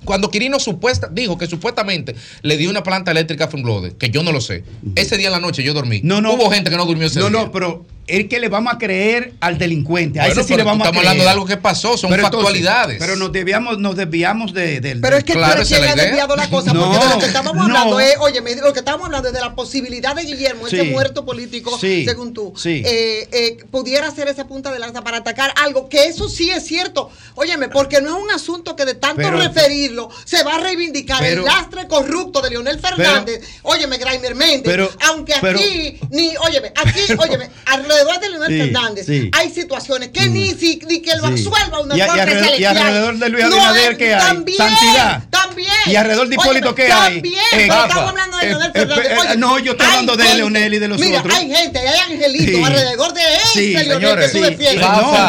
Cuando 0.05 0.31
Quirino 0.31 0.59
supuesta, 0.61 1.09
dijo 1.11 1.37
que 1.39 1.47
supuestamente 1.47 2.15
le 2.43 2.57
dio 2.57 2.71
una 2.71 2.83
planta 2.83 3.11
eléctrica 3.11 3.45
a 3.45 3.49
Funglode, 3.49 3.97
que 3.97 4.11
yo 4.11 4.23
no 4.23 4.33
lo 4.33 4.41
sé. 4.41 4.63
Ese 4.95 5.17
día 5.17 5.27
en 5.29 5.33
la 5.33 5.41
noche 5.41 5.63
yo 5.63 5.75
dormí. 5.75 6.01
No, 6.05 6.21
no. 6.21 6.35
Hubo 6.35 6.51
gente 6.51 6.71
que 6.71 6.77
no 6.77 6.85
durmió 6.87 7.07
ese 7.07 7.19
No, 7.21 7.29
día. 7.31 7.41
no, 7.41 7.53
pero 7.53 7.85
es 8.07 8.29
que 8.29 8.39
le 8.39 8.49
vamos 8.49 8.73
a 8.75 8.79
creer 8.79 9.33
al 9.41 9.59
delincuente. 9.59 10.21
A 10.21 10.25
Bueno, 10.27 10.41
ese 10.41 10.43
sí 10.43 10.55
pero 10.55 10.59
le 10.59 10.65
vamos 10.65 10.87
a 10.87 10.91
estamos 10.91 11.01
creer. 11.01 11.09
hablando 11.11 11.25
de 11.25 11.31
algo 11.31 11.47
que 11.47 11.57
pasó, 11.57 11.97
son 11.97 12.11
Pero 12.11 12.23
entonces, 12.25 12.45
factualidades. 12.45 12.99
pero 13.01 13.17
nos 13.17 13.33
desviamos, 13.33 13.79
nos 13.79 13.97
desviamos 13.97 14.53
de, 14.55 14.81
del. 14.81 15.01
Pero 15.01 15.17
es 15.17 15.25
que 15.25 15.33
tú 15.33 15.39
Claro, 15.39 15.55
eres 15.57 15.71
esa 15.71 15.81
quien 15.81 15.89
es 15.89 15.93
ha 15.99 16.03
desviado 16.05 16.37
la 16.37 16.49
cosa, 16.49 16.73
No, 16.73 16.85
porque 16.91 17.05
de 17.05 17.11
lo 17.15 17.19
que 17.21 17.27
estábamos 17.27 17.57
no. 17.57 17.63
hablando 17.77 18.01
es, 18.01 18.15
oye, 18.21 18.41
me- 18.41 18.55
lo 18.57 18.73
que 18.73 18.79
estábamos 18.79 19.07
hablando 19.07 19.29
es 19.29 19.35
de 19.35 19.41
la 19.41 19.55
posibilidad 19.57 20.15
de 20.15 20.23
Guillermo, 20.23 20.67
ese 20.69 20.83
Sí. 20.83 20.91
muerto 20.91 21.25
político, 21.25 21.77
Sí. 21.79 22.05
según 22.05 22.33
tú, 22.33 22.53
Sí. 22.57 22.83
eh, 22.87 23.29
eh, 23.33 23.57
pudiera 23.73 24.09
ser 24.13 24.29
esa 24.29 24.47
punta 24.47 24.71
de 24.73 24.79
lanza 24.79 25.03
para 25.03 25.17
atacar 25.19 25.53
algo, 25.57 25.89
que 25.89 26.05
eso 26.07 26.29
sí 26.29 26.51
es 26.51 26.65
cierto, 26.65 27.11
óyeme, 27.35 27.69
porque 27.69 28.01
no 28.01 28.17
es 28.17 28.23
un 28.23 28.31
asunto 28.31 28.77
que 28.77 28.85
de 28.85 28.95
tanto 28.95 29.17
Pero- 29.23 29.39
referirlo 29.39 30.11
se 30.25 30.45
va 30.45 30.55
a 30.57 30.59
reivindicar 30.61 31.19
Pero- 31.21 31.41
el 31.43 31.47
lastre 31.47 31.89
corrupto 31.89 32.41
de 32.41 32.51
Leonel 32.51 32.79
Fernández, 32.79 33.41
óyeme, 33.63 33.99
Graimer 33.99 34.35
Méndez, 34.37 34.63
Pero- 34.65 34.91
aunque 35.09 35.35
pero- 35.41 35.59
aquí, 35.59 35.99
ni, 36.11 36.37
óyeme, 36.37 36.73
aquí, 36.77 37.01
óyeme, 37.19 37.51
alrededor 37.67 37.96
de 37.97 38.29
Leonel 38.31 38.49
Sí, 38.49 38.59
Fernández 38.59 39.07
sí. 39.07 39.31
hay 39.33 39.51
situaciones 39.51 40.11
que 40.11 40.27
ni, 40.29 40.55
si, 40.55 40.81
ni 40.89 41.01
que 41.01 41.15
lo 41.17 41.27
Sí. 41.29 41.33
absuelva 41.47 41.81
una 41.81 41.97
Y 41.97 42.01
a- 42.01 42.05
y 42.05 42.09
corte 42.09 42.23
alrededor- 42.23 42.43
y 42.43 42.45
celestial. 42.45 42.77
alrededor 42.79 43.19
de 43.19 43.29
Luis 43.29 43.45
No 43.45 43.55
Abinader, 43.57 43.91
hay- 43.91 43.97
¿qué 43.97 44.15
hay? 44.15 44.21
También, 44.21 44.59
Santidad. 44.59 45.25
también. 45.31 45.69
Y 45.87 45.97
alrededor 45.97 46.29
de 46.29 46.35
Hipólito, 46.35 46.75
¿qué 46.75 46.93
hay? 46.93 47.15
También, 47.15 47.35
Eh, 47.35 47.67
pero 47.69 47.83
estamos 47.87 48.11
hablando 48.11 48.37
de 48.39 48.45
eh, 48.45 48.49
Leonel 48.49 48.71
eh, 48.71 48.73
Fernández. 48.87 49.31
eh, 49.33 49.37
no, 49.37 49.59
yo 49.59 49.73
estoy 49.73 49.87
hablando 49.87 50.17
de 50.17 50.35
Leonel 50.35 50.75
y 50.75 50.79
de 50.79 50.89
los 50.89 51.01
mira, 51.01 51.21
otros. 51.21 51.35
hay 51.37 51.51
gente, 51.51 51.79
hay 51.79 51.99
angelitos 52.13 52.55
Sí. 52.57 52.63
alrededor 52.65 53.13
de 53.15 53.21
Sí, 53.53 53.73
Leonel 53.73 53.93
señores, 53.95 54.27
que 54.33 54.39
tú 54.39 54.45
sí. 54.45 54.51
defiendes. 54.51 54.87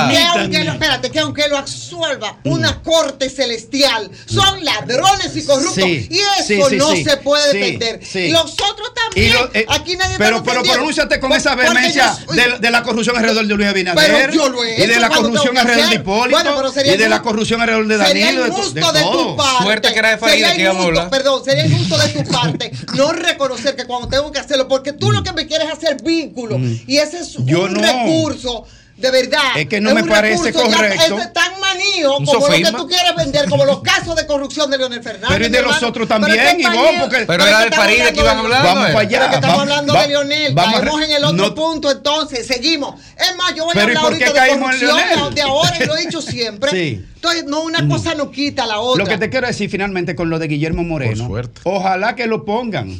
Que 0.09 0.23
aunque 0.23 0.63
lo, 0.63 0.71
espérate, 0.73 1.11
que 1.11 1.19
aunque 1.19 1.47
lo 1.47 1.57
absuelva 1.57 2.37
una 2.43 2.81
corte 2.81 3.29
celestial, 3.29 4.09
son 4.25 4.63
ladrones 4.63 5.35
y 5.35 5.43
corruptos. 5.45 5.75
Sí, 5.75 6.07
y 6.09 6.17
eso 6.19 6.43
sí, 6.47 6.61
sí, 6.69 6.75
no 6.77 6.91
sí. 6.91 7.03
se 7.03 7.17
puede 7.17 7.53
defender. 7.53 7.99
Los 8.31 8.53
otros 8.53 8.93
también. 8.93 9.35
Aquí 9.69 9.95
nadie 9.95 10.15
pero, 10.17 10.43
pronúnciate 10.43 11.19
con 11.19 11.31
esa 11.33 11.55
vehemencia 11.55 12.15
yo- 12.27 12.56
de, 12.59 12.71
la 12.71 12.83
corrupción 12.83 13.15
alrededor 13.17 13.47
de 13.47 13.55
Luis 13.55 13.67
Abinader 13.67 14.11
Pero 14.29 14.33
yo 14.33 14.49
lo 14.49 14.63
he 14.63 14.83
y 14.83 14.87
de 14.87 14.99
la 14.99 15.09
corrupción 15.09 15.57
alrededor 15.57 15.89
de. 15.89 15.95
Hipólito 15.95 16.39
Bueno, 16.53 16.71
sería 16.71 16.93
y 16.93 16.97
de 16.97 17.09
la 17.09 17.21
corrupción 17.21 17.61
alrededor 17.61 17.87
de 17.87 17.97
Sería 18.05 18.25
Danilo 18.25 18.43
de, 18.43 18.49
to- 18.49 18.57
injusto 18.57 18.91
de 18.93 18.99
de, 18.99 19.05
tu 19.05 19.35
parte. 19.37 19.63
Suerte 19.63 19.93
que 19.93 19.99
era 19.99 20.09
de 20.11 20.17
Faride 20.17 20.37
sería 20.39 20.55
que 20.55 20.61
íbamos 20.61 20.79
a 20.79 20.83
injusto, 20.83 21.01
hablar. 21.01 21.17
Perdón, 21.19 21.45
sería 21.45 21.65
injusto 21.65 21.97
de 21.97 22.09
tu 22.09 22.31
parte 22.31 22.71
no 22.95 23.11
reconocer 23.13 23.75
que 23.75 23.85
cuando 23.85 24.07
tengo 24.07 24.31
que 24.31 24.39
hacerlo, 24.39 24.67
porque 24.67 24.93
tú 24.93 25.11
lo 25.11 25.23
que 25.23 25.33
me 25.33 25.47
quieres 25.47 25.67
es 25.67 25.73
hacer 25.73 25.97
vínculo 26.03 26.57
y 26.59 26.97
ese 26.97 27.19
es 27.19 27.37
Mm. 27.39 27.45
Yo 27.45 27.63
un 27.63 27.73
no. 27.73 27.81
recurso. 27.81 28.65
De 28.97 29.11
verdad. 29.11 29.39
Es 29.55 29.67
que 29.67 29.79
no 29.79 29.93
me 29.93 30.01
un 30.01 30.09
parece 30.09 30.43
recurso 30.45 30.67
ya- 30.71 30.75
correcto. 30.75 31.19
es 31.19 31.31
tan 31.33 31.59
manío 31.59 32.13
como 32.13 32.33
lo 32.47 32.47
que 32.47 32.71
tú 32.71 32.87
quieres 32.87 33.15
vender, 33.15 33.47
como 33.47 33.63
los 33.63 33.81
casos 33.83 34.15
de 34.15 34.25
corrupción 34.25 34.71
de 34.71 34.79
Leonel 34.79 35.03
Fernández. 35.03 35.29
Pero 35.29 35.45
y 35.45 35.49
de 35.49 35.61
los 35.61 35.83
otros 35.83 36.07
también, 36.07 36.39
es 36.39 36.53
Ivonne, 36.59 36.77
Faride- 36.77 36.99
porque- 37.01 37.25
pero 37.27 37.43
era 37.43 37.51
es 37.51 37.57
del 37.59 37.67
estamos 37.73 37.85
Faride 37.85 38.13
que 38.13 38.19
iban 38.21 38.37
hablando 38.39 38.57
de-. 38.57 38.63
Vamos 38.73 38.89
eh. 38.89 38.93
para 38.93 38.99
allá. 39.07 39.09
pero 39.19 39.29
que 39.29 39.35
estamos 39.35 39.57
vamos- 39.57 39.71
hablando 39.71 39.93
va- 39.93 40.01
de 40.01 40.07
Leonel, 40.07 40.55
caemos 40.55 41.01
en 41.03 41.11
el 41.11 41.23
otro 41.25 41.37
no- 41.47 41.55
punto, 41.55 41.91
entonces, 41.91 42.47
seguimos. 42.47 42.95
Es 43.15 43.35
más, 43.37 43.53
yo 43.55 43.65
voy 43.65 43.71
a 43.71 43.73
Pero 43.75 43.85
¿y 43.93 43.95
hablar 43.95 44.03
por 44.03 44.17
qué 44.17 44.25
ahorita 44.25 44.41
de 44.43 44.49
caímos 44.49 44.73
en 44.73 44.87
corrupción 44.87 45.35
de 45.35 45.41
ahora 45.43 45.77
y 45.79 45.85
lo 45.85 45.95
he 45.95 46.01
dicho 46.01 46.21
siempre. 46.23 46.71
Sí. 46.71 47.05
Entonces, 47.15 47.45
no, 47.45 47.61
una 47.61 47.87
cosa 47.87 48.15
no 48.15 48.31
quita 48.31 48.65
la 48.65 48.79
otra. 48.79 49.03
Lo 49.03 49.09
que 49.09 49.17
te 49.19 49.29
quiero 49.29 49.45
decir 49.45 49.69
finalmente 49.69 50.15
con 50.15 50.29
lo 50.31 50.39
de 50.39 50.47
Guillermo 50.47 50.83
Moreno, 50.83 51.29
ojalá 51.65 52.15
que 52.15 52.25
lo 52.25 52.45
pongan 52.45 52.99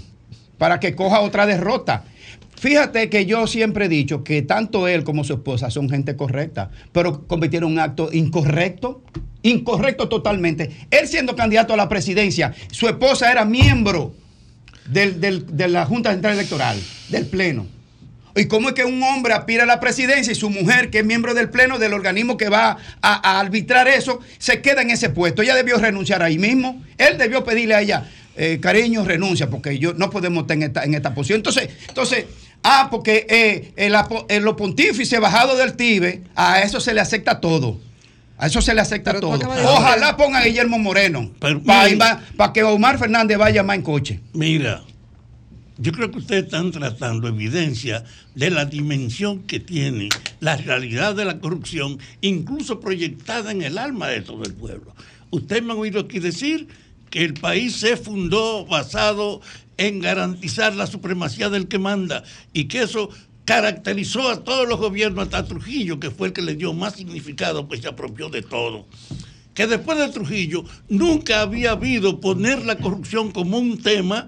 para 0.58 0.80
que 0.80 0.96
coja 0.96 1.22
otra 1.22 1.46
derrota. 1.46 2.04
Fíjate 2.60 3.10
que 3.10 3.26
yo 3.28 3.46
siempre 3.46 3.86
he 3.86 3.90
dicho 3.90 4.24
que 4.24 4.42
tanto 4.42 4.88
él 4.88 5.04
como 5.04 5.24
su 5.24 5.34
esposa 5.34 5.70
son 5.70 5.90
gente 5.90 6.16
correcta, 6.16 6.72
pero 6.92 7.28
cometieron 7.28 7.72
un 7.74 7.80
acto 7.80 8.10
incorrecto, 8.12 9.04
incorrecto 9.44 10.10
totalmente. 10.10 10.72
Él 10.90 11.08
siendo 11.08 11.36
candidato 11.36 11.74
a 11.74 11.78
la 11.78 11.88
presidencia, 11.88 12.54
su 12.72 12.88
esposa 12.88 13.32
era 13.32 13.46
miembro 13.46 14.14
del- 14.88 15.20
de 15.56 15.68
la 15.68 15.86
Junta 15.86 16.12
Central 16.12 16.34
Electoral, 16.34 16.82
del 17.10 17.28
Pleno. 17.28 17.68
¿Y 18.36 18.46
cómo 18.46 18.70
es 18.70 18.76
que 18.76 18.86
un 18.86 19.02
hombre 19.04 19.34
aspira 19.34 19.64
a 19.64 19.66
la 19.66 19.80
presidencia 19.80 20.32
y 20.32 20.36
su 20.36 20.50
mujer, 20.50 20.90
que 20.92 21.00
es 21.00 21.06
miembro 21.06 21.34
del 21.34 21.50
Pleno, 21.50 21.80
del 21.80 21.94
organismo 21.94 22.38
que 22.38 22.50
va 22.50 22.78
a, 23.02 23.32
a 23.32 23.40
arbitrar 23.40 23.88
eso, 23.88 24.20
se 24.38 24.62
queda 24.62 24.82
en 24.84 24.92
ese 24.92 25.10
puesto? 25.10 25.42
Ella 25.42 25.56
debió 25.56 25.78
renunciar 25.78 26.22
ahí 26.22 26.38
mismo. 26.38 26.84
Él 27.00 27.18
debió 27.18 27.44
pedirle 27.44 27.74
a 27.76 27.82
ella, 27.82 28.10
eh, 28.38 28.60
cariño, 28.62 29.04
renuncia, 29.04 29.50
porque 29.50 29.78
yo 29.80 29.94
no 29.94 30.10
podemos 30.10 30.44
estar 30.44 30.56
en 30.58 30.64
esta, 30.64 30.84
en 30.84 30.94
esta 30.94 31.14
posición. 31.14 31.38
Entonces, 31.40 31.70
entonces 31.88 32.26
ah, 32.64 32.88
porque 32.90 33.26
eh, 33.30 33.74
el, 33.76 33.96
apo- 33.96 34.26
eh, 34.30 34.40
los 34.40 34.56
pontífices 34.56 35.20
bajados 35.20 35.58
del 35.58 35.74
Tibe, 35.76 36.24
a 36.36 36.62
eso 36.62 36.80
se 36.80 36.94
le 36.94 37.02
acepta 37.02 37.40
todo. 37.42 37.80
A 38.38 38.48
eso 38.48 38.62
se 38.62 38.74
le 38.76 38.82
acepta 38.82 39.20
todo. 39.20 39.38
de 39.38 39.46
Ojalá 39.46 40.16
pongan 40.16 40.44
a 40.44 40.46
Guillermo 40.46 40.78
Moreno 40.78 41.32
para 42.38 42.54
que 42.54 42.62
Omar 42.64 43.00
Fernández 43.00 43.38
vaya 43.38 43.64
más 43.64 43.76
en 43.78 43.82
coche. 43.82 44.20
Mira, 44.34 44.84
yo 45.80 45.92
creo 45.92 46.12
que 46.12 46.20
ustedes 46.20 46.44
están 46.46 46.72
tratando 46.72 47.28
evidencia 47.28 48.04
de 48.36 48.50
la 48.52 48.66
dimensión 48.66 49.44
que 49.44 49.60
tiene 49.60 50.10
la 50.40 50.56
realidad 50.56 51.16
de 51.16 51.26
la 51.26 51.40
corrupción, 51.40 51.98
incluso 52.22 52.80
proyectada 52.80 53.52
en 53.52 53.64
el 53.64 53.78
alma 53.80 54.08
de 54.08 54.22
todo 54.22 54.44
el 54.44 54.54
pueblo. 54.54 54.94
Ustedes 55.32 55.64
me 55.64 55.74
han 55.74 55.80
oído 55.80 56.00
aquí 56.02 56.20
decir 56.20 56.68
que 57.10 57.24
el 57.24 57.34
país 57.34 57.76
se 57.76 57.98
fundó 57.98 58.66
basado 58.66 59.42
en 59.78 60.00
garantizar 60.00 60.76
la 60.76 60.88
supremacía 60.88 61.50
del 61.50 61.68
que 61.68 61.80
manda 61.80 62.24
y 62.54 62.66
que 62.66 62.82
eso 62.82 63.10
caracterizó 63.46 64.30
a 64.30 64.44
todos 64.44 64.68
los 64.68 64.80
gobiernos, 64.80 65.26
hasta 65.26 65.46
Trujillo, 65.46 66.00
que 66.00 66.12
fue 66.12 66.28
el 66.28 66.34
que 66.34 66.42
le 66.42 66.56
dio 66.56 66.74
más 66.74 66.96
significado, 66.96 67.68
pues 67.68 67.82
se 67.82 67.88
apropió 67.88 68.30
de 68.30 68.42
todo 68.42 68.88
que 69.58 69.66
después 69.66 69.98
de 69.98 70.10
Trujillo 70.10 70.66
nunca 70.88 71.42
había 71.42 71.72
habido 71.72 72.22
poner 72.22 72.64
la 72.64 72.78
corrupción 72.78 73.32
como 73.32 73.58
un 73.58 73.82
tema 73.82 74.28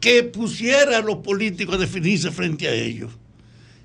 que 0.00 0.22
pusiera 0.22 0.98
a 0.98 1.00
los 1.00 1.20
políticos 1.20 1.76
a 1.76 1.78
definirse 1.78 2.30
frente 2.30 2.68
a 2.68 2.74
ellos. 2.74 3.10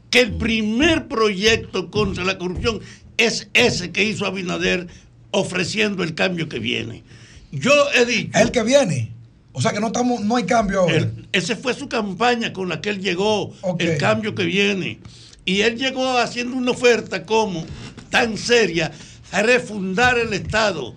Que 0.10 0.20
el 0.20 0.34
primer 0.34 1.07
proyecto 1.07 1.89
contra 1.89 2.26
la 2.26 2.38
corrupción 2.38 2.82
es 3.16 3.47
ese 3.53 3.93
que 3.93 4.03
hizo 4.03 4.26
Abinader 4.26 4.88
ofreciendo 5.32 6.03
el 6.03 6.14
cambio 6.14 6.49
que 6.49 6.60
viene. 6.60 7.03
Yo 7.52 7.72
he 7.95 8.06
dicho... 8.06 8.38
El 8.38 8.52
que 8.52 8.64
viene. 8.64 9.14
O 9.52 9.62
sea 9.62 9.74
que 9.74 9.80
no 9.80 9.88
estamos, 9.88 10.22
no 10.22 10.36
hay 10.36 10.45
cambio 10.45 10.82
ahora. 10.82 11.12
Ese 11.32 11.56
fue 11.56 11.74
su 11.74 11.89
campaña 11.89 12.54
con 12.54 12.70
la 12.70 12.82
que 12.82 12.91
él 12.91 13.02
llegó, 13.02 13.54
el 13.80 13.97
cambio 13.97 14.36
que 14.36 14.45
viene. 14.45 15.00
Y 15.43 15.62
él 15.62 15.78
llegó 15.78 16.18
haciendo 16.18 16.56
una 16.56 16.72
oferta 16.72 17.26
como 17.26 17.66
tan 18.10 18.38
seria, 18.38 18.91
a 19.32 19.41
refundar 19.41 20.18
el 20.18 20.34
Estado, 20.34 20.95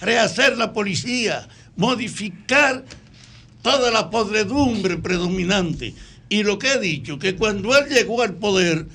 rehacer 0.00 0.56
la 0.56 0.72
policía, 0.72 1.48
modificar 1.76 2.84
toda 3.62 3.90
la 3.90 4.10
podredumbre 4.10 4.98
predominante. 4.98 5.94
Y 6.28 6.42
lo 6.42 6.58
que 6.58 6.72
he 6.72 6.80
dicho, 6.80 7.18
que 7.18 7.36
cuando 7.36 7.76
él 7.76 7.88
llegó 7.88 8.22
al 8.22 8.34
poder, 8.34 8.86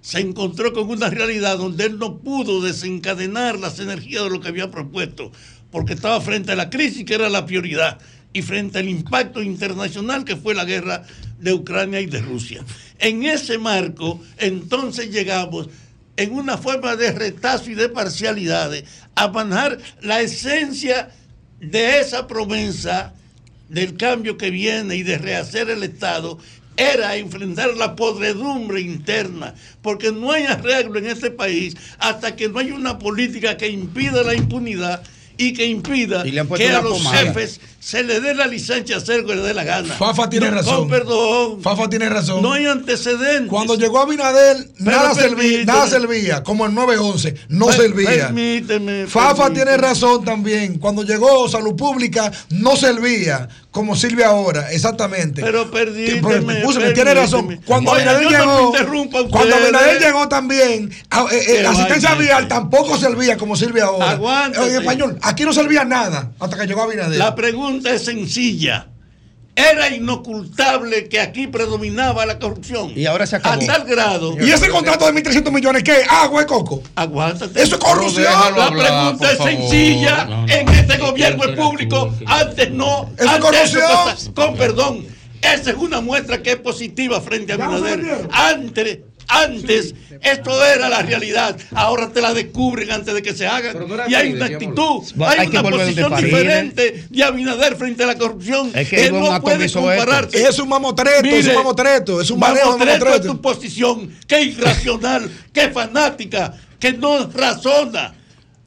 se 0.00 0.20
encontró 0.20 0.72
con 0.72 0.88
una 0.88 1.10
realidad 1.10 1.58
donde 1.58 1.84
él 1.84 1.98
no 1.98 2.18
pudo 2.18 2.62
desencadenar 2.62 3.58
las 3.58 3.78
energías 3.78 4.24
de 4.24 4.30
lo 4.30 4.40
que 4.40 4.48
había 4.48 4.70
propuesto, 4.70 5.32
porque 5.70 5.94
estaba 5.94 6.20
frente 6.20 6.52
a 6.52 6.56
la 6.56 6.70
crisis 6.70 7.04
que 7.04 7.14
era 7.14 7.28
la 7.28 7.46
prioridad 7.46 7.98
y 8.32 8.42
frente 8.42 8.78
al 8.78 8.88
impacto 8.88 9.42
internacional 9.42 10.24
que 10.24 10.36
fue 10.36 10.54
la 10.54 10.64
guerra 10.64 11.04
de 11.38 11.52
Ucrania 11.52 12.00
y 12.00 12.06
de 12.06 12.20
Rusia. 12.20 12.64
En 12.98 13.24
ese 13.24 13.58
marco, 13.58 14.20
entonces 14.38 15.10
llegamos 15.10 15.68
en 16.16 16.32
una 16.32 16.58
forma 16.58 16.96
de 16.96 17.12
retazo 17.12 17.70
y 17.70 17.74
de 17.74 17.88
parcialidades 17.88 18.84
a 19.14 19.28
manejar 19.28 19.78
la 20.02 20.20
esencia 20.20 21.10
de 21.60 22.00
esa 22.00 22.26
promesa 22.26 23.14
del 23.68 23.96
cambio 23.96 24.36
que 24.36 24.50
viene 24.50 24.96
y 24.96 25.02
de 25.02 25.18
rehacer 25.18 25.70
el 25.70 25.82
Estado 25.82 26.38
era 26.76 27.16
enfrentar 27.16 27.76
la 27.76 27.96
podredumbre 27.96 28.80
interna, 28.80 29.54
porque 29.82 30.12
no 30.12 30.30
hay 30.30 30.44
arreglo 30.44 30.98
en 30.98 31.06
este 31.06 31.30
país 31.30 31.76
hasta 31.98 32.36
que 32.36 32.48
no 32.48 32.60
haya 32.60 32.74
una 32.74 32.98
política 32.98 33.56
que 33.56 33.68
impida 33.68 34.22
la 34.22 34.34
impunidad 34.34 35.02
y 35.38 35.54
que 35.54 35.64
impida 35.66 36.26
Y 36.26 36.32
que 36.32 36.68
a 36.68 36.82
los 36.82 36.98
pomada. 36.98 37.16
jefes 37.18 37.60
se 37.80 38.02
le 38.02 38.20
dé 38.20 38.34
la 38.34 38.46
licencia 38.46 38.96
a 38.96 38.98
hacer 38.98 39.20
lo 39.20 39.26
que 39.28 39.36
le 39.36 39.42
dé 39.42 39.54
la 39.54 39.64
gana. 39.64 39.94
Fafa 39.94 40.28
tiene 40.28 40.50
No, 40.50 40.56
razón. 40.56 40.76
Con 40.80 40.88
perdón. 40.88 41.62
Fafa 41.62 41.88
tiene 41.88 42.08
razón. 42.08 42.42
No 42.42 42.52
hay 42.52 42.66
antecedentes. 42.66 43.48
Cuando 43.48 43.76
llegó 43.76 44.00
Abinader, 44.00 44.56
nada 44.78 45.14
servía, 45.14 45.64
nada 45.64 45.86
servía, 45.88 46.42
como 46.42 46.66
el 46.66 46.74
911, 46.74 47.34
no 47.48 47.66
Per- 47.66 47.76
servía. 47.76 48.08
Permíteme. 48.26 49.06
Fafa 49.06 49.44
permíteme. 49.44 49.54
tiene 49.54 49.76
razón 49.76 50.24
también. 50.24 50.78
Cuando 50.78 51.02
llegó 51.04 51.48
Salud 51.48 51.76
Pública, 51.76 52.32
no 52.50 52.76
servía 52.76 53.48
como 53.70 53.94
sirve 53.94 54.24
ahora, 54.24 54.72
exactamente. 54.72 55.40
Pero 55.40 55.70
escúchame, 55.72 56.90
tiene 56.92 57.14
razón. 57.14 57.60
Cuando 57.64 57.92
Oiga, 57.92 58.10
Abinader 58.16 58.44
no 58.44 58.72
llegó, 58.72 59.28
cuando 59.30 59.54
Abinader 59.54 60.00
llegó 60.00 60.28
también, 60.28 60.90
a- 61.10 61.26
eh, 61.30 61.60
eh, 61.60 61.66
asistencia 61.66 62.10
vaya. 62.10 62.20
vial 62.22 62.48
tampoco 62.48 62.98
servía 62.98 63.36
como 63.36 63.54
sirve 63.54 63.80
ahora. 63.82 64.10
Aguántese. 64.12 64.66
En 64.66 64.80
español, 64.80 65.18
aquí 65.22 65.44
no 65.44 65.52
servía 65.52 65.84
nada 65.84 66.32
hasta 66.40 66.56
que 66.58 66.66
llegó 66.66 66.82
Abinader. 66.82 67.18
La 67.18 67.34
pregunta 67.36 67.67
es 67.68 68.04
sencilla. 68.04 68.88
Era 69.54 69.88
inocultable 69.92 71.08
que 71.08 71.18
aquí 71.18 71.48
predominaba 71.48 72.24
la 72.24 72.38
corrupción. 72.38 72.92
Y 72.94 73.06
ahora 73.06 73.26
se 73.26 73.36
acabó. 73.36 73.60
A 73.60 73.66
tal 73.66 73.84
grado. 73.84 74.36
¿Y 74.40 74.52
ese 74.52 74.68
contrato 74.68 75.10
de 75.10 75.20
1.300 75.20 75.50
millones 75.50 75.82
qué? 75.82 76.04
¿Agua 76.08 76.42
de 76.42 76.46
coco? 76.46 76.80
Aguántate. 76.94 77.60
Eso 77.60 77.74
es 77.74 77.80
corrupción. 77.80 78.24
La 78.56 78.70
pregunta 78.70 79.32
es 79.32 79.38
sencilla. 79.38 80.28
En 80.46 80.68
este 80.68 80.98
gobierno 80.98 81.42
es 81.42 81.56
público. 81.56 82.14
Antes 82.26 82.70
no. 82.70 83.10
Eso 83.16 83.24
es 83.24 83.30
Antes 83.30 83.40
corrupción. 83.40 84.34
Con 84.34 84.56
perdón. 84.56 85.06
Esa 85.42 85.70
es 85.70 85.76
una 85.76 86.00
muestra 86.00 86.40
que 86.40 86.52
es 86.52 86.58
positiva 86.58 87.20
frente 87.20 87.52
a 87.52 87.56
Abinader. 87.56 88.28
Antes. 88.30 88.98
Antes 89.28 89.94
esto 90.22 90.64
era 90.64 90.88
la 90.88 91.02
realidad, 91.02 91.54
ahora 91.74 92.10
te 92.10 92.20
la 92.22 92.32
descubren 92.32 92.90
antes 92.90 93.12
de 93.12 93.22
que 93.22 93.34
se 93.34 93.46
hagan. 93.46 93.76
Y 94.08 94.14
hay 94.14 94.32
una 94.32 94.46
actitud, 94.46 95.02
hay, 95.26 95.38
hay 95.40 95.46
una 95.48 95.62
posición 95.62 96.16
diferente 96.16 97.04
de 97.10 97.22
Abinader 97.24 97.76
frente 97.76 98.04
a 98.04 98.06
la 98.06 98.16
corrupción 98.16 98.70
Es 98.74 98.88
que 98.88 99.10
un 99.10 99.20
no 99.20 99.40
puede 99.42 99.66
esto. 99.66 99.80
compararse. 99.80 100.42
Es 100.48 100.58
un 100.58 100.68
mamotreto, 100.70 101.28
es 101.28 101.46
un 101.46 101.54
mamotreto, 101.54 102.20
es 102.22 102.30
un 102.30 102.38
manejo 102.40 102.72
de 102.72 102.78
mamotreto 102.78 102.94
es 102.96 103.04
mamotreto. 103.04 103.34
tu 103.34 103.40
posición, 103.42 104.10
que 104.26 104.42
irracional, 104.42 105.30
que 105.52 105.68
fanática, 105.68 106.54
que 106.80 106.92
no 106.94 107.26
razona. 107.30 108.14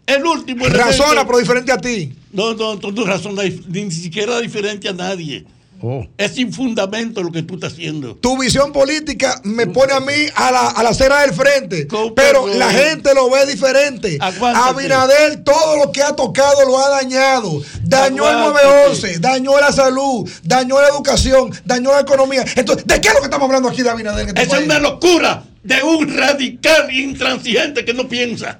El 0.05 0.25
último 0.25 0.65
elemento- 0.65 0.87
Razona, 0.87 1.25
pero 1.25 1.39
diferente 1.39 1.71
a 1.71 1.77
ti. 1.77 2.13
No, 2.33 2.53
no, 2.53 2.77
tú 2.77 2.91
no 2.91 3.05
razonas 3.05 3.45
ni 3.67 3.89
siquiera 3.91 4.39
diferente 4.39 4.87
a 4.89 4.93
nadie. 4.93 5.45
Oh. 5.83 6.05
Es 6.17 6.33
sin 6.35 6.53
fundamento 6.53 7.23
lo 7.23 7.31
que 7.31 7.43
tú 7.43 7.55
estás 7.55 7.73
haciendo. 7.73 8.15
Tu 8.15 8.37
visión 8.37 8.71
política 8.71 9.41
me 9.43 9.67
pone 9.67 9.93
a 9.93 9.99
mí 9.99 10.13
a 10.35 10.51
la, 10.51 10.67
a 10.69 10.83
la 10.83 10.89
acera 10.89 11.21
del 11.21 11.33
frente. 11.33 11.87
Pero 11.89 12.13
perdón. 12.13 12.59
la 12.59 12.69
gente 12.69 13.13
lo 13.15 13.29
ve 13.29 13.45
diferente. 13.45 14.17
Aguántate. 14.19 14.69
Abinader 14.69 15.43
todo 15.43 15.77
lo 15.83 15.91
que 15.91 16.03
ha 16.03 16.15
tocado 16.15 16.65
lo 16.67 16.77
ha 16.79 16.89
dañado. 16.89 17.61
Dañó 17.83 18.29
el 18.29 18.35
Aguántate. 18.35 18.67
911, 18.67 19.19
dañó 19.19 19.59
la 19.59 19.71
salud, 19.71 20.29
dañó 20.43 20.81
la 20.81 20.89
educación, 20.89 21.51
dañó 21.65 21.91
la 21.93 22.01
economía. 22.01 22.45
Entonces, 22.55 22.85
¿de 22.85 23.01
qué 23.01 23.07
es 23.07 23.13
lo 23.13 23.19
que 23.21 23.25
estamos 23.25 23.45
hablando 23.47 23.69
aquí 23.69 23.81
de 23.81 23.89
Abinader? 23.89 24.27
este 24.27 24.41
Esa 24.41 24.51
es 24.51 24.55
país? 24.57 24.65
una 24.65 24.79
locura 24.79 25.43
de 25.63 25.83
un 25.83 26.17
radical 26.17 26.91
intransigente 26.93 27.85
que 27.85 27.93
no 27.93 28.07
piensa. 28.07 28.59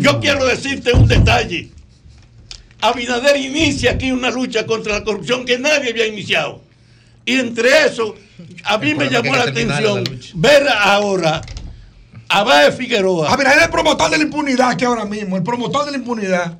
Yo 0.00 0.20
quiero 0.20 0.44
decirte 0.46 0.92
un 0.92 1.06
detalle. 1.08 1.70
Abinader 2.82 3.36
inicia 3.36 3.92
aquí 3.92 4.10
una 4.10 4.30
lucha 4.30 4.66
contra 4.66 4.94
la 4.94 5.04
corrupción 5.04 5.44
que 5.44 5.56
nadie 5.56 5.90
había 5.90 6.06
iniciado. 6.06 6.60
Y 7.24 7.38
entre 7.38 7.86
eso, 7.86 8.16
a 8.64 8.76
mí 8.78 8.94
me 8.94 9.08
llamó 9.08 9.36
la 9.36 9.44
atención 9.44 10.02
ver 10.34 10.68
ahora 10.68 11.40
a 12.28 12.42
Baez 12.42 12.74
Figueroa. 12.76 13.32
Abinader 13.32 13.58
es 13.58 13.64
el 13.66 13.70
promotor 13.70 14.10
de 14.10 14.18
la 14.18 14.24
impunidad 14.24 14.76
que 14.76 14.84
ahora 14.84 15.04
mismo, 15.04 15.36
el 15.36 15.44
promotor 15.44 15.84
de 15.84 15.92
la 15.92 15.96
impunidad. 15.98 16.58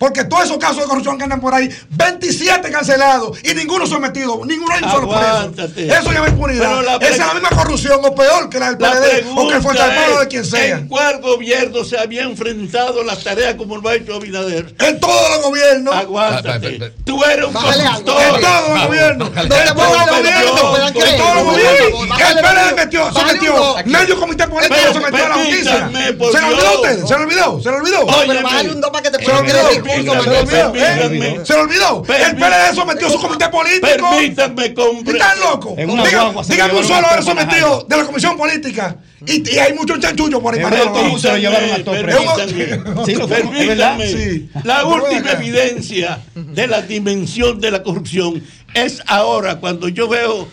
Porque 0.00 0.24
todos 0.24 0.44
esos 0.44 0.56
casos 0.56 0.78
de 0.78 0.84
corrupción 0.84 1.18
que 1.18 1.24
andan 1.24 1.42
por 1.42 1.52
ahí, 1.52 1.68
27 1.90 2.70
cancelados 2.70 3.38
y 3.44 3.52
ninguno 3.52 3.86
sometido, 3.86 4.40
ninguno 4.46 4.72
hay 4.74 4.82
un 4.82 4.90
solo 4.90 5.08
preso. 5.10 5.70
Eso 5.76 6.10
llama 6.10 6.28
impunidad. 6.30 7.02
Esa 7.02 7.10
es 7.10 7.18
la 7.18 7.34
misma 7.34 7.50
corrupción 7.50 8.00
o 8.02 8.14
peor 8.14 8.48
que 8.48 8.58
la 8.58 8.72
del 8.72 8.80
La 8.80 8.92
PLD 8.92 9.26
o 9.36 9.46
que 9.46 9.56
el 9.56 9.62
Fuerza 9.62 9.88
de 10.20 10.28
quien 10.28 10.46
sea. 10.46 10.78
¿en 10.78 10.88
cuál 10.88 11.20
gobierno 11.20 11.84
se 11.84 11.98
había 11.98 12.22
enfrentado 12.22 13.04
las 13.04 13.22
tareas 13.22 13.56
como 13.56 13.76
lo 13.76 13.86
ha 13.90 13.96
hecho 13.96 14.14
Abinader? 14.14 14.74
En 14.78 14.98
todos 15.00 15.30
los 15.32 15.42
gobiernos. 15.42 15.94
Aguántate. 15.94 16.94
Tú 17.04 17.22
eres 17.22 17.44
un 17.44 17.52
corruptor. 17.52 17.82
En 17.86 18.40
todos 18.40 18.70
los 18.70 18.86
gobiernos. 18.86 19.28
En 19.36 19.48
todos 19.50 19.66
los 19.66 19.74
gobiernos. 19.74 21.04
En 21.04 21.18
todos 21.18 21.34
los 21.34 21.44
gobiernos. 21.44 22.20
El 22.20 22.36
PLD 22.38 22.74
metió, 22.74 23.12
sometió 23.12 23.76
medio 23.84 24.18
comité 24.18 24.48
político 24.48 24.94
sometió 24.94 25.26
a 25.26 25.28
la 25.28 25.34
justicia. 25.34 25.90
¿Se 25.92 26.40
le 26.40 26.46
olvidó 26.46 26.74
ustedes? 26.80 27.06
¿Se 27.06 27.18
le 27.18 27.24
olvidó? 27.24 27.60
¿Se 27.60 27.70
le 27.70 27.76
olvidó? 27.76 28.00
Óyeme. 28.00 28.26
Pero 28.28 28.42
bájale 28.42 28.70
un 28.70 28.80
dos 28.80 28.90
para 28.90 29.02
que 29.02 29.10
te 29.10 29.24
Se 29.24 29.30
le 29.30 29.38
olvidó. 29.38 29.89
Se 29.96 30.02
Manuel. 30.02 30.36
olvidó. 30.38 30.74
¿Eh? 30.74 31.40
Se. 31.44 32.30
El 32.30 32.36
PLD 32.36 32.74
sometió 32.74 33.10
su 33.10 33.18
comité 33.18 33.48
político. 33.48 33.86
Permítanme 34.10 34.74
comprender. 34.74 35.16
¿Están 35.16 35.40
locos? 35.40 36.48
Dígame 36.48 36.74
un 36.78 36.84
solo 36.84 37.06
tres 37.12 37.24
sometido 37.24 37.86
de 37.88 37.96
la 37.96 38.04
comisión 38.04 38.36
política. 38.36 38.96
Y, 39.26 39.50
y 39.54 39.58
hay 39.58 39.74
muchos 39.74 40.00
chanchullos 40.00 40.40
por 40.40 40.54
ahí 40.54 40.62
para. 40.62 40.76
Permítanme, 40.92 41.18
Se 41.20 41.28
lo 41.28 41.36
llevaron 41.36 41.70
a 41.72 41.84
todos 41.84 41.98
permítanme, 41.98 42.64
presos. 42.64 43.02
Sí, 43.06 43.14
lo 43.14 43.28
fue, 43.28 43.38
¿es 43.40 43.66
verdad? 43.68 43.96
permítanme. 43.98 44.06
Sí. 44.08 44.50
La 44.64 44.76
Pero 44.76 44.88
última 44.94 45.32
evidencia 45.32 46.20
de 46.34 46.66
la 46.66 46.82
dimensión 46.82 47.60
de 47.60 47.70
la 47.70 47.82
corrupción 47.82 48.42
es 48.74 49.02
ahora 49.06 49.56
cuando 49.60 49.88
yo 49.88 50.08
veo 50.08 50.48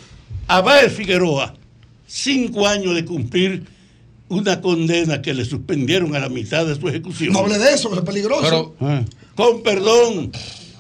a 0.48 0.62
Baez 0.62 0.94
Figueroa, 0.94 1.54
cinco 2.08 2.68
años 2.68 2.96
de 2.96 3.06
cumplir 3.06 3.66
una 4.30 4.60
condena 4.60 5.22
que 5.22 5.34
le 5.34 5.46
suspendieron 5.46 6.14
a 6.16 6.20
la 6.20 6.28
mitad 6.30 6.66
de 6.66 6.76
su 6.76 6.88
ejecución. 6.90 7.32
No 7.32 7.40
hable 7.40 7.58
de 7.58 7.74
eso, 7.74 7.90
que 7.90 8.00
es 8.00 8.02
peligroso. 8.06 8.76
Con 9.38 9.62
perdón. 9.64 10.32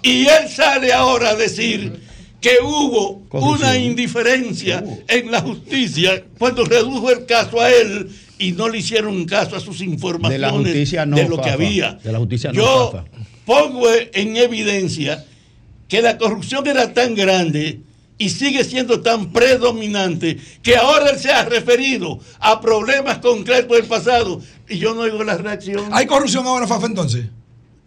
Y 0.01 0.25
él 0.27 0.49
sale 0.49 0.91
ahora 0.91 1.29
a 1.29 1.35
decir 1.35 2.01
que 2.41 2.57
hubo 2.63 3.23
una 3.31 3.77
indiferencia 3.77 4.83
en 5.07 5.31
la 5.31 5.41
justicia 5.41 6.23
cuando 6.37 6.65
redujo 6.65 7.09
el 7.11 7.25
caso 7.25 7.61
a 7.61 7.69
él 7.69 8.09
y 8.39 8.51
no 8.51 8.67
le 8.69 8.79
hicieron 8.79 9.25
caso 9.25 9.55
a 9.55 9.59
sus 9.59 9.81
informaciones 9.81 10.31
De 10.33 10.39
la 10.39 10.51
justicia 10.51 11.05
no, 11.05 11.15
de 11.15 11.23
lo 11.23 11.37
que 11.37 11.43
Fafa. 11.43 11.53
había. 11.53 11.93
De 12.03 12.11
la 12.11 12.19
justicia 12.19 12.51
no, 12.51 12.55
Yo 12.55 12.91
Fafa. 12.91 13.05
pongo 13.45 13.87
en 14.13 14.37
evidencia 14.37 15.25
que 15.87 16.01
la 16.01 16.17
corrupción 16.17 16.67
era 16.67 16.93
tan 16.93 17.15
grande 17.15 17.79
y 18.19 18.29
sigue 18.29 18.63
siendo 18.63 19.01
tan 19.01 19.31
predominante 19.31 20.37
que 20.63 20.75
ahora 20.75 21.11
él 21.11 21.19
se 21.19 21.31
ha 21.31 21.45
referido 21.45 22.19
a 22.39 22.59
problemas 22.61 23.19
concretos 23.19 23.77
del 23.77 23.85
pasado 23.87 24.41
y 24.69 24.77
yo 24.77 24.93
no 24.93 25.01
oigo 25.01 25.23
la 25.23 25.37
reacción. 25.37 25.85
¿Hay 25.91 26.05
corrupción 26.05 26.45
ahora, 26.45 26.67
Fafa, 26.67 26.87
entonces? 26.87 27.25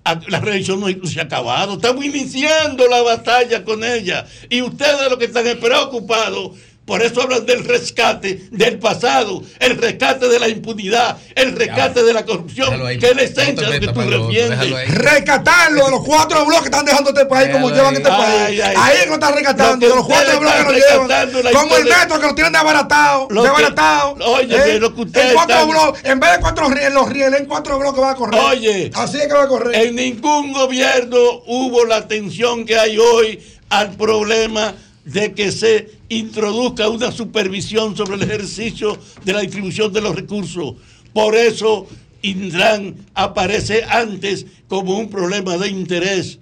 A- 0.05 0.21
La 0.29 0.41
reacción 0.41 0.81
no 0.81 0.89
se 1.07 1.21
ha 1.21 1.25
acabado. 1.25 1.75
Estamos 1.75 2.05
iniciando 2.05 2.87
la 2.89 3.03
batalla 3.03 3.65
con 3.65 3.85
ella. 3.85 4.27
Y 4.49 4.63
ustedes 4.63 5.11
lo 5.11 5.19
que 5.19 5.27
están 5.27 5.47
es 5.47 5.57
preocupados. 5.57 6.53
Por 6.91 7.03
eso 7.03 7.22
hablan 7.22 7.47
del 7.47 7.64
rescate 7.64 8.49
del 8.51 8.80
pasado, 8.80 9.45
el 9.61 9.76
rescate 9.78 10.26
de 10.28 10.41
la 10.41 10.49
impunidad, 10.49 11.16
el 11.36 11.55
rescate 11.55 12.03
de 12.03 12.12
la 12.12 12.24
corrupción, 12.24 12.84
ahí. 12.84 12.99
que 12.99 13.11
es 13.11 13.14
la 13.14 13.22
esencia 13.22 13.68
de 13.68 13.78
lo 13.78 13.86
que 13.86 13.93
tú 13.93 14.01
defiendes. 14.01 14.88
Rescatarlo 14.97 15.84
de 15.84 15.91
los 15.93 16.05
cuatro 16.05 16.45
bloques 16.45 16.62
que 16.62 16.68
están 16.70 16.84
dejando 16.84 17.11
este 17.11 17.26
país 17.26 17.51
como 17.53 17.70
llevan 17.70 17.95
este 17.95 18.09
país. 18.09 18.41
Ay, 18.45 18.61
ay. 18.61 18.74
Ahí 18.76 18.97
es 18.97 19.03
que 19.05 19.07
lo 19.09 19.14
están 19.14 19.34
rescatando, 19.34 19.86
Lo 19.86 19.93
de 19.93 19.97
los 20.01 20.07
cuatro 20.09 20.41
bloques 20.41 20.57
que 20.59 20.64
lo 20.64 20.72
están 20.72 20.91
llevan. 20.91 21.07
rescatando 21.09 21.43
la 21.45 21.51
Como 21.53 21.76
el 21.76 21.84
metro 21.84 22.20
que 22.20 22.26
lo 22.26 22.34
tienen 22.34 22.53
desbaratado. 22.55 23.28
Lo 23.30 23.43
que- 23.43 23.49
desbaratado. 23.51 24.14
Óyeme, 24.26 24.64
¿eh? 24.70 24.80
lo 24.80 24.93
que 24.97 25.01
ustedes 25.03 25.26
En 25.28 25.34
cuatro 25.34 25.66
bloques, 25.68 26.05
en 26.05 26.18
vez 26.18 26.32
de 26.32 26.38
cuatro 26.41 26.68
rieles, 26.70 26.93
los 26.93 27.09
rieles, 27.09 27.41
en 27.41 27.47
cuatro 27.47 27.78
bloques 27.78 28.01
van 28.01 28.11
a 28.11 28.16
correr. 28.16 28.41
Oye, 28.41 28.91
Así 28.97 29.16
es 29.18 29.28
que 29.28 29.32
va 29.34 29.45
a 29.45 29.47
correr. 29.47 29.76
en 29.86 29.95
ningún 29.95 30.53
gobierno 30.53 31.18
hubo 31.47 31.84
la 31.84 31.99
atención 31.99 32.64
que 32.66 32.76
hay 32.76 32.99
hoy 32.99 33.38
al 33.68 33.93
problema 33.93 34.74
de 35.13 35.33
que 35.33 35.51
se 35.53 35.91
introduzca 36.09 36.89
una 36.89 37.11
supervisión 37.13 37.97
sobre 37.97 38.17
el 38.17 38.23
ejercicio 38.23 38.99
de 39.25 39.33
la 39.33 39.41
distribución 39.41 39.93
de 39.93 40.01
los 40.01 40.15
recursos. 40.15 40.75
Por 41.13 41.35
eso 41.37 41.87
Indran 42.23 42.95
aparece 43.15 43.83
antes 43.89 44.47
como 44.69 44.99
un 44.99 45.09
problema 45.09 45.57
de 45.57 45.69
interés. 45.69 46.39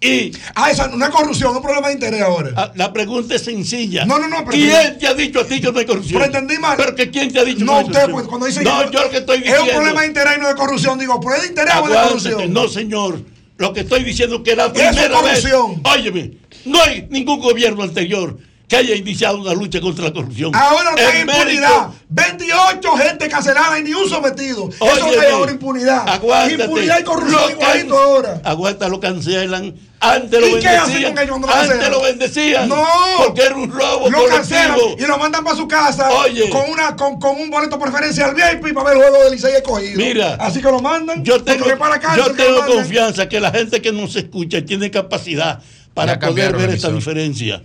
Y 0.00 0.32
Ah, 0.56 0.70
esa 0.72 0.88
no 0.88 1.04
es 1.04 1.10
corrupción, 1.12 1.50
es 1.52 1.56
un 1.58 1.62
problema 1.62 1.86
de 1.88 1.94
interés 1.94 2.20
ahora. 2.22 2.50
ah, 2.56 2.72
la 2.74 2.92
pregunta 2.92 3.36
es 3.36 3.42
sencilla. 3.42 4.04
No, 4.04 4.18
no, 4.18 4.26
no, 4.28 4.38
pero- 4.44 4.50
¿Quién 4.50 4.98
te 4.98 5.06
ha 5.06 5.14
dicho 5.14 5.40
a 5.40 5.46
ti 5.46 5.60
que 5.60 5.70
no 5.70 5.78
hay 5.78 5.86
corrupción? 5.86 6.20
Pero 6.20 6.24
entendí 6.24 6.58
mal. 6.60 6.76
¿Pero 6.76 6.94
que 6.96 7.08
quién 7.10 7.32
te 7.32 7.38
ha 7.38 7.44
dicho 7.44 7.64
No, 7.64 7.78
usted, 7.78 7.92
corrupción? 7.92 8.12
pues, 8.12 8.26
cuando 8.26 8.46
dice 8.46 8.62
No, 8.64 8.90
yo 8.90 9.02
lo 9.04 9.10
que 9.10 9.18
estoy 9.18 9.36
es 9.38 9.44
diciendo. 9.44 9.64
un 9.64 9.70
problema 9.76 10.00
de 10.02 10.06
interés 10.08 10.34
y 10.36 10.40
no 10.40 10.48
de 10.48 10.54
corrupción. 10.56 10.98
Digo, 10.98 11.20
¿pero 11.20 11.34
es 11.36 11.42
de 11.42 11.48
interés 11.48 11.74
o 11.74 11.76
de 11.88 11.94
Aguántate. 11.98 12.08
corrupción? 12.08 12.52
No, 12.52 12.68
señor. 12.68 13.22
Lo 13.58 13.72
que 13.72 13.80
estoy 13.80 14.02
diciendo 14.02 14.36
es 14.36 14.42
que 14.42 14.56
la 14.56 14.66
es 14.66 14.70
primera 14.72 15.22
vez. 15.22 15.40
corrupción. 15.40 15.80
Óyeme, 15.84 16.32
no 16.64 16.80
hay 16.82 17.06
ningún 17.10 17.40
gobierno 17.40 17.82
anterior 17.82 18.38
que 18.68 18.76
haya 18.76 18.94
iniciado 18.94 19.38
una 19.38 19.52
lucha 19.52 19.82
contra 19.82 20.06
la 20.06 20.12
corrupción. 20.14 20.50
Ahora 20.54 20.92
no 20.92 20.96
hay 20.96 21.20
impunidad. 21.20 21.88
mérito- 21.88 21.94
28 22.08 22.92
gente 22.96 23.28
cancelada 23.28 23.78
y 23.78 23.82
ni 23.82 23.92
un 23.92 24.08
sometido. 24.08 24.70
Eso 24.70 24.84
Óyeme, 24.84 25.16
no 25.16 25.20
hay 25.22 25.30
ahora 25.30 25.52
impunidad. 25.52 26.08
Aguántate. 26.08 26.64
Impunidad 26.64 26.98
y 27.00 27.04
corrupción 27.04 27.50
igualito 27.50 27.98
ahora. 27.98 28.40
Aguanta, 28.44 28.88
lo 28.88 28.98
cancelan. 28.98 29.74
Antes 30.00 30.40
lo 30.40 30.46
¿Y 30.48 30.60
qué 30.60 30.68
hacen 30.68 30.94
bendecían. 30.94 31.14
con 31.14 31.22
ellos 31.22 31.40
lo 31.40 31.54
Antes 31.54 31.90
lo 31.90 32.02
bendecían. 32.02 32.68
No. 32.68 32.84
Porque 33.18 33.42
era 33.42 33.54
un 33.54 33.70
robo 33.70 34.10
Lo 34.10 34.26
cancelan 34.26 34.78
y 34.98 35.02
lo 35.02 35.18
mandan 35.18 35.44
para 35.44 35.56
su 35.56 35.68
casa 35.68 36.10
Oye. 36.10 36.48
con 36.48 36.68
una 36.70 36.96
con, 36.96 37.20
con 37.20 37.38
un 37.38 37.50
boleto 37.50 37.78
preferencial 37.78 38.34
VIP 38.34 38.72
para 38.74 38.88
ver 38.90 38.96
el 38.96 39.02
juego 39.02 39.22
del 39.24 39.32
Licey 39.34 39.54
escogido. 39.54 39.98
Mira. 39.98 40.36
Así 40.40 40.60
que 40.62 40.70
lo 40.70 40.80
mandan. 40.80 41.22
Yo 41.24 41.42
tengo, 41.44 41.66
para 41.78 42.00
yo 42.16 42.32
tengo 42.32 42.64
confianza 42.66 43.28
que 43.28 43.38
la 43.38 43.50
gente 43.52 43.82
que 43.82 43.92
nos 43.92 44.16
escucha 44.16 44.64
tiene 44.64 44.90
capacidad 44.90 45.60
para 45.94 46.18
poder 46.18 46.56
ver 46.56 46.70
esta 46.70 46.90
diferencia. 46.90 47.62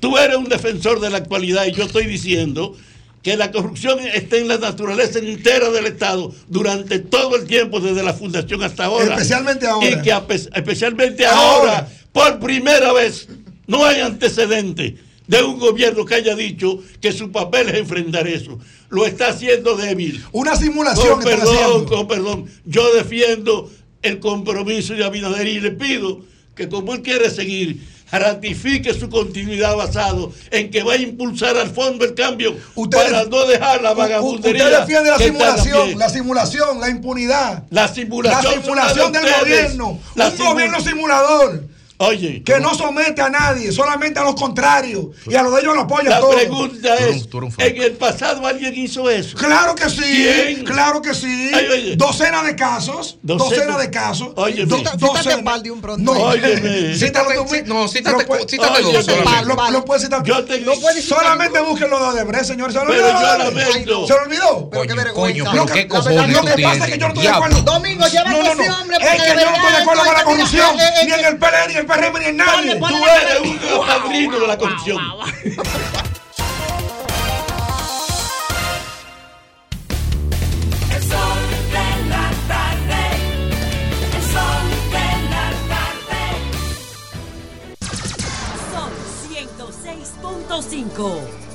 Tú 0.00 0.16
eres 0.18 0.36
un 0.36 0.48
defensor 0.48 1.00
de 1.00 1.10
la 1.10 1.18
actualidad 1.18 1.66
y 1.66 1.72
yo 1.72 1.84
estoy 1.84 2.06
diciendo 2.06 2.76
que 3.22 3.36
la 3.36 3.50
corrupción 3.50 3.98
está 4.00 4.36
en 4.36 4.46
la 4.48 4.58
naturaleza 4.58 5.18
entera 5.18 5.70
del 5.70 5.86
Estado 5.86 6.32
durante 6.48 7.00
todo 7.00 7.36
el 7.36 7.46
tiempo, 7.46 7.80
desde 7.80 8.02
la 8.02 8.14
fundación 8.14 8.62
hasta 8.62 8.84
ahora. 8.84 9.14
Especialmente 9.14 9.66
ahora. 9.66 9.88
Y 9.88 10.02
que 10.02 10.14
especialmente 10.54 11.26
Ahora. 11.26 11.78
ahora, 11.78 11.88
por 12.12 12.38
primera 12.38 12.92
vez, 12.92 13.28
no 13.66 13.84
hay 13.84 14.00
antecedente 14.00 14.96
de 15.26 15.42
un 15.42 15.58
gobierno 15.58 16.04
que 16.04 16.14
haya 16.14 16.36
dicho 16.36 16.78
que 17.00 17.10
su 17.10 17.32
papel 17.32 17.68
es 17.68 17.74
enfrentar 17.76 18.28
eso. 18.28 18.60
Lo 18.90 19.04
está 19.06 19.28
haciendo 19.28 19.76
débil. 19.76 20.22
Una 20.30 20.54
simulación 20.54 21.14
Con 21.14 21.24
que 21.24 21.30
están 21.30 21.40
perdón, 21.48 21.64
haciendo. 21.64 21.96
con 21.96 22.06
perdón. 22.06 22.46
Yo 22.64 22.94
defiendo 22.94 23.68
el 24.02 24.20
compromiso 24.20 24.94
de 24.94 25.04
Abinader 25.04 25.48
y 25.48 25.58
le 25.60 25.72
pido 25.72 26.20
que 26.56 26.68
como 26.68 26.94
él 26.94 27.02
quiere 27.02 27.30
seguir 27.30 27.86
ratifique 28.10 28.94
su 28.94 29.10
continuidad 29.10 29.76
basado 29.76 30.32
en 30.50 30.70
que 30.70 30.82
va 30.82 30.94
a 30.94 30.96
impulsar 30.96 31.56
al 31.56 31.68
fondo 31.70 32.04
el 32.04 32.14
cambio 32.14 32.56
para 32.90 33.24
no 33.24 33.44
dejar 33.44 33.82
la 33.82 33.92
vagabundería. 33.92 34.64
Usted 34.64 34.80
defiende 34.80 35.10
la 35.10 35.18
simulación, 35.18 35.98
la 35.98 36.08
simulación, 36.08 36.80
la 36.80 36.88
impunidad. 36.88 37.64
La 37.70 37.88
simulación, 37.88 38.54
La 38.54 38.62
simulación 38.62 39.12
del 39.12 39.24
ustedes. 39.24 39.40
gobierno. 39.40 40.00
La 40.14 40.28
un 40.28 40.36
gobierno 40.38 40.80
simulador. 40.80 41.75
Oye, 41.98 42.42
que 42.44 42.60
no 42.60 42.74
somete 42.74 43.22
a 43.22 43.30
nadie, 43.30 43.72
solamente 43.72 44.18
a 44.20 44.24
los 44.24 44.34
contrarios. 44.34 45.06
Y 45.26 45.34
a 45.34 45.42
los 45.42 45.54
de 45.54 45.60
ellos 45.62 45.74
lo 45.74 45.82
apoya 45.82 46.10
La 46.10 46.20
todo. 46.20 46.32
pregunta 46.32 46.94
es, 46.96 47.26
¿en 47.58 47.82
el 47.82 47.92
pasado 47.92 48.46
alguien 48.46 48.74
hizo 48.76 49.08
eso? 49.08 49.36
Claro 49.36 49.74
que 49.74 49.88
sí, 49.88 50.00
¿Quién? 50.00 50.64
claro 50.64 51.00
que 51.00 51.14
sí. 51.14 51.50
Oye. 51.54 51.96
Docenas 51.96 52.44
de 52.44 52.54
casos, 52.54 53.18
Docena- 53.22 53.38
docenas 53.48 53.78
de 53.78 53.90
casos. 53.90 54.34
Docenas. 54.34 54.92
cítate 54.98 55.42
Baldi 55.42 55.70
un 55.70 55.80
pronto. 55.80 56.02
No, 56.14 56.30
mismo. 56.30 56.36
No, 57.66 57.88
cítate- 57.88 58.48
cítate 58.48 58.74
dos 58.84 60.00
citar. 60.00 60.22
Yo 60.24 60.44
te- 60.44 60.60
No 60.60 60.72
puede 60.74 61.00
citar. 61.00 61.18
Solamente 61.20 61.60
busquen 61.60 61.90
lo 61.90 61.98
de 61.98 62.04
Odebrecht, 62.06 62.44
señor. 62.44 62.72
¿Se 62.72 62.78
lo 62.78 62.84
olvidó? 62.84 64.06
¿Se 64.06 64.14
lo 64.14 64.22
olvidó? 64.22 64.70
Pero 64.70 64.82
qué 64.82 64.94
vergüenza. 64.94 65.54
Lo 65.54 65.66
que- 65.66 65.86
pasa 65.86 66.10
es 66.12 66.92
que 66.92 66.98
yo 66.98 67.08
no 67.08 67.14
estoy 67.14 67.22
de 67.22 67.28
acuerdo. 67.28 67.62
Domingo, 67.62 68.04
no, 68.24 68.54
no. 68.54 68.62
ese 68.62 68.70
hombre, 68.70 68.96
Es 69.00 69.22
que 69.22 69.28
yo 69.28 69.50
no 69.50 69.56
estoy 69.56 69.72
de 69.72 69.78
acuerdo 69.78 70.04
con 70.04 70.14
la 70.14 70.24
corrupción. 70.24 70.80
eh, 70.80 70.82
eh, 71.02 71.06
Ni 71.06 71.12
en 71.12 71.24
el 71.24 71.38
PLN, 71.38 71.68
ni 71.72 71.74
en 71.78 71.85
el 71.86 71.86
PRM. 71.86 72.82
Tú 72.88 72.96
eres 73.06 73.40
un 73.40 73.58
padrino 73.86 74.40
de 74.40 74.46
la 74.46 74.58
corrupción. 74.58 74.98
Son 88.72 88.90
106.5 89.30 91.45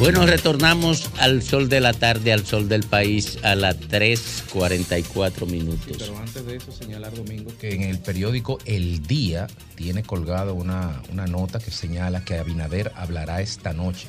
Bueno, 0.00 0.24
retornamos 0.24 1.10
al 1.18 1.42
sol 1.42 1.68
de 1.68 1.78
la 1.78 1.92
tarde, 1.92 2.32
al 2.32 2.46
sol 2.46 2.70
del 2.70 2.84
país, 2.84 3.38
a 3.42 3.54
las 3.54 3.78
3.44 3.78 5.46
minutos. 5.46 5.98
Pero 5.98 6.16
antes 6.16 6.46
de 6.46 6.56
eso, 6.56 6.72
señalar 6.72 7.14
Domingo 7.14 7.52
que 7.60 7.74
en 7.74 7.82
el 7.82 7.98
periódico 7.98 8.56
El 8.64 9.06
Día 9.06 9.46
tiene 9.74 10.02
colgado 10.02 10.54
una, 10.54 11.02
una 11.12 11.26
nota 11.26 11.58
que 11.58 11.70
señala 11.70 12.24
que 12.24 12.38
Abinader 12.38 12.92
hablará 12.96 13.42
esta 13.42 13.74
noche. 13.74 14.08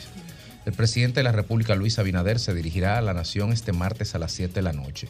El 0.66 0.72
presidente 0.72 1.20
de 1.20 1.26
la 1.26 1.34
República, 1.34 1.76
Luis 1.76 2.00
Abinader, 2.00 2.39
se 2.39 2.54
dirigirá 2.54 2.98
a 2.98 3.02
la 3.02 3.14
nación 3.14 3.52
este 3.52 3.74
martes 3.74 4.16
a 4.16 4.20
las 4.20 4.32
7 4.32 4.54
de 4.54 4.62
la 4.62 4.72
noche. 4.72 5.10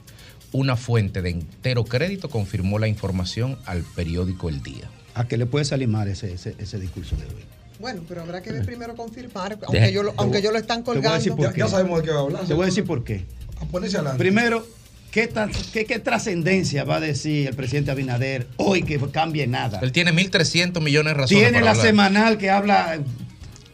Una 0.51 0.77
fuente 0.77 1.21
de 1.21 1.29
entero 1.29 1.83
crédito 1.83 2.27
confirmó 2.27 2.79
la 2.79 2.87
información 2.87 3.59
al 3.67 3.83
periódico 3.83 4.49
El 4.49 4.63
Día. 4.63 4.89
¿A 5.13 5.27
qué 5.27 5.37
le 5.37 5.45
puede 5.45 5.63
salir 5.63 5.89
mal 5.89 6.07
ese, 6.07 6.33
ese, 6.33 6.55
ese 6.57 6.79
discurso 6.79 7.15
de 7.17 7.25
hoy? 7.25 7.60
Bueno, 7.81 8.03
pero 8.07 8.21
habrá 8.21 8.41
que 8.41 8.51
ver 8.51 8.63
primero 8.65 8.95
confirmar, 8.95 9.57
Deja- 9.57 9.65
aunque 9.67 9.91
yo 9.91 10.03
lo, 10.03 10.13
aunque 10.17 10.41
yo 10.41 10.51
lo 10.51 10.57
están 10.59 10.83
Te 10.83 10.91
voy 10.91 10.99
a 10.99 11.01
colgando. 11.01 11.17
decir 11.17 11.33
por 11.35 11.53
qué. 11.53 11.59
Ya 11.59 11.67
sabemos 11.67 11.99
de 11.99 12.05
qué 12.05 12.11
va 12.11 12.19
a 12.19 12.21
hablar. 12.23 12.45
Te 12.45 12.53
voy 12.53 12.63
a 12.63 12.65
decir 12.67 12.85
por 12.85 13.03
qué. 13.03 13.25
A 13.59 13.65
ponerse 13.65 13.97
adelante. 13.97 14.19
Primero, 14.19 14.65
¿qué, 15.11 15.27
tan- 15.27 15.51
qué, 15.73 15.85
qué 15.85 15.99
trascendencia 15.99 16.83
va 16.83 16.97
a 16.97 16.99
decir 16.99 17.47
el 17.47 17.55
presidente 17.55 17.91
Abinader 17.91 18.47
hoy 18.57 18.83
que 18.83 18.99
cambie 19.11 19.47
nada? 19.47 19.79
Él 19.81 19.91
tiene 19.91 20.13
1.300 20.13 20.79
millones 20.81 21.13
de 21.13 21.19
razones 21.21 21.29
Tiene 21.43 21.53
para 21.53 21.65
la 21.65 21.71
hablar. 21.71 21.85
semanal 21.85 22.37
que 22.37 22.49
habla 22.49 22.99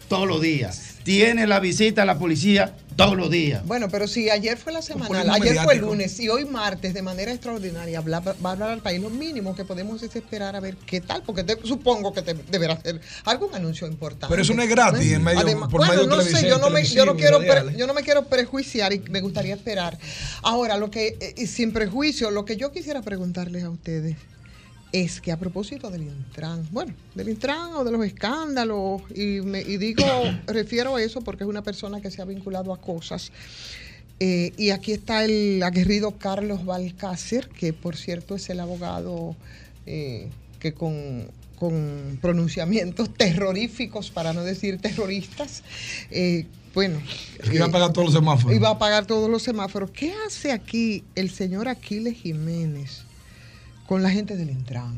todos 0.07 0.27
los 0.27 0.41
días. 0.41 0.95
Tiene 1.03 1.45
la 1.47 1.59
visita 1.59 2.01
a 2.01 2.05
la 2.05 2.17
policía 2.17 2.73
todos 2.97 3.15
los 3.15 3.29
días. 3.31 3.65
Bueno, 3.65 3.87
pero 3.89 4.07
si 4.07 4.29
ayer 4.29 4.57
fue 4.57 4.73
la 4.73 4.81
semanal, 4.81 5.07
populismo 5.27 5.33
ayer 5.35 5.55
fue 5.55 5.65
mediático. 5.67 5.85
lunes 5.87 6.19
y 6.19 6.27
hoy 6.29 6.43
martes 6.45 6.93
de 6.93 7.01
manera 7.01 7.31
extraordinaria 7.31 8.01
va 8.01 8.17
a 8.17 8.51
hablar 8.51 8.69
al 8.71 8.81
país, 8.81 9.01
lo 9.01 9.09
mínimo 9.09 9.55
que 9.55 9.63
podemos 9.63 10.03
es 10.03 10.15
esperar 10.15 10.55
a 10.55 10.59
ver 10.59 10.75
qué 10.77 10.99
tal, 10.99 11.23
porque 11.23 11.43
te- 11.43 11.57
supongo 11.65 12.11
que 12.13 12.21
te, 12.23 12.33
deberá 12.33 12.73
hacer 12.73 12.99
algún 13.25 13.53
anuncio 13.55 13.87
importante. 13.87 14.27
Pero 14.29 14.41
eso 14.41 14.53
no 14.53 14.61
es 14.63 14.69
gratis 14.69 15.11
¿Eh? 15.11 15.15
en 15.15 15.23
medio- 15.23 15.39
Además- 15.39 15.69
por 15.69 15.79
bueno, 15.85 15.93
medio 16.03 16.07
no 16.07 16.21
sé, 16.21 16.47
yo 16.49 16.57
no, 16.57 16.69
me, 16.69 16.83
yo, 16.83 17.05
no 17.05 17.15
quiero 17.15 17.39
pre- 17.39 17.75
yo 17.77 17.87
no 17.87 17.93
me 17.93 18.01
quiero 18.03 18.25
prejuiciar 18.25 18.91
y 18.93 18.99
me 18.99 19.21
gustaría 19.21 19.53
esperar. 19.55 19.97
Ahora, 20.41 20.75
lo 20.77 20.89
que, 20.91 21.17
eh, 21.19 21.33
y 21.37 21.47
sin 21.47 21.71
prejuicio, 21.71 22.31
lo 22.31 22.43
que 22.45 22.57
yo 22.57 22.71
quisiera 22.71 23.01
preguntarles 23.01 23.63
a 23.63 23.69
ustedes 23.69 24.15
es 24.91 25.21
que 25.21 25.31
a 25.31 25.37
propósito 25.37 25.89
del 25.89 26.03
Intran, 26.03 26.67
bueno, 26.71 26.93
del 27.15 27.29
Intran 27.29 27.73
o 27.73 27.83
de 27.83 27.91
los 27.91 28.05
escándalos, 28.05 29.01
y, 29.13 29.41
me, 29.41 29.61
y 29.61 29.77
digo, 29.77 30.03
refiero 30.47 30.95
a 30.95 31.01
eso 31.01 31.21
porque 31.21 31.43
es 31.43 31.49
una 31.49 31.63
persona 31.63 32.01
que 32.01 32.11
se 32.11 32.21
ha 32.21 32.25
vinculado 32.25 32.73
a 32.73 32.79
cosas. 32.79 33.31
eh, 34.19 34.53
y 34.57 34.71
aquí 34.71 34.93
está 34.93 35.23
el 35.25 35.61
aguerrido 35.63 36.17
Carlos 36.17 36.65
Balcácer, 36.65 37.49
que 37.49 37.73
por 37.73 37.95
cierto 37.95 38.35
es 38.35 38.49
el 38.49 38.59
abogado 38.59 39.35
eh, 39.85 40.29
que 40.59 40.73
con, 40.73 41.27
con 41.59 42.17
pronunciamientos 42.21 43.13
terroríficos, 43.13 44.09
para 44.09 44.33
no 44.33 44.43
decir 44.43 44.79
terroristas, 44.79 45.63
eh, 46.11 46.45
bueno. 46.73 47.01
Iba 47.51 47.65
a 47.65 47.71
pagar 47.71 47.91
todos 47.91 48.05
los 48.05 48.13
semáforos. 48.13 48.55
Iba 48.55 48.69
a 48.69 48.77
pagar 48.77 49.05
todos 49.05 49.29
los 49.29 49.41
semáforos. 49.41 49.89
¿Qué 49.91 50.13
hace 50.27 50.51
aquí 50.51 51.03
el 51.15 51.31
señor 51.31 51.67
Aquiles 51.67 52.15
Jiménez 52.17 53.06
con 53.87 54.03
la 54.03 54.11
gente 54.11 54.35
del 54.37 54.51
Intran? 54.51 54.95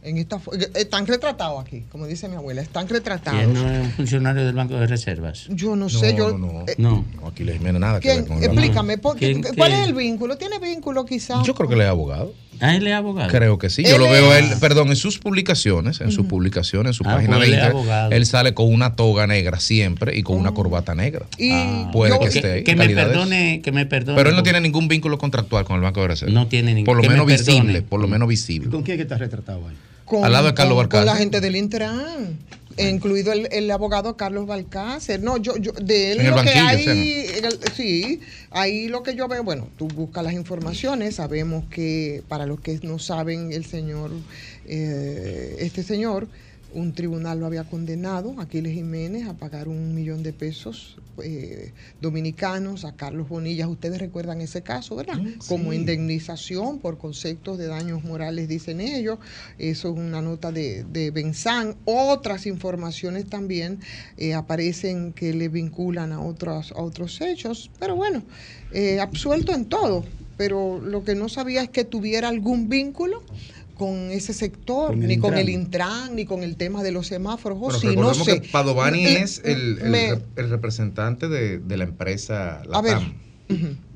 En 0.00 0.16
esta, 0.16 0.36
eh, 0.36 0.70
están 0.76 1.06
retratados 1.08 1.60
aquí, 1.60 1.82
como 1.90 2.06
dice 2.06 2.28
mi 2.28 2.36
abuela, 2.36 2.62
están 2.62 2.88
retratados. 2.88 3.40
¿Quién 3.40 3.52
no 3.52 3.68
es 3.70 3.80
un 3.84 3.90
funcionario 3.92 4.46
del 4.46 4.54
Banco 4.54 4.74
de 4.74 4.86
Reservas? 4.86 5.46
Yo 5.50 5.74
no 5.76 5.88
sé, 5.88 6.14
yo. 6.14 6.38
No, 6.38 6.64
eh, 6.68 6.76
No. 6.78 7.04
Aquí 7.26 7.42
le 7.44 7.54
Jiménez 7.54 7.80
nada 7.80 7.98
que 8.00 8.08
¿quién? 8.08 8.20
ver 8.20 8.28
con. 8.28 8.42
Explícame, 8.42 8.96
¿por 8.98 9.16
qué- 9.16 9.32
¿Quién- 9.32 9.42
¿cuál 9.56 9.72
qué? 9.72 9.82
es 9.82 9.88
el 9.88 9.94
vínculo? 9.94 10.38
¿Tiene 10.38 10.58
vínculo 10.60 11.04
quizás? 11.04 11.44
Yo 11.44 11.52
creo 11.54 11.68
que 11.68 11.74
él 11.74 11.80
es 11.82 11.88
abogado. 11.88 12.32
Ah, 12.60 12.74
él 12.76 12.86
es 12.86 12.94
abogado. 12.94 13.28
Creo 13.30 13.58
que 13.58 13.70
sí. 13.70 13.82
Yo 13.84 13.96
Él 13.96 13.98
lo 14.02 14.10
veo 14.10 14.34
él, 14.34 14.46
perdón, 14.60 14.88
en 14.88 14.96
sus 14.96 15.18
publicaciones, 15.18 16.00
en 16.00 16.10
sus 16.10 16.26
publicaciones, 16.26 16.90
en 16.90 16.94
su 16.94 17.04
Ah, 17.06 17.14
página 17.14 17.36
pues 17.36 17.50
de 17.50 17.56
Instagram, 17.56 18.12
él 18.12 18.26
sale 18.26 18.54
con 18.54 18.72
una 18.72 18.96
toga 18.96 19.26
negra 19.26 19.60
siempre 19.60 20.16
y 20.18 20.22
con 20.22 20.36
una 20.36 20.52
corbata 20.52 20.94
negra. 20.94 21.26
Y 21.38 21.50
Ah. 21.52 21.90
Puede 21.92 22.12
yo- 22.12 22.18
que 22.20 22.28
Que, 22.28 22.38
esté 22.38 22.52
ahí. 22.52 22.64
que 22.64 22.76
me 22.76 22.88
perdone, 22.88 23.60
que 23.62 23.72
me 23.72 23.86
perdone. 23.86 24.16
Pero 24.16 24.30
él 24.30 24.36
no 24.36 24.42
tiene 24.42 24.60
ningún 24.60 24.88
vínculo 24.88 25.18
contractual 25.18 25.64
con 25.64 25.76
el 25.76 25.82
Banco 25.82 26.00
de 26.02 26.08
Reserva. 26.08 26.32
No 26.34 26.46
tiene 26.48 26.74
ningún- 26.74 26.86
Por 26.86 26.96
lo 26.96 27.02
me 27.02 27.08
menos 27.10 27.26
visible, 27.26 27.82
por 27.82 28.00
lo 28.00 28.08
menos 28.08 28.28
visible. 28.28 28.70
¿Con 28.70 28.82
quién 28.82 28.94
es 28.94 28.98
que 28.98 29.02
está 29.02 29.18
retratado 29.18 29.66
ahí? 29.68 29.74
con, 30.04 30.24
Al 30.24 30.32
lado 30.32 30.46
de 30.46 30.54
Carlos 30.54 30.76
con- 30.78 30.88
con 30.88 31.04
la 31.04 31.16
gente 31.16 31.40
del 31.42 31.54
Intran, 31.54 32.38
incluido 32.86 33.32
el, 33.32 33.48
el 33.50 33.70
abogado 33.70 34.16
Carlos 34.16 34.46
Balcácer. 34.46 35.20
No, 35.22 35.36
yo, 35.36 35.56
yo 35.56 35.72
de 35.72 36.12
él 36.12 36.20
En 36.20 36.30
lo 36.30 36.42
que 36.42 36.50
hay, 36.50 37.26
en 37.36 37.44
el- 37.44 37.58
sí, 37.74 38.20
ahí 38.50 38.88
lo 38.88 39.02
que 39.02 39.14
yo 39.14 39.26
veo, 39.28 39.42
bueno, 39.42 39.68
tú 39.76 39.88
buscas 39.88 40.22
las 40.24 40.34
informaciones, 40.34 41.16
sabemos 41.16 41.64
que 41.70 42.22
para 42.28 42.46
los 42.46 42.60
que 42.60 42.78
no 42.82 42.98
saben, 42.98 43.52
el 43.52 43.64
señor, 43.64 44.10
eh, 44.66 45.56
este 45.60 45.82
señor, 45.82 46.28
un 46.72 46.92
tribunal 46.92 47.40
lo 47.40 47.46
había 47.46 47.64
condenado, 47.64 48.34
Aquiles 48.38 48.74
Jiménez, 48.74 49.26
a 49.26 49.34
pagar 49.34 49.68
un 49.68 49.94
millón 49.94 50.22
de 50.22 50.32
pesos 50.32 50.98
eh, 51.22 51.72
dominicanos 52.00 52.84
a 52.84 52.94
Carlos 52.94 53.28
Bonillas. 53.28 53.68
Ustedes 53.68 53.98
recuerdan 53.98 54.40
ese 54.40 54.62
caso, 54.62 54.96
¿verdad? 54.96 55.18
Como 55.48 55.72
indemnización 55.72 56.78
por 56.78 56.98
conceptos 56.98 57.58
de 57.58 57.66
daños 57.66 58.04
morales, 58.04 58.48
dicen 58.48 58.80
ellos. 58.80 59.18
Eso 59.58 59.88
es 59.88 59.98
una 59.98 60.20
nota 60.20 60.52
de, 60.52 60.84
de 60.84 61.10
Benzán. 61.10 61.76
Otras 61.84 62.46
informaciones 62.46 63.26
también 63.26 63.80
eh, 64.16 64.34
aparecen 64.34 65.12
que 65.12 65.32
le 65.32 65.48
vinculan 65.48 66.12
a 66.12 66.20
otros, 66.20 66.72
a 66.72 66.82
otros 66.82 67.20
hechos. 67.20 67.70
Pero 67.80 67.96
bueno, 67.96 68.22
eh, 68.72 69.00
absuelto 69.00 69.54
en 69.54 69.64
todo. 69.66 70.04
Pero 70.36 70.80
lo 70.80 71.02
que 71.02 71.16
no 71.16 71.28
sabía 71.28 71.62
es 71.62 71.70
que 71.70 71.84
tuviera 71.84 72.28
algún 72.28 72.68
vínculo 72.68 73.24
con 73.78 74.10
ese 74.10 74.34
sector, 74.34 74.88
Con 74.90 75.00
ni 75.00 75.16
con 75.16 75.38
el 75.38 75.48
Intran, 75.48 76.14
ni 76.16 76.26
con 76.26 76.42
el 76.42 76.56
tema 76.56 76.82
de 76.82 76.92
los 76.92 77.06
semáforos. 77.06 77.58
Bueno, 77.58 77.78
sí, 77.78 77.96
no 77.96 78.12
sé. 78.12 78.40
que 78.42 78.48
Padovani 78.50 79.06
es 79.06 79.40
el, 79.44 79.78
el 79.80 79.88
me- 79.90 80.12
rep- 80.16 80.22
el 80.36 80.50
representante 80.50 81.28
de, 81.28 81.58
de 81.60 81.76
la 81.78 81.84
empresa 81.84 82.60
A 82.72 82.82
ver. 82.82 82.98
Latam. 82.98 83.14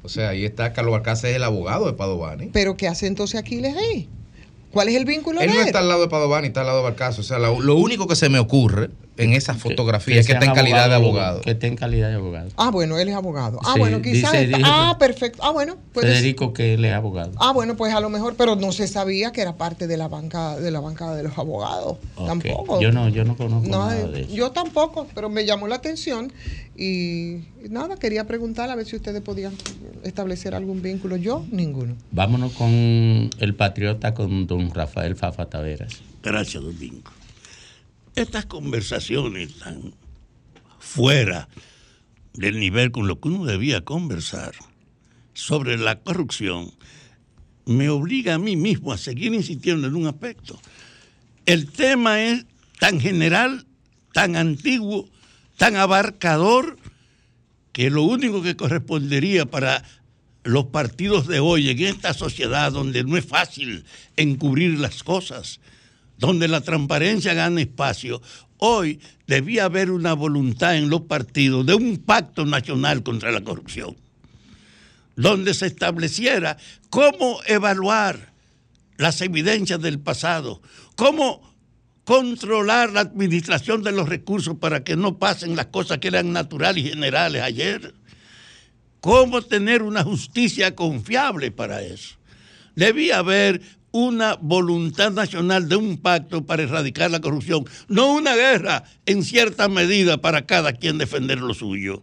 O 0.03 0.09
sea, 0.09 0.31
ahí 0.31 0.45
está 0.47 0.73
Carlos 0.73 0.93
Balcácer, 0.93 1.31
es 1.31 1.37
el 1.37 1.45
abogado 1.45 1.87
de 1.87 1.93
Padovani. 1.93 2.47
Pero 2.53 2.77
¿qué 2.77 2.89
hace 2.89 3.07
entonces 3.07 3.39
Aquiles 3.39 3.77
ahí? 3.77 4.09
¿Cuál 4.71 4.89
es 4.89 4.95
el 4.95 5.05
vínculo 5.05 5.41
Él 5.41 5.49
de 5.49 5.55
no 5.55 5.61
él? 5.61 5.67
está 5.67 5.81
al 5.81 5.89
lado 5.89 6.01
de 6.01 6.09
Padovani, 6.09 6.47
está 6.47 6.61
al 6.61 6.67
lado 6.69 6.79
de 6.79 6.85
Balcácer. 6.85 7.21
O 7.21 7.25
sea, 7.25 7.39
lo, 7.39 7.61
lo 7.61 7.75
único 7.77 8.07
que 8.07 8.17
se 8.17 8.31
me 8.31 8.39
ocurre 8.39 8.89
en 9.25 9.33
esa 9.33 9.55
fotografía 9.55 10.19
es 10.21 10.27
que 10.27 10.33
está 10.33 10.45
en 10.47 10.55
calidad 10.55 10.89
de 10.89 10.95
abogado. 10.95 11.41
Que 11.41 11.51
esté 11.53 11.67
en 11.67 11.77
calidad 11.77 12.09
de 12.09 12.15
abogado. 12.17 12.49
Ah, 12.57 12.71
bueno, 12.71 12.99
él 12.99 13.09
es 13.09 13.15
abogado. 13.15 13.59
Ah, 13.65 13.73
Sí, 13.75 13.79
bueno, 13.81 14.03
quizás. 14.03 14.33
dice- 14.33 14.45
está- 14.45 14.57
dice- 14.59 14.71
ah, 14.71 14.97
perfecto. 14.99 15.43
Ah, 15.45 15.51
bueno, 15.51 15.77
puede 15.93 16.09
ser. 16.09 16.17
Federico, 16.17 16.53
que 16.53 16.75
él 16.75 16.85
es 16.85 16.93
abogado. 16.93 17.33
Ah, 17.39 17.53
bueno, 17.53 17.77
pues 17.77 17.95
a 17.95 18.01
lo 18.01 18.09
mejor, 18.11 18.35
pero 18.37 18.57
no 18.57 18.73
se 18.73 18.87
sabía 18.89 19.33
que 19.33 19.41
era 19.41 19.57
parte 19.57 19.87
de 19.87 19.97
la 19.97 20.09
banca 20.09 20.57
de 20.59 20.71
la 20.71 20.81
bancada 20.81 21.17
de 21.17 21.23
los 21.23 21.37
abogados. 21.39 21.99
Tampoco. 22.17 22.81
Yo 22.81 22.93
no, 22.93 23.09
yo 23.09 23.25
no 23.25 23.37
conozco 23.37 23.69
No, 23.69 23.87
nada 23.89 24.07
de 24.09 24.23
eso. 24.23 24.35
yo 24.35 24.51
tampoco, 24.53 25.07
pero 25.15 25.29
me 25.29 25.45
llamó 25.45 25.69
la 25.69 25.77
atención 25.77 26.33
y 26.77 27.39
nada, 27.69 27.97
quería 27.97 28.27
preguntar 28.27 28.71
a 28.71 28.75
ver 28.75 28.87
si 28.87 28.97
ustedes 28.97 29.21
podían 29.23 29.53
establecer 30.05 30.55
algún 30.55 30.83
vínculo. 30.83 31.17
Yo, 31.17 31.45
ninguno. 31.51 31.95
Vámonos 32.11 32.53
con 32.53 32.71
el 33.39 33.55
patriota, 33.57 34.15
con 34.15 34.47
don 34.47 34.71
Rafael 34.75 35.17
Fafa 35.17 35.47
Taveras. 35.47 35.93
Gracias, 36.23 36.63
Domingo. 36.63 37.11
Estas 38.15 38.45
conversaciones 38.47 39.59
tan 39.59 39.95
fuera 40.79 41.49
del 42.35 42.61
nivel 42.61 42.91
con 42.91 43.07
lo 43.07 43.21
que 43.21 43.29
uno 43.29 43.45
debía 43.45 43.85
conversar 43.85 44.55
sobre 45.33 45.79
la 45.79 46.01
corrupción 46.01 46.73
me 47.65 47.89
obliga 47.89 48.35
a 48.35 48.39
mí 48.39 48.57
mismo 48.57 48.93
a 48.93 48.99
seguir 48.99 49.33
insistiendo 49.33 49.87
en 49.87 49.95
un 49.95 50.07
aspecto. 50.07 50.61
El 51.47 51.71
tema 51.71 52.23
es 52.23 52.45
tan 52.79 53.01
general, 53.01 53.67
tan 54.13 54.37
antiguo, 54.37 55.09
tan 55.57 55.77
abarcador, 55.77 56.77
que 57.73 57.89
lo 57.89 58.03
único 58.03 58.43
que 58.43 58.57
correspondería 58.57 59.47
para 59.47 59.85
los 60.45 60.67
partidos 60.67 61.27
de 61.29 61.41
hoy 61.41 61.71
en 61.71 61.81
esta 61.81 62.13
sociedad 62.13 62.73
donde 62.73 63.05
no 63.05 63.17
es 63.17 63.25
fácil 63.25 63.85
encubrir 64.17 64.79
las 64.79 65.03
cosas, 65.03 65.61
donde 66.23 66.47
la 66.47 66.61
transparencia 66.61 67.35
gana 67.35 67.61
espacio, 67.61 68.23
hoy 68.59 69.01
debía 69.27 69.65
haber 69.65 69.91
una 69.91 70.13
voluntad 70.13 70.77
en 70.77 70.89
los 70.89 71.01
partidos 71.01 71.67
de 71.67 71.75
un 71.75 71.97
pacto 71.97 72.47
nacional 72.47 73.03
contra 73.03 73.33
la 73.33 73.43
corrupción, 73.43 73.97
donde 75.17 75.53
se 75.53 75.67
estableciera 75.67 76.59
cómo 76.91 77.41
evaluar 77.45 78.33
las 78.99 79.21
evidencias 79.21 79.83
del 79.83 79.99
pasado, 79.99 80.63
cómo 80.95 81.57
controlar 82.05 82.93
la 82.93 83.01
administración 83.01 83.83
de 83.83 83.91
los 83.91 84.09
recursos 84.09 84.57
para 84.59 84.85
que 84.85 84.95
no 84.95 85.19
pasen 85.19 85.57
las 85.57 85.67
cosas 85.67 85.99
que 85.99 86.07
eran 86.07 86.33
naturales 86.33 86.85
y 86.85 86.91
generales 86.91 87.43
ayer. 87.43 87.95
¿Cómo 89.01 89.43
tener 89.43 89.83
una 89.83 90.05
justicia 90.05 90.77
confiable 90.77 91.51
para 91.51 91.83
eso? 91.83 92.15
Debía 92.77 93.19
haber 93.19 93.61
una 93.93 94.35
voluntad 94.35 95.13
nacional 95.13 95.69
de 95.69 95.77
un 95.77 95.99
pacto 95.99 96.45
para 96.45 96.63
erradicar 96.63 97.11
la 97.11 97.21
corrupción, 97.21 97.65
no 97.89 98.15
una 98.15 98.35
guerra 98.35 98.85
en 99.07 99.23
cierta 99.23 99.69
medida 99.69 100.21
para 100.21 100.47
cada 100.47 100.73
quien 100.73 100.99
defender 100.99 101.39
lo 101.39 101.55
suyo. 101.55 102.03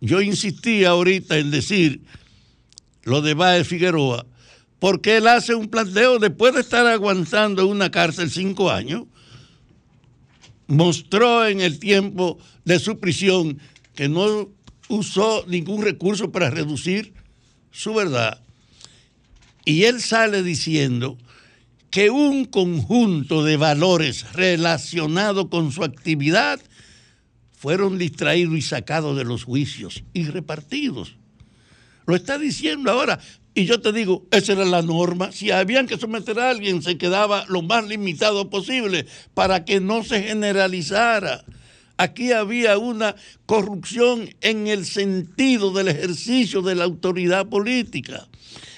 Yo 0.00 0.20
insistí 0.20 0.84
ahorita 0.84 1.38
en 1.38 1.50
decir 1.50 2.02
lo 3.02 3.22
de 3.22 3.34
Baez 3.34 3.66
Figueroa, 3.66 4.26
porque 4.78 5.16
él 5.16 5.26
hace 5.26 5.54
un 5.54 5.68
planteo 5.68 6.18
después 6.18 6.54
de 6.54 6.60
estar 6.60 6.86
aguantando 6.86 7.66
una 7.66 7.90
cárcel 7.90 8.30
cinco 8.30 8.70
años, 8.70 9.04
mostró 10.66 11.46
en 11.46 11.60
el 11.62 11.78
tiempo 11.78 12.38
de 12.64 12.78
su 12.78 13.00
prisión 13.00 13.58
que 13.94 14.08
no 14.08 14.50
usó 14.88 15.44
ningún 15.48 15.82
recurso 15.82 16.30
para 16.30 16.50
reducir 16.50 17.14
su 17.70 17.94
verdad. 17.94 18.42
Y 19.68 19.84
él 19.84 20.00
sale 20.00 20.42
diciendo 20.42 21.18
que 21.90 22.08
un 22.08 22.46
conjunto 22.46 23.44
de 23.44 23.58
valores 23.58 24.32
relacionados 24.32 25.48
con 25.50 25.72
su 25.72 25.84
actividad 25.84 26.58
fueron 27.52 27.98
distraídos 27.98 28.56
y 28.56 28.62
sacados 28.62 29.14
de 29.14 29.24
los 29.24 29.44
juicios 29.44 30.04
y 30.14 30.24
repartidos. 30.24 31.16
Lo 32.06 32.16
está 32.16 32.38
diciendo 32.38 32.90
ahora. 32.90 33.20
Y 33.52 33.66
yo 33.66 33.78
te 33.82 33.92
digo, 33.92 34.26
esa 34.30 34.54
era 34.54 34.64
la 34.64 34.80
norma. 34.80 35.32
Si 35.32 35.50
habían 35.50 35.86
que 35.86 35.98
someter 35.98 36.40
a 36.40 36.48
alguien, 36.48 36.80
se 36.80 36.96
quedaba 36.96 37.44
lo 37.46 37.60
más 37.60 37.86
limitado 37.86 38.48
posible 38.48 39.04
para 39.34 39.66
que 39.66 39.80
no 39.80 40.02
se 40.02 40.22
generalizara. 40.22 41.44
Aquí 41.98 42.32
había 42.32 42.78
una 42.78 43.16
corrupción 43.44 44.30
en 44.40 44.66
el 44.66 44.86
sentido 44.86 45.72
del 45.72 45.88
ejercicio 45.88 46.62
de 46.62 46.74
la 46.74 46.84
autoridad 46.84 47.50
política. 47.50 48.28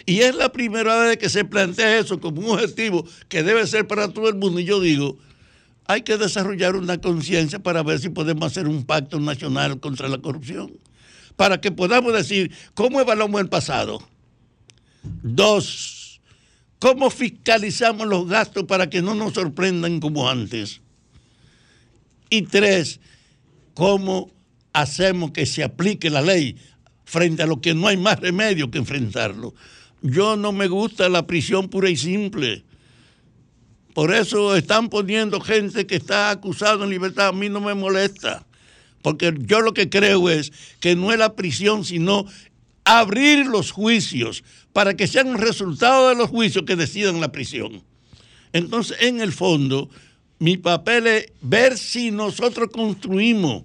Y 0.06 0.20
es 0.20 0.34
la 0.34 0.50
primera 0.50 0.98
vez 0.98 1.18
que 1.18 1.28
se 1.28 1.44
plantea 1.44 1.98
eso 1.98 2.20
como 2.20 2.40
un 2.40 2.50
objetivo 2.50 3.06
que 3.28 3.42
debe 3.42 3.66
ser 3.66 3.86
para 3.86 4.08
todo 4.08 4.28
el 4.28 4.36
mundo. 4.36 4.60
Y 4.60 4.64
yo 4.64 4.80
digo, 4.80 5.18
hay 5.86 6.02
que 6.02 6.16
desarrollar 6.16 6.76
una 6.76 7.00
conciencia 7.00 7.58
para 7.58 7.82
ver 7.82 7.98
si 7.98 8.08
podemos 8.08 8.46
hacer 8.50 8.68
un 8.68 8.84
pacto 8.84 9.18
nacional 9.20 9.80
contra 9.80 10.08
la 10.08 10.18
corrupción. 10.18 10.72
Para 11.36 11.60
que 11.60 11.72
podamos 11.72 12.12
decir 12.12 12.52
cómo 12.74 13.00
evaluamos 13.00 13.40
el 13.40 13.48
pasado. 13.48 14.02
Dos, 15.22 16.20
cómo 16.78 17.10
fiscalizamos 17.10 18.06
los 18.06 18.28
gastos 18.28 18.64
para 18.64 18.90
que 18.90 19.02
no 19.02 19.14
nos 19.14 19.34
sorprendan 19.34 20.00
como 20.00 20.28
antes. 20.28 20.80
Y 22.28 22.42
tres, 22.42 23.00
cómo 23.74 24.30
hacemos 24.72 25.32
que 25.32 25.46
se 25.46 25.64
aplique 25.64 26.10
la 26.10 26.22
ley 26.22 26.56
frente 27.04 27.42
a 27.42 27.46
lo 27.46 27.60
que 27.60 27.74
no 27.74 27.88
hay 27.88 27.96
más 27.96 28.20
remedio 28.20 28.70
que 28.70 28.78
enfrentarlo. 28.78 29.54
Yo 30.02 30.36
no 30.36 30.52
me 30.52 30.68
gusta 30.68 31.08
la 31.08 31.26
prisión 31.26 31.68
pura 31.68 31.90
y 31.90 31.96
simple. 31.96 32.64
Por 33.94 34.14
eso 34.14 34.56
están 34.56 34.88
poniendo 34.88 35.40
gente 35.40 35.86
que 35.86 35.96
está 35.96 36.30
acusada 36.30 36.84
en 36.84 36.90
libertad. 36.90 37.28
A 37.28 37.32
mí 37.32 37.48
no 37.48 37.60
me 37.60 37.74
molesta. 37.74 38.46
Porque 39.02 39.34
yo 39.38 39.60
lo 39.60 39.74
que 39.74 39.88
creo 39.88 40.28
es 40.28 40.52
que 40.80 40.94
no 40.96 41.12
es 41.12 41.18
la 41.18 41.34
prisión, 41.34 41.84
sino 41.84 42.26
abrir 42.84 43.46
los 43.46 43.70
juicios 43.70 44.44
para 44.72 44.94
que 44.94 45.06
sean 45.06 45.38
resultado 45.38 46.08
de 46.08 46.14
los 46.14 46.30
juicios 46.30 46.64
que 46.66 46.76
decidan 46.76 47.20
la 47.20 47.32
prisión. 47.32 47.82
Entonces, 48.52 48.96
en 49.00 49.20
el 49.20 49.32
fondo, 49.32 49.90
mi 50.38 50.56
papel 50.56 51.06
es 51.06 51.32
ver 51.40 51.78
si 51.78 52.10
nosotros 52.10 52.70
construimos 52.72 53.64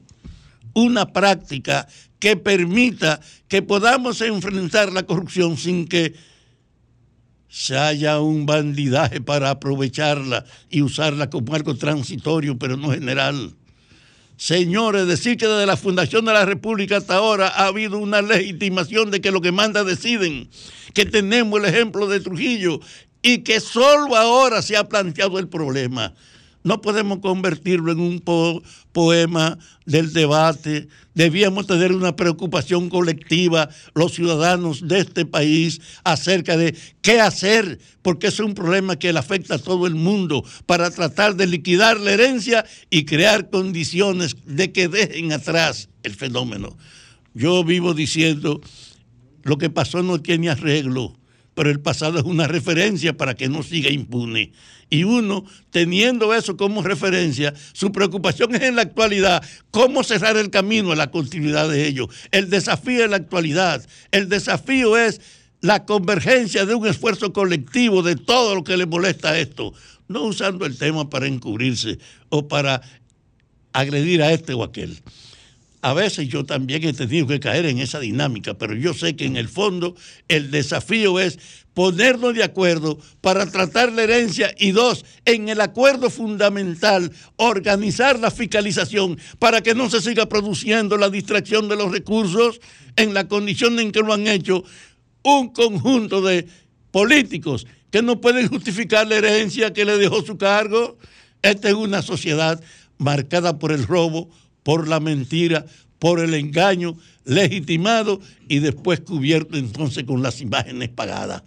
una 0.73 1.11
práctica 1.11 1.87
que 2.25 2.37
permita 2.37 3.21
que 3.47 3.61
podamos 3.61 4.19
enfrentar 4.21 4.91
la 4.91 5.05
corrupción 5.05 5.57
sin 5.57 5.87
que 5.87 6.15
se 7.47 7.77
haya 7.77 8.19
un 8.19 8.47
bandidaje 8.47 9.21
para 9.21 9.51
aprovecharla 9.51 10.43
y 10.71 10.81
usarla 10.81 11.29
como 11.29 11.53
algo 11.53 11.75
transitorio, 11.75 12.57
pero 12.57 12.77
no 12.77 12.89
general. 12.89 13.53
Señores, 14.37 15.05
decir 15.05 15.37
que 15.37 15.45
desde 15.45 15.67
la 15.67 15.77
fundación 15.77 16.25
de 16.25 16.33
la 16.33 16.45
República 16.45 16.97
hasta 16.97 17.13
ahora 17.13 17.47
ha 17.47 17.67
habido 17.67 17.99
una 17.99 18.23
legitimación 18.23 19.11
de 19.11 19.21
que 19.21 19.29
lo 19.29 19.39
que 19.39 19.51
manda 19.51 19.83
deciden, 19.83 20.49
que 20.95 21.05
tenemos 21.05 21.59
el 21.59 21.65
ejemplo 21.65 22.07
de 22.07 22.21
Trujillo 22.21 22.79
y 23.21 23.43
que 23.43 23.59
solo 23.59 24.15
ahora 24.15 24.63
se 24.63 24.77
ha 24.77 24.89
planteado 24.89 25.37
el 25.37 25.47
problema. 25.47 26.15
No 26.65 26.81
podemos 26.81 27.19
convertirlo 27.19 27.91
en 27.91 27.99
un 27.99 28.19
po- 28.21 28.63
poema 28.91 29.59
del 29.85 30.11
debate. 30.13 30.87
Debíamos 31.13 31.67
tener 31.67 31.91
una 31.93 32.15
preocupación 32.15 32.89
colectiva, 32.89 33.69
los 33.93 34.13
ciudadanos 34.13 34.87
de 34.87 34.99
este 34.99 35.27
país, 35.27 35.79
acerca 36.03 36.57
de 36.57 36.75
qué 37.03 37.21
hacer, 37.21 37.77
porque 38.01 38.27
es 38.27 38.39
un 38.39 38.55
problema 38.55 38.97
que 38.97 39.13
le 39.13 39.19
afecta 39.19 39.55
a 39.55 39.59
todo 39.59 39.85
el 39.85 39.93
mundo, 39.93 40.43
para 40.65 40.89
tratar 40.89 41.35
de 41.35 41.45
liquidar 41.45 41.99
la 41.99 42.13
herencia 42.13 42.65
y 42.89 43.05
crear 43.05 43.51
condiciones 43.51 44.35
de 44.45 44.71
que 44.71 44.87
dejen 44.87 45.33
atrás 45.33 45.89
el 46.01 46.15
fenómeno. 46.15 46.75
Yo 47.35 47.63
vivo 47.63 47.93
diciendo, 47.93 48.59
lo 49.43 49.59
que 49.59 49.69
pasó 49.69 50.01
no 50.01 50.19
tiene 50.19 50.49
arreglo, 50.49 51.15
pero 51.55 51.71
el 51.71 51.79
pasado 51.79 52.19
es 52.19 52.25
una 52.25 52.47
referencia 52.47 53.17
para 53.17 53.33
que 53.33 53.49
no 53.49 53.63
siga 53.63 53.89
impune. 53.89 54.51
Y 54.89 55.03
uno, 55.03 55.45
teniendo 55.71 56.33
eso 56.35 56.57
como 56.57 56.83
referencia, 56.83 57.53
su 57.73 57.91
preocupación 57.91 58.53
es 58.53 58.61
en 58.61 58.75
la 58.75 58.83
actualidad, 58.83 59.43
cómo 59.71 60.03
cerrar 60.03 60.37
el 60.37 60.51
camino 60.51 60.91
a 60.91 60.95
la 60.95 61.09
continuidad 61.09 61.69
de 61.69 61.87
ello. 61.87 62.07
El 62.31 62.49
desafío 62.49 63.03
es 63.03 63.09
la 63.09 63.15
actualidad. 63.15 63.83
El 64.11 64.29
desafío 64.29 64.95
es 64.95 65.21
la 65.61 65.85
convergencia 65.85 66.65
de 66.65 66.75
un 66.75 66.85
esfuerzo 66.85 67.33
colectivo 67.33 68.03
de 68.03 68.15
todo 68.15 68.53
lo 68.53 68.63
que 68.63 68.77
le 68.77 68.85
molesta 68.85 69.31
a 69.31 69.39
esto, 69.39 69.73
no 70.07 70.23
usando 70.23 70.65
el 70.65 70.77
tema 70.77 71.09
para 71.09 71.25
encubrirse 71.25 71.97
o 72.29 72.47
para 72.47 72.81
agredir 73.73 74.21
a 74.21 74.31
este 74.31 74.53
o 74.53 74.63
aquel. 74.63 75.01
A 75.85 75.93
veces 75.93 76.27
yo 76.29 76.43
también 76.43 76.83
he 76.83 76.93
tenido 76.93 77.27
que 77.27 77.39
caer 77.39 77.67
en 77.67 77.77
esa 77.77 77.99
dinámica, 77.99 78.55
pero 78.55 78.73
yo 78.73 78.95
sé 78.95 79.15
que 79.15 79.25
en 79.25 79.37
el 79.37 79.47
fondo 79.47 79.95
el 80.27 80.49
desafío 80.49 81.19
es 81.19 81.37
ponernos 81.75 82.33
de 82.33 82.43
acuerdo 82.43 82.97
para 83.21 83.45
tratar 83.45 83.91
la 83.91 84.01
herencia 84.01 84.51
y 84.57 84.71
dos, 84.71 85.05
en 85.25 85.47
el 85.47 85.61
acuerdo 85.61 86.09
fundamental, 86.09 87.11
organizar 87.35 88.17
la 88.19 88.31
fiscalización 88.31 89.19
para 89.37 89.61
que 89.61 89.75
no 89.75 89.87
se 89.87 90.01
siga 90.01 90.27
produciendo 90.27 90.97
la 90.97 91.11
distracción 91.11 91.69
de 91.69 91.75
los 91.75 91.91
recursos 91.91 92.59
en 92.95 93.13
la 93.13 93.27
condición 93.27 93.79
en 93.79 93.91
que 93.91 93.99
lo 93.99 94.11
han 94.11 94.25
hecho 94.25 94.63
un 95.21 95.49
conjunto 95.49 96.23
de 96.23 96.47
políticos 96.89 97.67
que 97.91 98.01
no 98.01 98.19
pueden 98.21 98.47
justificar 98.47 99.05
la 99.05 99.17
herencia 99.17 99.71
que 99.71 99.85
le 99.85 99.99
dejó 99.99 100.25
su 100.25 100.39
cargo. 100.39 100.97
Esta 101.43 101.69
es 101.69 101.75
una 101.75 102.01
sociedad 102.01 102.59
marcada 102.97 103.59
por 103.59 103.71
el 103.71 103.85
robo, 103.85 104.31
por 104.65 104.87
la 104.87 104.99
mentira, 104.99 105.63
por 105.99 106.19
el 106.19 106.33
engaño, 106.33 106.97
legitimado 107.23 108.19
y 108.49 108.57
después 108.59 108.99
cubierto 108.99 109.57
entonces 109.57 110.05
con 110.05 110.23
las 110.23 110.41
imágenes 110.41 110.89
pagadas. 110.89 111.43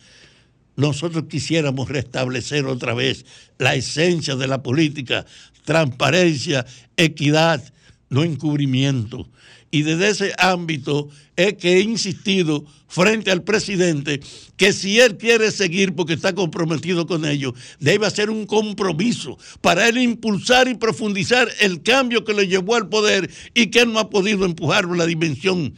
Nosotros 0.77 1.25
quisiéramos 1.29 1.89
restablecer 1.89 2.65
otra 2.67 2.95
vez 2.95 3.27
la 3.59 3.75
esencia 3.75 4.37
de 4.37 4.47
la 4.47 4.63
política, 4.63 5.27
transparencia, 5.65 6.65
equidad, 6.97 7.61
no 8.09 8.23
encubrimiento. 8.23 9.29
Y 9.71 9.83
desde 9.83 10.09
ese 10.09 10.33
ámbito 10.39 11.09
es 11.37 11.55
que 11.55 11.77
he 11.77 11.81
insistido 11.81 12.65
frente 12.89 13.31
al 13.31 13.43
presidente 13.43 14.21
que 14.57 14.73
si 14.73 14.99
él 14.99 15.19
quiere 15.19 15.51
seguir 15.51 15.95
porque 15.95 16.15
está 16.15 16.35
comprometido 16.35 17.07
con 17.07 17.27
ello, 17.27 17.55
debe 17.79 18.07
hacer 18.07 18.31
un 18.31 18.47
compromiso 18.47 19.39
para 19.61 19.89
él 19.89 19.99
impulsar 19.99 20.69
y 20.69 20.75
profundizar 20.75 21.49
el 21.61 21.83
cambio 21.83 22.25
que 22.25 22.33
le 22.33 22.49
llevó 22.49 22.77
al 22.77 22.89
poder 22.89 23.31
y 23.55 23.67
que 23.67 23.81
él 23.81 23.93
no 23.93 23.99
ha 23.99 24.09
podido 24.09 24.47
empujarlo 24.47 24.95
a 24.95 24.99
la 24.99 25.07
dimensión 25.07 25.75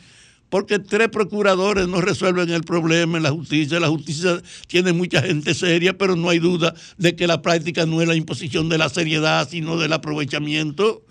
porque 0.51 0.81
tres 0.81 1.09
procuradores 1.09 1.89
no 1.89 2.01
resuelven 2.01 2.51
el 2.51 2.63
problema 2.63 3.17
en 3.17 3.23
la 3.23 3.31
justicia. 3.31 3.81
La 3.81 3.89
justicia 3.89 4.43
tiene 4.67 4.93
mucha 4.93 5.23
gente 5.23 5.55
seria, 5.55 5.97
pero 5.97 6.17
no 6.17 6.29
hay 6.29 6.41
duda 6.41 6.75
de 6.99 7.15
que 7.15 7.29
la 7.29 7.41
práctica 7.41 7.87
no 7.87 8.03
es 8.03 8.09
la 8.09 8.17
imposición 8.17 8.69
de 8.69 8.77
la 8.77 8.89
seriedad, 8.89 9.49
sino 9.49 9.79
del 9.79 9.93
aprovechamiento. 9.93 11.05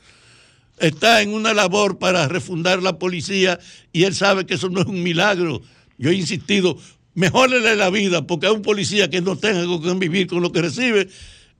Está 0.79 1.21
en 1.21 1.33
una 1.33 1.53
labor 1.53 1.99
para 1.99 2.27
refundar 2.27 2.81
la 2.81 2.97
policía 2.97 3.59
y 3.91 4.03
él 4.03 4.15
sabe 4.15 4.45
que 4.45 4.53
eso 4.53 4.69
no 4.69 4.81
es 4.81 4.87
un 4.87 5.03
milagro. 5.03 5.61
Yo 5.97 6.09
he 6.09 6.15
insistido, 6.15 6.77
mejórele 7.13 7.75
la 7.75 7.89
vida, 7.89 8.25
porque 8.25 8.47
a 8.47 8.51
un 8.51 8.61
policía 8.61 9.09
que 9.09 9.21
no 9.21 9.37
tenga 9.37 9.65
con 9.65 9.81
qué 9.81 9.93
vivir 9.93 10.27
con 10.27 10.41
lo 10.41 10.51
que 10.51 10.61
recibe, 10.61 11.09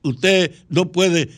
usted 0.02 0.54
no 0.68 0.90
puede 0.90 1.28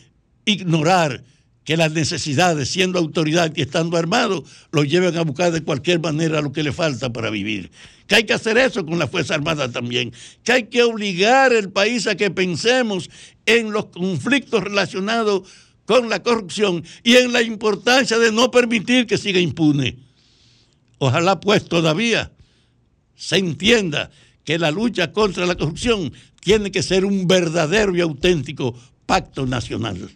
ignorar 0.45 1.23
que 1.63 1.77
las 1.77 1.91
necesidades, 1.91 2.69
siendo 2.69 2.99
autoridad 2.99 3.51
y 3.55 3.61
estando 3.61 3.97
armado, 3.97 4.43
lo 4.71 4.83
lleven 4.83 5.17
a 5.17 5.21
buscar 5.21 5.51
de 5.51 5.63
cualquier 5.63 5.99
manera 5.99 6.41
lo 6.41 6.51
que 6.51 6.63
le 6.63 6.73
falta 6.73 7.11
para 7.11 7.29
vivir. 7.29 7.71
Que 8.07 8.15
hay 8.15 8.23
que 8.25 8.33
hacer 8.33 8.57
eso 8.57 8.85
con 8.85 8.99
la 8.99 9.07
Fuerza 9.07 9.35
Armada 9.35 9.71
también. 9.71 10.11
Que 10.43 10.51
hay 10.51 10.63
que 10.63 10.83
obligar 10.83 11.53
al 11.53 11.69
país 11.69 12.05
a 12.07 12.15
que 12.15 12.31
pensemos 12.31 13.09
en 13.45 13.71
los 13.71 13.85
conflictos 13.85 14.63
relacionados 14.63 15.43
con 15.85 16.09
la 16.09 16.23
corrupción 16.23 16.83
y 17.03 17.17
en 17.17 17.33
la 17.33 17.41
importancia 17.41 18.17
de 18.17 18.31
no 18.31 18.51
permitir 18.51 19.07
que 19.07 19.17
siga 19.17 19.39
impune. 19.39 19.97
Ojalá 20.97 21.39
pues 21.39 21.65
todavía 21.65 22.31
se 23.15 23.37
entienda 23.37 24.11
que 24.43 24.57
la 24.59 24.71
lucha 24.71 25.11
contra 25.11 25.45
la 25.45 25.55
corrupción 25.55 26.13
tiene 26.41 26.71
que 26.71 26.83
ser 26.83 27.05
un 27.05 27.27
verdadero 27.27 27.95
y 27.95 28.01
auténtico 28.01 28.75
pacto 29.05 29.45
nacional. 29.45 30.09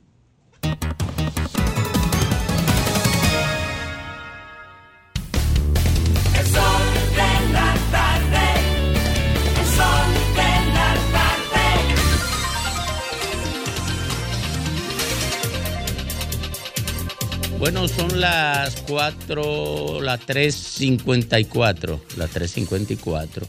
Bueno, 17.59 17.87
son 17.87 18.21
las 18.21 18.75
4, 18.87 19.99
las 20.01 20.19
3.54, 20.27 21.99
las 22.15 22.31
3.54. 22.31 23.47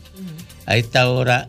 A 0.64 0.76
esta 0.78 1.10
hora, 1.10 1.46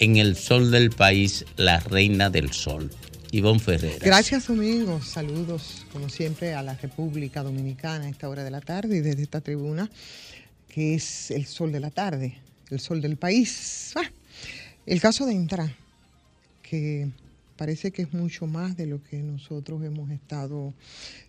en 0.00 0.16
el 0.16 0.34
sol 0.36 0.72
del 0.72 0.90
país, 0.90 1.44
la 1.56 1.78
reina 1.78 2.30
del 2.30 2.52
sol, 2.52 2.90
Ivonne 3.30 3.60
Ferreira. 3.60 4.04
Gracias, 4.04 4.50
amigos. 4.50 5.06
Saludos, 5.06 5.86
como 5.92 6.08
siempre, 6.08 6.54
a 6.54 6.64
la 6.64 6.74
República 6.74 7.44
Dominicana 7.44 8.06
a 8.06 8.08
esta 8.08 8.28
hora 8.28 8.42
de 8.42 8.50
la 8.50 8.60
tarde 8.60 8.96
y 8.96 9.00
desde 9.00 9.22
esta 9.22 9.40
tribuna, 9.40 9.88
que 10.68 10.96
es 10.96 11.30
el 11.30 11.46
sol 11.46 11.70
de 11.70 11.78
la 11.78 11.90
tarde, 11.90 12.36
el 12.70 12.80
sol 12.80 13.00
del 13.00 13.16
país. 13.16 13.92
Ah, 13.94 14.10
el 14.84 15.00
caso 15.00 15.26
de 15.26 15.32
Intran, 15.34 15.72
que 16.60 17.08
parece 17.56 17.92
que 17.92 18.02
es 18.02 18.12
mucho 18.12 18.46
más 18.46 18.76
de 18.76 18.86
lo 18.86 19.02
que 19.02 19.22
nosotros 19.22 19.82
hemos 19.84 20.10
estado, 20.10 20.74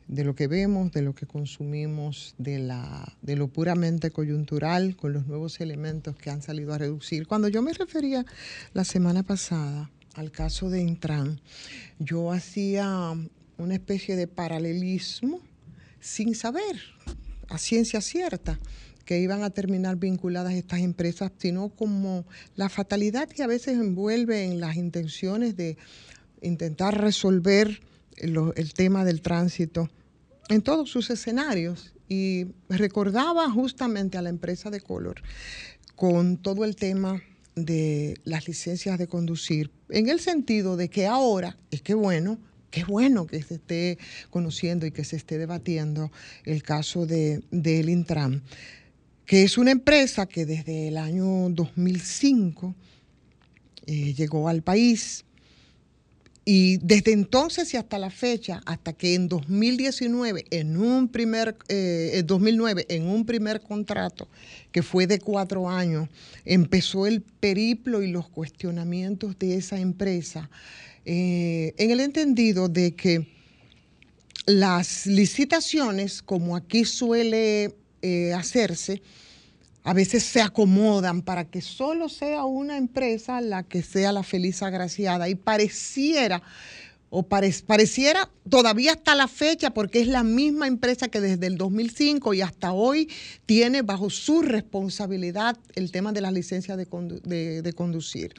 de 0.07 0.23
lo 0.23 0.35
que 0.35 0.47
vemos, 0.47 0.91
de 0.91 1.01
lo 1.01 1.13
que 1.13 1.25
consumimos, 1.25 2.35
de, 2.37 2.59
la, 2.59 3.17
de 3.21 3.35
lo 3.35 3.47
puramente 3.47 4.11
coyuntural, 4.11 4.95
con 4.95 5.13
los 5.13 5.27
nuevos 5.27 5.59
elementos 5.61 6.15
que 6.15 6.29
han 6.29 6.41
salido 6.41 6.73
a 6.73 6.77
reducir. 6.77 7.27
Cuando 7.27 7.47
yo 7.47 7.61
me 7.61 7.73
refería 7.73 8.25
la 8.73 8.83
semana 8.83 9.23
pasada 9.23 9.91
al 10.15 10.31
caso 10.31 10.69
de 10.69 10.81
Intran, 10.81 11.41
yo 11.99 12.31
hacía 12.31 13.13
una 13.57 13.73
especie 13.73 14.15
de 14.15 14.27
paralelismo 14.27 15.41
sin 15.99 16.35
saber, 16.35 16.79
a 17.49 17.57
ciencia 17.57 18.01
cierta, 18.01 18.59
que 19.05 19.19
iban 19.19 19.43
a 19.43 19.51
terminar 19.51 19.97
vinculadas 19.97 20.53
estas 20.53 20.79
empresas, 20.79 21.31
sino 21.37 21.69
como 21.69 22.25
la 22.55 22.69
fatalidad 22.69 23.29
que 23.29 23.43
a 23.43 23.47
veces 23.47 23.75
envuelve 23.75 24.45
en 24.45 24.59
las 24.59 24.75
intenciones 24.75 25.55
de 25.55 25.77
intentar 26.41 26.99
resolver 26.99 27.81
el 28.17 28.73
tema 28.73 29.03
del 29.05 29.21
tránsito 29.21 29.89
en 30.49 30.61
todos 30.61 30.89
sus 30.89 31.09
escenarios. 31.09 31.93
Y 32.07 32.47
recordaba 32.69 33.49
justamente 33.49 34.17
a 34.17 34.21
la 34.21 34.29
empresa 34.29 34.69
de 34.69 34.79
Color 34.79 35.23
con 35.95 36.37
todo 36.37 36.65
el 36.65 36.75
tema 36.75 37.21
de 37.55 38.19
las 38.25 38.47
licencias 38.47 38.99
de 38.99 39.07
conducir, 39.07 39.71
en 39.89 40.09
el 40.09 40.19
sentido 40.19 40.75
de 40.75 40.89
que 40.89 41.07
ahora, 41.07 41.57
es 41.71 41.81
que 41.81 41.93
bueno, 41.93 42.37
qué 42.69 42.83
bueno 42.83 43.25
que 43.25 43.41
se 43.41 43.55
esté 43.55 43.97
conociendo 44.29 44.85
y 44.85 44.91
que 44.91 45.05
se 45.05 45.15
esté 45.15 45.37
debatiendo 45.37 46.11
el 46.43 46.63
caso 46.63 47.05
de, 47.05 47.41
del 47.51 47.89
Intram, 47.89 48.41
que 49.25 49.43
es 49.43 49.57
una 49.57 49.71
empresa 49.71 50.25
que 50.25 50.45
desde 50.45 50.89
el 50.89 50.97
año 50.97 51.49
2005 51.49 52.75
eh, 53.87 54.13
llegó 54.13 54.49
al 54.49 54.61
país 54.61 55.23
y 56.47 56.77
desde 56.77 57.11
entonces 57.11 57.73
y 57.73 57.77
hasta 57.77 57.97
la 57.97 58.11
fecha, 58.11 58.61
hasta 58.67 58.93
que 58.93 59.15
en 59.15 59.27
2019, 59.27 60.45
en 60.51 60.77
un 60.77 61.07
primer, 61.07 61.57
eh, 61.69 62.11
en 62.13 62.27
2009, 62.27 62.85
en 62.87 63.07
un 63.07 63.25
primer 63.25 63.61
contrato 63.61 64.27
que 64.71 64.83
fue 64.83 65.07
de 65.07 65.19
cuatro 65.19 65.67
años, 65.67 66.07
empezó 66.45 67.07
el 67.07 67.21
periplo 67.21 68.03
y 68.03 68.11
los 68.11 68.29
cuestionamientos 68.29 69.39
de 69.39 69.55
esa 69.55 69.79
empresa, 69.79 70.51
eh, 71.03 71.73
en 71.77 71.89
el 71.89 71.99
entendido 71.99 72.69
de 72.69 72.95
que 72.95 73.27
las 74.45 75.07
licitaciones, 75.07 76.21
como 76.21 76.55
aquí 76.55 76.85
suele 76.85 77.73
eh, 78.03 78.33
hacerse, 78.33 79.01
a 79.85 79.93
veces 79.93 80.23
se 80.23 80.41
acomodan 80.41 81.21
para 81.21 81.45
que 81.45 81.61
solo 81.61 82.09
sea 82.09 82.43
una 82.43 82.75
empresa 82.75 83.39
la 83.39 83.61
que 83.63 83.83
sea 83.83 84.11
la 84.11 84.23
feliz 84.23 84.61
agraciada 84.63 85.29
y 85.29 85.35
pareciera 85.35 86.41
o 87.11 87.21
pare- 87.23 87.53
pareciera 87.65 88.29
todavía 88.49 88.93
hasta 88.93 89.13
la 89.15 89.27
fecha, 89.27 89.69
porque 89.69 90.01
es 90.01 90.07
la 90.07 90.23
misma 90.23 90.67
empresa 90.67 91.07
que 91.07 91.21
desde 91.21 91.45
el 91.47 91.55
2005 91.57 92.33
y 92.33 92.41
hasta 92.41 92.73
hoy 92.73 93.09
tiene 93.45 93.83
bajo 93.83 94.09
su 94.09 94.41
responsabilidad 94.41 95.55
el 95.75 95.91
tema 95.91 96.11
de 96.11 96.21
las 96.21 96.33
licencias 96.33 96.77
de 96.77 97.73
conducir. 97.73 98.33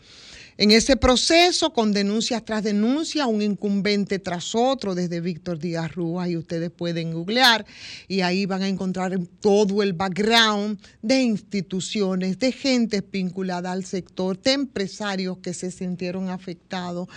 En 0.59 0.71
ese 0.71 0.97
proceso, 0.97 1.73
con 1.73 1.93
denuncias 1.93 2.45
tras 2.45 2.63
denuncias, 2.63 3.27
un 3.27 3.43
incumbente 3.43 4.19
tras 4.19 4.55
otro, 4.55 4.95
desde 4.95 5.21
Víctor 5.21 5.59
Díaz 5.59 5.95
Rúa, 5.95 6.29
y 6.29 6.37
ustedes 6.37 6.71
pueden 6.71 7.13
googlear, 7.13 7.67
y 8.09 8.23
ahí 8.23 8.47
van 8.47 8.63
a 8.63 8.69
encontrar 8.69 9.19
todo 9.41 9.83
el 9.83 9.93
background 9.93 10.81
de 11.03 11.21
instituciones, 11.21 12.39
de 12.39 12.53
gente 12.53 13.03
vinculada 13.03 13.73
al 13.73 13.85
sector, 13.85 14.41
de 14.41 14.53
empresarios 14.53 15.39
que 15.39 15.53
se 15.53 15.71
sintieron 15.71 16.31
afectados. 16.31 17.09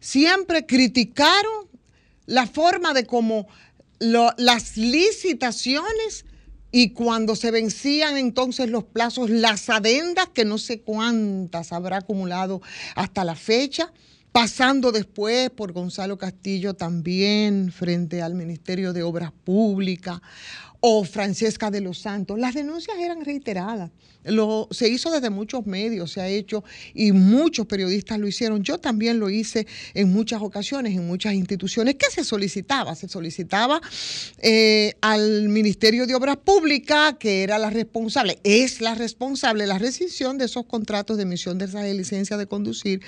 Siempre 0.00 0.64
criticaron 0.64 1.68
la 2.24 2.46
forma 2.46 2.94
de 2.94 3.04
cómo 3.04 3.46
las 3.98 4.76
licitaciones 4.76 6.25
y 6.78 6.90
cuando 6.90 7.36
se 7.36 7.50
vencían 7.50 8.18
entonces 8.18 8.68
los 8.68 8.84
plazos, 8.84 9.30
las 9.30 9.70
adendas, 9.70 10.28
que 10.28 10.44
no 10.44 10.58
sé 10.58 10.82
cuántas 10.82 11.72
habrá 11.72 11.96
acumulado 11.96 12.60
hasta 12.96 13.24
la 13.24 13.34
fecha, 13.34 13.94
pasando 14.30 14.92
después 14.92 15.48
por 15.48 15.72
Gonzalo 15.72 16.18
Castillo 16.18 16.74
también 16.74 17.72
frente 17.72 18.20
al 18.20 18.34
Ministerio 18.34 18.92
de 18.92 19.04
Obras 19.04 19.32
Públicas 19.32 20.20
o 20.80 21.04
Francesca 21.04 21.70
de 21.70 21.80
los 21.80 21.98
Santos. 21.98 22.38
Las 22.38 22.54
denuncias 22.54 22.96
eran 22.98 23.24
reiteradas. 23.24 23.90
Lo, 24.24 24.68
se 24.72 24.88
hizo 24.88 25.10
desde 25.12 25.30
muchos 25.30 25.66
medios, 25.66 26.10
se 26.12 26.20
ha 26.20 26.28
hecho 26.28 26.64
y 26.94 27.12
muchos 27.12 27.66
periodistas 27.66 28.18
lo 28.18 28.26
hicieron. 28.26 28.62
Yo 28.64 28.78
también 28.78 29.20
lo 29.20 29.30
hice 29.30 29.66
en 29.94 30.12
muchas 30.12 30.42
ocasiones, 30.42 30.96
en 30.96 31.06
muchas 31.06 31.34
instituciones. 31.34 31.94
¿Qué 31.94 32.10
se 32.10 32.24
solicitaba? 32.24 32.94
Se 32.96 33.08
solicitaba 33.08 33.80
eh, 34.38 34.94
al 35.00 35.48
Ministerio 35.48 36.06
de 36.06 36.14
Obras 36.16 36.38
Públicas, 36.38 37.14
que 37.20 37.44
era 37.44 37.58
la 37.58 37.70
responsable, 37.70 38.40
es 38.42 38.80
la 38.80 38.94
responsable, 38.94 39.66
la 39.66 39.78
rescisión 39.78 40.38
de 40.38 40.46
esos 40.46 40.66
contratos 40.66 41.16
de 41.16 41.22
emisión 41.22 41.58
de 41.58 41.66
esas 41.66 41.84
licencias 41.94 42.38
de 42.38 42.46
conducir. 42.46 43.02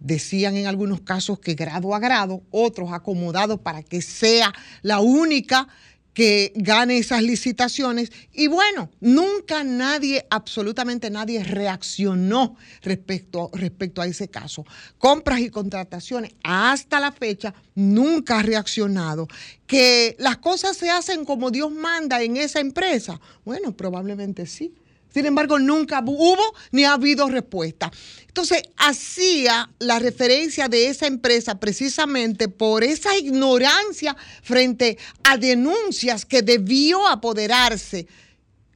Decían 0.00 0.56
en 0.56 0.66
algunos 0.66 1.00
casos 1.00 1.38
que 1.38 1.54
grado 1.54 1.94
a 1.94 1.98
grado, 1.98 2.42
otros 2.50 2.92
acomodados 2.92 3.60
para 3.60 3.82
que 3.82 4.02
sea 4.02 4.52
la 4.82 5.00
única 5.00 5.68
que 6.16 6.50
gane 6.54 6.96
esas 6.96 7.22
licitaciones. 7.22 8.10
Y 8.32 8.46
bueno, 8.46 8.90
nunca 9.00 9.62
nadie, 9.64 10.26
absolutamente 10.30 11.10
nadie 11.10 11.44
reaccionó 11.44 12.56
respecto, 12.80 13.50
respecto 13.52 14.00
a 14.00 14.06
ese 14.06 14.28
caso. 14.28 14.64
Compras 14.96 15.40
y 15.40 15.50
contrataciones, 15.50 16.32
hasta 16.42 17.00
la 17.00 17.12
fecha, 17.12 17.52
nunca 17.74 18.38
ha 18.38 18.42
reaccionado. 18.42 19.28
Que 19.66 20.16
las 20.18 20.38
cosas 20.38 20.78
se 20.78 20.88
hacen 20.88 21.26
como 21.26 21.50
Dios 21.50 21.70
manda 21.70 22.22
en 22.22 22.38
esa 22.38 22.60
empresa. 22.60 23.20
Bueno, 23.44 23.76
probablemente 23.76 24.46
sí. 24.46 24.72
Sin 25.16 25.24
embargo, 25.24 25.58
nunca 25.58 26.02
hubo 26.04 26.54
ni 26.72 26.84
ha 26.84 26.92
habido 26.92 27.26
respuesta. 27.26 27.90
Entonces, 28.28 28.64
hacía 28.76 29.70
la 29.78 29.98
referencia 29.98 30.68
de 30.68 30.88
esa 30.88 31.06
empresa 31.06 31.58
precisamente 31.58 32.50
por 32.50 32.84
esa 32.84 33.16
ignorancia 33.16 34.14
frente 34.42 34.98
a 35.24 35.38
denuncias 35.38 36.26
que 36.26 36.42
debió 36.42 37.06
apoderarse 37.06 38.06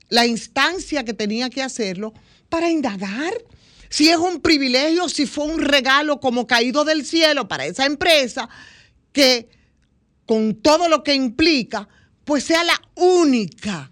la 0.09 0.25
instancia 0.25 1.05
que 1.05 1.13
tenía 1.13 1.51
que 1.51 1.63
hacerlo 1.63 2.15
para 2.49 2.71
indagar 2.71 3.35
si 3.91 4.09
es 4.09 4.17
un 4.17 4.41
privilegio, 4.41 5.11
si 5.11 5.27
fue 5.27 5.45
un 5.45 5.61
regalo 5.61 6.21
como 6.21 6.47
caído 6.47 6.87
del 6.87 7.05
cielo 7.05 7.49
para 7.49 7.67
esa 7.67 7.85
empresa, 7.85 8.49
que 9.13 9.51
con 10.25 10.55
todo 10.55 10.89
lo 10.89 11.05
que 11.05 11.13
implica, 11.13 11.87
pues 12.25 12.45
sea 12.45 12.65
la 12.65 12.81
única 12.95 13.91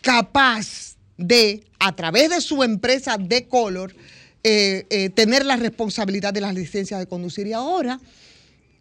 capaz 0.00 0.87
de, 1.18 1.64
a 1.78 1.94
través 1.94 2.30
de 2.30 2.40
su 2.40 2.62
empresa 2.62 3.18
de 3.18 3.46
color, 3.46 3.94
eh, 4.44 4.86
eh, 4.88 5.10
tener 5.10 5.44
la 5.44 5.56
responsabilidad 5.56 6.32
de 6.32 6.40
las 6.40 6.54
licencias 6.54 6.98
de 7.00 7.06
conducir. 7.06 7.46
Y 7.48 7.52
ahora, 7.52 8.00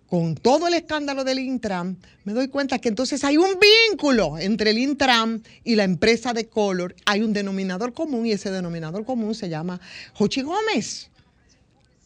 con 0.08 0.36
todo 0.36 0.68
el 0.68 0.76
escándalo 0.76 1.24
del 1.24 1.40
Intram, 1.40 1.98
me 2.24 2.34
doy 2.34 2.48
cuenta 2.48 2.80
que 2.80 2.90
entonces 2.90 3.24
hay 3.24 3.38
un 3.38 3.58
vínculo 3.90 4.38
entre 4.38 4.70
el 4.70 4.78
Intram 4.78 5.42
y 5.64 5.76
la 5.76 5.84
empresa 5.84 6.32
de 6.32 6.48
Color. 6.48 6.96
Hay 7.06 7.22
un 7.22 7.34
denominador 7.34 7.94
común 7.94 8.26
y 8.26 8.32
ese 8.32 8.52
denominador 8.52 9.04
común 9.04 9.36
se 9.36 9.50
llama 9.50 9.82
Jochi 10.14 10.44
Gómez. 10.44 11.10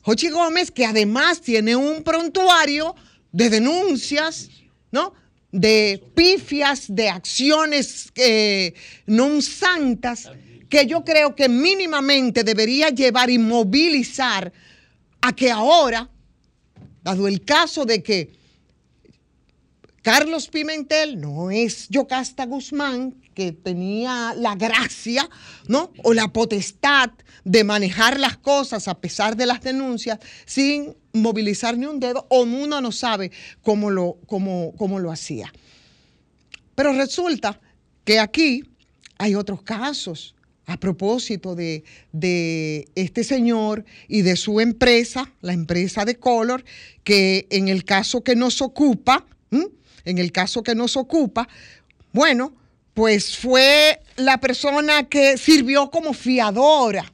Jochi 0.01 0.29
Gómez, 0.29 0.71
que 0.71 0.85
además 0.85 1.41
tiene 1.41 1.75
un 1.75 2.03
prontuario 2.03 2.95
de 3.31 3.49
denuncias, 3.49 4.49
¿no? 4.91 5.13
De 5.51 6.01
pifias, 6.15 6.87
de 6.87 7.09
acciones 7.09 8.11
eh, 8.15 8.73
non 9.05 9.43
santas, 9.43 10.31
que 10.71 10.87
yo 10.87 11.03
creo 11.03 11.35
que 11.35 11.51
mínimamente 11.51 12.43
debería 12.43 12.89
llevar 12.89 13.29
y 13.29 13.37
movilizar 13.37 14.51
a 15.19 15.35
que 15.35 15.51
ahora 15.51 16.09
dado 17.03 17.27
el 17.27 17.43
caso 17.43 17.85
de 17.85 18.01
que 18.01 18.31
Carlos 20.01 20.47
Pimentel 20.47 21.19
no 21.19 21.51
es 21.51 21.87
Yocasta 21.89 22.45
Guzmán, 22.45 23.20
que 23.33 23.51
tenía 23.51 24.33
la 24.35 24.55
gracia, 24.55 25.29
¿no? 25.67 25.91
O 26.03 26.13
la 26.13 26.31
potestad 26.33 27.11
de 27.43 27.63
manejar 27.63 28.19
las 28.19 28.37
cosas 28.37 28.87
a 28.87 28.99
pesar 28.99 29.35
de 29.35 29.45
las 29.45 29.61
denuncias 29.61 30.19
sin 30.45 30.95
movilizar 31.13 31.77
ni 31.77 31.85
un 31.85 31.99
dedo, 31.99 32.25
o 32.29 32.41
uno 32.41 32.81
no 32.81 32.91
sabe 32.91 33.31
cómo 33.61 33.89
lo, 33.89 34.17
cómo, 34.27 34.73
cómo 34.77 34.99
lo 34.99 35.11
hacía. 35.11 35.51
Pero 36.75 36.93
resulta 36.93 37.59
que 38.03 38.19
aquí 38.19 38.63
hay 39.17 39.35
otros 39.35 39.61
casos 39.61 40.35
a 40.65 40.77
propósito 40.77 41.55
de, 41.55 41.83
de, 42.11 42.87
este 42.95 43.23
señor 43.23 43.83
y 44.07 44.21
de 44.21 44.35
su 44.35 44.59
empresa, 44.59 45.31
la 45.41 45.53
empresa 45.53 46.05
de 46.05 46.15
Color, 46.15 46.63
que 47.03 47.47
en 47.49 47.67
el 47.67 47.83
caso 47.83 48.23
que 48.23 48.35
nos 48.35 48.61
ocupa, 48.61 49.25
en 50.05 50.17
el 50.17 50.31
caso 50.31 50.63
que 50.63 50.75
nos 50.75 50.95
ocupa, 50.97 51.47
bueno, 52.13 52.53
pues 52.93 53.37
fue 53.37 54.01
la 54.17 54.39
persona 54.39 55.03
que 55.03 55.37
sirvió 55.37 55.89
como 55.89 56.13
fiadora 56.13 57.11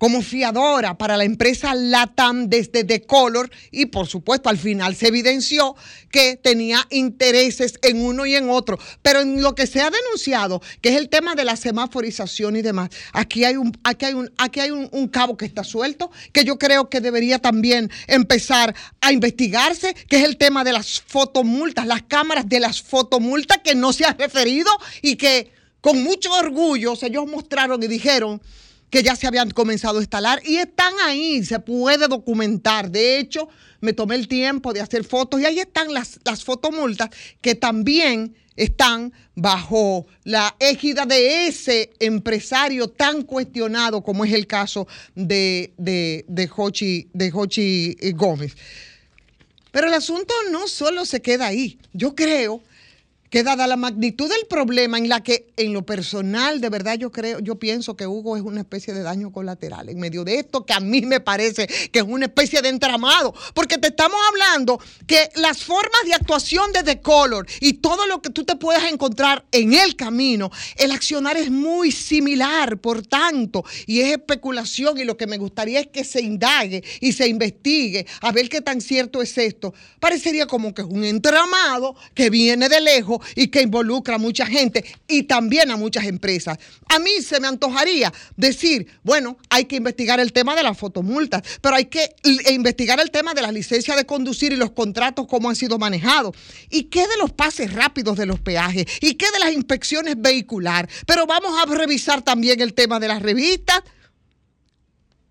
como 0.00 0.22
fiadora 0.22 0.96
para 0.96 1.18
la 1.18 1.24
empresa 1.24 1.74
LATAM 1.74 2.48
desde 2.48 2.84
The 2.84 3.02
Color 3.02 3.50
y 3.70 3.84
por 3.86 4.06
supuesto 4.06 4.48
al 4.48 4.56
final 4.56 4.96
se 4.96 5.08
evidenció 5.08 5.76
que 6.10 6.36
tenía 6.36 6.86
intereses 6.88 7.74
en 7.82 8.02
uno 8.02 8.24
y 8.24 8.34
en 8.34 8.48
otro. 8.48 8.78
Pero 9.02 9.20
en 9.20 9.42
lo 9.42 9.54
que 9.54 9.66
se 9.66 9.82
ha 9.82 9.90
denunciado, 9.90 10.62
que 10.80 10.88
es 10.88 10.96
el 10.96 11.10
tema 11.10 11.34
de 11.34 11.44
la 11.44 11.54
semaforización 11.54 12.56
y 12.56 12.62
demás, 12.62 12.88
aquí 13.12 13.44
hay 13.44 13.56
un, 13.56 13.78
aquí 13.84 14.06
hay 14.06 14.14
un, 14.14 14.32
aquí 14.38 14.60
hay 14.60 14.70
un, 14.70 15.08
cabo 15.08 15.36
que 15.36 15.44
está 15.44 15.64
suelto, 15.64 16.10
que 16.32 16.44
yo 16.44 16.58
creo 16.58 16.88
que 16.88 17.02
debería 17.02 17.38
también 17.38 17.90
empezar 18.06 18.74
a 19.02 19.12
investigarse, 19.12 19.92
que 20.08 20.16
es 20.16 20.24
el 20.24 20.38
tema 20.38 20.64
de 20.64 20.72
las 20.72 21.02
fotomultas, 21.02 21.86
las 21.86 22.04
cámaras 22.04 22.48
de 22.48 22.60
las 22.60 22.80
fotomultas 22.80 23.58
que 23.58 23.74
no 23.74 23.92
se 23.92 24.06
ha 24.06 24.14
referido 24.14 24.70
y 25.02 25.16
que 25.16 25.52
con 25.82 26.02
mucho 26.02 26.32
orgullo 26.32 26.94
ellos 27.02 27.26
mostraron 27.26 27.82
y 27.82 27.86
dijeron 27.86 28.40
que 28.90 29.02
ya 29.02 29.16
se 29.16 29.26
habían 29.26 29.50
comenzado 29.50 29.98
a 29.98 30.02
instalar 30.02 30.42
y 30.44 30.56
están 30.56 30.92
ahí, 31.04 31.44
se 31.44 31.58
puede 31.60 32.08
documentar. 32.08 32.90
De 32.90 33.18
hecho, 33.18 33.48
me 33.80 33.92
tomé 33.92 34.16
el 34.16 34.28
tiempo 34.28 34.72
de 34.72 34.80
hacer 34.80 35.04
fotos 35.04 35.40
y 35.40 35.46
ahí 35.46 35.60
están 35.60 35.94
las, 35.94 36.18
las 36.24 36.44
fotomultas 36.44 37.10
que 37.40 37.54
también 37.54 38.34
están 38.56 39.12
bajo 39.36 40.06
la 40.24 40.54
égida 40.58 41.06
de 41.06 41.46
ese 41.46 41.90
empresario 41.98 42.88
tan 42.88 43.22
cuestionado 43.22 44.02
como 44.02 44.24
es 44.24 44.32
el 44.34 44.46
caso 44.46 44.86
de, 45.14 45.72
de, 45.78 46.24
de, 46.28 46.48
Jochi, 46.48 47.08
de 47.14 47.30
Jochi 47.30 47.96
eh, 48.00 48.12
Gómez. 48.12 48.56
Pero 49.70 49.86
el 49.86 49.94
asunto 49.94 50.34
no 50.50 50.66
solo 50.66 51.06
se 51.06 51.22
queda 51.22 51.46
ahí. 51.46 51.78
Yo 51.92 52.14
creo 52.14 52.60
que 53.30 53.44
dada 53.44 53.66
la 53.68 53.76
magnitud 53.76 54.28
del 54.28 54.46
problema 54.48 54.98
en 54.98 55.08
la 55.08 55.22
que 55.22 55.52
en 55.56 55.72
lo 55.72 55.86
personal 55.86 56.60
de 56.60 56.68
verdad 56.68 56.98
yo 56.98 57.12
creo, 57.12 57.38
yo 57.38 57.54
pienso 57.58 57.96
que 57.96 58.06
Hugo 58.06 58.36
es 58.36 58.42
una 58.42 58.60
especie 58.60 58.92
de 58.92 59.02
daño 59.02 59.32
colateral 59.32 59.88
en 59.88 60.00
medio 60.00 60.24
de 60.24 60.40
esto 60.40 60.66
que 60.66 60.72
a 60.72 60.80
mí 60.80 61.02
me 61.02 61.20
parece 61.20 61.68
que 61.92 62.00
es 62.00 62.04
una 62.04 62.26
especie 62.26 62.60
de 62.60 62.68
entramado, 62.68 63.32
porque 63.54 63.78
te 63.78 63.88
estamos 63.88 64.18
hablando 64.28 64.80
que 65.06 65.28
las 65.36 65.62
formas 65.62 66.00
de 66.04 66.14
actuación 66.14 66.72
de 66.72 66.82
The 66.82 67.00
Color 67.00 67.46
y 67.60 67.74
todo 67.74 68.06
lo 68.06 68.20
que 68.20 68.30
tú 68.30 68.44
te 68.44 68.56
puedas 68.56 68.84
encontrar 68.90 69.44
en 69.52 69.74
el 69.74 69.94
camino, 69.94 70.50
el 70.76 70.90
accionar 70.90 71.36
es 71.36 71.50
muy 71.50 71.92
similar, 71.92 72.78
por 72.78 73.06
tanto, 73.06 73.64
y 73.86 74.00
es 74.00 74.12
especulación 74.12 74.98
y 74.98 75.04
lo 75.04 75.16
que 75.16 75.28
me 75.28 75.38
gustaría 75.38 75.80
es 75.80 75.86
que 75.86 76.02
se 76.04 76.20
indague 76.20 76.82
y 77.00 77.12
se 77.12 77.28
investigue 77.28 78.06
a 78.20 78.32
ver 78.32 78.48
qué 78.48 78.60
tan 78.60 78.80
cierto 78.80 79.22
es 79.22 79.38
esto. 79.38 79.72
Parecería 80.00 80.46
como 80.46 80.74
que 80.74 80.82
es 80.82 80.88
un 80.88 81.04
entramado 81.04 81.94
que 82.14 82.30
viene 82.30 82.68
de 82.68 82.80
lejos 82.80 83.19
y 83.34 83.48
que 83.48 83.62
involucra 83.62 84.16
a 84.16 84.18
mucha 84.18 84.46
gente 84.46 84.84
y 85.08 85.24
también 85.24 85.70
a 85.70 85.76
muchas 85.76 86.04
empresas. 86.04 86.58
A 86.88 86.98
mí 86.98 87.10
se 87.22 87.40
me 87.40 87.48
antojaría 87.48 88.12
decir, 88.36 88.86
bueno, 89.02 89.36
hay 89.48 89.64
que 89.64 89.76
investigar 89.76 90.20
el 90.20 90.32
tema 90.32 90.54
de 90.54 90.62
las 90.62 90.76
fotomultas, 90.78 91.42
pero 91.60 91.76
hay 91.76 91.86
que 91.86 92.14
investigar 92.50 93.00
el 93.00 93.10
tema 93.10 93.34
de 93.34 93.42
las 93.42 93.52
licencias 93.52 93.96
de 93.96 94.06
conducir 94.06 94.52
y 94.52 94.56
los 94.56 94.72
contratos, 94.72 95.26
cómo 95.26 95.48
han 95.48 95.56
sido 95.56 95.78
manejados. 95.78 96.36
¿Y 96.70 96.84
qué 96.84 97.00
de 97.00 97.16
los 97.18 97.32
pases 97.32 97.72
rápidos 97.72 98.16
de 98.16 98.26
los 98.26 98.40
peajes? 98.40 98.86
¿Y 99.00 99.14
qué 99.14 99.26
de 99.32 99.38
las 99.38 99.52
inspecciones 99.52 100.16
vehicular? 100.18 100.88
Pero 101.06 101.26
vamos 101.26 101.52
a 101.60 101.66
revisar 101.74 102.22
también 102.22 102.60
el 102.60 102.74
tema 102.74 103.00
de 103.00 103.08
las 103.08 103.22
revistas 103.22 103.82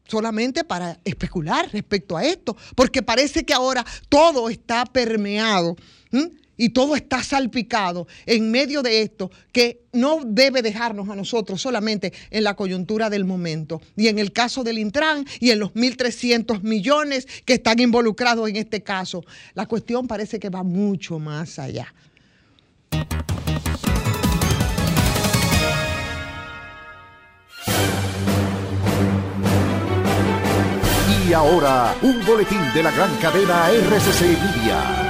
solamente 0.09 0.63
para 0.63 0.99
especular 1.05 1.69
respecto 1.71 2.17
a 2.17 2.25
esto, 2.25 2.57
porque 2.75 3.03
parece 3.03 3.45
que 3.45 3.53
ahora 3.53 3.85
todo 4.09 4.49
está 4.49 4.85
permeado. 4.85 5.75
Y 6.59 6.69
todo 6.69 6.95
está 6.95 7.23
salpicado 7.23 8.07
en 8.25 8.51
medio 8.51 8.83
de 8.83 9.01
esto 9.01 9.31
que 9.51 9.85
no 9.93 10.19
debe 10.25 10.61
dejarnos 10.61 11.09
a 11.09 11.15
nosotros 11.15 11.61
solamente 11.61 12.13
en 12.29 12.43
la 12.43 12.55
coyuntura 12.55 13.09
del 13.09 13.23
momento. 13.25 13.81
Y 13.95 14.09
en 14.09 14.19
el 14.19 14.33
caso 14.33 14.63
del 14.63 14.77
Intran 14.77 15.25
y 15.39 15.51
en 15.51 15.59
los 15.59 15.73
1.300 15.73 16.61
millones 16.61 17.27
que 17.45 17.53
están 17.53 17.79
involucrados 17.79 18.49
en 18.49 18.57
este 18.57 18.83
caso, 18.83 19.23
la 19.53 19.65
cuestión 19.65 20.05
parece 20.07 20.37
que 20.37 20.49
va 20.49 20.61
mucho 20.63 21.17
más 21.17 21.57
allá. 21.59 21.93
Y 31.25 31.33
ahora, 31.33 31.95
un 32.01 32.25
boletín 32.25 32.59
de 32.73 32.83
la 32.83 32.91
gran 32.91 33.15
cadena 33.17 33.69
RCC 33.69 34.21
Media. 34.21 35.08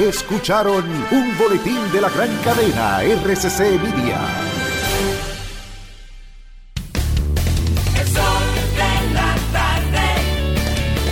Escucharon 0.03 0.83
un 1.11 1.37
boletín 1.37 1.77
de 1.91 2.01
la 2.01 2.09
gran 2.09 2.35
cadena 2.37 3.03
RCC 3.03 3.79
Media. 3.79 4.19
El 7.95 8.07
sol 8.07 8.23
de 8.73 9.13
la 9.13 9.35
tarde. 9.51 10.15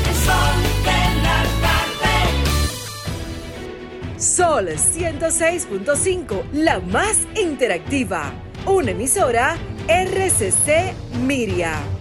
El 0.09 0.15
sol 0.15 0.63
de 0.83 1.21
la 1.21 1.45
tarde. 1.61 2.13
Sol 4.17 4.65
106.5, 4.67 6.49
la 6.53 6.79
más 6.79 7.27
interactiva. 7.35 8.33
Una 8.65 8.91
emisora 8.91 9.57
RCC 9.87 10.93
Miria. 11.25 12.00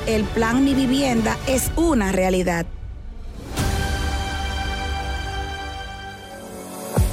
El 0.07 0.23
plan 0.23 0.63
Mi 0.65 0.73
Vivienda 0.73 1.37
es 1.47 1.71
una 1.75 2.11
realidad. 2.11 2.65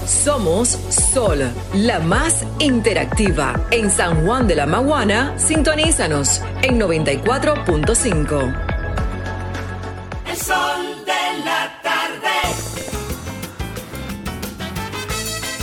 Somos 0.07 0.69
Sol, 0.89 1.51
la 1.75 1.99
más 2.01 2.47
interactiva. 2.59 3.61
En 3.71 3.91
San 3.91 4.25
Juan 4.25 4.49
de 4.49 4.55
la 4.55 4.65
Maguana, 4.67 5.35
sintonízanos 5.39 6.41
en 6.63 6.81
94.5. 6.81 8.57
El 10.27 10.37
sol 10.37 11.05
de 11.05 11.18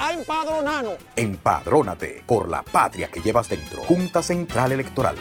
a 0.00 0.12
empadronarnos. 0.14 0.94
Empadrónate 1.14 2.24
por 2.26 2.48
la 2.48 2.62
patria 2.62 3.08
que 3.08 3.20
llevas 3.20 3.48
dentro. 3.48 3.82
Junta 3.82 4.22
Central 4.22 4.72
Electoral. 4.72 5.16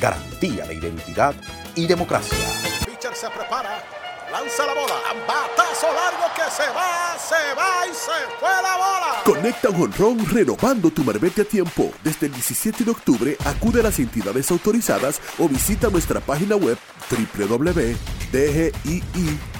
Garantía 0.00 0.66
de 0.66 0.74
identidad 0.74 1.34
y 1.76 1.86
democracia. 1.86 2.36
Pitcher 2.84 3.14
se 3.14 3.28
prepara, 3.28 3.84
lanza 4.32 4.66
la 4.66 4.74
bola, 4.74 4.94
batazo 5.28 5.86
largo 5.86 6.34
que 6.34 6.50
se 6.50 6.68
va, 6.72 7.16
se 7.18 7.54
va 7.54 7.86
y 7.86 7.94
se 7.94 8.36
fue 8.40 8.48
la 8.48 8.76
bola. 8.76 9.22
Conecta 9.24 9.68
un 9.68 9.82
honrón 9.82 10.26
renovando 10.26 10.90
tu 10.90 11.04
marbete 11.04 11.42
a 11.42 11.44
tiempo. 11.44 11.92
Desde 12.02 12.26
el 12.26 12.32
17 12.32 12.84
de 12.84 12.90
octubre 12.90 13.36
acude 13.44 13.80
a 13.80 13.84
las 13.84 13.98
entidades 13.98 14.50
autorizadas 14.50 15.20
o 15.38 15.48
visita 15.48 15.90
nuestra 15.90 16.20
página 16.20 16.56
web 16.56 16.78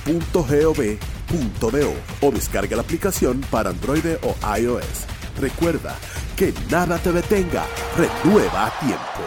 www.dgii.gov.do 0.04 1.94
o 2.20 2.30
descarga 2.30 2.76
la 2.76 2.82
aplicación 2.82 3.40
para 3.50 3.70
Android 3.70 4.04
o 4.22 4.34
iOS. 4.58 5.06
Recuerda 5.38 5.96
que 6.36 6.52
nada 6.70 6.98
te 6.98 7.12
detenga. 7.12 7.64
Renueva 7.96 8.66
a 8.66 8.70
tiempo. 8.80 9.22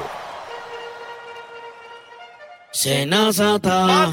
Senazata. 2.71 4.11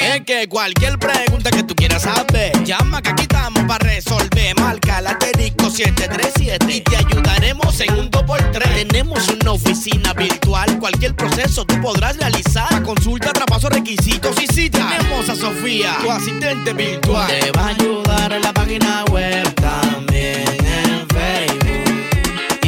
Es 0.00 0.20
que 0.24 0.48
cualquier 0.48 0.98
pregunta 0.98 1.50
que 1.50 1.62
tú 1.64 1.74
quieras 1.74 2.02
saber, 2.02 2.52
llama 2.64 3.02
que 3.02 3.10
aquí 3.10 3.22
estamos 3.22 3.64
para 3.64 3.81
resolver. 4.04 4.54
Marca 4.60 5.00
la 5.00 5.10
asterisco 5.10 5.70
737 5.70 6.76
y 6.76 6.80
te 6.80 6.96
ayudaremos 6.96 7.80
en 7.80 7.94
un 7.94 8.10
2x3. 8.10 8.88
Tenemos 8.88 9.28
una 9.28 9.52
oficina 9.52 10.12
virtual, 10.12 10.78
cualquier 10.78 11.14
proceso 11.14 11.64
tú 11.64 11.80
podrás 11.80 12.16
realizar. 12.16 12.70
La 12.72 12.82
consulta, 12.82 13.32
traspaso, 13.32 13.68
requisitos 13.68 14.36
y 14.42 14.46
si 14.46 14.70
tenemos 14.70 15.28
a 15.28 15.36
Sofía, 15.36 15.98
tu 16.02 16.10
asistente 16.10 16.72
virtual. 16.72 17.28
Te 17.28 17.50
va 17.52 17.66
a 17.66 17.68
ayudar 17.68 18.32
en 18.32 18.42
la 18.42 18.52
página 18.52 19.04
web 19.10 19.54
también 19.54 20.44
en 20.48 21.08
Facebook 21.08 21.51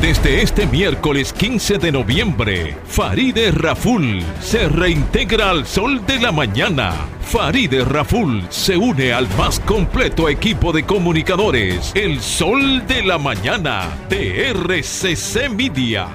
Desde 0.00 0.42
este 0.42 0.64
miércoles 0.64 1.32
15 1.32 1.78
de 1.78 1.90
noviembre, 1.90 2.76
Faride 2.86 3.50
Raful 3.50 4.22
se 4.40 4.68
reintegra 4.68 5.50
al 5.50 5.66
sol 5.66 6.06
de 6.06 6.20
la 6.20 6.30
mañana. 6.30 6.94
Faride 7.20 7.84
Raful 7.84 8.46
se 8.48 8.76
une 8.76 9.12
al 9.12 9.28
más 9.36 9.58
completo 9.58 10.28
equipo 10.28 10.72
de 10.72 10.84
comunicadores, 10.84 11.90
el 11.96 12.20
sol 12.20 12.86
de 12.86 13.02
la 13.02 13.18
mañana, 13.18 13.88
de 14.08 14.50
RCC 14.50 15.50
Media. 15.50 16.06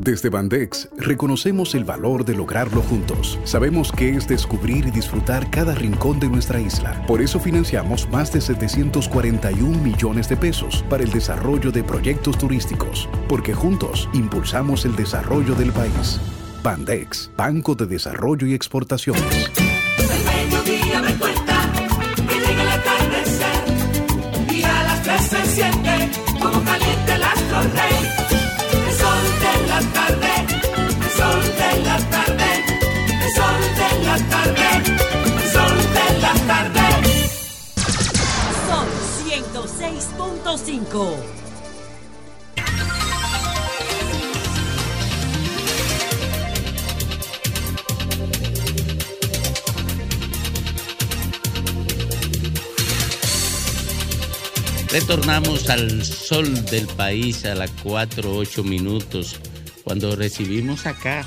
Desde 0.00 0.28
Bandex 0.28 0.88
reconocemos 0.96 1.74
el 1.74 1.84
valor 1.84 2.24
de 2.24 2.34
lograrlo 2.34 2.82
juntos. 2.82 3.38
Sabemos 3.44 3.90
que 3.90 4.10
es 4.10 4.28
descubrir 4.28 4.86
y 4.86 4.90
disfrutar 4.90 5.50
cada 5.50 5.74
rincón 5.74 6.20
de 6.20 6.28
nuestra 6.28 6.60
isla. 6.60 7.04
Por 7.06 7.20
eso 7.20 7.40
financiamos 7.40 8.08
más 8.10 8.32
de 8.32 8.40
741 8.40 9.82
millones 9.82 10.28
de 10.28 10.36
pesos 10.36 10.84
para 10.88 11.02
el 11.02 11.10
desarrollo 11.10 11.72
de 11.72 11.82
proyectos 11.82 12.38
turísticos, 12.38 13.08
porque 13.28 13.54
juntos 13.54 14.08
impulsamos 14.12 14.84
el 14.84 14.94
desarrollo 14.94 15.54
del 15.54 15.72
país. 15.72 16.20
Bandex, 16.62 17.30
Banco 17.36 17.74
de 17.74 17.86
Desarrollo 17.86 18.46
y 18.46 18.54
Exportaciones. 18.54 19.67
106.5. 40.18 41.38
Retornamos 54.90 55.70
al 55.70 56.04
sol 56.04 56.64
del 56.66 56.86
país 56.88 57.44
a 57.44 57.54
las 57.54 57.70
4, 57.84 58.34
8 58.34 58.64
minutos 58.64 59.36
cuando 59.84 60.16
recibimos 60.16 60.86
acá 60.86 61.24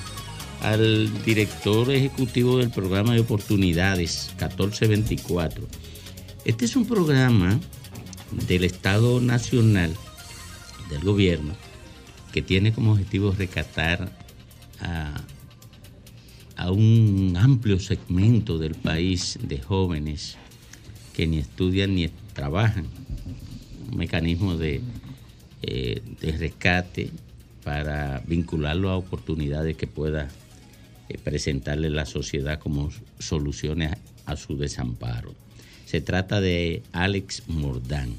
al 0.62 1.24
director 1.24 1.90
ejecutivo 1.92 2.58
del 2.58 2.72
programa 2.72 3.14
de 3.14 3.22
oportunidades 3.22 4.32
1424. 4.32 5.66
Este 6.44 6.66
es 6.66 6.76
un 6.76 6.86
programa 6.86 7.60
del 8.32 8.64
Estado 8.64 9.20
Nacional, 9.22 9.96
del 10.90 11.02
gobierno, 11.02 11.54
que 12.32 12.42
tiene 12.42 12.74
como 12.74 12.94
objetivo 12.94 13.32
recatar 13.32 14.12
a, 14.80 15.22
un 16.72 17.36
amplio 17.38 17.80
segmento 17.80 18.60
del 18.60 18.76
país 18.76 19.40
de 19.42 19.60
jóvenes 19.60 20.38
que 21.14 21.26
ni 21.26 21.40
estudian 21.40 21.96
ni 21.96 22.08
trabajan. 22.34 22.86
Un 23.92 23.98
mecanismo 23.98 24.56
de, 24.56 24.82
eh, 25.64 26.02
rescate 26.22 27.10
para 27.64 28.22
vincularlo 28.28 28.90
a 28.90 28.98
oportunidades 28.98 29.76
que 29.76 29.88
pueda 29.88 30.30
eh, 31.10 31.18
presentarle 31.18 31.90
la 31.90 32.06
sociedad 32.06 32.60
como 32.60 32.92
soluciones 33.18 33.98
a 34.26 34.36
su 34.36 34.56
desamparo. 34.56 35.34
Se 35.92 36.00
trata 36.00 36.40
de 36.40 36.84
Alex 36.94 37.44
Mordán. 37.50 38.16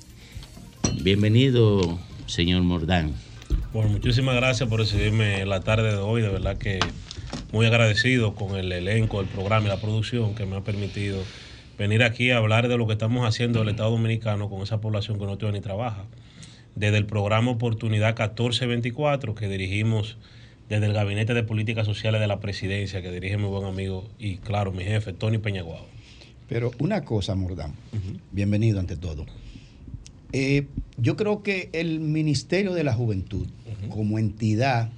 Bienvenido, 1.03 1.99
señor 2.27 2.61
Mordán. 2.65 3.15
Bueno, 3.73 3.89
muchísimas 3.89 4.35
gracias 4.35 4.69
por 4.69 4.81
recibirme 4.81 5.47
la 5.47 5.61
tarde 5.61 5.91
de 5.93 5.97
hoy. 5.97 6.21
De 6.21 6.29
verdad 6.29 6.59
que 6.59 6.81
muy 7.51 7.65
agradecido 7.65 8.35
con 8.35 8.57
el 8.57 8.71
elenco 8.73 9.23
del 9.23 9.27
programa 9.27 9.65
y 9.65 9.69
la 9.71 9.81
producción 9.81 10.35
que 10.35 10.45
me 10.45 10.57
ha 10.57 10.61
permitido 10.61 11.17
venir 11.79 12.03
aquí 12.03 12.31
a 12.31 12.37
hablar 12.37 12.69
de 12.69 12.77
lo 12.77 12.87
que 12.87 12.93
estamos 12.93 13.27
haciendo 13.27 13.63
en 13.63 13.69
el 13.69 13.71
Estado 13.71 13.93
Dominicano 13.93 14.51
con 14.51 14.61
esa 14.61 14.83
población 14.83 15.19
que 15.19 15.25
no 15.25 15.39
tiene 15.39 15.55
ni 15.55 15.61
trabaja. 15.63 16.05
Desde 16.75 16.99
el 16.99 17.07
programa 17.07 17.53
Oportunidad 17.53 18.09
1424 18.09 19.35
que 19.35 19.49
dirigimos 19.49 20.19
desde 20.69 20.85
el 20.85 20.93
Gabinete 20.93 21.33
de 21.33 21.43
Políticas 21.43 21.87
Sociales 21.87 22.21
de 22.21 22.27
la 22.27 22.39
Presidencia, 22.39 23.01
que 23.01 23.11
dirige 23.11 23.39
mi 23.39 23.47
buen 23.47 23.65
amigo 23.65 24.11
y 24.19 24.37
claro, 24.37 24.73
mi 24.73 24.85
jefe, 24.85 25.15
Tony 25.15 25.39
Peñaguao. 25.39 25.92
Pero 26.53 26.71
una 26.81 27.03
cosa, 27.03 27.35
Mordán, 27.35 27.73
bienvenido 28.31 28.79
ante 28.79 28.97
todo. 28.99 29.25
Eh, 30.35 30.67
yo 30.99 31.17
creo 31.17 31.43
que 31.43 31.71
el 31.73 31.99
Ministerio 32.01 32.75
de 32.75 32.85
la 32.85 32.93
Juventud, 32.93 33.47
como 33.89 34.19
entidad 34.19 34.91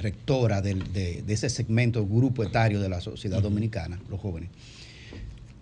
rectora 0.00 0.62
del- 0.62 0.90
de, 0.94 1.20
de 1.20 1.32
ese 1.34 1.50
segmento, 1.50 2.06
grupo 2.06 2.42
etario 2.42 2.80
de 2.80 2.88
la 2.88 3.02
sociedad 3.02 3.42
dominicana, 3.42 4.00
los 4.08 4.20
jóvenes, 4.20 4.48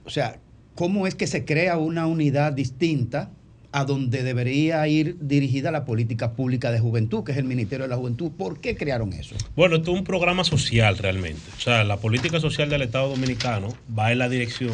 o 0.04 0.10
sea, 0.10 0.38
¿cómo 0.76 1.08
es 1.08 1.16
que 1.16 1.26
se 1.26 1.44
crea 1.44 1.78
una 1.78 2.06
unidad 2.06 2.52
distinta 2.52 3.30
a 3.72 3.84
donde 3.84 4.22
debería 4.22 4.86
ir 4.86 5.16
dirigida 5.20 5.72
la 5.72 5.84
política 5.84 6.32
pública 6.34 6.70
de 6.70 6.78
juventud, 6.78 7.24
que 7.24 7.32
es 7.32 7.38
el 7.38 7.44
Ministerio 7.44 7.84
de 7.86 7.90
la 7.90 7.96
Juventud? 7.96 8.30
¿Por 8.30 8.60
qué 8.60 8.76
crearon 8.76 9.12
eso? 9.12 9.34
Bueno, 9.56 9.76
esto 9.76 9.92
es 9.92 9.98
un 9.98 10.04
programa 10.04 10.44
social 10.44 10.96
realmente. 10.96 11.42
O 11.56 11.60
sea, 11.60 11.82
la 11.82 11.96
política 11.96 12.38
social 12.38 12.70
del 12.70 12.82
Estado 12.82 13.08
Dominicano 13.08 13.68
va 13.98 14.12
en 14.12 14.18
la 14.18 14.28
dirección 14.28 14.72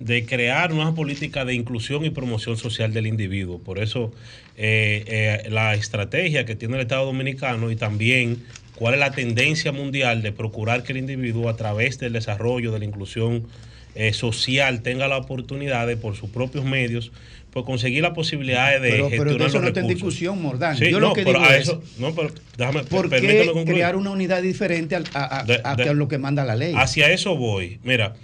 de 0.00 0.24
crear 0.26 0.72
una 0.72 0.94
política 0.94 1.44
de 1.44 1.54
inclusión 1.54 2.04
y 2.04 2.10
promoción 2.10 2.56
social 2.56 2.92
del 2.92 3.06
individuo. 3.06 3.58
Por 3.58 3.78
eso 3.78 4.12
eh, 4.56 5.04
eh, 5.44 5.50
la 5.50 5.74
estrategia 5.74 6.44
que 6.44 6.54
tiene 6.56 6.74
el 6.76 6.80
Estado 6.82 7.04
Dominicano 7.06 7.70
y 7.70 7.76
también 7.76 8.42
cuál 8.74 8.94
es 8.94 9.00
la 9.00 9.12
tendencia 9.12 9.70
mundial 9.72 10.22
de 10.22 10.32
procurar 10.32 10.82
que 10.82 10.92
el 10.92 10.98
individuo 10.98 11.48
a 11.48 11.56
través 11.56 11.98
del 11.98 12.12
desarrollo 12.14 12.72
de 12.72 12.78
la 12.80 12.84
inclusión 12.84 13.46
eh, 13.94 14.12
social 14.12 14.82
tenga 14.82 15.06
la 15.06 15.18
oportunidad 15.18 15.86
de 15.86 15.96
por 15.96 16.16
sus 16.16 16.30
propios 16.30 16.64
medios 16.64 17.12
pues 17.52 17.66
conseguir 17.66 18.00
la 18.02 18.14
posibilidad 18.14 18.72
de 18.80 18.88
Pero, 18.90 19.10
pero 19.10 19.24
gestionar 19.24 19.38
de 19.38 19.44
eso 19.46 19.52
los 19.58 19.62
no 19.62 19.68
está 19.68 19.80
en 19.80 19.86
recursos. 19.88 19.88
discusión, 20.08 20.40
Mordán. 20.42 20.74
Sí, 20.78 20.90
Yo 20.90 20.98
no, 21.00 21.08
lo 21.08 21.12
que 21.12 21.22
pero 21.22 21.38
digo 21.38 21.50
a 21.50 21.54
es, 21.56 21.62
eso- 21.68 21.82
no, 21.98 22.14
pero 22.14 22.30
déjame, 22.56 22.82
¿por 22.84 23.10
qué 23.10 23.50
crear 23.66 23.94
una 23.96 24.10
unidad 24.10 24.40
diferente 24.40 24.96
al- 24.96 25.04
a, 25.12 25.40
a- 25.40 25.44
De- 25.44 25.60
a- 25.62 25.76
de- 25.76 25.88
a 25.90 25.92
lo 25.92 26.08
que 26.08 26.16
manda 26.16 26.46
la 26.46 26.56
ley? 26.56 26.72
Hacia 26.74 27.10
eso 27.12 27.36
voy. 27.36 27.78
Mira, 27.84 28.14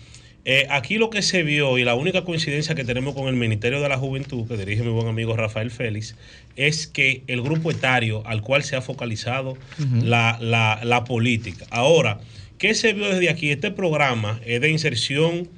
eh, 0.50 0.66
aquí 0.70 0.96
lo 0.96 1.10
que 1.10 1.20
se 1.20 1.42
vio 1.42 1.76
y 1.76 1.84
la 1.84 1.94
única 1.94 2.24
coincidencia 2.24 2.74
que 2.74 2.82
tenemos 2.84 3.14
con 3.14 3.28
el 3.28 3.34
Ministerio 3.36 3.82
de 3.82 3.88
la 3.90 3.98
Juventud, 3.98 4.48
que 4.48 4.56
dirige 4.56 4.82
mi 4.82 4.88
buen 4.90 5.06
amigo 5.06 5.36
Rafael 5.36 5.70
Félix, 5.70 6.16
es 6.56 6.86
que 6.86 7.22
el 7.26 7.42
grupo 7.42 7.70
etario 7.70 8.22
al 8.26 8.40
cual 8.40 8.62
se 8.64 8.74
ha 8.74 8.80
focalizado 8.80 9.58
la- 10.40 10.80
la 10.82 11.04
política. 11.04 11.66
Ahora, 11.70 12.20
¿qué 12.56 12.72
se 12.74 12.94
vio 12.94 13.08
desde 13.10 13.28
aquí? 13.28 13.50
Este 13.50 13.70
programa 13.70 14.40
es 14.46 14.60
de 14.62 14.70
inserción 14.70 15.48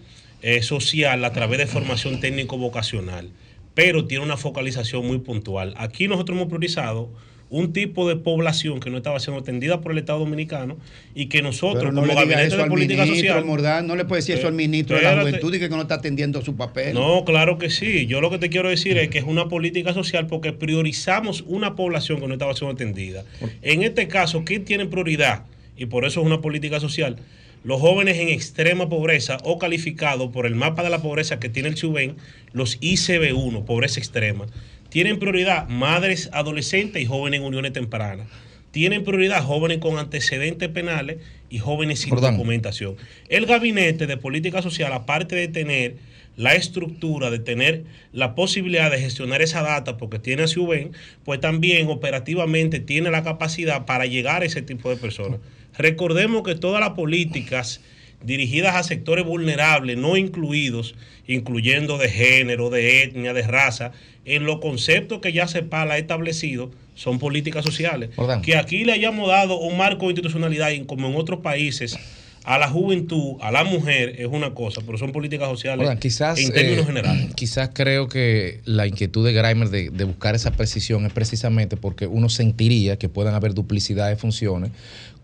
eh, 0.43 0.63
social 0.63 1.25
a 1.25 1.33
través 1.33 1.59
de 1.59 1.67
formación 1.67 2.19
técnico-vocacional, 2.21 3.31
pero 3.75 4.07
tiene 4.07 4.25
una 4.25 4.37
focalización 4.39 5.07
muy 5.07 5.19
puntual. 5.19 5.75
Aquí 5.77 6.09
nosotros 6.09 6.37
hemos 6.37 6.49
priorizado 6.49 7.11
un 7.51 7.73
tipo 7.73 8.09
de 8.09 8.17
población 8.17 8.81
que 8.81 8.91
no 8.91 8.97
estaba 8.97 9.19
siendo 9.19 9.41
atendida 9.41 9.81
por 9.81 9.93
el 9.93 9.99
Estado 9.99 10.21
Dominicano 10.21 10.79
y 11.15 11.27
que 11.27 11.43
nosotros, 11.43 11.93
no 11.93 12.03
como 12.03 12.15
Gabinete 12.15 12.57
de 12.57 12.63
al 12.63 12.69
Política 12.69 13.03
ministro, 13.03 13.29
Social, 13.29 13.45
Mordán, 13.45 13.87
no 13.89 13.97
le 13.97 14.05
puede 14.05 14.23
decir 14.23 14.37
eso 14.37 14.47
al 14.47 14.55
ministro 14.55 14.97
de 14.97 15.03
la. 15.03 15.21
Juventud 15.21 15.55
y 15.55 15.59
que 15.59 15.69
no 15.69 15.83
está 15.83 15.97
atendiendo 15.97 16.43
su 16.43 16.57
papel. 16.57 16.95
No, 16.95 17.25
claro 17.25 17.59
que 17.59 17.69
sí. 17.69 18.07
Yo 18.07 18.21
lo 18.21 18.31
que 18.31 18.39
te 18.39 18.49
quiero 18.49 18.69
decir 18.69 18.97
es 18.99 19.09
que 19.09 19.19
es 19.19 19.25
una 19.25 19.49
política 19.49 19.93
social 19.93 20.29
porque 20.29 20.53
priorizamos 20.53 21.45
una 21.47 21.75
población 21.75 22.21
que 22.21 22.29
no 22.29 22.35
estaba 22.35 22.55
siendo 22.55 22.75
atendida. 22.75 23.25
En 23.63 23.83
este 23.83 24.07
caso, 24.07 24.45
¿quién 24.45 24.65
tiene 24.65 24.87
prioridad? 24.87 25.45
Y 25.77 25.87
por 25.87 26.05
eso 26.05 26.21
es 26.21 26.27
una 26.27 26.41
política 26.41 26.79
social. 26.79 27.17
Los 27.63 27.81
jóvenes 27.81 28.17
en 28.17 28.29
extrema 28.29 28.89
pobreza 28.89 29.37
o 29.45 29.59
calificados 29.59 30.31
por 30.31 30.47
el 30.47 30.55
mapa 30.55 30.83
de 30.83 30.89
la 30.89 31.03
pobreza 31.03 31.39
que 31.39 31.51
tiene 31.51 31.69
el 31.69 31.75
CHUVEN, 31.75 32.17
los 32.53 32.81
ICB1, 32.81 33.65
pobreza 33.65 34.01
extrema, 34.01 34.47
tienen 34.91 35.19
prioridad 35.19 35.69
madres 35.69 36.29
adolescentes 36.33 37.03
y 37.03 37.07
jóvenes 37.07 37.41
en 37.41 37.47
uniones 37.47 37.73
tempranas. 37.73 38.27
Tienen 38.71 39.03
prioridad 39.03 39.43
jóvenes 39.43 39.79
con 39.79 39.99
antecedentes 39.99 40.69
penales 40.69 41.19
y 41.49 41.59
jóvenes 41.59 42.01
sin 42.01 42.15
documentación. 42.15 42.97
El 43.29 43.47
gabinete 43.47 44.07
de 44.07 44.17
política 44.17 44.63
social, 44.63 44.93
aparte 44.93 45.35
de 45.35 45.49
tener 45.49 45.97
la 46.37 46.55
estructura, 46.55 47.31
de 47.31 47.41
tener 47.41 47.85
la 48.13 48.35
posibilidad 48.35 48.91
de 48.91 49.01
gestionar 49.01 49.43
esa 49.43 49.63
data 49.63 49.97
porque 49.97 50.19
tiene 50.19 50.45
a 50.45 50.47
Ciuben, 50.47 50.93
pues 51.25 51.41
también 51.41 51.89
operativamente 51.89 52.79
tiene 52.81 53.11
la 53.11 53.25
capacidad 53.25 53.87
para 53.87 54.07
llegar 54.07 54.43
a 54.43 54.45
ese 54.45 54.63
tipo 54.63 54.89
de 54.89 54.97
personas. 54.97 55.41
Recordemos 55.77 56.43
que 56.43 56.55
todas 56.55 56.81
las 56.81 56.91
políticas 56.91 57.81
dirigidas 58.23 58.77
a 58.77 58.83
sectores 58.83 59.25
vulnerables, 59.25 59.97
no 59.97 60.17
incluidos, 60.17 60.95
incluyendo 61.27 61.99
de 61.99 62.09
género, 62.09 62.71
de 62.71 63.03
etnia, 63.03 63.33
de 63.33 63.43
raza, 63.43 63.93
en 64.25 64.45
los 64.45 64.61
conceptos 64.61 65.21
que 65.21 65.33
ya 65.33 65.49
CEPAL 65.49 65.91
ha 65.91 65.99
establecido, 65.99 66.71
son 66.95 67.19
políticas 67.19 67.65
sociales. 67.65 68.11
Que 68.43 68.57
aquí 68.57 68.85
le 68.85 68.93
hayamos 68.93 69.29
dado 69.29 69.59
un 69.59 69.79
marco 69.79 70.07
de 70.07 70.13
institucionalidad, 70.13 70.71
como 70.87 71.09
en 71.09 71.17
otros 71.17 71.41
países, 71.41 71.99
a 72.45 72.59
la 72.59 72.69
juventud, 72.69 73.37
a 73.41 73.51
la 73.51 73.65
mujer, 73.65 74.17
es 74.19 74.27
una 74.27 74.55
cosa, 74.55 74.81
pero 74.85 74.97
son 74.97 75.13
políticas 75.13 75.49
sociales 75.49 75.89
quizás, 75.99 76.39
en 76.39 76.53
términos 76.53 76.85
eh, 76.85 76.87
generales. 76.87 77.35
Quizás 77.37 77.71
creo 77.73 78.09
que 78.09 78.61
la 78.65 78.87
inquietud 78.87 79.25
de 79.27 79.33
Grimer 79.33 79.69
de, 79.69 79.91
de 79.91 80.05
buscar 80.05 80.35
esa 80.35 80.51
precisión 80.53 81.05
es 81.05 81.13
precisamente 81.13 81.77
porque 81.77 82.07
uno 82.07 82.29
sentiría 82.29 82.99
que 82.99 83.09
puedan 83.09 83.35
haber 83.35 83.53
duplicidad 83.53 84.09
de 84.09 84.17
funciones 84.17 84.71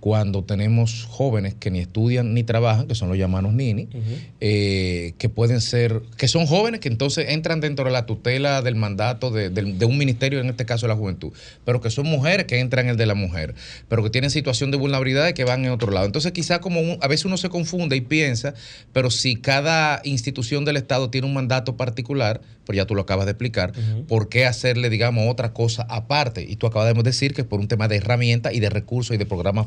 cuando 0.01 0.45
tenemos 0.45 1.05
jóvenes 1.09 1.55
que 1.55 1.71
ni 1.71 1.81
estudian 1.81 2.35
ni 2.35 2.45
trabajan, 2.45 2.87
que 2.87 2.95
son 2.95 3.09
los 3.09 3.19
llamados 3.19 3.53
nini, 3.53 3.89
eh, 4.41 5.15
que 5.19 5.29
pueden 5.29 5.61
ser, 5.61 6.03
que 6.17 6.29
son 6.29 6.47
jóvenes 6.47 6.81
que 6.81 6.89
entonces 6.89 7.31
entran 7.31 7.61
dentro 7.61 7.85
de 7.87 7.91
la 7.91 8.07
tutela 8.07 8.63
del 8.63 8.77
mandato 8.77 9.31
de, 9.31 9.49
un 9.87 9.99
ministerio, 9.99 10.41
en 10.41 10.49
este 10.49 10.65
caso 10.67 10.87
de 10.87 10.93
la 10.93 10.97
juventud, 10.99 11.33
pero 11.65 11.81
que 11.81 11.91
son 11.91 12.07
mujeres 12.07 12.47
que 12.47 12.59
entran 12.61 12.87
en 12.87 12.91
el 12.93 12.97
de 12.97 13.07
la 13.07 13.15
mujer, 13.15 13.55
pero 13.89 14.03
que 14.03 14.11
tienen 14.11 14.31
situación 14.31 14.71
de 14.71 14.77
vulnerabilidad 14.77 15.29
y 15.29 15.33
que 15.35 15.45
van 15.45 15.65
en 15.65 15.71
otro 15.71 15.91
lado. 15.91 16.07
Entonces 16.07 16.33
quizás 16.33 16.59
como 16.61 16.81
un- 16.81 16.99
a 17.01 17.09
veces 17.09 17.25
uno 17.25 17.37
se 17.37 17.49
confunde 17.49 17.97
y 17.97 18.01
piensa, 18.01 18.55
pero 18.93 19.11
si 19.11 19.37
cada 19.37 20.01
institución 20.05 20.65
del 20.65 20.77
Estado 20.77 21.11
tiene 21.11 21.27
un 21.27 21.35
mandato 21.35 21.77
particular, 21.77 22.41
pues 22.65 22.77
ya 22.77 22.85
tú 22.85 22.95
lo 22.97 23.03
acabas 23.03 23.27
de 23.27 23.33
explicar, 23.33 23.73
¿por 24.09 24.29
qué 24.29 24.45
hacerle, 24.45 24.91
digamos, 24.91 25.31
otra 25.31 25.53
cosa 25.53 25.87
aparte? 25.89 26.45
Y 26.49 26.57
tú 26.57 26.67
acabas 26.67 26.93
de 26.93 27.03
decir 27.03 27.33
que 27.33 27.43
es 27.43 27.47
por 27.47 27.61
un 27.61 27.69
tema 27.69 27.87
de 27.87 27.97
herramientas 27.97 28.53
y 28.55 28.61
de 28.61 28.69
recursos 28.71 29.15
y 29.15 29.19
de 29.19 29.27
programas 29.27 29.67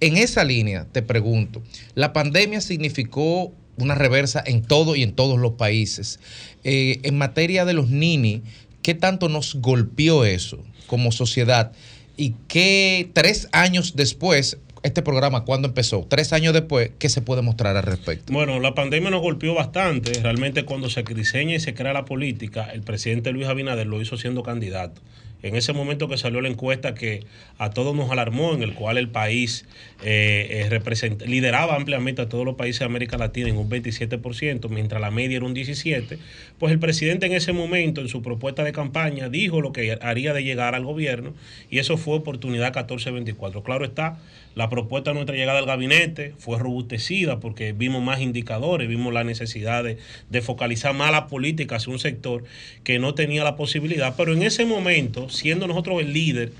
En 0.00 0.16
esa 0.16 0.44
línea, 0.44 0.86
te 0.90 1.02
pregunto, 1.02 1.62
la 1.94 2.12
pandemia 2.12 2.60
significó 2.60 3.52
una 3.78 3.94
reversa 3.94 4.42
en 4.44 4.62
todo 4.62 4.96
y 4.96 5.02
en 5.02 5.12
todos 5.12 5.38
los 5.38 5.52
países. 5.52 6.20
Eh, 6.64 7.00
en 7.02 7.16
materia 7.16 7.64
de 7.64 7.72
los 7.72 7.88
nini, 7.88 8.42
¿qué 8.82 8.94
tanto 8.94 9.28
nos 9.28 9.54
golpeó 9.56 10.24
eso 10.24 10.62
como 10.86 11.12
sociedad? 11.12 11.72
¿Y 12.16 12.34
qué 12.48 13.08
tres 13.12 13.48
años 13.52 13.94
después, 13.94 14.58
este 14.82 15.02
programa, 15.02 15.44
cuándo 15.44 15.68
empezó? 15.68 16.04
Tres 16.08 16.32
años 16.32 16.52
después, 16.52 16.90
¿qué 16.98 17.08
se 17.08 17.22
puede 17.22 17.42
mostrar 17.42 17.76
al 17.76 17.84
respecto? 17.84 18.32
Bueno, 18.32 18.58
la 18.58 18.74
pandemia 18.74 19.10
nos 19.10 19.22
golpeó 19.22 19.54
bastante. 19.54 20.12
Realmente 20.20 20.64
cuando 20.64 20.90
se 20.90 21.04
diseña 21.04 21.54
y 21.54 21.60
se 21.60 21.74
crea 21.74 21.92
la 21.92 22.04
política, 22.04 22.68
el 22.72 22.82
presidente 22.82 23.30
Luis 23.30 23.46
Abinader 23.46 23.86
lo 23.86 24.02
hizo 24.02 24.16
siendo 24.16 24.42
candidato. 24.42 25.00
En 25.42 25.56
ese 25.56 25.72
momento 25.72 26.08
que 26.08 26.18
salió 26.18 26.40
la 26.40 26.48
encuesta 26.48 26.94
que 26.94 27.24
a 27.58 27.70
todos 27.70 27.94
nos 27.94 28.10
alarmó, 28.10 28.54
en 28.54 28.62
el 28.62 28.74
cual 28.74 28.98
el 28.98 29.08
país 29.08 29.66
eh, 30.04 30.68
eh, 30.70 31.16
lideraba 31.26 31.76
ampliamente 31.76 32.22
a 32.22 32.28
todos 32.28 32.44
los 32.44 32.56
países 32.56 32.80
de 32.80 32.86
América 32.86 33.16
Latina 33.18 33.48
en 33.48 33.56
un 33.56 33.70
27%, 33.70 34.68
mientras 34.68 35.00
la 35.00 35.10
media 35.10 35.36
era 35.36 35.46
un 35.46 35.54
17%, 35.54 36.18
pues 36.58 36.72
el 36.72 36.78
presidente 36.78 37.26
en 37.26 37.32
ese 37.32 37.52
momento, 37.52 38.00
en 38.00 38.08
su 38.08 38.22
propuesta 38.22 38.64
de 38.64 38.72
campaña, 38.72 39.28
dijo 39.28 39.60
lo 39.60 39.72
que 39.72 39.98
haría 40.00 40.32
de 40.32 40.42
llegar 40.42 40.74
al 40.74 40.84
gobierno 40.84 41.34
y 41.70 41.78
eso 41.78 41.96
fue 41.96 42.16
oportunidad 42.16 42.66
1424. 42.66 43.62
Claro 43.62 43.84
está, 43.84 44.18
la 44.58 44.68
propuesta 44.68 45.10
de 45.10 45.14
nuestra 45.14 45.36
llegada 45.36 45.60
al 45.60 45.66
gabinete 45.66 46.34
fue 46.36 46.58
robustecida 46.58 47.38
porque 47.38 47.72
vimos 47.72 48.02
más 48.02 48.20
indicadores, 48.20 48.88
vimos 48.88 49.14
la 49.14 49.22
necesidad 49.22 49.84
de, 49.84 50.42
focalizar 50.42 50.92
más 50.94 51.12
la 51.12 51.28
política 51.28 51.76
hacia 51.76 51.92
un 51.92 52.00
sector 52.00 52.42
que 52.82 52.98
no 52.98 53.14
tenía 53.14 53.44
la 53.44 53.54
posibilidad, 53.54 54.16
pero 54.16 54.32
en 54.32 54.42
ese 54.42 54.64
momento, 54.64 55.28
siendo 55.28 55.68
nosotros 55.68 56.00
el 56.00 56.12
líder, 56.12 56.50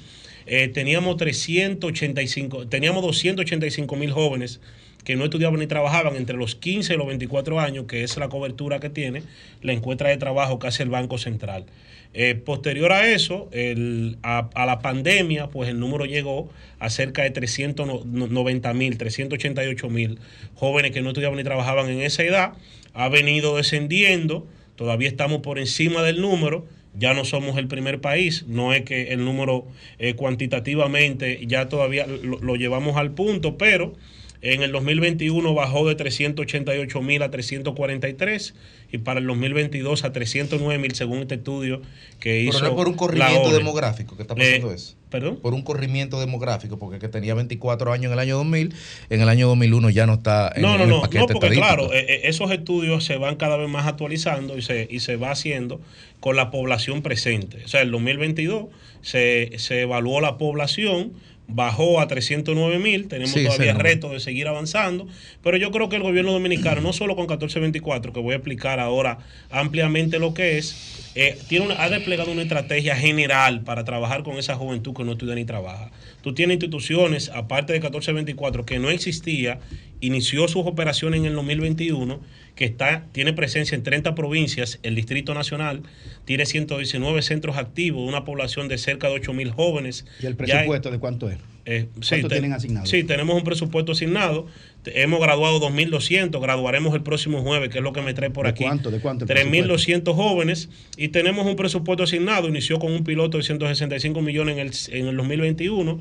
eh, 0.47 0.69
teníamos 0.69 1.17
385, 1.17 2.69
teníamos 2.69 3.03
285 3.03 3.97
mil 3.97 4.13
jóvenes 4.13 4.61
que 5.03 5.17
no 5.17 5.25
estudiaban 5.25 5.59
ni 5.59 5.67
trabajaban 5.67 6.15
entre 6.15 6.37
los 6.37 6.55
15 6.55 6.95
y 6.95 6.97
los 6.97 7.09
24 7.09 7.59
años, 7.59 7.87
que 7.87 8.05
es 8.05 8.17
la 8.17 8.29
cobertura 8.29 8.79
que 8.79 8.91
tiene 8.91 9.25
la 9.61 9.73
encuesta 9.73 10.07
de 10.07 10.19
trabajo 10.19 10.61
que 10.61 10.69
hace 10.69 10.85
el 10.85 10.91
Banco 10.91 11.19
Central. 11.19 11.67
Eh, 12.15 12.35
posterior 12.35 12.91
a 12.93 13.09
eso, 13.13 13.49
el- 13.53 14.19
a, 14.23 14.49
a 14.55 14.67
la 14.67 14.81
pandemia, 14.81 15.49
pues 15.49 15.69
el 15.69 15.79
número 15.79 16.05
llegó 16.07 16.51
a 16.79 16.91
cerca 16.91 17.23
de 17.23 17.31
390 17.31 18.75
mil, 18.75 18.97
388 18.99 19.89
mil 19.91 20.19
jóvenes 20.55 20.91
que 20.93 21.03
no 21.03 21.09
estudiaban 21.11 21.37
ni 21.37 21.45
trabajaban 21.45 21.89
en 21.91 22.01
esa 22.01 22.23
edad. 22.25 22.53
Ha 22.95 23.09
venido 23.09 23.57
descendiendo, 23.57 24.47
todavía 24.77 25.09
estamos 25.09 25.41
por 25.43 25.59
encima 25.59 26.03
del 26.03 26.21
número. 26.21 26.67
Ya 26.99 27.15
no 27.15 27.25
somos 27.25 27.57
el 27.59 27.69
primer 27.69 28.01
país, 28.01 28.45
no 28.49 28.73
es 28.73 28.83
que 28.83 29.13
el 29.13 29.25
número 29.25 29.67
eh, 29.99 30.15
cuantitativamente 30.15 31.41
ya 31.47 31.69
todavía 31.69 32.07
lo, 32.07 32.39
lo 32.41 32.57
llevamos 32.57 32.97
al 32.97 33.13
punto, 33.13 33.57
pero 33.57 33.95
en 34.41 34.63
el 34.63 34.71
2021 34.73 35.53
bajó 35.55 35.89
de 35.89 35.95
388 35.95 37.03
mil 37.03 37.23
a 37.23 37.31
343 37.31 38.55
y 38.93 38.99
para 38.99 39.21
el 39.21 39.27
2022 39.27 40.05
a 40.05 40.13
309 40.13 40.79
mil 40.79 40.95
según 40.95 41.19
este 41.19 41.35
estudio 41.37 41.83
que 42.21 42.41
hizo. 42.43 42.53
Pero 42.59 42.65
no 42.65 42.71
es 42.71 42.77
por 42.77 42.89
un 42.89 42.95
corrimiento 42.95 43.53
demográfico 43.53 44.17
que 44.17 44.23
está 44.23 44.35
pasando 44.35 44.71
Eh, 44.71 44.75
eso. 44.75 44.95
¿Perdón? 45.11 45.37
Por 45.41 45.55
un 45.55 45.63
corrimiento 45.63 46.21
demográfico, 46.21 46.79
porque 46.79 46.97
el 46.97 47.01
que 47.01 47.09
tenía 47.09 47.35
24 47.35 47.93
años 47.93 48.07
en 48.07 48.13
el 48.13 48.19
año 48.19 48.37
2000, 48.37 48.75
en 49.09 49.21
el 49.21 49.29
año 49.29 49.49
2001 49.49 49.91
ya 49.91 50.07
no 50.07 50.15
está 50.15 50.53
en, 50.55 50.63
No, 50.63 50.69
no, 50.69 50.75
en 50.77 50.81
el 50.83 50.89
no, 50.91 51.01
paquete 51.01 51.19
no, 51.21 51.27
porque 51.29 51.47
estadístico. 51.47 51.67
claro, 51.89 51.93
eh, 51.95 52.07
eh, 52.09 52.21
esos 52.25 52.51
estudios 52.51 53.05
se 53.05 53.17
van 53.17 53.37
cada 53.37 53.57
vez 53.57 53.69
más 53.71 53.87
actualizando 53.87 54.57
y 54.59 54.63
se, 54.63 54.87
y 54.91 55.01
se 55.01 55.17
va 55.17 55.31
haciendo 55.31 55.81
con 56.21 56.37
la 56.37 56.51
población 56.51 57.03
presente. 57.03 57.63
O 57.65 57.69
sea, 57.69 57.81
el 57.83 57.91
2022 57.91 58.67
se, 59.01 59.53
se 59.59 59.81
evaluó 59.83 60.21
la 60.21 60.37
población, 60.37 61.13
bajó 61.51 61.99
a 62.01 62.07
309 62.07 62.79
mil, 62.79 63.09
tenemos 63.09 63.33
Sí, 63.33 63.43
todavía 63.45 63.73
número. 63.73 63.89
reto 63.89 64.11
de 64.11 64.21
seguir 64.21 64.47
avanzando, 64.49 65.09
pero 65.43 65.57
yo 65.57 65.71
creo 65.71 65.89
que 65.89 65.97
el 65.97 66.03
gobierno 66.03 66.31
dominicano, 66.33 66.83
no 66.83 66.93
solo 66.93 67.17
con 67.17 67.23
1424, 67.25 68.13
que 68.13 68.21
voy 68.21 68.35
a 68.35 68.37
explicar 68.37 68.79
ahora 68.81 69.19
ampliamente 69.51 70.19
lo 70.19 70.35
que 70.35 70.59
es, 70.59 71.11
eh, 71.15 71.39
tiene 71.49 71.65
una- 71.67 71.83
ha 71.83 71.89
desplegado 71.89 72.31
una 72.31 72.43
estrategia 72.43 72.95
general 72.97 73.63
para 73.63 73.83
trabajar 73.85 74.23
con 74.23 74.37
esa 74.37 74.57
juventud 74.57 74.95
que 74.95 75.05
no 75.05 75.13
estudia 75.13 75.35
ni 75.35 75.45
trabaja. 75.47 75.91
Tú 76.23 76.35
tienes 76.35 76.57
instituciones, 76.57 77.31
aparte 77.35 77.73
de 77.73 77.81
1424, 77.81 78.67
que 78.67 78.79
no 78.79 78.91
existía, 78.91 79.59
inició 80.01 80.47
sus 80.49 80.67
operaciones 80.67 81.21
en 81.21 81.27
el 81.27 81.35
2021, 81.35 82.21
que 82.59 82.65
está, 82.65 83.05
tiene 83.13 83.33
presencia 83.33 83.77
en 83.77 83.85
30 83.85 84.17
provincias, 84.17 84.81
el 84.83 84.97
Distrito 84.97 85.33
Nacional 85.33 85.83
tiene 86.25 86.45
119 86.45 87.23
centros 87.23 87.57
activos, 87.57 88.07
una 88.09 88.25
población 88.25 88.67
de 88.67 88.79
cerca 88.79 89.07
de 89.07 89.15
8 89.15 89.33
mil 89.33 89.53
jóvenes. 89.53 90.07
¿Y 90.21 90.27
el 90.27 90.33
hay- 90.33 90.35
presupuesto 90.35 90.91
de 90.91 90.99
cuánto 90.99 91.31
es? 91.31 91.39
eh, 91.67 91.87
¿Cuánto 92.09 92.29
tienen 92.29 92.53
asignado? 92.55 92.85
Sí, 92.87 93.05
tenemos 93.05 93.37
un 93.37 93.45
presupuesto 93.45 93.93
asignado. 93.93 94.47
Hemos 94.87 95.21
graduado 95.21 95.61
2.200, 95.61 96.41
graduaremos 96.41 96.95
el 96.95 97.03
próximo 97.03 97.43
jueves, 97.43 97.69
que 97.69 97.79
es 97.79 97.85
lo 97.85 97.93
que 97.93 98.03
me 98.03 98.13
trae 98.13 98.31
por 98.31 98.47
¿De 98.47 98.51
aquí. 98.51 98.65
cuánto? 98.65 98.91
¿De 98.91 98.99
cuánto 98.99 99.25
el 99.25 99.31
3.200 99.31 100.13
jóvenes 100.15 100.69
y 100.97 101.09
tenemos 101.09 101.47
un 101.47 101.55
presupuesto 101.55 102.03
asignado. 102.03 102.49
Inició 102.49 102.81
con 102.81 102.91
un 102.93 103.05
piloto 103.05 103.37
de 103.39 103.45
165 103.45 104.21
millones 104.21 104.57
en 104.57 104.95
el, 104.97 105.01
en 105.03 105.09
el 105.11 105.17
2021. 105.17 106.01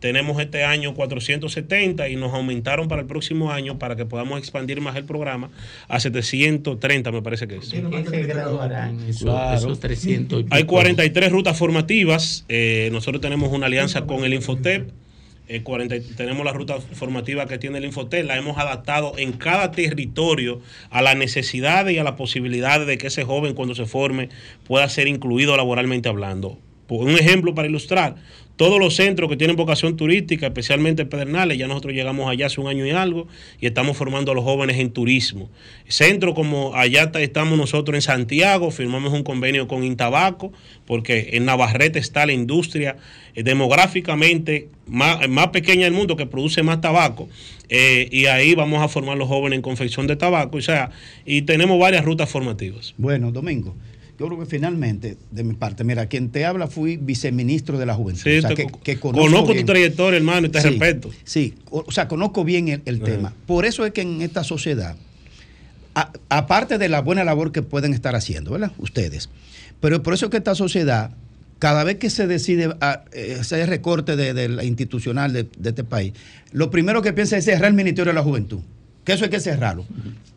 Tenemos 0.00 0.38
este 0.40 0.62
año 0.62 0.92
470 0.94 2.08
y 2.10 2.16
nos 2.16 2.32
aumentaron 2.34 2.86
para 2.86 3.00
el 3.00 3.06
próximo 3.06 3.50
año 3.50 3.78
para 3.78 3.96
que 3.96 4.04
podamos 4.04 4.38
expandir 4.38 4.80
más 4.82 4.94
el 4.96 5.04
programa 5.04 5.50
a 5.88 5.98
730, 6.00 7.10
me 7.12 7.22
parece 7.22 7.48
que 7.48 7.56
es. 7.56 7.72
Eso- 9.08 9.24
Claro. 9.24 9.56
esos 9.56 9.80
300 9.80 10.42
y 10.42 10.46
Hay 10.50 10.62
pico. 10.64 10.74
43 10.74 11.32
rutas 11.32 11.58
formativas. 11.58 12.44
eh, 12.48 12.90
nosotros 12.92 13.20
tenemos 13.22 13.50
una 13.52 13.66
alianza 13.66 14.02
con 14.06 14.24
el 14.24 14.34
Infotep. 14.34 14.90
eh, 15.48 15.62
40 15.62 15.94
y- 15.94 16.00
tenemos 16.00 16.44
la 16.44 16.52
ruta 16.52 16.78
formativa 16.80 17.46
que 17.46 17.56
tiene 17.56 17.78
el 17.78 17.84
Infotep. 17.84 18.26
La 18.26 18.36
hemos 18.36 18.58
adaptado 18.58 19.12
en 19.16 19.30
cada 19.32 19.70
territorio 19.70 20.60
a 20.90 21.02
las 21.02 21.16
necesidades 21.16 21.94
y 21.94 21.98
a 21.98 22.04
las 22.04 22.14
posibilidades 22.14 22.86
de 22.88 22.98
que 22.98 23.06
ese 23.06 23.22
joven 23.22 23.54
cuando 23.54 23.74
se 23.76 23.86
forme 23.86 24.28
pueda 24.66 24.88
ser 24.88 25.06
incluido 25.06 25.56
laboralmente 25.56 26.08
hablando. 26.08 26.58
Un 26.88 27.10
ejemplo 27.10 27.54
para 27.54 27.68
ilustrar, 27.68 28.16
todos 28.56 28.78
los 28.78 28.96
centros 28.96 29.28
que 29.28 29.36
tienen 29.36 29.54
vocación 29.54 29.96
turística, 29.96 30.46
especialmente 30.46 31.04
Pedernales, 31.04 31.58
ya 31.58 31.66
nosotros 31.66 31.92
llegamos 31.92 32.28
allá 32.30 32.46
hace 32.46 32.60
un 32.60 32.68
año 32.68 32.86
y 32.86 32.90
algo 32.90 33.28
y 33.60 33.66
estamos 33.66 33.98
formando 33.98 34.32
a 34.32 34.34
los 34.34 34.44
jóvenes 34.44 34.78
en 34.78 34.90
turismo. 34.90 35.50
Centros 35.88 36.34
como 36.34 36.74
allá 36.74 37.12
estamos 37.20 37.58
nosotros 37.58 37.94
en 37.94 38.02
Santiago, 38.02 38.70
firmamos 38.70 39.12
un 39.12 39.22
convenio 39.24 39.68
con 39.68 39.84
Intabaco, 39.84 40.52
porque 40.86 41.30
en 41.32 41.44
Navarrete 41.44 41.98
está 41.98 42.24
la 42.24 42.32
industria 42.32 42.96
eh, 43.34 43.42
demográficamente 43.42 44.68
más, 44.86 45.28
más 45.28 45.48
pequeña 45.48 45.84
del 45.84 45.92
mundo 45.92 46.16
que 46.16 46.24
produce 46.26 46.62
más 46.62 46.80
tabaco. 46.80 47.28
eh, 47.68 48.08
y 48.10 48.26
ahí 48.26 48.54
vamos 48.54 48.80
a 48.82 48.88
formar 48.88 49.18
los 49.18 49.28
jóvenes 49.28 49.56
en 49.56 49.62
confección 49.62 50.06
de 50.06 50.16
tabaco. 50.16 50.56
O 50.56 50.62
sea, 50.62 50.90
y 51.26 51.42
tenemos 51.42 51.78
varias 51.78 52.04
rutas 52.04 52.30
formativas. 52.30 52.94
Bueno, 52.96 53.32
Domingo, 53.32 53.74
yo 54.18 54.26
creo 54.26 54.38
que 54.38 54.46
finalmente, 54.46 55.16
de 55.30 55.44
mi 55.44 55.54
parte, 55.54 55.84
mira, 55.84 56.06
quien 56.06 56.30
te 56.30 56.44
habla 56.46 56.68
fui 56.68 56.96
viceministro 56.96 57.78
de 57.78 57.86
la 57.86 57.94
Juventud. 57.94 58.22
Sí, 58.22 58.38
o 58.38 58.40
sea, 58.40 58.54
que, 58.54 58.66
que 58.82 58.98
conozco, 58.98 59.26
conozco 59.26 59.54
tu 59.54 59.64
trayectoria, 59.64 60.16
hermano, 60.16 60.46
y 60.46 60.50
te 60.50 60.60
Sí, 60.60 60.68
respeto. 60.70 61.10
Sí, 61.24 61.54
o, 61.70 61.84
o 61.86 61.90
sea, 61.92 62.08
conozco 62.08 62.44
bien 62.44 62.68
el, 62.68 62.82
el 62.86 63.00
tema. 63.00 63.34
Por 63.46 63.66
eso 63.66 63.84
es 63.84 63.92
que 63.92 64.00
en 64.02 64.22
esta 64.22 64.42
sociedad, 64.44 64.96
a- 65.94 66.12
aparte 66.28 66.78
de 66.78 66.88
la 66.88 67.00
buena 67.00 67.24
labor 67.24 67.52
que 67.52 67.62
pueden 67.62 67.92
estar 67.94 68.14
haciendo, 68.16 68.52
¿verdad? 68.52 68.72
Ustedes, 68.78 69.28
pero 69.80 70.02
por 70.02 70.14
eso 70.14 70.26
es 70.26 70.30
que 70.30 70.38
esta 70.38 70.54
sociedad, 70.54 71.10
cada 71.58 71.84
vez 71.84 71.96
que 71.96 72.08
se 72.10 72.26
decide 72.26 72.74
a- 72.80 73.04
eh, 73.12 73.36
hacer 73.40 73.68
recorte 73.68 74.16
de, 74.16 74.32
de 74.34 74.48
la 74.48 74.64
institucional 74.64 75.32
de, 75.32 75.46
de 75.58 75.68
este 75.70 75.84
país, 75.84 76.12
lo 76.52 76.70
primero 76.70 77.02
que 77.02 77.12
piensa 77.12 77.36
es 77.36 77.44
cerrar 77.44 77.68
el 77.68 77.74
Ministerio 77.74 78.12
de 78.12 78.14
la 78.14 78.22
Juventud. 78.22 78.60
Que 79.06 79.12
eso 79.12 79.24
hay 79.24 79.30
que 79.30 79.40
cerrarlo. 79.40 79.86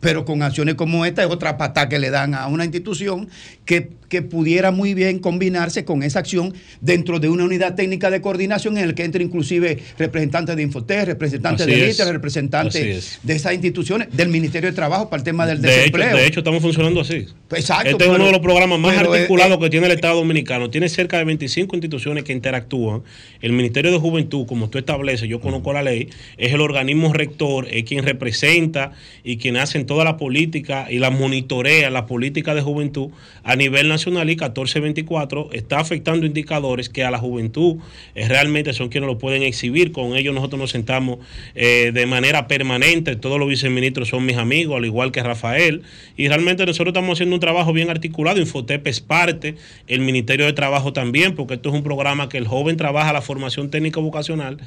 Pero 0.00 0.24
con 0.24 0.42
acciones 0.42 0.76
como 0.76 1.04
esta 1.04 1.22
es 1.22 1.28
otra 1.28 1.58
patada 1.58 1.88
que 1.88 1.98
le 1.98 2.08
dan 2.08 2.34
a 2.34 2.46
una 2.46 2.64
institución 2.64 3.28
que, 3.66 3.90
que 4.10 4.20
pudiera 4.20 4.72
muy 4.72 4.92
bien 4.92 5.20
combinarse 5.20 5.86
con 5.86 6.02
esa 6.02 6.18
acción 6.18 6.52
dentro 6.82 7.20
de 7.20 7.30
una 7.30 7.44
unidad 7.44 7.76
técnica 7.76 8.10
de 8.10 8.20
coordinación 8.20 8.76
en 8.76 8.84
el 8.84 8.94
que 8.94 9.04
entre 9.04 9.24
inclusive 9.24 9.78
representantes 9.96 10.56
de 10.56 10.62
Infotec, 10.62 11.06
representantes 11.06 11.66
Así 11.66 11.74
de. 11.74 11.90
ITER, 11.90 12.08
representantes 12.08 12.74
es. 12.74 13.20
de 13.22 13.34
esas 13.34 13.54
instituciones, 13.54 14.08
del 14.12 14.28
Ministerio 14.28 14.68
de 14.68 14.76
Trabajo 14.76 15.08
para 15.08 15.20
el 15.20 15.24
tema 15.24 15.46
del 15.46 15.62
De 15.62 15.68
hecho, 15.68 15.76
desempleo. 15.76 16.16
de 16.16 16.26
hecho, 16.26 16.40
estamos 16.40 16.60
funcionando 16.60 17.00
así. 17.00 17.26
Exacto, 17.52 17.90
este 17.90 18.04
es 18.04 18.10
uno 18.10 18.26
de 18.26 18.32
los 18.32 18.40
programas 18.40 18.78
más 18.80 18.98
articulados 18.98 19.58
que 19.58 19.70
tiene 19.70 19.86
el 19.86 19.92
Estado 19.92 20.16
Dominicano. 20.16 20.68
Tiene 20.70 20.88
cerca 20.88 21.16
de 21.16 21.24
25 21.24 21.76
instituciones 21.76 22.24
que 22.24 22.32
interactúan. 22.32 23.02
El 23.40 23.52
Ministerio 23.52 23.92
de 23.92 23.98
Juventud, 23.98 24.44
como 24.46 24.68
tú 24.68 24.78
estableces, 24.78 25.28
yo 25.28 25.40
conozco 25.40 25.72
la 25.72 25.82
ley, 25.82 26.10
es 26.36 26.52
el 26.52 26.60
organismo 26.60 27.12
rector, 27.12 27.68
es 27.70 27.84
quien 27.84 28.04
representa 28.04 28.92
y 29.22 29.36
quien 29.36 29.56
hace 29.56 29.82
toda 29.84 30.04
la 30.04 30.16
política 30.16 30.88
y 30.90 30.98
la 30.98 31.10
monitorea 31.10 31.90
la 31.90 32.06
política 32.06 32.54
de 32.54 32.60
juventud 32.60 33.10
a 33.44 33.54
nivel 33.56 33.88
nacional 33.88 33.99
y 34.06 34.10
1424 34.10 35.50
está 35.52 35.78
afectando 35.78 36.26
indicadores 36.26 36.88
que 36.88 37.04
a 37.04 37.10
la 37.10 37.18
juventud 37.18 37.76
eh, 38.14 38.28
realmente 38.28 38.72
son 38.72 38.88
quienes 38.88 39.06
lo 39.08 39.18
pueden 39.18 39.42
exhibir. 39.42 39.92
Con 39.92 40.16
ellos 40.16 40.34
nosotros 40.34 40.60
nos 40.60 40.70
sentamos 40.70 41.18
eh, 41.54 41.90
de 41.92 42.06
manera 42.06 42.48
permanente. 42.48 43.16
Todos 43.16 43.38
los 43.38 43.48
viceministros 43.48 44.08
son 44.08 44.24
mis 44.24 44.36
amigos, 44.36 44.76
al 44.76 44.84
igual 44.84 45.12
que 45.12 45.22
Rafael. 45.22 45.82
Y 46.16 46.28
realmente 46.28 46.64
nosotros 46.66 46.92
estamos 46.92 47.16
haciendo 47.16 47.36
un 47.36 47.40
trabajo 47.40 47.72
bien 47.72 47.90
articulado. 47.90 48.40
Infotep 48.40 48.86
es 48.86 49.00
parte, 49.00 49.56
el 49.86 50.00
Ministerio 50.00 50.46
de 50.46 50.52
Trabajo 50.52 50.92
también, 50.92 51.34
porque 51.34 51.54
esto 51.54 51.68
es 51.68 51.74
un 51.74 51.82
programa 51.82 52.28
que 52.28 52.38
el 52.38 52.46
joven 52.46 52.76
trabaja 52.76 53.12
la 53.12 53.22
formación 53.22 53.70
técnica 53.70 54.00
vocacional, 54.00 54.58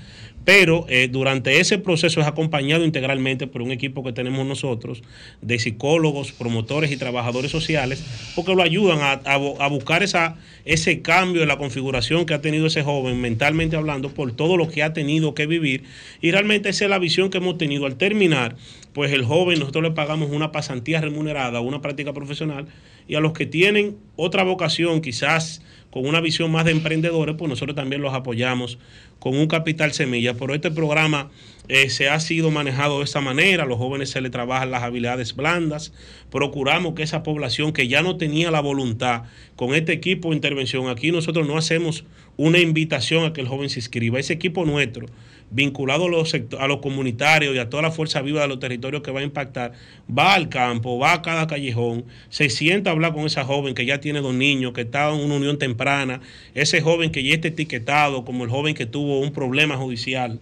pero 0.46 0.86
eh, 0.90 1.08
durante 1.10 1.60
ese 1.60 1.78
proceso 1.78 2.20
es 2.20 2.28
acompañado 2.28 2.84
integralmente 2.84 3.48
por 3.48 3.62
un 3.62 3.72
equipo 3.72 4.04
que 4.04 4.12
tenemos 4.12 4.46
nosotros 4.46 5.02
de 5.42 5.58
psicólogos, 5.58 6.32
promotores 6.32 6.92
y 6.92 6.98
trabajadores 6.98 7.52
sociales, 7.52 8.04
porque 8.36 8.54
lo 8.54 8.62
ayudan 8.62 9.00
a, 9.00 9.12
a 9.14 9.40
bu- 9.40 9.56
a 9.60 9.68
buscar 9.68 10.04
esa, 10.04 10.36
ese 10.66 11.02
cambio 11.02 11.42
en 11.42 11.48
la 11.48 11.58
configuración 11.58 12.26
que 12.26 12.34
ha 12.34 12.42
tenido 12.42 12.68
ese 12.68 12.84
joven 12.84 13.22
mentalmente 13.22 13.76
hablando 13.76 14.14
por 14.14 14.32
todo 14.34 14.58
lo 14.58 14.68
que 14.70 14.84
ha 14.84 14.94
tenido 14.94 15.34
que 15.34 15.46
vivir. 15.46 15.84
Y 16.22 16.32
realmente 16.32 16.70
esa 16.70 16.86
es 16.86 16.90
la 16.90 17.00
visión 17.00 17.30
que 17.30 17.38
hemos 17.38 17.58
tenido. 17.58 17.86
Al 17.86 17.96
terminar, 17.96 18.56
pues 18.94 19.12
el 19.14 19.24
joven, 19.24 19.60
nosotros 19.60 19.84
le 19.84 19.92
pagamos 19.92 20.30
una 20.30 20.52
pasantía 20.52 21.02
remunerada, 21.02 21.62
una 21.62 21.82
práctica 21.82 22.14
profesional, 22.14 22.68
y 23.08 23.16
a 23.16 23.20
los 23.20 23.34
que 23.34 23.46
tienen 23.46 23.98
otra 24.16 24.44
vocación, 24.44 25.02
quizás 25.02 25.62
con 25.94 26.08
una 26.08 26.22
visión 26.22 26.52
más 26.52 26.66
de 26.66 26.72
emprendedores, 26.72 27.36
pues 27.38 27.48
nosotros 27.48 27.76
también 27.76 28.02
los 28.02 28.16
apoyamos 28.16 28.80
con 29.20 29.38
un 29.38 29.46
capital 29.46 29.94
semilla. 29.94 30.34
Pero 30.34 30.56
este 30.56 30.72
programa 30.72 31.30
eh, 31.68 31.92
se 31.92 32.10
ha 32.10 32.20
sido 32.20 32.50
manejado 32.50 32.98
de 32.98 33.04
esta 33.04 33.22
manera, 33.22 33.68
los 33.68 33.78
jóvenes 33.78 34.10
se 34.10 34.20
les 34.20 34.32
trabajan 34.32 34.72
las 34.72 34.82
habilidades 34.82 35.36
blandas, 35.36 35.94
procuramos 36.32 36.96
que 36.96 37.04
esa 37.04 37.22
población 37.22 37.74
que 37.74 37.88
ya 37.88 38.02
no 38.02 38.18
tenía 38.18 38.50
la 38.50 38.60
voluntad 38.60 39.26
con 39.56 39.76
este 39.76 39.94
equipo 39.94 40.30
de 40.30 40.36
intervención, 40.38 40.88
aquí 40.88 41.12
nosotros 41.12 41.48
no 41.48 41.60
hacemos 41.60 42.06
una 42.38 42.58
invitación 42.58 43.26
a 43.26 43.34
que 43.34 43.42
el 43.42 43.48
joven 43.48 43.70
se 43.70 43.78
inscriba, 43.78 44.20
ese 44.20 44.34
equipo 44.34 44.66
nuestro 44.66 45.06
vinculado 45.54 46.06
a 46.06 46.10
los, 46.10 46.34
a 46.60 46.68
los 46.68 46.80
comunitarios 46.80 47.56
y 47.56 47.60
a 47.60 47.70
toda 47.70 47.84
la 47.84 47.92
fuerza 47.92 48.22
viva 48.22 48.42
de 48.42 48.48
los 48.48 48.60
territorios 48.60 49.04
que 49.04 49.12
va 49.12 49.20
a 49.22 49.24
impactar, 49.24 49.74
va 50.10 50.34
al 50.34 50.50
campo, 50.50 50.98
va 50.98 51.14
a 51.14 51.22
cada 51.22 51.48
callejón, 51.48 52.06
se 52.30 52.50
sienta 52.50 52.90
a 52.90 52.94
hablar 52.94 53.14
con 53.14 53.26
esa 53.26 53.44
joven 53.46 53.76
que 53.76 53.86
ya 53.86 54.00
tiene 54.00 54.20
dos 54.20 54.34
niños, 54.34 54.74
que 54.74 54.82
está 54.82 55.10
en 55.14 55.22
una 55.22 55.36
unión 55.36 55.60
temprana, 55.60 56.22
ese 56.56 56.82
joven 56.82 57.12
que 57.12 57.24
ya 57.24 57.36
está 57.36 57.50
etiquetado 57.50 58.26
como 58.26 58.44
el 58.44 58.50
joven 58.50 58.74
que 58.74 58.86
tuvo 58.86 59.20
un 59.20 59.32
problema 59.32 59.78
judicial 59.78 60.40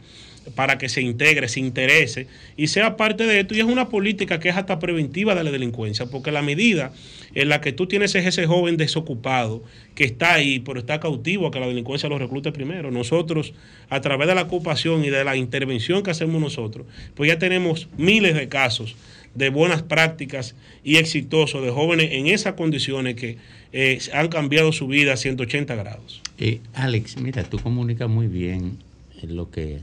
para 0.55 0.77
que 0.77 0.89
se 0.89 1.01
integre, 1.01 1.47
se 1.47 1.59
interese 1.59 2.27
y 2.57 2.68
sea 2.68 2.97
parte 2.97 3.26
de 3.26 3.41
esto. 3.41 3.55
Y 3.55 3.59
es 3.59 3.65
una 3.65 3.89
política 3.89 4.39
que 4.39 4.49
es 4.49 4.57
hasta 4.57 4.80
preventiva 4.80 5.35
de 5.35 5.43
la 5.43 5.51
delincuencia, 5.51 6.07
porque 6.07 6.31
la 6.31 6.41
medida 6.41 6.91
en 7.35 7.49
la 7.49 7.61
que 7.61 7.72
tú 7.72 7.88
tienes 7.88 8.15
es 8.15 8.26
ese 8.26 8.47
joven 8.47 8.77
desocupado 8.77 9.63
que 9.95 10.03
está 10.03 10.34
ahí, 10.34 10.59
pero 10.59 10.80
está 10.80 10.99
cautivo 10.99 11.47
a 11.47 11.51
que 11.51 11.59
la 11.59 11.68
delincuencia 11.68 12.09
lo 12.09 12.18
reclute 12.18 12.51
primero. 12.51 12.91
Nosotros, 12.91 13.53
a 13.89 14.01
través 14.01 14.27
de 14.27 14.35
la 14.35 14.43
ocupación 14.43 15.05
y 15.05 15.09
de 15.09 15.23
la 15.23 15.35
intervención 15.35 16.03
que 16.03 16.11
hacemos 16.11 16.41
nosotros, 16.41 16.85
pues 17.15 17.30
ya 17.30 17.38
tenemos 17.38 17.88
miles 17.97 18.35
de 18.35 18.47
casos 18.47 18.95
de 19.35 19.49
buenas 19.49 19.81
prácticas 19.81 20.55
y 20.84 20.97
exitosos 20.97 21.63
de 21.63 21.69
jóvenes 21.69 22.09
en 22.11 22.27
esas 22.27 22.53
condiciones 22.53 23.15
que 23.15 23.38
eh, 23.72 23.99
han 24.13 24.27
cambiado 24.27 24.73
su 24.73 24.88
vida 24.88 25.13
a 25.13 25.18
180 25.18 25.73
grados. 25.76 26.22
Eh, 26.38 26.59
Alex, 26.73 27.18
mira, 27.18 27.43
tú 27.43 27.59
comunicas 27.59 28.09
muy 28.09 28.27
bien 28.27 28.77
lo 29.23 29.49
que, 29.49 29.81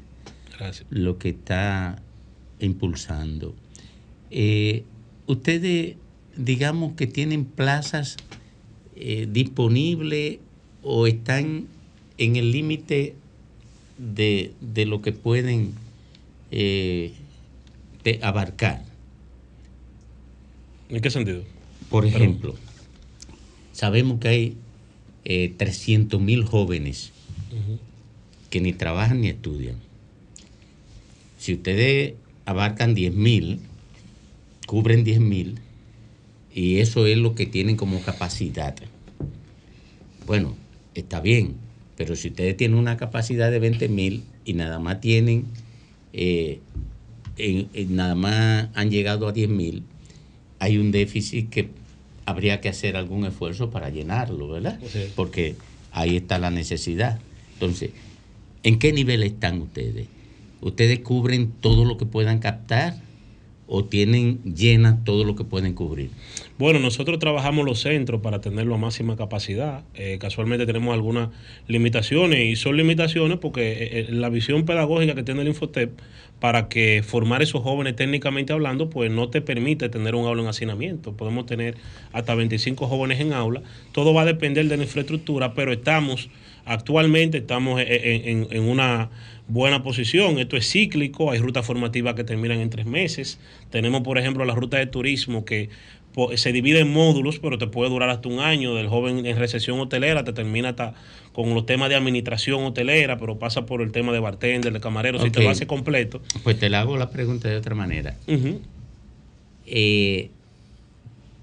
lo 0.91 1.19
que 1.19 1.31
está 1.31 2.03
impulsando. 2.61 3.55
Eh, 4.31 4.85
ustedes, 5.27 5.97
digamos 6.37 6.95
que 6.95 7.07
tienen 7.07 7.45
plazas 7.45 8.17
eh, 8.97 9.29
disponibles 9.31 10.39
o 10.83 11.07
están 11.07 11.67
en 12.19 12.37
el 12.37 12.51
límite 12.51 13.15
de, 13.99 14.53
de 14.61 14.87
lo 14.87 15.03
que 15.03 15.13
pueden 15.13 15.73
eh, 16.51 17.13
de 18.05 18.21
abarcar. 18.23 18.83
¿En 20.89 21.01
qué 21.01 21.11
sentido? 21.11 21.43
Por 21.91 22.07
ejemplo, 22.07 22.55
sabemos 23.73 24.19
que 24.21 24.29
hay 24.29 24.57
eh, 25.25 25.55
300 25.57 26.21
mil 26.21 26.45
jóvenes 26.45 27.13
que 28.51 28.61
ni 28.61 28.73
trabajan 28.73 29.21
ni 29.21 29.29
estudian. 29.29 29.77
Si 31.39 31.55
ustedes 31.55 32.15
abarcan 32.45 32.95
10 32.95 33.15
mil, 33.15 33.61
cubren 34.67 35.05
10 35.05 35.21
mil, 35.21 35.59
y 36.55 36.79
eso 36.79 37.07
es 37.07 37.17
lo 37.17 37.35
que 37.35 37.47
tienen 37.47 37.77
como 37.77 38.03
capacidad. 38.03 38.75
Bueno, 40.27 40.57
está 40.95 41.21
bien, 41.21 41.55
pero 41.97 42.17
si 42.17 42.29
ustedes 42.29 42.57
tienen 42.57 42.77
una 42.79 42.97
capacidad 42.97 43.51
de 43.51 43.59
20 43.59 43.89
mil 43.89 44.25
y 44.45 44.53
nada 44.55 44.79
más 44.79 45.01
tienen, 45.01 45.45
eh, 46.13 46.61
en- 47.37 47.69
en 47.73 47.97
nada 47.97 48.15
más 48.15 48.69
han 48.75 48.91
llegado 48.91 49.29
a 49.29 49.33
10 49.33 49.49
mil, 49.49 49.85
hay 50.59 50.77
un 50.79 50.91
déficit 50.91 51.49
que 51.51 51.69
habría 52.27 52.61
que 52.61 52.69
hacer 52.69 52.97
algún 52.97 53.25
esfuerzo 53.25 53.71
para 53.71 53.89
llenarlo, 53.91 54.49
¿verdad? 54.49 54.79
Porque 55.15 55.55
ahí 55.93 56.17
está 56.17 56.39
la 56.39 56.51
necesidad. 56.51 57.21
Entonces, 57.55 57.91
¿en 58.65 58.79
qué 58.79 58.93
nivel 58.93 59.23
están 59.23 59.63
ustedes? 59.63 60.09
¿Ustedes 60.61 61.01
cubren 61.01 61.53
todo 61.61 61.85
lo 61.85 61.99
que 61.99 62.07
puedan 62.07 62.39
captar 62.39 62.95
o 63.69 63.85
tienen 63.85 64.41
llena 64.43 65.05
todo 65.05 65.25
lo 65.25 65.37
que 65.37 65.45
pueden 65.45 65.75
cubrir? 65.75 66.11
Bueno, 66.59 66.81
nosotros 66.81 67.21
trabajamos 67.21 67.65
los 67.65 67.81
centros 67.81 68.21
para 68.21 68.41
tenerlo 68.41 68.75
a 68.75 68.79
máxima 68.79 69.17
capacidad. 69.17 69.85
Eh, 69.95 70.19
casualmente 70.19 70.67
tenemos 70.67 70.93
algunas 70.95 71.29
limitaciones 71.69 72.41
y 72.41 72.57
son 72.57 72.77
limitaciones 72.77 73.39
porque 73.39 73.73
eh, 73.73 73.89
eh, 73.93 74.07
la 74.11 74.31
visión 74.31 74.65
pedagógica 74.65 75.15
que 75.15 75.23
tiene 75.23 75.43
el 75.43 75.49
Infotep 75.49 76.01
para 76.41 76.69
que 76.69 77.05
formar 77.07 77.43
esos 77.43 77.63
jóvenes 77.63 77.95
técnicamente 77.95 78.53
hablando, 78.53 78.89
pues 78.91 79.11
no 79.11 79.29
te 79.29 79.41
permite 79.41 79.89
tener 79.89 80.15
un 80.15 80.27
aula 80.27 80.43
en 80.43 80.49
hacinamiento. 80.49 81.13
Podemos 81.13 81.47
tener 81.47 81.77
hasta 82.13 82.35
25 82.35 82.87
jóvenes 82.87 83.21
en 83.21 83.33
aula. 83.35 83.63
Todo 83.93 84.15
va 84.15 84.23
a 84.23 84.25
depender 84.25 84.67
de 84.67 84.77
la 84.77 84.83
infraestructura, 84.83 85.55
pero 85.55 85.73
estamos 85.73 86.31
actualmente 86.65 87.39
estamos 87.39 87.81
en, 87.83 88.69
una 88.69 89.09
buena 89.49 89.83
posición. 89.83 90.39
Esto 90.39 90.57
es 90.57 90.71
cíclico, 90.71 91.31
hay 91.31 91.39
rutas 91.39 91.67
formativas 91.67 92.15
que 92.15 92.25
terminan 92.25 92.61
en 92.61 92.71
tres 92.71 92.87
meses. 92.87 93.39
Tenemos, 93.71 94.03
por 94.03 94.19
ejemplo, 94.19 94.45
la 94.45 94.55
ruta 94.55 94.77
de 94.77 94.87
turismo 94.87 95.45
que 95.45 95.71
se 96.37 96.53
divide 96.53 96.81
en 96.81 96.93
módulos, 96.93 97.39
pero 97.39 97.59
te 97.59 97.67
puede 97.67 97.91
durar 97.91 98.11
hasta 98.11 98.29
un 98.29 98.41
año. 98.41 98.75
Del 98.75 98.89
joven 98.89 99.25
en 99.25 99.37
recesión 99.37 99.79
hotelera 99.81 100.25
te 100.25 100.33
termina 100.33 100.71
hasta 100.71 100.95
con 101.33 101.55
los 101.55 101.67
temas 101.67 101.89
de 101.89 101.95
administración 101.95 102.65
hotelera, 102.65 103.19
pero 103.19 103.39
pasa 103.39 103.67
por 103.67 103.83
el 103.83 103.93
tema 103.93 104.13
de 104.13 104.19
bartender, 104.19 104.73
de 104.73 104.81
camarero, 104.81 105.21
si 105.21 105.31
te 105.31 105.43
lo 105.43 105.51
hace 105.51 105.67
completo. 105.67 106.21
Pues 106.43 106.59
te 106.59 106.69
la 106.69 106.81
hago 106.81 106.97
la 106.97 107.11
pregunta 107.11 107.49
de 107.49 107.57
otra 107.57 107.75
manera. 107.75 108.17
Eh, 109.67 110.31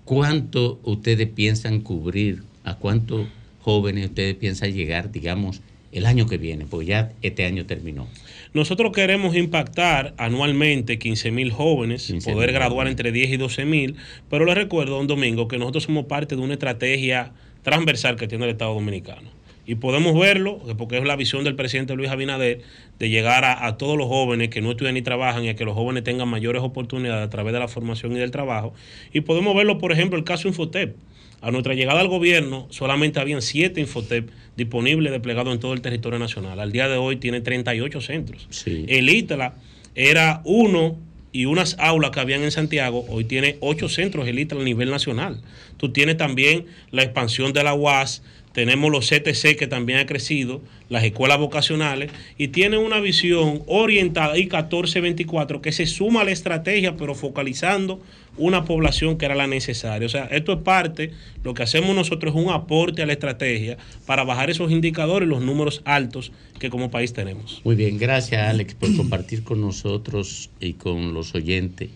¿Cuánto 0.04 0.80
ustedes 0.84 1.28
piensan 1.30 1.80
cubrir? 1.82 2.44
¿A 2.64 2.76
cuántos 2.76 3.28
jóvenes 3.62 4.08
ustedes 4.10 4.36
piensan 4.36 4.74
llegar, 4.74 5.12
digamos, 5.12 5.62
el 5.96 6.06
año 6.06 6.28
que 6.28 6.38
viene? 6.38 6.66
Porque 6.70 6.88
ya 6.88 7.12
este 7.22 7.46
año 7.46 7.66
terminó. 7.66 8.08
Nosotros 8.54 8.92
queremos 8.92 9.36
impactar 9.36 10.14
anualmente 10.18 11.00
15 11.00 11.32
mil 11.32 11.52
jóvenes, 11.52 12.12
15.000 12.12 12.34
poder 12.34 12.52
graduar 12.52 12.88
entre 12.88 13.12
10 13.12 13.32
y 13.32 13.38
12 13.38 13.66
mil, 13.66 13.96
pero 14.30 14.46
les 14.46 14.56
recuerdo, 14.56 14.98
don 14.98 15.08
Domingo, 15.08 15.48
que 15.48 15.58
nosotros 15.58 15.84
somos 15.84 16.06
parte 16.06 16.36
de 16.36 16.42
una 16.42 16.54
estrategia 16.54 17.32
transversal 17.64 18.16
que 18.16 18.28
tiene 18.28 18.46
el 18.46 18.52
Estado 18.52 18.74
Dominicano. 18.74 19.30
Y 19.68 19.76
podemos 19.76 20.20
verlo, 20.20 20.60
porque 20.78 20.98
es 20.98 21.04
la 21.06 21.16
visión 21.16 21.44
del 21.44 21.56
presidente 21.56 21.96
Luis 21.96 22.10
Abinader, 22.10 22.62
de 23.00 23.10
llegar 23.10 23.44
a, 23.46 23.66
a 23.66 23.78
todos 23.78 23.98
los 23.98 24.08
jóvenes 24.08 24.50
que 24.50 24.62
no 24.62 24.72
estudian 24.72 24.94
ni 24.94 25.02
trabajan 25.02 25.44
y 25.44 25.50
a 25.50 25.56
que 25.56 25.66
los 25.66 25.74
jóvenes 25.74 26.04
tengan 26.04 26.28
mayores 26.28 26.62
oportunidades 26.62 27.26
a 27.26 27.30
través 27.30 27.52
de 27.52 27.60
la 27.60 27.68
formación 27.68 28.12
y 28.12 28.20
del 28.20 28.32
trabajo. 28.32 28.74
Y 29.12 29.22
podemos 29.22 29.56
verlo, 29.56 29.80
por 29.80 29.92
ejemplo, 29.92 30.20
el 30.20 30.24
caso 30.24 30.48
Infotep. 30.48 30.96
A 31.42 31.52
nuestra 31.52 31.74
llegada 31.74 32.00
al 32.00 32.08
gobierno 32.08 32.68
solamente 32.70 33.20
habían 33.20 33.42
siete 33.42 33.82
Infotep 33.82 34.30
disponibles 34.56 35.12
desplegados 35.12 35.54
en 35.54 35.60
todo 35.60 35.74
el 35.74 35.82
territorio 35.82 36.20
nacional. 36.20 36.60
Al 36.60 36.72
día 36.72 36.88
de 36.88 36.98
hoy 36.98 37.18
tiene 37.18 37.42
38 37.42 38.02
centros. 38.02 38.48
El 38.66 39.10
ITLA 39.10 39.56
era 39.96 40.42
uno 40.44 40.98
y 41.32 41.46
unas 41.46 41.76
aulas 41.80 42.12
que 42.12 42.22
habían 42.22 42.44
en 42.44 42.52
Santiago, 42.52 43.06
hoy 43.10 43.26
tiene 43.26 43.58
ocho 43.60 43.90
centros 43.90 44.26
el 44.28 44.40
ITLA 44.40 44.62
a 44.62 44.64
nivel 44.64 44.90
nacional. 44.90 45.42
Tú 45.76 45.92
tienes 45.92 46.16
también 46.16 46.66
la 46.92 47.04
expansión 47.04 47.52
de 47.52 47.62
la 47.64 47.74
UAS, 47.74 48.24
tenemos 48.56 48.90
los 48.90 49.10
CTC 49.10 49.58
que 49.58 49.68
también 49.68 50.00
ha 50.00 50.06
crecido, 50.06 50.62
las 50.88 51.04
escuelas 51.04 51.38
vocacionales, 51.38 52.10
y 52.38 52.48
tiene 52.48 52.78
una 52.78 53.02
visión 53.02 53.62
orientada 53.68 54.38
y 54.38 54.44
1424 54.44 55.62
que 55.62 55.74
se 55.74 55.86
suma 55.86 56.22
a 56.22 56.24
la 56.24 56.32
estrategia, 56.32 56.96
pero 56.96 57.16
focalizando 57.16 58.00
una 58.38 58.64
población 58.64 59.18
que 59.18 59.26
era 59.26 59.36
la 59.36 59.46
necesaria. 59.46 60.06
O 60.06 60.10
sea, 60.10 60.26
esto 60.26 60.54
es 60.54 60.60
parte, 60.60 61.12
lo 61.44 61.54
que 61.54 61.64
hacemos 61.64 61.94
nosotros 61.94 62.34
es 62.34 62.42
un 62.42 62.50
aporte 62.50 63.02
a 63.02 63.06
la 63.06 63.12
estrategia 63.12 63.78
para 64.06 64.24
bajar 64.24 64.50
esos 64.50 64.72
indicadores 64.72 65.28
y 65.28 65.30
los 65.30 65.42
números 65.42 65.82
altos 65.84 66.32
que 66.58 66.70
como 66.70 66.90
país 66.90 67.12
tenemos. 67.12 67.62
Muy 67.66 67.76
bien, 67.76 67.98
gracias 67.98 68.48
Alex 68.48 68.74
por 68.76 68.96
compartir 68.96 69.44
con 69.44 69.60
nosotros 69.60 70.50
y 70.62 70.74
con 70.74 71.14
los 71.14 71.36
oyentes 71.36 71.90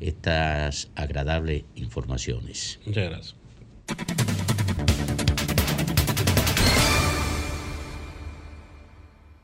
estas 0.00 0.88
agradables 0.94 1.64
informaciones. 1.76 2.80
Muchas 2.86 3.10
gracias. 3.10 3.36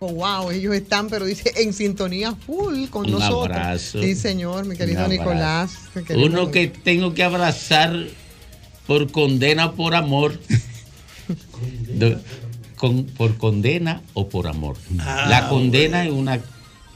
Oh, 0.00 0.12
wow, 0.12 0.50
ellos 0.52 0.74
están, 0.76 1.08
pero 1.08 1.24
dice, 1.26 1.52
en 1.56 1.72
sintonía 1.72 2.32
full 2.34 2.86
con 2.88 3.06
Un 3.06 3.12
nosotros. 3.12 3.56
abrazo. 3.56 4.00
Sí, 4.00 4.14
señor, 4.14 4.64
mi 4.64 4.76
querido. 4.76 5.08
Nicolás. 5.08 5.72
Uno 6.14 6.52
que 6.52 6.68
tengo 6.68 7.14
que 7.14 7.24
abrazar 7.24 8.06
por 8.86 9.10
condena 9.10 9.66
o 9.66 9.72
por 9.74 9.94
amor. 9.96 10.38
Con- 12.76 13.06
por 13.06 13.36
condena 13.38 14.02
o 14.14 14.28
por 14.28 14.46
amor. 14.46 14.76
Ah, 15.00 15.26
la 15.28 15.48
condena 15.48 16.04
bueno. 16.04 16.12
es 16.12 16.16
una, 16.16 16.40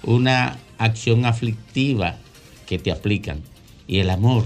una 0.04 0.58
acción 0.78 1.26
aflictiva 1.26 2.18
que 2.66 2.78
te 2.78 2.92
aplican. 2.92 3.40
Y 3.88 3.98
el 3.98 4.10
amor 4.10 4.44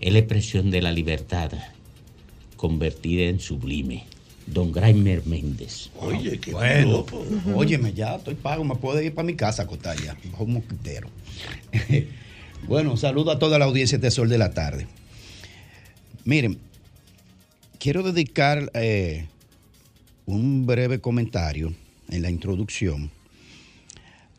es 0.00 0.12
la 0.12 0.18
expresión 0.18 0.72
de 0.72 0.82
la 0.82 0.90
libertad 0.90 1.52
convertida 2.56 3.26
en 3.26 3.38
sublime. 3.38 4.06
Don 4.46 4.72
Graimer 4.72 5.26
Méndez. 5.26 5.90
Oye, 5.98 6.38
qué 6.38 6.52
bueno. 6.52 7.04
Óyeme, 7.54 7.92
ya 7.92 8.16
estoy 8.16 8.34
pago, 8.34 8.64
me 8.64 8.76
puedo 8.76 9.00
ir 9.02 9.14
para 9.14 9.26
mi 9.26 9.34
casa 9.34 9.62
a 9.62 9.64
acostar 9.64 9.96
ya, 10.00 10.16
como 10.36 10.60
mosquitero. 10.60 11.08
bueno, 12.68 12.96
saludo 12.96 13.32
a 13.32 13.38
toda 13.38 13.58
la 13.58 13.64
audiencia 13.64 13.98
de 13.98 14.10
Sol 14.10 14.28
de 14.28 14.38
la 14.38 14.54
Tarde. 14.54 14.86
Miren, 16.24 16.58
quiero 17.78 18.02
dedicar 18.02 18.70
eh, 18.74 19.26
un 20.26 20.66
breve 20.66 21.00
comentario 21.00 21.74
en 22.08 22.22
la 22.22 22.30
introducción 22.30 23.10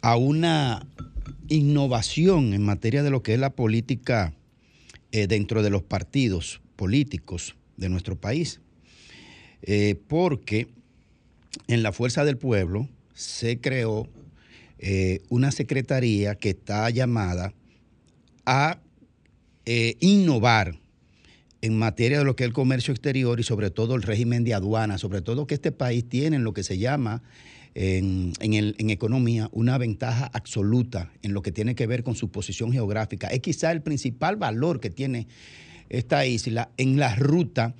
a 0.01 0.15
una 0.15 0.85
innovación 1.49 2.53
en 2.53 2.63
materia 2.63 3.03
de 3.03 3.09
lo 3.09 3.23
que 3.23 3.33
es 3.33 3.39
la 3.39 3.51
política 3.51 4.33
eh, 5.11 5.27
dentro 5.27 5.63
de 5.63 5.69
los 5.69 5.83
partidos 5.83 6.61
políticos 6.75 7.55
de 7.77 7.89
nuestro 7.89 8.15
país. 8.15 8.61
Eh, 9.63 9.95
porque 10.07 10.67
en 11.67 11.83
la 11.83 11.91
Fuerza 11.91 12.23
del 12.25 12.37
Pueblo 12.37 12.87
se 13.13 13.59
creó 13.59 14.07
eh, 14.79 15.21
una 15.29 15.51
secretaría 15.51 16.35
que 16.35 16.49
está 16.49 16.89
llamada 16.89 17.53
a 18.45 18.79
eh, 19.65 19.95
innovar 19.99 20.79
en 21.61 21.77
materia 21.77 22.19
de 22.19 22.25
lo 22.25 22.35
que 22.35 22.43
es 22.43 22.47
el 22.47 22.53
comercio 22.53 22.93
exterior 22.93 23.39
y 23.39 23.43
sobre 23.43 23.71
todo 23.71 23.95
el 23.95 24.03
régimen 24.03 24.43
de 24.43 24.53
aduana, 24.53 24.99
sobre 24.99 25.21
todo 25.21 25.47
que 25.47 25.55
este 25.55 25.71
país 25.71 26.07
tiene 26.07 26.35
en 26.35 26.43
lo 26.43 26.53
que 26.53 26.63
se 26.63 26.77
llama 26.77 27.23
en, 27.73 28.33
en 28.39 28.89
economía 28.89 29.49
una 29.51 29.77
ventaja 29.77 30.29
absoluta 30.33 31.11
en 31.21 31.33
lo 31.33 31.41
que 31.41 31.51
tiene 31.51 31.75
que 31.75 31.85
ver 31.87 32.03
con 32.03 32.15
su 32.15 32.29
posición 32.29 32.71
geográfica. 32.71 33.27
Es 33.27 33.39
quizá 33.39 33.71
el 33.71 33.81
principal 33.81 34.35
valor 34.35 34.79
que 34.79 34.89
tiene 34.89 35.27
esta 35.89 36.25
isla 36.25 36.69
en 36.77 36.97
la 36.97 37.15
ruta, 37.15 37.75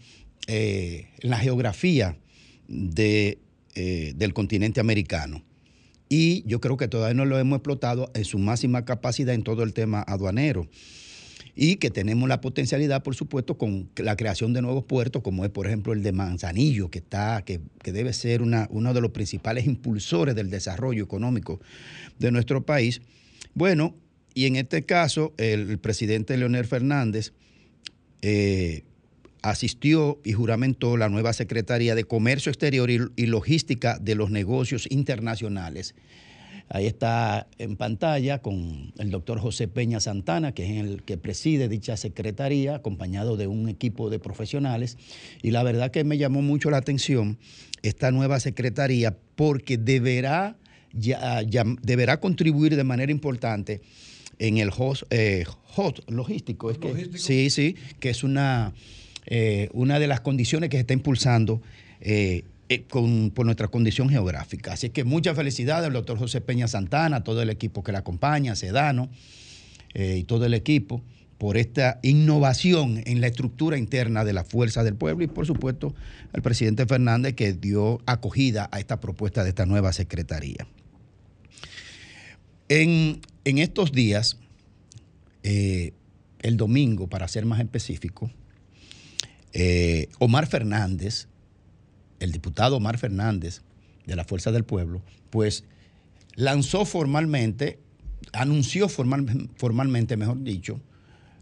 eh, 0.47 1.09
en 1.19 1.29
la 1.29 1.37
geografía 1.37 2.17
de, 2.67 3.39
eh, 3.75 4.13
del 4.15 4.33
continente 4.33 4.79
americano. 4.79 5.43
Y 6.09 6.43
yo 6.47 6.61
creo 6.61 6.77
que 6.77 6.87
todavía 6.87 7.13
no 7.13 7.25
lo 7.25 7.37
hemos 7.37 7.57
explotado 7.57 8.11
en 8.13 8.23
su 8.25 8.39
máxima 8.39 8.85
capacidad 8.85 9.35
en 9.35 9.43
todo 9.43 9.63
el 9.63 9.73
tema 9.73 10.01
aduanero. 10.01 10.67
Y 11.59 11.77
que 11.77 11.89
tenemos 11.89 12.29
la 12.29 12.39
potencialidad, 12.39 13.01
por 13.01 13.15
supuesto, 13.15 13.57
con 13.57 13.89
la 13.97 14.15
creación 14.15 14.53
de 14.53 14.61
nuevos 14.61 14.83
puertos, 14.85 15.23
como 15.23 15.43
es, 15.43 15.49
por 15.49 15.65
ejemplo, 15.65 15.91
el 15.91 16.03
de 16.03 16.11
Manzanillo, 16.11 16.89
que, 16.91 16.99
está, 16.99 17.41
que, 17.43 17.59
que 17.83 17.91
debe 17.91 18.13
ser 18.13 18.43
una- 18.43 18.67
uno 18.69 18.93
de 18.93 19.01
los 19.01 19.09
principales 19.11 19.65
impulsores 19.65 20.35
del 20.35 20.51
desarrollo 20.51 21.03
económico 21.03 21.59
de 22.19 22.31
nuestro 22.31 22.63
país. 22.63 23.01
Bueno, 23.55 23.95
y 24.35 24.45
en 24.45 24.55
este 24.55 24.83
caso, 24.83 25.33
el 25.37 25.79
presidente 25.79 26.37
Leonel 26.37 26.65
Fernández 26.65 27.33
eh, 28.21 28.83
asistió 29.49 30.19
y 30.23 30.33
juramentó 30.33 30.97
la 30.97 31.09
nueva 31.09 31.33
Secretaría 31.33 31.95
de 31.95 32.03
Comercio 32.03 32.49
Exterior 32.51 32.89
y, 32.89 33.25
Logística 33.25 33.97
de 33.99 34.15
los 34.15 34.29
Negocios 34.31 34.87
Internacionales. 34.89 35.95
Ahí 36.69 36.85
está 36.85 37.47
en 37.59 37.77
pantalla 37.77 38.39
con 38.41 38.91
el 38.97 39.09
doctor 39.09 39.39
José 39.39 39.69
Peña 39.69 40.01
Santana, 40.01 40.51
que 40.51 40.65
es 40.65 40.83
el 40.85 41.03
que 41.03 41.17
preside 41.17 41.69
dicha 41.69 41.95
secretaría, 41.95 42.75
acompañado 42.75 43.37
de 43.37 43.47
un 43.47 43.69
equipo 43.69 44.09
de 44.09 44.19
profesionales. 44.19 44.97
Y 45.41 45.51
la 45.51 45.63
verdad 45.63 45.91
que 45.91 46.03
me 46.03 46.17
llamó 46.17 46.41
mucho 46.41 46.69
la 46.69 46.77
atención 46.77 47.37
esta 47.83 48.11
nueva 48.11 48.41
secretaría 48.41 49.15
porque 49.37 49.77
deberá, 49.77 50.57
ya- 50.91 51.41
ya- 51.43 51.63
deberá 51.83 52.19
contribuir 52.19 52.75
de 52.75 52.83
manera 52.83 53.13
importante 53.13 53.79
en 54.39 54.57
el 54.57 54.69
host, 54.77 55.03
eh, 55.09 55.45
hot 55.47 56.03
logístico. 56.11 56.69
Es 56.69 56.79
que, 56.79 57.17
Sí, 57.17 57.49
sí, 57.49 57.75
que 58.01 58.09
es 58.09 58.23
una, 58.25 58.73
eh, 59.29 59.67
una 59.73 59.99
de 59.99 60.07
las 60.07 60.21
condiciones 60.21 60.69
que 60.69 60.77
se 60.77 60.81
está 60.81 60.93
impulsando 60.93 61.61
eh, 61.99 62.45
eh, 62.69 62.85
por 62.89 63.45
nuestra 63.45 63.67
condición 63.67 64.09
geográfica. 64.09 64.73
Así 64.73 64.89
que 64.89 65.03
muchas 65.03 65.35
felicidades 65.35 65.87
al 65.87 65.93
doctor 65.93 66.17
José 66.17 66.39
Peña 66.39 66.69
Santana, 66.69 67.25
todo 67.25 67.41
el 67.41 67.49
equipo 67.49 67.83
que 67.83 67.91
le 67.91 67.97
acompaña, 67.97 68.55
Sedano 68.55 69.09
y 69.93 70.25
todo 70.25 70.45
el 70.45 70.53
equipo 70.53 71.01
por 71.39 71.57
esta 71.57 71.99
innovación 72.03 73.01
en 73.05 73.19
la 73.19 73.27
estructura 73.27 73.79
interna 73.79 74.23
de 74.23 74.31
la 74.31 74.43
fuerza 74.43 74.83
del 74.83 74.95
pueblo 74.95 75.23
y 75.23 75.27
por 75.27 75.47
supuesto 75.47 75.95
al 76.33 76.43
presidente 76.43 76.85
Fernández 76.85 77.33
que 77.33 77.53
dio 77.53 77.99
acogida 78.05 78.69
a 78.71 78.79
esta 78.79 78.99
propuesta 78.99 79.43
de 79.43 79.49
esta 79.49 79.65
nueva 79.65 79.91
secretaría. 79.91 80.67
En, 82.69 83.21
estos 83.43 83.91
días, 83.91 84.37
el 85.41 86.57
domingo, 86.57 87.07
para 87.07 87.27
ser 87.27 87.45
más 87.45 87.59
específico, 87.59 88.29
eh, 89.59 90.09
Omar 90.19 90.45
Fernández, 90.45 91.27
el 92.19 92.31
diputado 92.31 92.77
Omar 92.77 92.99
Fernández 92.99 93.63
de 94.05 94.15
la 94.15 94.23
Fuerza 94.23 94.51
del 94.51 94.63
Pueblo, 94.63 95.01
pues 95.31 95.63
lanzó 96.35 96.85
formalmente, 96.85 97.79
anunció 98.33 98.87
formal- 98.87 99.49
formalmente, 99.55 100.15
mejor 100.15 100.43
dicho, 100.43 100.79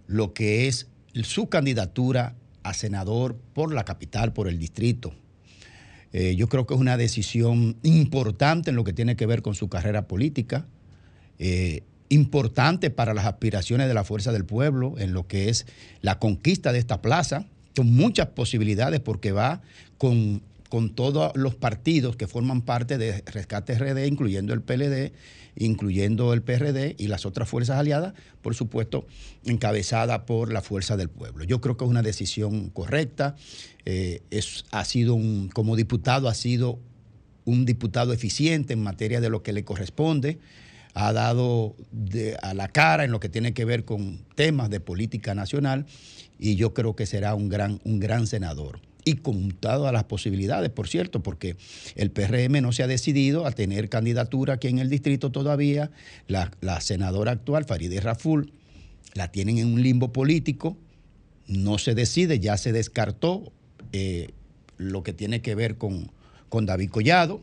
lo 0.07 0.33
que 0.33 0.67
es 0.67 0.87
su 1.23 1.49
candidatura 1.49 2.35
a 2.63 2.73
senador 2.73 3.35
por 3.53 3.73
la 3.73 3.83
capital, 3.83 4.31
por 4.31 4.47
el 4.47 4.59
distrito. 4.59 5.13
Eh, 6.13 6.37
yo 6.37 6.47
creo 6.47 6.65
que 6.65 6.73
es 6.73 6.79
una 6.79 6.95
decisión 6.95 7.75
importante 7.83 8.69
en 8.69 8.77
lo 8.77 8.85
que 8.85 8.93
tiene 8.93 9.17
que 9.17 9.25
ver 9.25 9.41
con 9.41 9.55
su 9.55 9.67
carrera 9.67 10.07
política, 10.07 10.65
eh, 11.37 11.83
importante 12.07 12.89
para 12.91 13.13
las 13.13 13.25
aspiraciones 13.25 13.89
de 13.89 13.93
la 13.93 14.05
fuerza 14.05 14.31
del 14.31 14.45
pueblo, 14.45 14.95
en 14.97 15.11
lo 15.11 15.27
que 15.27 15.49
es 15.49 15.65
la 16.01 16.17
conquista 16.17 16.71
de 16.71 16.79
esta 16.79 17.01
plaza, 17.01 17.47
con 17.75 17.93
muchas 17.93 18.27
posibilidades 18.27 18.99
porque 18.99 19.31
va 19.31 19.61
con, 19.97 20.41
con 20.69 20.95
todos 20.95 21.31
los 21.35 21.55
partidos 21.55 22.15
que 22.15 22.27
forman 22.27 22.61
parte 22.61 22.97
de 22.97 23.23
Rescate 23.25 23.77
RD, 23.77 24.07
incluyendo 24.07 24.53
el 24.53 24.61
PLD, 24.61 25.11
incluyendo 25.57 26.33
el 26.33 26.41
PRD 26.41 26.95
y 26.97 27.07
las 27.07 27.25
otras 27.25 27.47
fuerzas 27.47 27.77
aliadas, 27.77 28.13
por 28.41 28.55
supuesto, 28.55 29.07
encabezada 29.45 30.25
por 30.25 30.51
la 30.51 30.61
fuerza 30.61 30.97
del 30.97 31.09
pueblo. 31.09 31.43
Yo 31.45 31.61
creo 31.61 31.77
que 31.77 31.85
es 31.85 31.89
una 31.89 32.01
decisión 32.01 32.69
correcta. 32.69 33.35
eh, 33.85 34.21
es, 34.31 34.65
ha 34.71 34.83
sido 34.85 35.15
un, 35.15 35.49
como 35.49 35.75
diputado, 35.75 36.27
ha 36.27 36.33
sido 36.33 36.79
un 37.45 37.65
diputado 37.65 38.11
eficiente 38.11 38.73
en 38.73 38.81
materia 38.81 39.21
de 39.21 39.29
lo 39.29 39.43
que 39.43 39.53
le 39.53 39.63
corresponde, 39.63 40.39
ha 40.93 41.13
dado 41.13 41.75
a 42.41 42.53
la 42.53 42.69
cara 42.69 43.03
en 43.03 43.11
lo 43.11 43.19
que 43.19 43.29
tiene 43.29 43.53
que 43.53 43.65
ver 43.65 43.85
con 43.85 44.25
temas 44.35 44.69
de 44.69 44.79
política 44.79 45.35
nacional 45.35 45.85
y 46.39 46.55
yo 46.55 46.73
creo 46.73 46.95
que 46.95 47.05
será 47.05 47.35
un 47.35 47.49
gran, 47.49 47.79
un 47.83 47.99
gran 47.99 48.27
senador. 48.27 48.79
Y 49.07 49.17
con 49.17 49.51
todas 49.51 49.93
las 49.93 50.05
posibilidades, 50.05 50.71
por 50.71 50.87
cierto, 50.87 51.21
porque 51.21 51.57
el 51.95 52.09
PRM 52.09 52.61
no 52.61 52.71
se 52.71 52.81
ha 52.81 52.87
decidido 52.87 53.45
a 53.45 53.51
tener 53.51 53.87
candidatura 53.87 54.55
aquí 54.55 54.67
en 54.67 54.79
el 54.79 54.89
distrito 54.89 55.31
todavía. 55.31 55.91
La, 56.27 56.51
la 56.61 56.81
senadora 56.81 57.33
actual, 57.33 57.65
Farideh 57.65 58.01
Raful, 58.01 58.51
la 59.13 59.31
tienen 59.31 59.59
en 59.59 59.67
un 59.73 59.83
limbo 59.83 60.11
político, 60.11 60.75
no 61.47 61.77
se 61.77 61.93
decide, 61.93 62.39
ya 62.39 62.57
se 62.57 62.71
descartó 62.71 63.51
eh, 63.91 64.31
lo 64.77 65.03
que 65.03 65.13
tiene 65.13 65.41
que 65.41 65.55
ver 65.55 65.77
con, 65.77 66.11
con 66.49 66.65
David 66.65 66.89
Collado. 66.89 67.41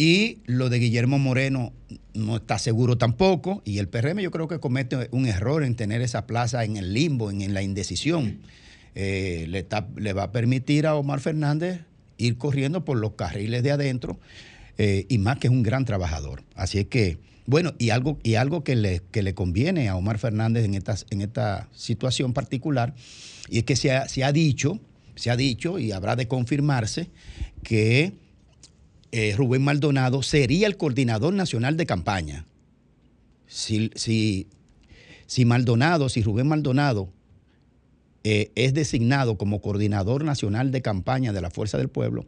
Y 0.00 0.38
lo 0.46 0.70
de 0.70 0.78
Guillermo 0.78 1.18
Moreno 1.18 1.74
no 2.14 2.36
está 2.36 2.58
seguro 2.58 2.96
tampoco. 2.96 3.60
Y 3.66 3.80
el 3.80 3.88
PRM 3.88 4.20
yo 4.20 4.30
creo 4.30 4.48
que 4.48 4.58
comete 4.58 5.10
un 5.10 5.26
error 5.26 5.62
en 5.62 5.74
tener 5.74 6.00
esa 6.00 6.26
plaza 6.26 6.64
en 6.64 6.78
el 6.78 6.94
limbo, 6.94 7.30
en, 7.30 7.52
la 7.52 7.60
indecisión. 7.60 8.38
Eh, 8.94 9.46
le 9.96 10.12
va 10.14 10.22
a 10.22 10.32
permitir 10.32 10.86
a 10.86 10.94
Omar 10.94 11.20
Fernández 11.20 11.82
ir 12.16 12.38
corriendo 12.38 12.82
por 12.82 12.96
los 12.96 13.12
carriles 13.12 13.62
de 13.62 13.72
adentro 13.72 14.18
eh, 14.78 15.04
y 15.10 15.18
más 15.18 15.36
que 15.36 15.48
es 15.48 15.52
un 15.52 15.62
gran 15.62 15.84
trabajador. 15.84 16.44
Así 16.54 16.78
es 16.78 16.86
que, 16.86 17.18
bueno, 17.44 17.74
y 17.76 17.90
algo, 17.90 18.18
y 18.22 18.36
algo 18.36 18.64
que, 18.64 18.76
le, 18.76 19.02
que 19.10 19.22
le 19.22 19.34
conviene 19.34 19.90
a 19.90 19.96
Omar 19.96 20.16
Fernández 20.16 20.64
en 20.64 20.76
esta, 20.76 20.96
en 21.10 21.20
esta 21.20 21.68
situación 21.74 22.32
particular, 22.32 22.94
y 23.50 23.58
es 23.58 23.64
que 23.64 23.76
se 23.76 23.92
ha, 23.92 24.08
se 24.08 24.24
ha 24.24 24.32
dicho, 24.32 24.80
se 25.14 25.30
ha 25.30 25.36
dicho 25.36 25.78
y 25.78 25.92
habrá 25.92 26.16
de 26.16 26.26
confirmarse 26.26 27.10
que 27.62 28.14
eh, 29.12 29.34
Rubén 29.36 29.62
Maldonado 29.62 30.22
sería 30.22 30.66
el 30.66 30.76
coordinador 30.76 31.34
nacional 31.34 31.76
de 31.76 31.86
campaña. 31.86 32.46
Si, 33.46 34.46
Maldonado, 35.44 36.08
si 36.08 36.22
Rubén 36.22 36.46
Maldonado 36.46 37.12
eh, 38.22 38.52
es 38.54 38.74
designado 38.74 39.36
como 39.36 39.60
coordinador 39.60 40.24
nacional 40.24 40.70
de 40.70 40.82
campaña 40.82 41.32
de 41.32 41.40
la 41.40 41.50
Fuerza 41.50 41.76
del 41.76 41.88
Pueblo, 41.88 42.26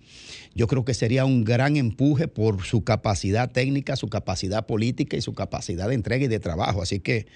yo 0.55 0.67
creo 0.67 0.85
que 0.85 0.95
sería 0.95 1.25
un 1.25 1.45
gran 1.45 1.77
empuje 1.77 2.27
por 2.27 2.65
su 2.65 2.83
capacidad 2.83 3.53
técnica, 3.53 3.95
su 3.95 4.09
capacidad 4.09 4.67
política 4.67 5.17
y 5.17 5.23
su 5.23 5.35
capacidad 5.35 5.89
de 5.89 5.95
entrega 5.95 6.25
y 6.25 6.29
de 6.29 6.41
trabajo. 6.41 6.83
Así 6.83 6.99
que 6.99 7.27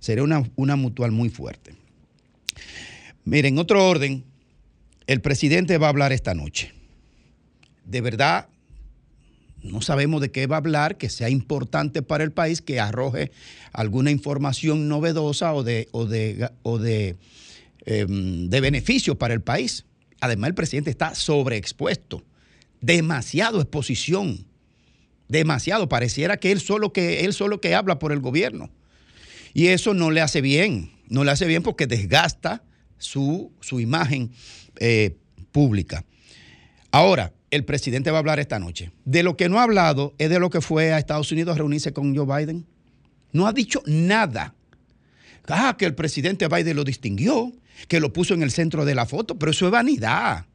sería 0.00 0.24
una, 0.24 0.50
una 0.56 0.74
mutual 0.74 1.12
muy 1.12 1.28
fuerte. 1.28 1.74
Miren, 3.24 3.54
en 3.54 3.58
otro 3.58 3.88
orden, 3.88 4.24
el 5.06 5.20
presidente 5.20 5.78
va 5.78 5.86
a 5.86 5.90
hablar 5.90 6.12
esta 6.12 6.34
noche. 6.34 6.72
De 7.84 8.00
verdad, 8.00 8.48
no 9.70 9.80
sabemos 9.80 10.20
de 10.20 10.30
qué 10.30 10.46
va 10.46 10.56
a 10.56 10.58
hablar, 10.58 10.96
que 10.98 11.08
sea 11.08 11.28
importante 11.28 12.02
para 12.02 12.24
el 12.24 12.32
país, 12.32 12.62
que 12.62 12.80
arroje 12.80 13.30
alguna 13.72 14.10
información 14.10 14.88
novedosa 14.88 15.54
o 15.54 15.62
de, 15.62 15.88
o 15.92 16.06
de, 16.06 16.50
o 16.62 16.78
de, 16.78 17.16
em, 17.84 18.48
de 18.48 18.60
beneficio 18.60 19.18
para 19.18 19.34
el 19.34 19.42
país. 19.42 19.84
Además, 20.20 20.48
el 20.48 20.54
presidente 20.54 20.90
está 20.90 21.14
sobreexpuesto, 21.14 22.24
demasiado 22.80 23.60
exposición, 23.60 24.46
demasiado. 25.28 25.88
Pareciera 25.88 26.36
que 26.38 26.52
él 26.52 26.60
solo 26.60 26.92
que 26.92 27.24
él 27.24 27.32
solo 27.32 27.60
que 27.60 27.74
habla 27.74 27.98
por 27.98 28.12
el 28.12 28.20
gobierno. 28.20 28.70
Y 29.52 29.68
eso 29.68 29.94
no 29.94 30.10
le 30.10 30.20
hace 30.20 30.40
bien, 30.40 30.92
no 31.08 31.24
le 31.24 31.30
hace 31.30 31.46
bien 31.46 31.62
porque 31.62 31.86
desgasta 31.86 32.62
su, 32.98 33.52
su 33.60 33.80
imagen 33.80 34.30
eh, 34.78 35.16
pública. 35.52 36.04
Ahora, 36.90 37.32
el 37.50 37.64
presidente 37.64 38.10
va 38.10 38.18
a 38.18 38.20
hablar 38.20 38.40
esta 38.40 38.58
noche. 38.58 38.92
De 39.04 39.22
lo 39.22 39.36
que 39.36 39.48
no 39.48 39.58
ha 39.58 39.64
hablado 39.64 40.14
es 40.18 40.30
de 40.30 40.38
lo 40.38 40.50
que 40.50 40.60
fue 40.60 40.92
a 40.92 40.98
Estados 40.98 41.30
Unidos 41.32 41.54
a 41.54 41.58
reunirse 41.58 41.92
con 41.92 42.16
Joe 42.16 42.26
Biden. 42.26 42.66
No 43.32 43.46
ha 43.46 43.52
dicho 43.52 43.82
nada. 43.86 44.54
Ah, 45.48 45.76
que 45.78 45.84
el 45.84 45.94
presidente 45.94 46.48
Biden 46.48 46.76
lo 46.76 46.84
distinguió, 46.84 47.52
que 47.88 48.00
lo 48.00 48.12
puso 48.12 48.34
en 48.34 48.42
el 48.42 48.50
centro 48.50 48.84
de 48.84 48.94
la 48.94 49.06
foto, 49.06 49.38
pero 49.38 49.52
eso 49.52 49.66
es 49.66 49.72
vanidad. 49.72 50.46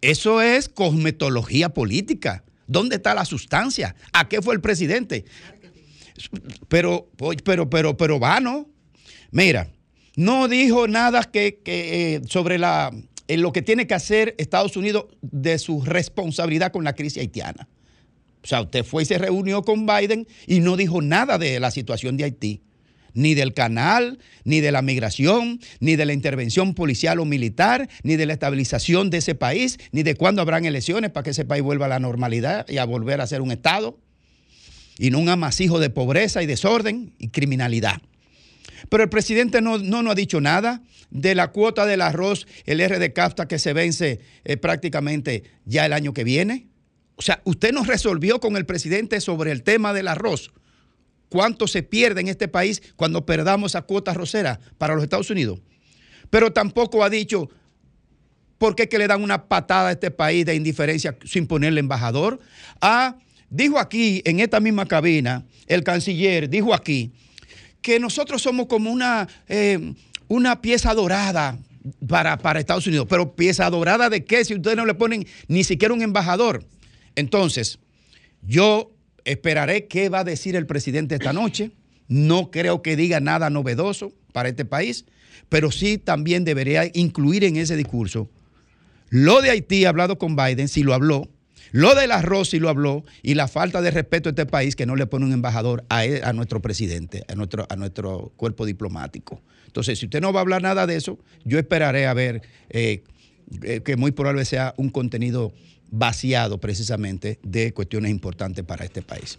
Eso 0.00 0.40
es 0.40 0.68
cosmetología 0.68 1.70
política. 1.70 2.44
¿Dónde 2.66 2.96
está 2.96 3.14
la 3.14 3.24
sustancia? 3.24 3.96
¿A 4.12 4.28
qué 4.28 4.40
fue 4.40 4.54
el 4.54 4.60
presidente? 4.60 5.24
Pero, 6.68 7.10
pero, 7.44 7.68
pero, 7.68 7.96
pero 7.96 8.18
vano. 8.18 8.68
Mira, 9.30 9.68
no 10.16 10.46
dijo 10.46 10.86
nada 10.86 11.24
que, 11.24 11.60
eh, 11.64 12.20
sobre 12.28 12.58
la, 12.58 12.92
en 13.28 13.42
lo 13.42 13.52
que 13.52 13.62
tiene 13.62 13.86
que 13.86 13.94
hacer 13.94 14.34
Estados 14.38 14.76
Unidos 14.76 15.06
de 15.22 15.58
su 15.58 15.82
responsabilidad 15.82 16.72
con 16.72 16.84
la 16.84 16.94
crisis 16.94 17.22
haitiana. 17.22 17.68
O 18.42 18.46
sea, 18.46 18.60
usted 18.60 18.84
fue 18.84 19.04
y 19.04 19.06
se 19.06 19.18
reunió 19.18 19.62
con 19.62 19.86
Biden 19.86 20.26
y 20.46 20.60
no 20.60 20.76
dijo 20.76 21.00
nada 21.00 21.38
de 21.38 21.58
la 21.60 21.70
situación 21.70 22.18
de 22.18 22.24
Haití, 22.24 22.62
ni 23.14 23.34
del 23.34 23.54
canal, 23.54 24.18
ni 24.44 24.60
de 24.60 24.70
la 24.70 24.82
migración, 24.82 25.60
ni 25.80 25.96
de 25.96 26.04
la 26.04 26.12
intervención 26.12 26.74
policial 26.74 27.20
o 27.20 27.24
militar, 27.24 27.88
ni 28.02 28.16
de 28.16 28.26
la 28.26 28.34
estabilización 28.34 29.08
de 29.08 29.18
ese 29.18 29.34
país, 29.34 29.78
ni 29.92 30.02
de 30.02 30.14
cuándo 30.14 30.42
habrán 30.42 30.66
elecciones 30.66 31.10
para 31.10 31.24
que 31.24 31.30
ese 31.30 31.46
país 31.46 31.62
vuelva 31.62 31.86
a 31.86 31.90
la 31.90 32.00
normalidad 32.00 32.68
y 32.68 32.76
a 32.76 32.84
volver 32.84 33.22
a 33.22 33.26
ser 33.26 33.40
un 33.40 33.52
Estado, 33.52 33.98
y 34.98 35.10
no 35.10 35.18
un 35.18 35.28
amasijo 35.28 35.80
de 35.80 35.90
pobreza 35.90 36.42
y 36.42 36.46
desorden 36.46 37.14
y 37.18 37.28
criminalidad. 37.28 38.00
Pero 38.88 39.02
el 39.02 39.08
presidente 39.08 39.60
no, 39.60 39.78
no 39.78 40.02
nos 40.02 40.12
ha 40.12 40.14
dicho 40.14 40.40
nada 40.40 40.82
de 41.10 41.34
la 41.34 41.52
cuota 41.52 41.86
del 41.86 42.02
arroz, 42.02 42.46
el 42.66 42.86
RD 42.86 43.12
CAFTA 43.12 43.48
que 43.48 43.58
se 43.58 43.72
vence 43.72 44.20
eh, 44.44 44.56
prácticamente 44.56 45.44
ya 45.64 45.86
el 45.86 45.92
año 45.92 46.12
que 46.12 46.24
viene. 46.24 46.68
O 47.16 47.22
sea, 47.22 47.40
usted 47.44 47.72
nos 47.72 47.86
resolvió 47.86 48.40
con 48.40 48.56
el 48.56 48.66
presidente 48.66 49.20
sobre 49.20 49.52
el 49.52 49.62
tema 49.62 49.92
del 49.92 50.08
arroz. 50.08 50.52
¿Cuánto 51.28 51.66
se 51.66 51.82
pierde 51.82 52.20
en 52.20 52.28
este 52.28 52.48
país 52.48 52.82
cuando 52.96 53.24
perdamos 53.24 53.72
esa 53.72 53.82
cuota 53.82 54.10
arrocera 54.10 54.60
para 54.78 54.94
los 54.94 55.02
Estados 55.02 55.30
Unidos? 55.30 55.60
Pero 56.30 56.52
tampoco 56.52 57.04
ha 57.04 57.10
dicho 57.10 57.48
por 58.58 58.74
qué 58.74 58.88
que 58.88 58.98
le 58.98 59.06
dan 59.06 59.22
una 59.22 59.46
patada 59.46 59.88
a 59.88 59.92
este 59.92 60.10
país 60.10 60.44
de 60.46 60.54
indiferencia 60.54 61.16
sin 61.24 61.46
ponerle 61.46 61.80
embajador. 61.80 62.40
Ah, 62.80 63.16
dijo 63.50 63.78
aquí, 63.78 64.22
en 64.24 64.40
esta 64.40 64.60
misma 64.60 64.86
cabina, 64.86 65.44
el 65.66 65.84
canciller 65.84 66.48
dijo 66.48 66.74
aquí 66.74 67.12
que 67.84 68.00
nosotros 68.00 68.40
somos 68.40 68.66
como 68.66 68.90
una, 68.90 69.28
eh, 69.46 69.92
una 70.26 70.62
pieza 70.62 70.94
dorada 70.94 71.58
para, 72.08 72.38
para 72.38 72.58
Estados 72.58 72.86
Unidos. 72.86 73.06
Pero 73.10 73.36
pieza 73.36 73.68
dorada 73.68 74.08
de 74.08 74.24
qué 74.24 74.42
si 74.42 74.54
ustedes 74.54 74.78
no 74.78 74.86
le 74.86 74.94
ponen 74.94 75.26
ni 75.48 75.64
siquiera 75.64 75.92
un 75.92 76.00
embajador. 76.00 76.64
Entonces, 77.14 77.78
yo 78.40 78.90
esperaré 79.26 79.86
qué 79.86 80.08
va 80.08 80.20
a 80.20 80.24
decir 80.24 80.56
el 80.56 80.64
presidente 80.64 81.16
esta 81.16 81.34
noche. 81.34 81.72
No 82.08 82.50
creo 82.50 82.80
que 82.80 82.96
diga 82.96 83.20
nada 83.20 83.50
novedoso 83.50 84.14
para 84.32 84.48
este 84.48 84.64
país, 84.64 85.04
pero 85.50 85.70
sí 85.70 85.98
también 85.98 86.46
debería 86.46 86.90
incluir 86.94 87.44
en 87.44 87.56
ese 87.56 87.76
discurso 87.76 88.30
lo 89.10 89.42
de 89.42 89.50
Haití, 89.50 89.84
hablado 89.84 90.18
con 90.18 90.36
Biden, 90.36 90.68
si 90.68 90.82
lo 90.82 90.94
habló, 90.94 91.28
lo 91.74 91.94
del 91.96 92.12
arroz, 92.12 92.50
si 92.50 92.60
lo 92.60 92.68
habló, 92.68 93.04
y 93.20 93.34
la 93.34 93.48
falta 93.48 93.82
de 93.82 93.90
respeto 93.90 94.28
a 94.28 94.30
este 94.30 94.46
país 94.46 94.76
que 94.76 94.86
no 94.86 94.94
le 94.94 95.08
pone 95.08 95.26
un 95.26 95.32
embajador 95.32 95.84
a 95.88 96.32
nuestro 96.32 96.62
presidente, 96.62 97.24
a 97.26 97.34
nuestro, 97.34 97.66
a 97.68 97.74
nuestro 97.74 98.32
cuerpo 98.36 98.64
diplomático. 98.64 99.42
Entonces, 99.66 99.98
si 99.98 100.06
usted 100.06 100.20
no 100.20 100.32
va 100.32 100.38
a 100.38 100.42
hablar 100.42 100.62
nada 100.62 100.86
de 100.86 100.94
eso, 100.94 101.18
yo 101.44 101.58
esperaré 101.58 102.06
a 102.06 102.14
ver 102.14 102.42
eh, 102.70 103.02
eh, 103.64 103.80
que 103.80 103.96
muy 103.96 104.12
probable 104.12 104.44
sea 104.44 104.72
un 104.76 104.88
contenido 104.88 105.52
vaciado 105.90 106.60
precisamente 106.60 107.40
de 107.42 107.74
cuestiones 107.74 108.12
importantes 108.12 108.64
para 108.64 108.84
este 108.84 109.02
país. 109.02 109.36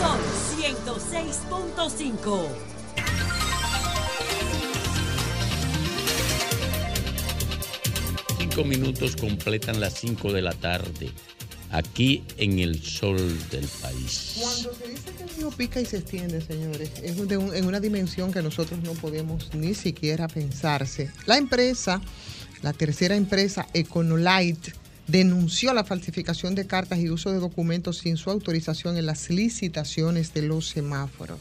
Son 0.00 0.18
106.5. 0.58 2.73
Cinco 8.54 8.68
minutos 8.68 9.16
completan 9.16 9.80
las 9.80 9.94
5 9.94 10.32
de 10.32 10.40
la 10.40 10.52
tarde, 10.52 11.10
aquí 11.72 12.22
en 12.36 12.60
el 12.60 12.80
sol 12.80 13.16
del 13.50 13.66
país. 13.82 14.36
Cuando 14.38 14.74
se 14.74 14.88
dice 14.90 15.10
que 15.10 15.24
el 15.24 15.28
río 15.30 15.50
pica 15.50 15.80
y 15.80 15.84
se 15.84 15.96
extiende, 15.96 16.40
señores, 16.40 16.92
es 17.02 17.18
en 17.18 17.64
una 17.66 17.80
dimensión 17.80 18.32
que 18.32 18.42
nosotros 18.42 18.78
no 18.84 18.92
podemos 18.92 19.52
ni 19.54 19.74
siquiera 19.74 20.28
pensarse. 20.28 21.10
La 21.26 21.36
empresa, 21.36 22.00
la 22.62 22.72
tercera 22.72 23.16
empresa, 23.16 23.66
Econolite, 23.74 24.72
denunció 25.08 25.74
la 25.74 25.82
falsificación 25.82 26.54
de 26.54 26.68
cartas 26.68 27.00
y 27.00 27.10
uso 27.10 27.32
de 27.32 27.40
documentos 27.40 27.98
sin 27.98 28.16
su 28.16 28.30
autorización 28.30 28.96
en 28.96 29.06
las 29.06 29.30
licitaciones 29.30 30.32
de 30.32 30.42
los 30.42 30.68
semáforos. 30.68 31.40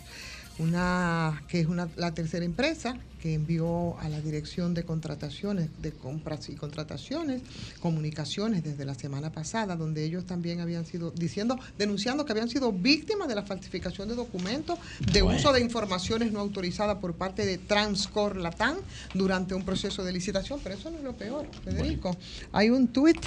Una 0.59 1.43
que 1.47 1.59
es 1.59 1.67
una, 1.67 1.89
la 1.95 2.13
tercera 2.13 2.45
empresa 2.45 2.97
que 3.23 3.33
envió 3.33 3.97
a 3.99 4.09
la 4.09 4.19
Dirección 4.19 4.73
de 4.73 4.83
Contrataciones, 4.83 5.69
de 5.81 5.93
Compras 5.93 6.49
y 6.49 6.55
Contrataciones, 6.55 7.41
comunicaciones 7.79 8.65
desde 8.65 8.83
la 8.83 8.95
semana 8.95 9.31
pasada, 9.31 9.77
donde 9.77 10.03
ellos 10.03 10.25
también 10.25 10.59
habían 10.59 10.85
sido 10.85 11.11
diciendo, 11.11 11.57
denunciando 11.77 12.25
que 12.25 12.33
habían 12.33 12.49
sido 12.49 12.73
víctimas 12.73 13.29
de 13.29 13.35
la 13.35 13.43
falsificación 13.43 14.09
de 14.09 14.15
documentos, 14.15 14.77
de 15.11 15.21
Bueno. 15.21 15.39
uso 15.39 15.53
de 15.53 15.61
informaciones 15.61 16.33
no 16.33 16.41
autorizadas 16.41 16.97
por 16.97 17.13
parte 17.13 17.45
de 17.45 17.57
Transcor 17.57 18.35
Latam 18.35 18.75
durante 19.13 19.55
un 19.55 19.63
proceso 19.63 20.03
de 20.03 20.11
licitación. 20.11 20.59
Pero 20.61 20.75
eso 20.75 20.91
no 20.91 20.97
es 20.97 21.03
lo 21.03 21.13
peor, 21.13 21.47
Federico. 21.63 22.17
Hay 22.51 22.69
un 22.71 22.89
tuit 22.89 23.19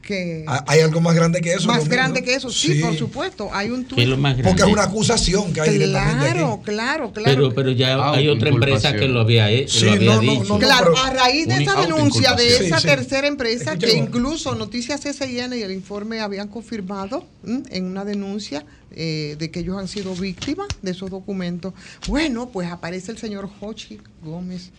que 0.00 0.44
Ah, 0.46 0.64
Hay 0.66 0.80
algo 0.80 1.00
más 1.00 1.14
grande 1.14 1.40
que 1.40 1.52
eso. 1.52 1.66
más 1.68 1.88
grande 1.88 2.22
que 2.22 2.34
eso, 2.34 2.50
sí, 2.50 2.74
por 2.80 2.96
supuesto. 2.96 3.50
Hay 3.52 3.70
un 3.70 3.84
tuit. 3.84 4.08
Porque 4.44 4.62
es 4.62 4.68
una 4.68 4.84
acusación 4.84 5.52
que 5.52 5.60
hay 5.60 5.68
aquí. 5.76 5.78
Claro, 5.90 6.60
claro, 6.64 7.12
claro. 7.12 7.24
Pero, 7.24 7.54
pero 7.54 7.70
ya 7.70 8.10
hay 8.12 8.28
otra 8.28 8.48
empresa 8.48 8.92
que 8.94 9.06
lo 9.08 9.20
había, 9.20 9.50
he- 9.50 9.68
Sí, 9.68 9.84
lo 9.84 9.92
había 9.92 10.14
no, 10.16 10.22
no, 10.22 10.32
dicho. 10.32 10.58
Claro, 10.58 10.96
a 10.96 11.10
raíz 11.10 11.46
de 11.46 11.62
esa 11.62 11.80
denuncia 11.80 12.34
de 12.34 12.48
esa 12.66 12.76
Sí, 12.78 12.82
sí. 12.82 12.86
tercera 12.88 13.26
empresa, 13.26 13.76
que 13.78 13.92
incluso 13.94 14.54
Noticias 14.54 15.00
SIN 15.02 15.52
y 15.54 15.62
el 15.62 15.72
informe 15.72 16.20
habían 16.20 16.48
confirmado 16.48 17.26
¿m? 17.46 17.62
en 17.70 17.84
una 17.86 18.04
denuncia 18.04 18.64
eh, 18.92 19.36
de 19.38 19.50
que 19.50 19.60
ellos 19.60 19.78
han 19.78 19.86
sido 19.86 20.14
víctimas 20.16 20.66
de 20.82 20.90
esos 20.90 21.10
documentos, 21.10 21.72
bueno, 22.08 22.48
pues 22.50 22.68
aparece 22.70 23.12
el 23.12 23.18
señor 23.18 23.48
Jochi 23.60 23.98
Gómez, 24.24 24.70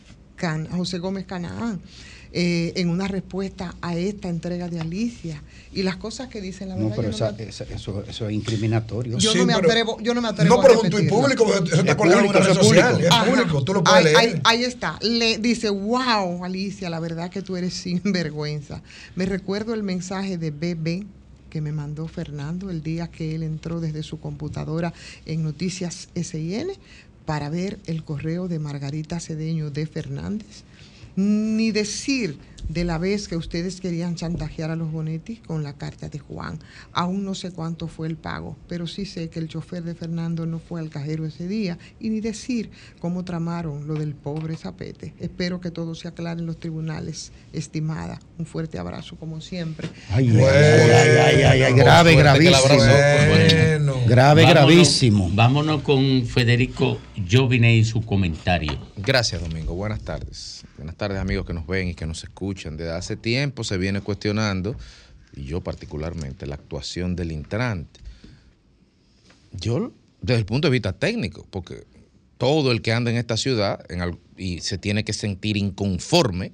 Can- 0.41 0.67
José 0.71 0.97
Gómez 0.97 1.25
Canaán. 1.27 1.79
eh, 2.33 2.71
en 2.77 2.87
una 2.87 3.09
respuesta 3.09 3.75
a 3.81 3.93
esta 3.97 4.29
entrega 4.29 4.69
de 4.69 4.79
Alicia 4.79 5.43
y 5.73 5.83
las 5.83 5.97
cosas 5.97 6.29
que 6.29 6.39
dicen 6.39 6.69
la 6.69 6.75
No, 6.77 6.83
verdad 6.85 6.95
pero 6.95 7.11
yo 7.11 7.17
no 7.19 7.25
esa- 7.27 7.37
me- 7.37 7.43
esa- 7.49 7.63
eso, 7.65 8.03
eso 8.07 8.29
es 8.29 8.33
incriminatorio. 8.33 9.17
yo 9.17 9.35
no 9.35 9.45
me 9.45 9.51
atrevo, 9.53 9.97
yo 9.99 10.13
no 10.13 10.21
me 10.21 10.29
atrevo 10.29 10.55
No, 10.55 10.61
pero 10.61 10.75
a 10.75 10.77
es 10.77 10.83
un 10.85 10.89
tuit 10.91 11.03
repetirlo. 11.09 11.21
público, 11.21 11.53
eso 11.65 11.75
está 11.75 11.91
Es 11.91 11.95
colgado 11.97 12.21
en 12.21 12.29
una 12.29 12.39
red 12.39 12.53
social. 12.53 12.91
público. 12.93 13.07
Es 13.09 13.11
Ajá. 13.13 13.25
público, 13.25 13.63
tú 13.65 13.73
lo 13.73 13.83
puedes 13.83 13.97
ahí, 14.15 14.27
leer. 14.27 14.41
ahí- 14.45 14.59
ahí 14.59 14.63
está. 14.63 14.97
Le 15.01 15.39
dice, 15.39 15.69
wow, 15.71 16.45
Alicia, 16.45 16.89
la 16.89 17.01
verdad 17.01 17.29
que 17.29 17.41
tú 17.41 17.57
eres 17.57 17.73
sinvergüenza. 17.73 18.81
Me 19.15 19.25
recuerdo 19.25 19.73
el 19.73 19.83
mensaje 19.83 20.37
de 20.37 20.51
BB 20.51 21.05
que 21.49 21.59
me 21.59 21.73
mandó 21.73 22.07
Fernando 22.07 22.69
el 22.69 22.81
día 22.81 23.09
que 23.09 23.35
él 23.35 23.43
entró 23.43 23.81
desde 23.81 24.03
su 24.03 24.21
computadora 24.21 24.93
en 25.25 25.43
Noticias 25.43 26.07
SIN 26.15 26.67
para 27.25 27.49
ver 27.49 27.79
el 27.85 28.03
correo 28.03 28.47
de 28.47 28.59
Margarita 28.59 29.19
Cedeño 29.19 29.71
de 29.71 29.85
Fernández. 29.85 30.63
Ni 31.25 31.71
decir 31.71 32.37
de 32.67 32.83
la 32.85 32.97
vez 32.97 33.27
que 33.27 33.35
ustedes 33.35 33.81
querían 33.81 34.15
chantajear 34.15 34.71
a 34.71 34.75
los 34.77 34.91
Bonetti 34.91 35.37
con 35.37 35.61
la 35.61 35.73
carta 35.73 36.07
de 36.07 36.19
Juan. 36.19 36.57
Aún 36.93 37.25
no 37.25 37.35
sé 37.35 37.51
cuánto 37.51 37.87
fue 37.89 38.07
el 38.07 38.15
pago, 38.15 38.55
pero 38.69 38.87
sí 38.87 39.05
sé 39.05 39.29
que 39.29 39.39
el 39.39 39.49
chofer 39.49 39.83
de 39.83 39.93
Fernando 39.93 40.45
no 40.45 40.57
fue 40.59 40.79
al 40.79 40.89
cajero 40.89 41.25
ese 41.25 41.47
día 41.49 41.77
y 41.99 42.09
ni 42.09 42.21
decir 42.21 42.69
cómo 42.99 43.25
tramaron 43.25 43.87
lo 43.87 43.95
del 43.95 44.13
pobre 44.15 44.55
Zapete. 44.55 45.13
Espero 45.19 45.59
que 45.59 45.69
todo 45.69 45.95
se 45.95 46.07
aclare 46.07 46.39
en 46.39 46.45
los 46.45 46.59
tribunales, 46.61 47.33
estimada. 47.51 48.19
Un 48.37 48.45
fuerte 48.45 48.79
abrazo 48.79 49.17
como 49.17 49.41
siempre. 49.41 49.89
Ay, 50.09 50.29
ay, 50.29 50.39
ay, 50.39 51.19
ay, 51.19 51.43
ay, 51.43 51.61
ay, 51.63 51.73
grave, 51.73 52.15
gravísimo. 52.15 52.69
Grave, 54.07 54.43
Vámonos- 54.43 54.49
gravísimo. 54.49 55.29
Vámonos 55.33 55.81
con 55.81 56.25
Federico 56.25 56.99
Jovine 57.29 57.75
y 57.75 57.83
su 57.83 58.01
comentario. 58.01 58.77
Gracias, 58.97 59.41
Domingo. 59.41 59.73
Buenas 59.73 59.99
tardes. 60.01 60.63
Buenas 60.81 60.97
tardes, 60.97 61.19
amigos 61.19 61.45
que 61.45 61.53
nos 61.53 61.67
ven 61.67 61.89
y 61.89 61.93
que 61.93 62.07
nos 62.07 62.23
escuchan. 62.23 62.75
Desde 62.75 62.93
hace 62.93 63.15
tiempo 63.15 63.63
se 63.63 63.77
viene 63.77 64.01
cuestionando, 64.01 64.75
y 65.31 65.43
yo 65.43 65.61
particularmente, 65.61 66.47
la 66.47 66.55
actuación 66.55 67.15
del 67.15 67.31
Intrante. 67.31 67.99
Yo, 69.51 69.93
desde 70.23 70.39
el 70.39 70.47
punto 70.47 70.69
de 70.69 70.71
vista 70.71 70.93
técnico, 70.93 71.45
porque 71.51 71.85
todo 72.39 72.71
el 72.71 72.81
que 72.81 72.93
anda 72.93 73.11
en 73.11 73.17
esta 73.17 73.37
ciudad 73.37 73.85
y 74.35 74.61
se 74.61 74.79
tiene 74.79 75.03
que 75.03 75.13
sentir 75.13 75.55
inconforme 75.55 76.51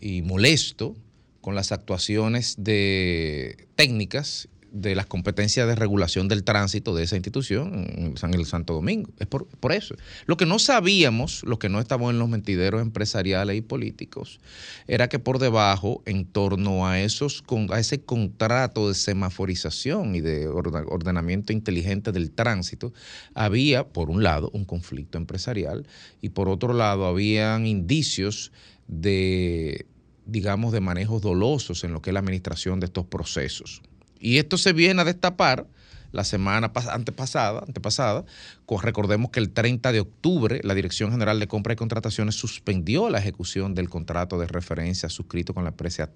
y 0.00 0.22
molesto 0.22 0.94
con 1.40 1.56
las 1.56 1.72
actuaciones 1.72 2.54
de 2.58 3.66
técnicas 3.74 4.48
de 4.74 4.96
las 4.96 5.06
competencias 5.06 5.68
de 5.68 5.76
regulación 5.76 6.26
del 6.26 6.42
tránsito 6.42 6.96
de 6.96 7.04
esa 7.04 7.14
institución 7.14 7.86
en 8.20 8.34
el 8.34 8.44
Santo 8.44 8.74
Domingo. 8.74 9.08
Es 9.20 9.28
por, 9.28 9.46
por 9.46 9.72
eso. 9.72 9.94
Lo 10.26 10.36
que 10.36 10.46
no 10.46 10.58
sabíamos, 10.58 11.44
lo 11.44 11.60
que 11.60 11.68
no 11.68 11.78
estamos 11.78 12.10
en 12.10 12.18
los 12.18 12.28
mentideros 12.28 12.82
empresariales 12.82 13.56
y 13.56 13.60
políticos, 13.60 14.40
era 14.88 15.08
que 15.08 15.20
por 15.20 15.38
debajo, 15.38 16.02
en 16.06 16.26
torno 16.26 16.88
a 16.88 17.00
esos 17.00 17.44
a 17.70 17.78
ese 17.78 18.00
contrato 18.02 18.88
de 18.88 18.94
semaforización 18.94 20.16
y 20.16 20.20
de 20.20 20.48
ordenamiento 20.48 21.52
inteligente 21.52 22.10
del 22.10 22.32
tránsito, 22.32 22.92
había, 23.32 23.86
por 23.86 24.10
un 24.10 24.24
lado, 24.24 24.50
un 24.52 24.64
conflicto 24.64 25.18
empresarial 25.18 25.86
y 26.20 26.30
por 26.30 26.48
otro 26.48 26.72
lado, 26.74 27.06
habían 27.06 27.68
indicios 27.68 28.50
de, 28.88 29.86
digamos, 30.26 30.72
de 30.72 30.80
manejos 30.80 31.22
dolosos 31.22 31.84
en 31.84 31.92
lo 31.92 32.02
que 32.02 32.10
es 32.10 32.14
la 32.14 32.20
administración 32.20 32.80
de 32.80 32.86
estos 32.86 33.06
procesos. 33.06 33.80
Y 34.24 34.38
esto 34.38 34.56
se 34.56 34.72
viene 34.72 35.02
a 35.02 35.04
destapar 35.04 35.66
la 36.12 36.24
semana 36.24 36.72
pas- 36.72 36.88
antepasada, 36.92 37.62
antepasada. 37.66 38.24
Co- 38.66 38.80
Recordemos 38.80 39.30
que 39.30 39.40
el 39.40 39.50
30 39.50 39.92
de 39.92 40.00
octubre 40.00 40.60
la 40.64 40.74
Dirección 40.74 41.10
General 41.10 41.38
de 41.38 41.46
Compra 41.46 41.74
y 41.74 41.76
Contrataciones 41.76 42.34
suspendió 42.36 43.10
la 43.10 43.18
ejecución 43.18 43.74
del 43.74 43.90
contrato 43.90 44.38
de 44.38 44.46
referencia 44.46 45.08
suscrito 45.10 45.52
con 45.52 45.64
la 45.64 45.70
empresa 45.70 46.08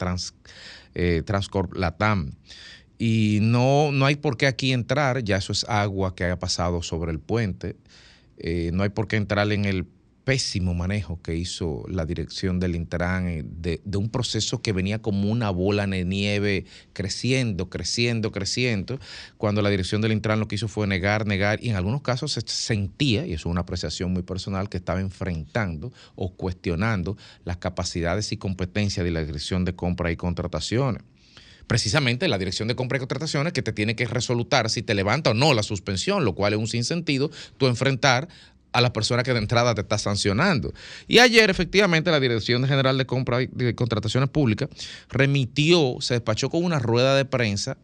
eh, 0.94 1.22
Transcorp 1.26 1.74
Latam. 1.74 2.32
Y 2.96 3.40
no, 3.42 3.92
no 3.92 4.06
hay 4.06 4.16
por 4.16 4.36
qué 4.36 4.46
aquí 4.46 4.72
entrar, 4.72 5.22
ya 5.22 5.36
eso 5.36 5.52
es 5.52 5.64
agua 5.68 6.14
que 6.14 6.24
haya 6.24 6.38
pasado 6.38 6.82
sobre 6.82 7.12
el 7.12 7.18
puente. 7.20 7.76
Eh, 8.38 8.70
no 8.72 8.84
hay 8.84 8.88
por 8.88 9.06
qué 9.06 9.16
entrar 9.16 9.50
en 9.52 9.64
el 9.66 9.84
pésimo 10.28 10.74
manejo 10.74 11.22
que 11.22 11.36
hizo 11.36 11.84
la 11.88 12.04
dirección 12.04 12.60
del 12.60 12.76
Intran 12.76 13.28
eh, 13.28 13.42
de, 13.46 13.80
un 13.96 14.10
proceso 14.10 14.60
que 14.60 14.74
venía 14.74 15.00
como 15.00 15.30
una 15.30 15.48
bola 15.48 15.86
de 15.86 16.04
nieve 16.04 16.66
creciendo, 16.92 17.70
creciendo, 17.70 18.30
creciendo, 18.30 19.00
cuando 19.38 19.62
la 19.62 19.70
dirección 19.70 20.02
del 20.02 20.12
Intran 20.12 20.38
lo 20.38 20.46
que 20.46 20.56
hizo 20.56 20.68
fue 20.68 20.86
negar, 20.86 21.26
negar, 21.26 21.64
y 21.64 21.70
en 21.70 21.76
algunos 21.76 22.02
casos 22.02 22.32
se 22.32 22.42
sentía, 22.44 23.26
y 23.26 23.32
eso 23.32 23.48
es 23.48 23.52
una 23.52 23.62
apreciación 23.62 24.12
muy 24.12 24.22
personal, 24.22 24.68
que 24.68 24.76
estaba 24.76 25.00
enfrentando 25.00 25.94
o 26.14 26.34
cuestionando 26.34 27.16
las 27.46 27.56
capacidades 27.56 28.30
y 28.30 28.36
competencias 28.36 29.04
de 29.04 29.10
la 29.10 29.24
dirección 29.24 29.64
de 29.64 29.74
compra 29.76 30.12
y 30.12 30.16
contrataciones. 30.16 31.04
Precisamente 31.66 32.28
la 32.28 32.38
dirección 32.38 32.66
de 32.68 32.74
compra 32.74 32.96
y 32.96 33.00
contrataciones 33.00 33.52
que 33.52 33.62
te 33.62 33.74
tiene 33.74 33.94
que 33.94 34.06
resolutar 34.06 34.70
si 34.70 34.82
te 34.82 34.94
levanta 34.94 35.30
o 35.30 35.34
no 35.34 35.52
la 35.52 35.62
suspensión, 35.62 36.24
lo 36.24 36.34
cual 36.34 36.54
es 36.54 36.58
un 36.58 36.66
sinsentido 36.66 37.30
tú 37.58 37.66
enfrentar 37.66 38.28
a 38.78 38.80
la 38.80 38.92
persona 38.92 39.24
que 39.24 39.32
de 39.32 39.38
entrada 39.38 39.74
te 39.74 39.80
está 39.80 39.98
sancionando. 39.98 40.72
Y 41.08 41.18
ayer, 41.18 41.50
efectivamente, 41.50 42.12
la 42.12 42.20
Dirección 42.20 42.64
General 42.66 42.96
de 42.96 43.06
Compra 43.06 43.42
y 43.42 43.48
de 43.48 43.74
Contrataciones 43.74 44.30
Públicas 44.30 44.68
remitió, 45.08 45.96
se 46.00 46.14
despachó 46.14 46.48
con 46.48 46.64
una 46.64 46.78
rueda 46.78 47.16
de 47.16 47.24
prensa 47.24 47.76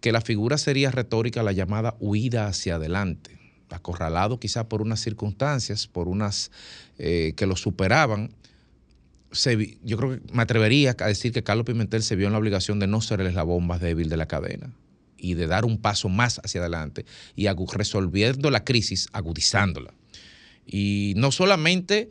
que 0.00 0.12
la 0.12 0.22
figura 0.22 0.56
sería 0.56 0.90
retórica 0.90 1.42
la 1.42 1.52
llamada 1.52 1.96
huida 2.00 2.46
hacia 2.46 2.76
adelante, 2.76 3.38
acorralado 3.68 4.40
quizá 4.40 4.68
por 4.68 4.80
unas 4.80 5.00
circunstancias, 5.00 5.86
por 5.86 6.08
unas 6.08 6.50
eh, 6.98 7.34
que 7.36 7.44
lo 7.44 7.54
superaban, 7.56 8.30
se 9.32 9.78
yo 9.84 9.98
creo 9.98 10.12
que 10.12 10.32
me 10.32 10.42
atrevería 10.42 10.96
a 10.98 11.06
decir 11.06 11.30
que 11.32 11.44
Carlos 11.44 11.66
Pimentel 11.66 12.02
se 12.02 12.16
vio 12.16 12.26
en 12.26 12.32
la 12.32 12.38
obligación 12.38 12.80
de 12.80 12.86
no 12.86 13.02
ser 13.02 13.20
el 13.20 13.26
eslabón 13.26 13.66
más 13.66 13.80
débil 13.80 14.08
de 14.08 14.16
la 14.16 14.26
cadena 14.26 14.72
y 15.20 15.34
de 15.34 15.46
dar 15.46 15.64
un 15.64 15.78
paso 15.78 16.08
más 16.08 16.40
hacia 16.44 16.60
adelante 16.60 17.04
y 17.36 17.46
resolviendo 17.48 18.50
la 18.50 18.64
crisis, 18.64 19.08
agudizándola. 19.12 19.92
Y 20.66 21.14
no 21.16 21.32
solamente 21.32 22.10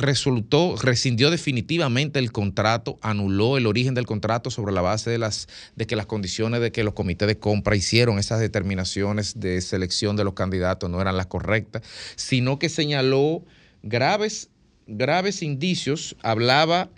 resultó, 0.00 0.76
rescindió 0.76 1.30
definitivamente 1.30 2.18
el 2.18 2.32
contrato, 2.32 2.98
anuló 3.02 3.56
el 3.56 3.66
origen 3.66 3.94
del 3.94 4.06
contrato 4.06 4.50
sobre 4.50 4.72
la 4.72 4.80
base 4.80 5.10
de 5.10 5.18
las 5.18 5.48
de 5.76 5.86
que 5.86 5.96
las 5.96 6.06
condiciones 6.06 6.60
de 6.60 6.72
que 6.72 6.82
los 6.82 6.94
comités 6.94 7.28
de 7.28 7.38
compra 7.38 7.76
hicieron 7.76 8.18
esas 8.18 8.40
determinaciones 8.40 9.38
de 9.38 9.60
selección 9.60 10.16
de 10.16 10.24
los 10.24 10.34
candidatos 10.34 10.90
no 10.90 11.00
eran 11.00 11.16
las 11.16 11.26
correctas, 11.26 11.82
sino 12.16 12.58
que 12.58 12.68
señaló 12.68 13.44
graves 13.82 14.50
graves 14.86 15.42
indicios, 15.42 16.16
hablaba 16.22 16.90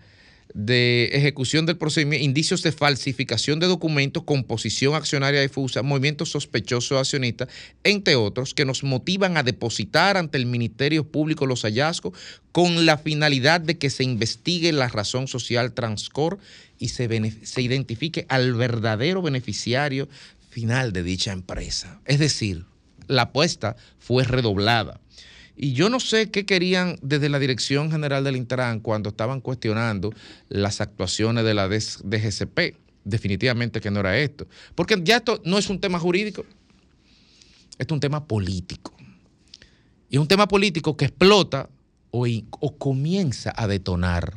de 0.54 1.10
ejecución 1.12 1.66
del 1.66 1.76
procedimiento, 1.76 2.24
indicios 2.24 2.62
de 2.62 2.72
falsificación 2.72 3.60
de 3.60 3.66
documentos, 3.66 4.22
composición 4.22 4.94
accionaria 4.94 5.40
difusa, 5.40 5.82
movimientos 5.82 6.30
sospechosos 6.30 6.98
accionistas, 6.98 7.48
entre 7.84 8.16
otros, 8.16 8.54
que 8.54 8.64
nos 8.64 8.82
motivan 8.82 9.36
a 9.36 9.42
depositar 9.42 10.16
ante 10.16 10.38
el 10.38 10.46
Ministerio 10.46 11.06
Público 11.06 11.46
los 11.46 11.62
hallazgos 11.62 12.14
con 12.52 12.86
la 12.86 12.98
finalidad 12.98 13.60
de 13.60 13.78
que 13.78 13.90
se 13.90 14.04
investigue 14.04 14.72
la 14.72 14.88
razón 14.88 15.28
social 15.28 15.72
Transcor 15.72 16.38
y 16.78 16.88
se, 16.88 17.08
se 17.42 17.62
identifique 17.62 18.26
al 18.28 18.54
verdadero 18.54 19.22
beneficiario 19.22 20.08
final 20.50 20.92
de 20.92 21.02
dicha 21.02 21.32
empresa. 21.32 22.00
Es 22.06 22.18
decir, 22.18 22.64
la 23.06 23.22
apuesta 23.22 23.76
fue 23.98 24.24
redoblada. 24.24 25.00
Y 25.60 25.72
yo 25.72 25.90
no 25.90 25.98
sé 25.98 26.30
qué 26.30 26.46
querían 26.46 27.00
desde 27.02 27.28
la 27.28 27.40
Dirección 27.40 27.90
General 27.90 28.22
del 28.22 28.36
Intran 28.36 28.78
cuando 28.78 29.08
estaban 29.08 29.40
cuestionando 29.40 30.14
las 30.48 30.80
actuaciones 30.80 31.44
de 31.44 31.52
la 31.52 31.68
DGCP. 31.68 32.76
Definitivamente 33.04 33.80
que 33.80 33.90
no 33.90 33.98
era 33.98 34.16
esto. 34.16 34.46
Porque 34.76 35.00
ya 35.02 35.16
esto 35.16 35.42
no 35.44 35.58
es 35.58 35.68
un 35.68 35.80
tema 35.80 35.98
jurídico, 35.98 36.44
esto 37.76 37.94
es 37.94 37.96
un 37.96 38.00
tema 38.00 38.24
político. 38.24 38.94
Y 40.08 40.14
es 40.14 40.20
un 40.20 40.28
tema 40.28 40.46
político 40.46 40.96
que 40.96 41.06
explota 41.06 41.68
o 42.12 42.78
comienza 42.78 43.52
a 43.56 43.66
detonar, 43.66 44.34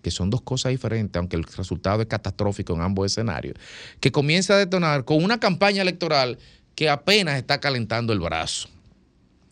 que 0.00 0.12
son 0.12 0.30
dos 0.30 0.42
cosas 0.42 0.70
diferentes, 0.70 1.18
aunque 1.18 1.36
el 1.36 1.42
resultado 1.42 2.02
es 2.02 2.06
catastrófico 2.06 2.74
en 2.74 2.82
ambos 2.82 3.06
escenarios, 3.06 3.56
que 3.98 4.12
comienza 4.12 4.54
a 4.54 4.58
detonar 4.58 5.04
con 5.04 5.24
una 5.24 5.40
campaña 5.40 5.82
electoral 5.82 6.38
que 6.76 6.88
apenas 6.88 7.36
está 7.36 7.58
calentando 7.58 8.12
el 8.12 8.20
brazo. 8.20 8.68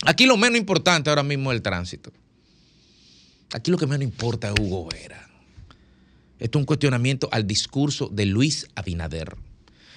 Aquí 0.07 0.27
lo 0.27 0.37
menos 0.37 0.59
importante 0.59 1.11
ahora 1.11 1.23
mismo 1.23 1.53
es 1.53 1.57
el 1.57 1.63
tránsito. 1.63 2.13
Aquí 3.53 3.71
lo 3.71 3.77
que 3.77 3.87
menos 3.87 4.05
importa 4.05 4.49
es 4.49 4.55
Hugo 4.59 4.89
Vera. 4.91 5.29
Esto 6.39 6.59
es 6.59 6.63
un 6.63 6.67
cuestionamiento 6.67 7.29
al 7.33 7.47
discurso 7.47 8.09
de 8.09 8.27
Luis 8.27 8.67
Abinader. 8.75 9.37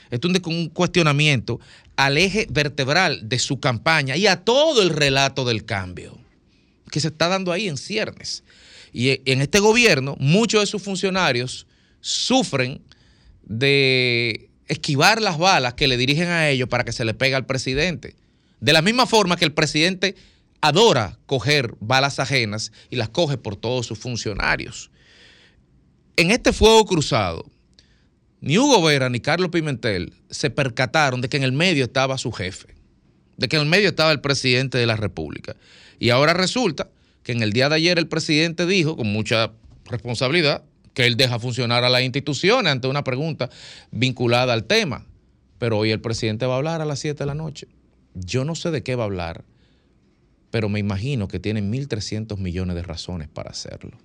Esto 0.10 0.30
es 0.30 0.42
un, 0.46 0.70
cuestionamiento 0.70 1.60
al 1.96 2.18
eje 2.18 2.48
vertebral 2.50 3.30
de 3.30 3.40
su 3.40 3.60
campaña 3.60 4.18
y 4.18 4.28
a 4.28 4.44
todo 4.44 4.82
el 4.82 4.90
relato 4.90 5.46
del 5.46 5.66
cambio 5.66 6.18
que 6.92 7.00
se 7.00 7.08
está 7.08 7.28
dando 7.30 7.52
ahí 7.52 7.68
en 7.68 7.78
ciernes. 7.78 8.44
Y 8.92 9.10
e- 9.10 9.22
en 9.26 9.42
este 9.42 9.60
gobierno, 9.60 10.16
muchos 10.20 10.62
de 10.62 10.68
sus 10.68 10.84
funcionarios 10.84 11.66
sufren 12.02 12.82
de 13.44 14.50
esquivar 14.68 15.22
las 15.22 15.38
balas 15.38 15.74
que 15.74 15.88
le 15.88 15.98
dirigen 15.98 16.28
a 16.28 16.50
ellos 16.50 16.70
para 16.70 16.84
que 16.84 16.92
se 16.92 17.06
le 17.06 17.14
pegue 17.14 17.36
al 17.36 17.46
presidente. 17.46 18.16
De 18.64 18.72
la 18.72 18.82
misma 18.82 19.06
forma 19.06 19.36
que 19.36 19.44
el 19.44 19.52
presidente 19.52 20.16
adora 20.62 21.20
coger 21.26 21.76
balas 21.82 22.20
ajenas 22.20 22.72
y 22.90 22.96
las 22.96 23.10
coge 23.10 23.38
por 23.38 23.58
todos 23.58 23.86
sus 23.86 24.00
funcionarios. 24.00 24.90
En 26.16 26.32
este 26.32 26.54
fuego 26.54 26.86
cruzado, 26.86 27.44
ni 28.40 28.58
Hugo 28.58 28.82
Vera 28.82 29.10
ni 29.10 29.20
Carlos 29.20 29.50
Pimentel 29.50 30.14
se 30.30 30.50
percataron 30.50 31.20
de 31.20 31.28
que 31.28 31.36
en 31.36 31.44
el 31.44 31.52
medio 31.52 31.84
estaba 31.84 32.18
su 32.18 32.32
jefe, 32.32 32.74
de 33.36 33.50
que 33.50 33.58
en 33.58 33.64
el 33.64 33.68
medio 33.68 33.90
estaba 33.90 34.14
el 34.14 34.22
presidente 34.22 34.78
de 34.78 34.86
la 34.86 34.96
República. 34.96 35.58
Y 36.00 36.12
ahora 36.12 36.34
resulta 36.34 36.90
que 37.24 37.34
en 37.34 37.44
el 37.44 37.52
día 37.52 37.68
de 37.68 37.76
ayer 37.76 38.00
el 38.00 38.08
presidente 38.08 38.66
dijo, 38.66 38.96
con 38.96 39.12
mucha 39.12 39.52
responsabilidad, 39.88 40.64
que 40.94 41.06
él 41.06 41.18
deja 41.18 41.38
funcionar 41.38 41.84
a 41.84 41.90
las 41.90 42.04
instituciones 42.04 42.72
ante 42.72 42.88
una 42.88 43.04
pregunta 43.04 43.50
vinculada 43.92 44.54
al 44.54 44.64
tema. 44.64 45.06
Pero 45.58 45.80
hoy 45.80 45.92
el 45.92 46.00
presidente 46.00 46.46
va 46.46 46.54
a 46.54 46.58
hablar 46.60 46.80
a 46.80 46.86
las 46.86 47.00
7 47.00 47.20
de 47.20 47.26
la 47.26 47.36
noche. 47.36 47.68
Yo 48.16 48.46
no 48.46 48.54
sé 48.56 48.70
de 48.72 48.84
qué 48.84 48.96
va 48.96 49.04
a 49.04 49.08
hablar, 49.08 49.44
pero 50.52 50.70
me 50.70 50.80
imagino 50.80 51.28
que 51.28 51.40
tiene 51.40 51.64
1.300 51.64 52.38
millones 52.38 52.76
de 52.76 52.84
razones 52.84 53.28
para 53.28 53.50
hacerlo. 53.50 53.98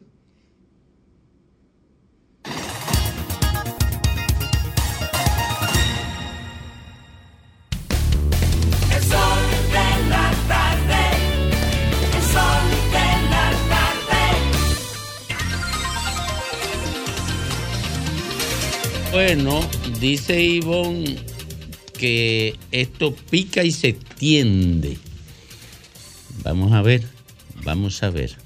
El 8.91 9.03
sol 9.03 9.45
de 9.73 10.09
la 10.09 10.33
tarde, 10.49 11.03
el 12.17 12.23
sol 12.23 12.71
de 12.93 13.09
la 13.29 13.53
tarde. 13.69 14.25
Bueno, 19.13 19.61
dice 20.01 20.43
Ivonne 20.43 21.38
que 21.99 22.57
esto 22.73 23.15
pica 23.15 23.65
y 23.65 23.73
se 23.73 23.93
tiende. 23.93 24.97
Vamos 26.43 26.73
a 26.73 26.81
ver, 26.81 27.07
vamos 27.65 28.03
a 28.03 28.11
ver. 28.11 28.37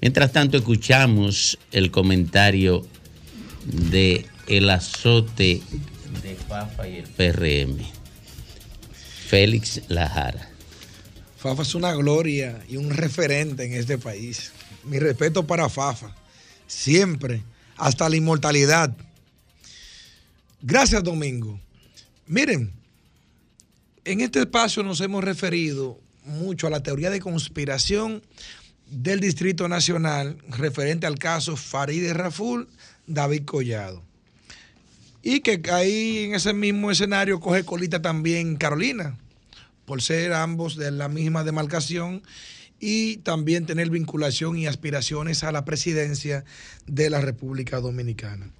Mientras 0.00 0.32
tanto, 0.32 0.56
escuchamos 0.56 1.58
el 1.72 1.90
comentario 1.90 2.86
de 3.64 4.24
el 4.46 4.70
azote 4.70 5.60
de 6.22 6.36
Fafa 6.48 6.88
y 6.88 6.96
el 6.96 7.04
PRM. 7.04 7.84
Félix 9.28 9.82
Lajara. 9.88 10.48
Fafa 11.36 11.62
es 11.62 11.74
una 11.74 11.92
gloria 11.94 12.62
y 12.68 12.76
un 12.76 12.90
referente 12.90 13.64
en 13.64 13.72
este 13.72 13.98
país. 13.98 14.52
Mi 14.84 14.98
respeto 14.98 15.46
para 15.46 15.68
Fafa. 15.68 16.14
Siempre, 16.66 17.42
hasta 17.76 18.08
la 18.08 18.16
inmortalidad. 18.16 18.96
Gracias, 20.62 21.02
Domingo. 21.02 21.60
Miren, 22.26 22.72
en 24.06 24.20
este 24.20 24.38
espacio 24.38 24.84
nos 24.84 25.00
hemos 25.00 25.24
referido 25.24 26.00
mucho 26.24 26.68
a 26.68 26.70
la 26.70 26.82
teoría 26.82 27.10
de 27.10 27.18
conspiración 27.18 28.22
del 28.88 29.18
Distrito 29.18 29.68
Nacional 29.68 30.38
referente 30.48 31.08
al 31.08 31.18
caso 31.18 31.56
Farideh 31.56 32.14
Raful, 32.14 32.68
David 33.08 33.44
Collado. 33.44 34.04
Y 35.22 35.40
que 35.40 35.60
ahí 35.72 36.18
en 36.18 36.36
ese 36.36 36.52
mismo 36.52 36.92
escenario 36.92 37.40
coge 37.40 37.64
colita 37.64 38.00
también 38.00 38.54
Carolina, 38.54 39.18
por 39.86 40.00
ser 40.00 40.32
ambos 40.34 40.76
de 40.76 40.92
la 40.92 41.08
misma 41.08 41.42
demarcación 41.42 42.22
y 42.78 43.16
también 43.18 43.66
tener 43.66 43.90
vinculación 43.90 44.56
y 44.56 44.68
aspiraciones 44.68 45.42
a 45.42 45.50
la 45.50 45.64
presidencia 45.64 46.44
de 46.86 47.10
la 47.10 47.20
República 47.20 47.80
Dominicana. 47.80 48.52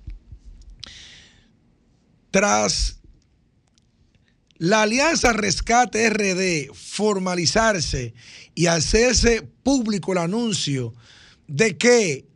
Tras 2.32 2.95
la 4.58 4.82
Alianza 4.82 5.32
Rescate 5.32 6.08
RD 6.10 6.74
formalizarse 6.74 8.14
y 8.54 8.66
hacerse 8.66 9.42
público 9.62 10.12
el 10.12 10.18
anuncio 10.18 10.94
de 11.46 11.76
que 11.76 12.26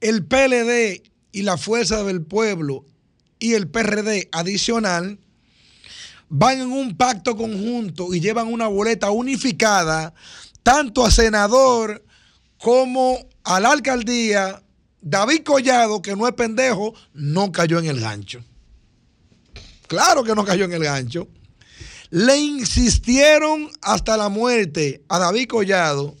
el 0.00 0.24
PLD 0.24 1.02
y 1.32 1.42
la 1.42 1.56
Fuerza 1.56 2.02
del 2.04 2.22
Pueblo 2.22 2.84
y 3.38 3.54
el 3.54 3.68
PRD 3.68 4.28
adicional 4.32 5.18
van 6.28 6.60
en 6.60 6.72
un 6.72 6.96
pacto 6.96 7.36
conjunto 7.36 8.14
y 8.14 8.20
llevan 8.20 8.52
una 8.52 8.66
boleta 8.66 9.10
unificada 9.10 10.14
tanto 10.62 11.04
a 11.04 11.10
senador 11.10 12.04
como 12.58 13.18
a 13.44 13.60
la 13.60 13.70
alcaldía, 13.70 14.62
David 15.00 15.42
Collado, 15.44 16.02
que 16.02 16.16
no 16.16 16.26
es 16.26 16.34
pendejo, 16.34 16.94
no 17.12 17.52
cayó 17.52 17.78
en 17.78 17.86
el 17.86 18.00
gancho. 18.00 18.42
Claro 19.86 20.24
que 20.24 20.34
no 20.34 20.44
cayó 20.44 20.64
en 20.64 20.72
el 20.72 20.84
gancho. 20.84 21.28
Le 22.10 22.36
insistieron 22.36 23.70
hasta 23.82 24.16
la 24.16 24.28
muerte 24.28 25.02
a 25.08 25.18
David 25.18 25.48
Collado 25.48 26.16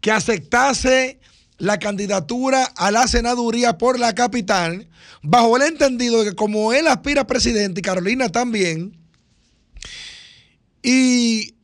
que 0.00 0.10
aceptase 0.10 1.18
la 1.58 1.78
candidatura 1.78 2.64
a 2.76 2.90
la 2.90 3.08
senaduría 3.08 3.78
por 3.78 3.98
la 3.98 4.14
capital, 4.14 4.88
bajo 5.22 5.56
el 5.56 5.62
entendido 5.62 6.22
de 6.22 6.30
que 6.30 6.36
como 6.36 6.72
él 6.72 6.86
aspira 6.86 7.22
a 7.22 7.26
presidente 7.26 7.80
y 7.80 7.82
Carolina 7.82 8.28
también, 8.28 8.96
y 10.82 11.54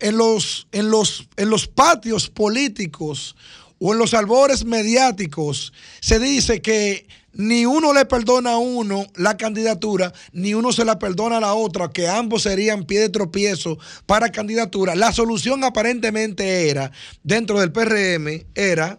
en 0.00 0.16
los, 0.16 0.66
en 0.72 0.90
los, 0.90 1.28
en 1.36 1.50
los 1.50 1.68
patios 1.68 2.28
políticos 2.28 3.36
o 3.78 3.92
en 3.92 3.98
los 3.98 4.14
albores 4.14 4.64
mediáticos 4.64 5.72
se 6.00 6.18
dice 6.18 6.60
que 6.60 7.06
ni 7.36 7.66
uno 7.66 7.92
le 7.92 8.04
perdona 8.06 8.52
a 8.52 8.58
uno 8.58 9.06
la 9.14 9.36
candidatura, 9.36 10.12
ni 10.32 10.54
uno 10.54 10.72
se 10.72 10.84
la 10.84 10.98
perdona 10.98 11.36
a 11.36 11.40
la 11.40 11.54
otra, 11.54 11.90
que 11.90 12.08
ambos 12.08 12.42
serían 12.42 12.84
pie 12.84 13.00
de 13.00 13.08
tropiezo 13.08 13.78
para 14.06 14.32
candidatura. 14.32 14.94
La 14.94 15.12
solución 15.12 15.62
aparentemente 15.64 16.68
era, 16.68 16.90
dentro 17.22 17.60
del 17.60 17.72
PRM, 17.72 18.46
era 18.54 18.98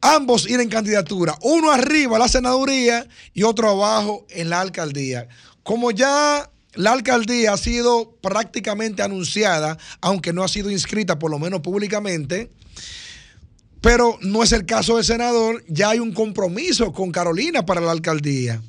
ambos 0.00 0.48
ir 0.48 0.60
en 0.60 0.68
candidatura, 0.68 1.36
uno 1.42 1.72
arriba 1.72 2.16
a 2.16 2.20
la 2.20 2.28
senaduría 2.28 3.06
y 3.34 3.42
otro 3.42 3.68
abajo 3.68 4.26
en 4.30 4.50
la 4.50 4.60
alcaldía. 4.60 5.28
Como 5.64 5.90
ya 5.90 6.50
la 6.74 6.92
alcaldía 6.92 7.54
ha 7.54 7.56
sido 7.56 8.12
prácticamente 8.20 9.02
anunciada, 9.02 9.76
aunque 10.00 10.32
no 10.32 10.44
ha 10.44 10.48
sido 10.48 10.70
inscrita, 10.70 11.18
por 11.18 11.30
lo 11.30 11.40
menos 11.40 11.60
públicamente, 11.60 12.50
pero 13.80 14.18
no 14.22 14.42
es 14.42 14.52
el 14.52 14.66
caso 14.66 14.96
del 14.96 15.04
senador, 15.04 15.64
ya 15.68 15.90
hay 15.90 15.98
un 15.98 16.12
compromiso 16.12 16.92
con 16.92 17.10
Carolina 17.10 17.64
para 17.64 17.80
la 17.80 17.92
alcaldía. 17.92 18.60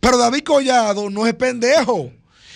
Pero 0.00 0.16
David 0.16 0.42
Collado 0.44 1.10
no 1.10 1.26
es 1.26 1.34
pendejo. 1.34 2.12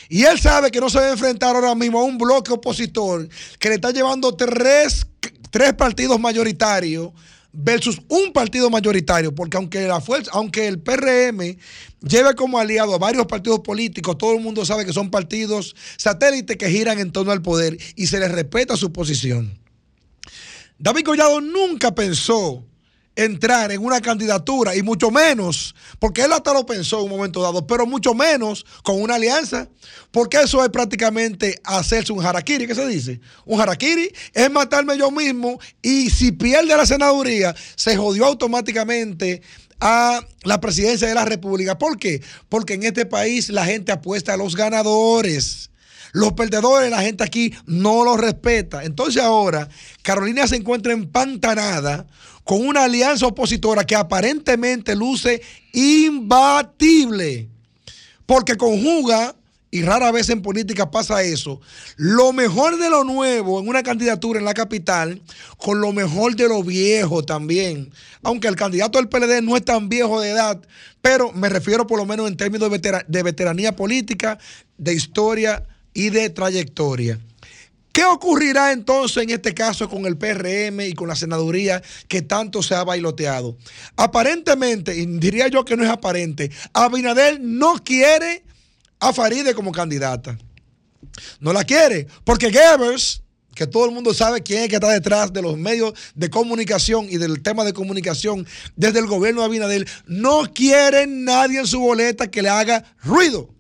Y 0.09 0.25
él 0.25 0.39
sabe 0.39 0.71
que 0.71 0.81
no 0.81 0.91
se 0.91 0.99
va 0.99 1.07
a 1.07 1.13
enfrentar 1.13 1.57
ahora 1.57 1.75
mismo 1.75 2.01
a 2.01 2.05
un 2.05 2.19
bloque 2.19 2.53
opositor 2.53 3.29
que 3.59 3.69
le 3.69 3.77
está 3.77 3.91
llevando 3.91 4.35
tres, 4.35 5.07
tres 5.51 5.73
partidos 5.73 6.21
mayoritarios 6.21 7.13
versus 7.53 8.01
un 8.09 8.33
partido 8.33 8.71
mayoritario, 8.71 9.35
porque 9.35 9.57
aunque 9.57 9.87
la 9.87 10.01
fuerza, 10.01 10.31
aunque 10.35 10.67
el 10.67 10.81
PRM 10.81 11.57
lleve 12.01 12.35
como 12.35 12.59
aliado 12.59 12.95
a 12.95 12.99
varios 12.99 13.27
partidos 13.27 13.61
políticos, 13.61 14.19
todo 14.19 14.35
el 14.35 14.41
mundo 14.41 14.65
sabe 14.65 14.85
que 14.85 14.93
son 14.93 15.11
partidos 15.11 15.75
satélites 15.97 16.57
que 16.57 16.71
giran 16.71 16.99
en 16.99 17.13
torno 17.13 17.33
al 17.33 17.43
poder 17.43 17.79
y 17.97 18.07
se 18.07 18.19
les 18.19 18.31
respeta 18.31 18.77
su 18.77 18.93
posición. 18.93 19.62
David 20.83 21.05
Collado 21.05 21.41
nunca 21.41 21.95
pensó 21.95 22.67
entrar 23.15 23.71
en 23.71 23.85
una 23.85 24.01
candidatura 24.01 24.75
y 24.75 24.83
mucho 24.83 25.13
menos, 25.13 25.77
porque 26.01 26.23
él 26.23 26.33
hasta 26.33 26.53
lo 26.53 26.67
pensó 26.67 26.99
en 26.99 27.05
un 27.05 27.11
momento 27.11 27.41
dado, 27.41 27.65
pero 27.65 27.87
mucho 27.87 28.15
menos 28.15 28.67
con 28.83 29.01
una 29.01 29.15
alianza, 29.15 29.69
porque 30.11 30.39
eso 30.39 30.61
es 30.65 30.71
prácticamente 30.71 31.61
hacerse 31.63 32.13
un 32.13 32.27
harakiri, 32.27 32.67
¿qué 32.67 32.75
se 32.75 32.85
dice? 32.89 33.21
Un 33.45 33.61
harakiri 33.61 34.11
es 34.35 34.51
matarme 34.51 34.99
yo 34.99 35.13
mismo 35.13 35.61
y 35.81 36.11
si 36.11 36.33
pierde 36.33 36.77
la 36.77 36.85
senaduría, 36.85 37.55
se 37.77 37.97
jodió 37.97 38.27
automáticamente 38.27 39.41
a 39.79 40.27
la 40.43 40.61
presidencia 40.61 41.07
de 41.07 41.15
la 41.15 41.25
República. 41.25 41.79
¿Por 41.79 41.97
qué? 41.97 42.21
Porque 42.49 42.75
en 42.75 42.83
este 42.83 43.07
país 43.07 43.51
la 43.51 43.65
gente 43.65 43.93
apuesta 43.93 44.35
a 44.35 44.37
los 44.37 44.57
ganadores. 44.57 45.71
Los 46.13 46.35
perdedores, 46.35 46.91
la 46.91 47.01
gente 47.01 47.25
aquí 47.25 47.55
no 47.67 48.05
los 48.05 48.21
respeta. 48.21 48.85
Entonces 48.85 49.23
ahora, 49.23 49.69
Carolina 50.03 50.47
se 50.47 50.57
encuentra 50.57 50.93
empantanada 50.93 52.07
con 52.45 52.67
una 52.67 52.85
alianza 52.85 53.27
opositora 53.27 53.85
que 53.85 53.97
aparentemente 53.97 54.95
luce 54.95 55.41
imbatible, 55.73 57.49
porque 58.27 58.57
conjuga, 58.57 59.35
y 59.75 59.81
rara 59.81 60.13
vez 60.13 60.29
en 60.29 60.43
política 60.43 60.91
pasa 60.91 61.23
eso, 61.23 61.63
lo 61.97 62.35
mejor 62.35 62.79
de 62.79 62.91
lo 62.91 63.05
nuevo 63.05 63.59
en 63.59 63.69
una 63.69 63.83
candidatura 63.83 64.39
en 64.39 64.45
la 64.45 64.53
capital 64.53 65.23
con 65.57 65.81
lo 65.81 65.93
mejor 65.93 66.37
de 66.37 66.47
lo 66.47 66.63
viejo 66.63 67.25
también. 67.25 67.91
Aunque 68.23 68.49
el 68.49 68.57
candidato 68.57 68.99
del 68.99 69.09
PLD 69.09 69.41
no 69.41 69.57
es 69.57 69.65
tan 69.65 69.89
viejo 69.89 70.21
de 70.21 70.29
edad, 70.29 70.61
pero 71.01 71.33
me 71.33 71.49
refiero 71.49 71.87
por 71.87 71.99
lo 71.99 72.05
menos 72.05 72.29
en 72.29 72.37
términos 72.37 72.71
de, 72.71 73.03
de 73.09 73.23
veteranía 73.23 73.75
política, 73.75 74.39
de 74.77 74.93
historia 74.93 75.65
y 75.95 76.11
de 76.11 76.31
trayectoria. 76.31 77.19
¿Qué 77.93 78.05
ocurrirá 78.05 78.73
entonces 78.73 79.23
en 79.23 79.31
este 79.31 79.53
caso 79.53 79.89
con 79.89 80.07
el 80.07 80.17
PRM 80.17 80.81
y 80.81 80.95
con 80.95 81.09
la 81.09 81.15
senaduría 81.15 81.83
que 82.09 82.23
tanto 82.23 82.63
se 82.63 82.75
ha 82.75 82.85
bailoteado? 82.85 83.59
Aparentemente, 83.97 84.97
y 84.97 85.05
diría 85.05 85.49
yo 85.49 85.65
que 85.65 85.77
no 85.77 85.85
es 85.85 85.91
aparente, 85.91 86.51
Abinader 86.73 87.39
no 87.41 87.75
quiere 87.85 88.45
a 88.99 89.13
Faride 89.13 89.55
como 89.55 89.73
candidata. 89.73 90.39
No 91.41 91.53
la 91.53 91.65
quiere, 91.65 92.07
porque 92.25 92.51
Goebbels, 92.51 93.23
que 93.55 93.67
todo 93.67 93.85
el 93.85 93.91
mundo 93.91 94.15
sabe 94.15 94.43
quién 94.43 94.63
es 94.63 94.69
que 94.71 94.77
está 94.77 94.89
detrás 94.89 95.31
de 95.31 95.43
los 95.43 95.59
medios 95.59 95.93
de 96.15 96.31
comunicación 96.31 97.09
y 97.11 97.19
del 97.19 97.43
tema 97.43 97.65
de 97.65 97.75
comunicación 97.75 98.47
desde 98.75 99.01
el 99.01 99.07
gobierno 99.07 99.43
de 99.43 99.47
Abinader, 99.49 99.89
no 100.07 100.45
quiere 100.55 101.07
nadie 101.07 101.59
en 101.59 101.67
su 101.67 101.81
boleta 101.81 102.31
que 102.31 102.41
le 102.41 102.49
haga 102.49 102.85
ruido. 103.03 103.51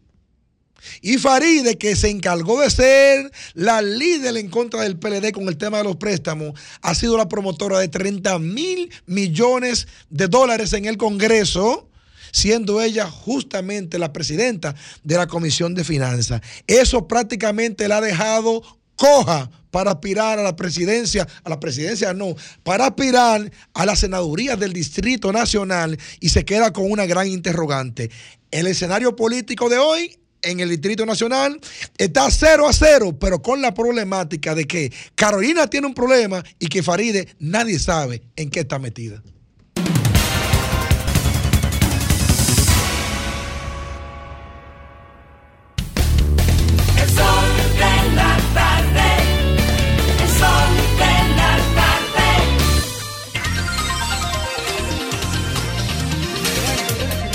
Y 1.00 1.18
Faride, 1.18 1.78
que 1.78 1.96
se 1.96 2.08
encargó 2.08 2.60
de 2.60 2.70
ser 2.70 3.30
la 3.54 3.82
líder 3.82 4.36
en 4.36 4.48
contra 4.48 4.82
del 4.82 4.98
PLD 4.98 5.32
con 5.32 5.48
el 5.48 5.56
tema 5.56 5.78
de 5.78 5.84
los 5.84 5.96
préstamos, 5.96 6.58
ha 6.80 6.94
sido 6.94 7.16
la 7.16 7.28
promotora 7.28 7.78
de 7.78 7.88
30 7.88 8.38
mil 8.38 8.90
millones 9.06 9.86
de 10.10 10.28
dólares 10.28 10.72
en 10.72 10.86
el 10.86 10.96
Congreso, 10.96 11.88
siendo 12.32 12.80
ella 12.80 13.10
justamente 13.10 13.98
la 13.98 14.12
presidenta 14.12 14.74
de 15.04 15.16
la 15.16 15.26
Comisión 15.26 15.74
de 15.74 15.84
Finanzas. 15.84 16.40
Eso 16.66 17.06
prácticamente 17.06 17.88
la 17.88 17.98
ha 17.98 18.00
dejado 18.00 18.62
coja 18.96 19.50
para 19.70 19.92
aspirar 19.92 20.38
a 20.38 20.42
la 20.42 20.54
presidencia, 20.54 21.26
a 21.44 21.48
la 21.48 21.58
presidencia 21.58 22.12
no, 22.12 22.36
para 22.62 22.86
aspirar 22.86 23.50
a 23.74 23.86
la 23.86 23.96
senaduría 23.96 24.54
del 24.54 24.72
Distrito 24.72 25.32
Nacional 25.32 25.98
y 26.20 26.28
se 26.28 26.44
queda 26.44 26.72
con 26.72 26.90
una 26.90 27.06
gran 27.06 27.26
interrogante. 27.26 28.10
El 28.50 28.66
escenario 28.66 29.16
político 29.16 29.68
de 29.70 29.78
hoy 29.78 30.18
en 30.42 30.60
el 30.60 30.68
Distrito 30.68 31.06
Nacional 31.06 31.60
está 31.98 32.30
0 32.30 32.68
a 32.68 32.72
0, 32.72 33.18
pero 33.18 33.40
con 33.40 33.62
la 33.62 33.74
problemática 33.74 34.54
de 34.54 34.66
que 34.66 34.92
Carolina 35.14 35.68
tiene 35.68 35.86
un 35.86 35.94
problema 35.94 36.42
y 36.58 36.66
que 36.66 36.82
Faride 36.82 37.28
nadie 37.38 37.78
sabe 37.78 38.22
en 38.36 38.50
qué 38.50 38.60
está 38.60 38.78
metida. 38.78 39.22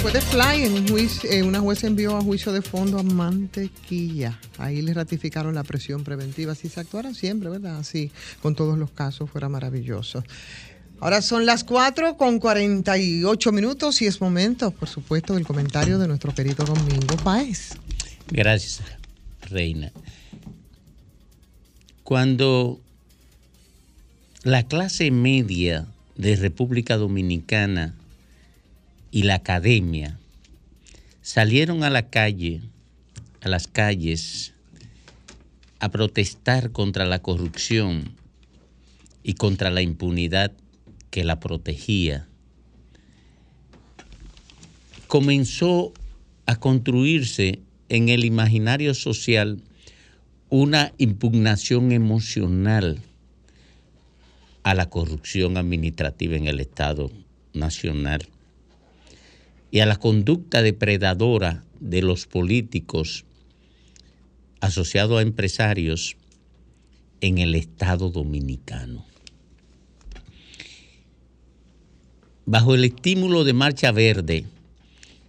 Fue 0.08 0.14
de 0.14 0.22
Fly, 0.22 0.64
en 0.64 0.74
un 0.74 0.88
juicio, 0.88 1.30
eh, 1.30 1.44
una 1.44 1.60
jueza 1.60 1.86
envió 1.86 2.16
a 2.16 2.22
juicio 2.22 2.54
de 2.54 2.62
fondo 2.62 2.98
a 2.98 3.04
Mantequilla. 3.04 4.40
Ahí 4.58 4.82
le 4.82 4.94
ratificaron 4.94 5.54
la 5.54 5.66
presión 5.66 6.06
preventiva. 6.06 6.56
Si 6.56 6.70
se 6.70 6.80
actuara 6.80 7.14
siempre, 7.14 7.50
¿verdad? 7.50 7.80
Así, 7.80 8.10
con 8.42 8.56
todos 8.56 8.80
los 8.80 8.90
casos, 8.92 9.30
fuera 9.30 9.50
maravilloso. 9.50 10.24
Ahora 11.02 11.22
son 11.22 11.46
las 11.46 11.66
4 11.66 12.16
con 12.16 12.40
48 12.40 13.52
minutos 13.52 14.02
y 14.02 14.06
es 14.06 14.22
momento, 14.22 14.72
por 14.72 14.88
supuesto, 14.88 15.34
del 15.34 15.46
comentario 15.46 16.00
de 16.00 16.08
nuestro 16.08 16.34
querido 16.34 16.64
Domingo 16.64 17.18
Páez. 17.22 17.72
Gracias, 18.32 18.80
Reina. 19.42 19.92
Cuando 22.04 22.80
la 24.44 24.64
clase 24.64 25.12
media 25.12 25.86
de 26.16 26.38
República 26.38 26.96
Dominicana 26.96 27.97
y 29.12 29.24
la 29.24 29.36
academia 29.36 30.20
salieron 31.22 31.84
a 31.84 31.90
la 31.90 32.10
calle, 32.10 32.62
a 33.42 33.50
las 33.50 33.68
calles, 33.68 34.54
a 35.80 35.90
protestar 35.90 36.72
contra 36.72 37.06
la 37.06 37.20
corrupción 37.20 38.16
y 39.24 39.34
contra 39.34 39.70
la 39.70 39.82
impunidad 39.82 40.54
que 41.12 41.24
la 41.24 41.40
protegía, 41.40 42.28
comenzó 45.08 45.94
a 46.46 46.56
construirse 46.56 47.60
en 47.90 48.10
el 48.10 48.26
imaginario 48.26 48.94
social 48.94 49.62
una 50.50 50.94
impugnación 50.98 51.92
emocional 51.92 53.02
a 54.64 54.74
la 54.74 54.90
corrupción 54.90 55.58
administrativa 55.58 56.36
en 56.36 56.48
el 56.48 56.60
Estado 56.60 57.12
Nacional 57.54 58.28
y 59.72 59.80
a 59.80 59.86
la 59.86 59.98
conducta 59.98 60.62
depredadora 60.62 61.64
de 61.80 62.02
los 62.02 62.26
políticos 62.26 63.26
asociados 64.60 65.20
a 65.20 65.22
empresarios 65.22 66.18
en 67.22 67.38
el 67.38 67.56
Estado 67.56 68.10
Dominicano. 68.10 69.06
Bajo 72.46 72.76
el 72.76 72.86
estímulo 72.86 73.44
de 73.44 73.54
Marcha 73.54 73.92
Verde, 73.92 74.46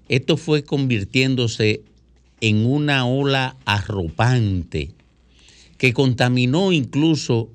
esto 0.09 0.36
fue 0.36 0.62
convirtiéndose 0.62 1.82
en 2.40 2.65
una 2.65 3.06
ola 3.06 3.56
arropante 3.65 4.93
que 5.77 5.93
contaminó 5.93 6.73
incluso 6.73 7.51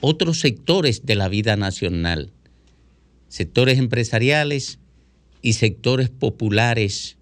otros 0.00 0.40
sectores 0.40 1.06
de 1.06 1.14
la 1.14 1.28
vida 1.28 1.56
nacional, 1.56 2.30
sectores 3.28 3.78
empresariales 3.78 4.78
y 5.44 5.52
sectores 5.52 6.08
populares 6.08 7.18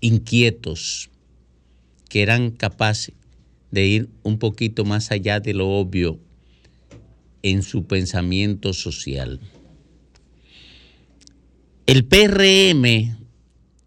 inquietos 0.00 1.08
que 2.08 2.20
eran 2.20 2.50
capaces 2.50 3.14
de 3.70 3.86
ir 3.86 4.08
un 4.24 4.40
poquito 4.40 4.84
más 4.84 5.12
allá 5.12 5.38
de 5.38 5.54
lo 5.54 5.68
obvio 5.68 6.18
en 7.44 7.62
su 7.62 7.84
pensamiento 7.86 8.72
social. 8.72 9.38
El 11.86 12.04
PRM 12.04 13.16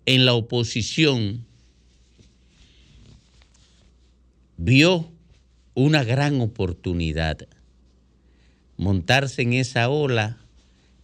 en 0.05 0.25
la 0.25 0.33
oposición 0.33 1.45
vio 4.55 5.11
una 5.73 6.05
gran 6.05 6.39
oportunidad, 6.39 7.49
montarse 8.77 9.41
en 9.41 9.51
esa 9.51 9.89
ola 9.89 10.37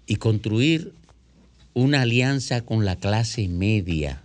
y 0.08 0.16
construir 0.16 0.94
una 1.74 2.02
alianza 2.02 2.62
con 2.62 2.86
la 2.86 2.98
clase 2.98 3.48
media 3.48 4.24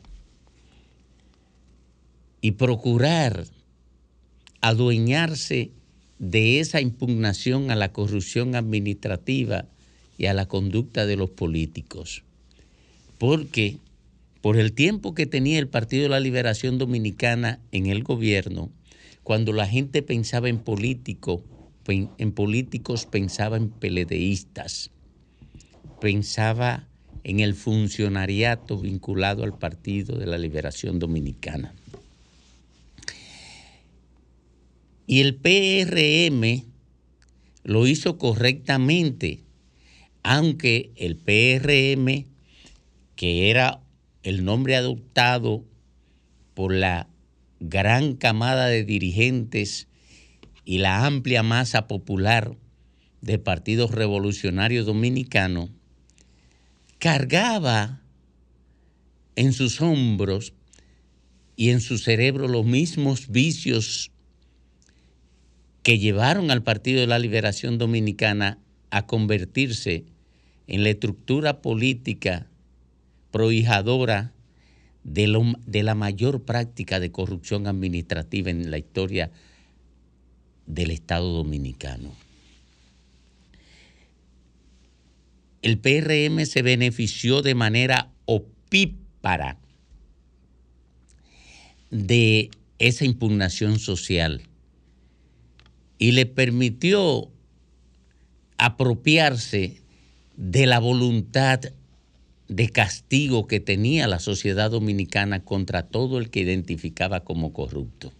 y 2.41 2.53
procurar 2.53 3.47
adueñarse 4.61 5.71
de 6.19 6.61
esa 6.61 6.81
impugnación 6.81 7.71
a 7.71 7.77
la 7.77 7.93
corrupción 7.93 8.55
administrativa 8.55 9.67
y 10.19 10.27
a 10.27 10.35
la 10.35 10.47
conducta 10.47 11.07
de 11.07 11.17
los 11.17 11.31
políticos. 11.31 12.25
Porque 13.19 13.79
por 14.41 14.57
el 14.57 14.73
tiempo 14.73 15.15
que 15.15 15.27
tenía 15.27 15.59
el 15.59 15.69
Partido 15.69 16.05
de 16.05 16.09
la 16.09 16.21
Liberación 16.21 16.79
Dominicana 16.79 17.61
en 17.73 17.87
el 17.87 18.03
gobierno, 18.03 18.71
cuando 19.23 19.53
la 19.53 19.67
gente 19.67 20.03
pensaba 20.03 20.49
en 20.49 20.59
político, 20.59 21.43
en 21.87 22.33
políticos 22.33 23.07
pensaba 23.07 23.57
en 23.57 23.71
peledeístas, 23.71 24.91
pensaba 26.01 26.89
en 27.29 27.41
el 27.41 27.57
funcionariato 27.57 28.79
vinculado 28.79 29.43
al 29.43 29.59
Partido 29.59 30.17
de 30.17 30.27
la 30.27 30.39
Liberación 30.39 31.01
Dominicana. 31.01 31.75
Y 35.09 35.23
el 35.23 35.35
PRM 35.35 36.63
lo 37.65 37.89
hizo 37.89 38.17
correctamente, 38.17 39.41
aunque 40.23 40.93
el 40.95 41.17
PRM 41.17 42.27
que 43.17 43.51
era 43.51 43.81
el 44.23 44.45
nombre 44.45 44.77
adoptado 44.77 45.65
por 46.55 46.73
la 46.73 47.09
gran 47.59 48.15
camada 48.15 48.69
de 48.69 48.85
dirigentes 48.85 49.89
y 50.65 50.79
la 50.79 51.05
amplia 51.05 51.43
masa 51.43 51.89
popular 51.89 52.55
del 53.21 53.41
Partido 53.41 53.89
Revolucionario 53.89 54.85
Dominicano, 54.85 55.71
cargaba 56.99 58.03
en 59.37 59.53
sus 59.53 59.81
hombros 59.81 60.53
y 61.57 61.71
en 61.71 61.81
su 61.81 61.99
cerebro 61.99 62.49
los 62.49 62.65
mismos 62.65 63.29
vicios 63.29 64.11
que 65.83 65.99
llevaron 65.99 66.51
al 66.51 66.63
Partido 66.63 67.01
de 67.01 67.07
la 67.07 67.19
Liberación 67.19 67.79
Dominicana 67.79 68.59
a 68.91 69.07
convertirse 69.07 70.05
en 70.67 70.83
la 70.83 70.91
estructura 70.91 71.63
política 71.63 72.49
prohijadora 73.31 74.33
de, 75.05 75.55
de 75.67 75.83
la 75.83 75.95
mayor 75.95 76.43
práctica 76.43 76.99
de 76.99 77.13
corrupción 77.13 77.67
administrativa 77.67 78.51
en 78.51 78.71
la 78.71 78.79
historia 78.79 79.31
del 80.67 80.91
Estado 80.91 81.33
dominicano. 81.33 82.26
El 85.67 85.79
PRM 85.79 86.47
se 86.47 86.63
benefició 86.63 87.43
de 87.43 87.57
manera 87.57 88.13
opípara 88.25 89.59
de 91.91 92.51
esa 92.79 93.05
impugnación 93.05 93.81
social 93.81 94.43
y 95.99 96.13
le 96.13 96.25
permitió 96.25 97.33
apropiarse 98.59 99.83
de 100.37 100.67
la 100.67 100.79
voluntad 100.79 101.59
de 102.47 102.69
castigo 102.69 103.49
que 103.49 103.59
tenía 103.59 104.07
la 104.07 104.21
sociedad 104.21 104.71
dominicana 104.71 105.43
contra 105.43 105.83
todo 105.83 106.19
el 106.19 106.31
que 106.31 106.43
identificaba 106.43 107.25
como 107.25 107.53
corrupto. 107.53 108.13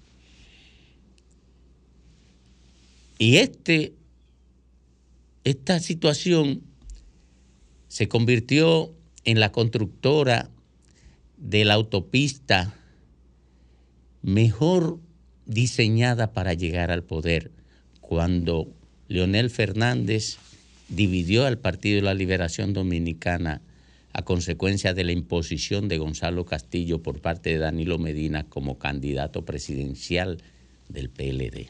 Y 3.21 3.37
este, 3.37 3.93
esta 5.45 5.79
situación 5.79 6.75
se 7.89 8.09
convirtió 8.09 8.93
en 9.25 9.41
la 9.41 9.53
constructora 9.53 10.51
de 11.37 11.65
la 11.65 11.75
autopista 11.75 12.75
mejor 14.23 14.99
diseñada 15.45 16.33
para 16.33 16.55
llegar 16.55 16.91
al 16.91 17.05
poder, 17.05 17.53
cuando 18.01 18.69
Leonel 19.09 19.51
Fernández 19.51 20.39
dividió 20.89 21.47
al 21.47 21.59
Partido 21.59 21.97
de 21.97 22.03
la 22.03 22.15
Liberación 22.15 22.73
Dominicana 22.73 23.61
a 24.13 24.23
consecuencia 24.23 24.95
de 24.95 25.05
la 25.05 25.13
imposición 25.13 25.89
de 25.89 25.99
Gonzalo 25.99 26.47
Castillo 26.47 27.03
por 27.03 27.21
parte 27.21 27.51
de 27.51 27.59
Danilo 27.59 27.99
Medina 27.99 28.45
como 28.49 28.79
candidato 28.79 29.45
presidencial 29.45 30.39
del 30.89 31.11
PLD. 31.11 31.69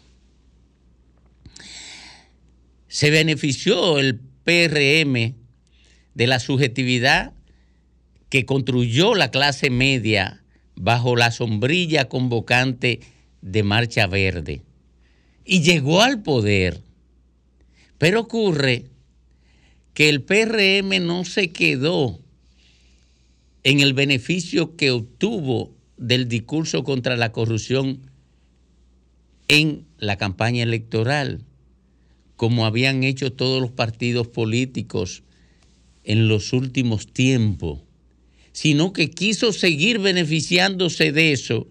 Se 2.88 3.10
benefició 3.10 3.98
el 3.98 4.20
PRM 4.44 5.34
de 6.16 6.26
la 6.26 6.40
subjetividad 6.40 7.34
que 8.30 8.46
construyó 8.46 9.14
la 9.14 9.30
clase 9.30 9.68
media 9.68 10.42
bajo 10.74 11.14
la 11.14 11.30
sombrilla 11.30 12.08
convocante 12.08 13.00
de 13.42 13.62
Marcha 13.62 14.06
Verde 14.06 14.62
y 15.44 15.60
llegó 15.60 16.00
al 16.00 16.22
poder. 16.22 16.80
Pero 17.98 18.20
ocurre 18.20 18.86
que 19.92 20.08
el 20.08 20.22
PRM 20.22 21.06
no 21.06 21.26
se 21.26 21.52
quedó 21.52 22.18
en 23.62 23.80
el 23.80 23.92
beneficio 23.92 24.74
que 24.74 24.92
obtuvo 24.92 25.74
del 25.98 26.28
discurso 26.28 26.82
contra 26.82 27.18
la 27.18 27.30
corrupción 27.30 28.10
en 29.48 29.84
la 29.98 30.16
campaña 30.16 30.62
electoral, 30.62 31.44
como 32.36 32.64
habían 32.64 33.04
hecho 33.04 33.34
todos 33.34 33.60
los 33.60 33.70
partidos 33.70 34.28
políticos 34.28 35.22
en 36.06 36.28
los 36.28 36.52
últimos 36.52 37.12
tiempos, 37.12 37.80
sino 38.52 38.92
que 38.92 39.10
quiso 39.10 39.52
seguir 39.52 39.98
beneficiándose 39.98 41.12
de 41.12 41.32
eso 41.32 41.68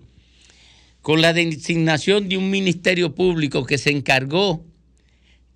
con 1.01 1.21
la 1.21 1.33
designación 1.33 2.29
de 2.29 2.37
un 2.37 2.49
ministerio 2.49 3.15
público 3.15 3.65
que 3.65 3.77
se 3.77 3.91
encargó 3.91 4.65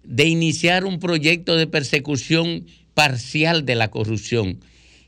de 0.03 0.25
iniciar 0.25 0.85
un 0.85 0.99
proyecto 0.99 1.55
de 1.55 1.67
persecución 1.67 2.65
parcial 2.93 3.65
de 3.65 3.75
la 3.75 3.91
corrupción. 3.91 4.59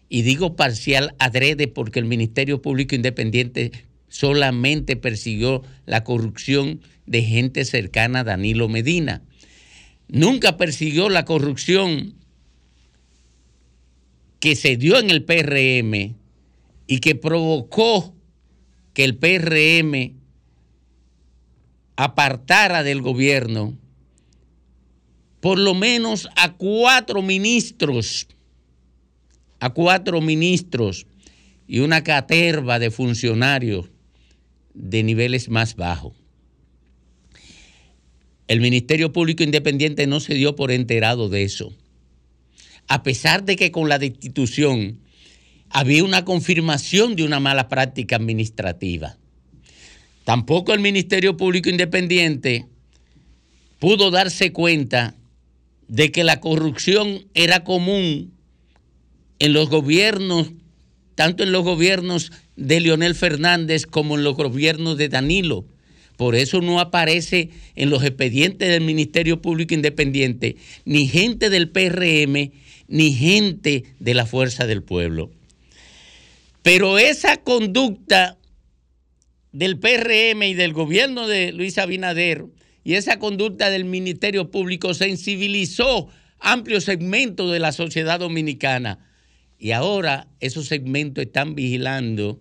Y 0.10 0.24
digo 0.24 0.56
parcial 0.56 1.16
adrede 1.20 1.68
porque 1.68 2.00
el 2.00 2.06
Ministerio 2.06 2.62
Público 2.62 2.96
Independiente 2.96 3.72
solamente 4.10 4.96
persiguió 4.96 5.64
la 5.86 6.04
corrupción 6.04 6.82
de 7.06 7.24
gente 7.24 7.64
cercana 7.64 8.20
a 8.20 8.24
Danilo 8.24 8.68
Medina. 8.68 9.22
Nunca 10.08 10.58
persiguió 10.58 11.08
la 11.10 11.24
corrupción 11.24 12.16
que 14.42 14.58
se 14.58 14.76
dio 14.76 15.00
en 15.00 15.10
el 15.10 15.24
PRM 15.24 16.16
y 16.88 17.00
que 17.00 17.16
provocó 17.16 18.14
que 18.94 19.06
el 19.06 19.16
PRM 19.16 20.20
apartara 21.96 22.84
del 22.84 23.02
gobierno 23.02 23.78
por 25.40 25.58
lo 25.58 25.74
menos 25.74 26.28
a 26.36 26.54
cuatro 26.54 27.22
ministros, 27.22 28.28
a 29.60 29.72
cuatro 29.72 30.22
ministros 30.22 31.08
y 31.68 31.80
una 31.80 32.04
caterva 32.04 32.80
de 32.80 32.92
funcionarios 32.92 33.90
de 34.74 35.04
niveles 35.04 35.50
más 35.50 35.76
bajos. 35.76 36.14
El 38.48 38.60
Ministerio 38.60 39.14
Público 39.14 39.44
Independiente 39.44 40.08
no 40.08 40.20
se 40.20 40.34
dio 40.34 40.56
por 40.56 40.72
enterado 40.72 41.30
de 41.30 41.44
eso. 41.44 41.74
A 42.92 43.04
pesar 43.04 43.46
de 43.46 43.56
que 43.56 43.72
con 43.72 43.88
la 43.88 44.00
destitución 44.00 45.00
había 45.70 46.04
una 46.04 46.26
confirmación 46.26 47.16
de 47.16 47.24
una 47.24 47.40
mala 47.40 47.70
práctica 47.70 48.18
administrativa. 48.18 49.18
Tampoco 50.26 50.74
el 50.74 50.82
Ministerio 50.82 51.38
Público 51.38 51.70
Independiente 51.70 52.66
pudo 53.80 54.12
darse 54.12 54.52
cuenta 54.52 55.16
de 55.88 56.12
que 56.12 56.26
la 56.26 56.42
corrupción 56.42 57.30
era 57.34 57.64
común 57.64 58.34
en 59.40 59.54
los 59.54 59.70
gobiernos, 59.70 60.52
tanto 61.16 61.44
en 61.44 61.54
los 61.54 61.64
gobiernos 61.64 62.34
de 62.58 62.82
Leonel 62.82 63.16
Fernández 63.16 63.86
como 63.86 64.18
en 64.18 64.26
los 64.26 64.36
gobiernos 64.36 64.98
de 64.98 65.08
Danilo. 65.08 65.66
Por 66.18 66.36
eso 66.36 66.60
no 66.60 66.82
aparece 66.82 67.52
en 67.76 67.90
los 67.90 68.04
expedientes 68.04 68.68
del 68.68 68.82
Ministerio 68.82 69.42
Público 69.42 69.76
Independiente 69.76 70.58
ni 70.84 71.08
gente 71.08 71.50
del 71.50 71.70
PRM 71.70 72.52
ni 72.92 73.14
gente 73.14 73.86
de 74.00 74.14
la 74.14 74.26
Fuerza 74.26 74.68
del 74.68 74.84
Pueblo. 74.84 75.32
Pero 76.62 77.00
esa 77.00 77.38
conducta 77.38 78.38
del 79.52 79.80
PRM 79.80 80.44
y 80.44 80.54
del 80.54 80.74
gobierno 80.74 81.28
de 81.28 81.54
Luis 81.54 81.78
Abinader 81.78 82.46
y 82.84 82.96
esa 82.96 83.18
conducta 83.18 83.70
del 83.70 83.86
Ministerio 83.86 84.52
Público 84.52 84.94
sensibilizó 84.94 86.10
amplios 86.40 86.84
segmentos 86.84 87.52
de 87.52 87.60
la 87.60 87.72
sociedad 87.72 88.20
dominicana. 88.20 89.00
Y 89.58 89.72
ahora 89.72 90.28
esos 90.40 90.68
segmentos 90.68 91.24
están 91.24 91.56
vigilando 91.56 92.40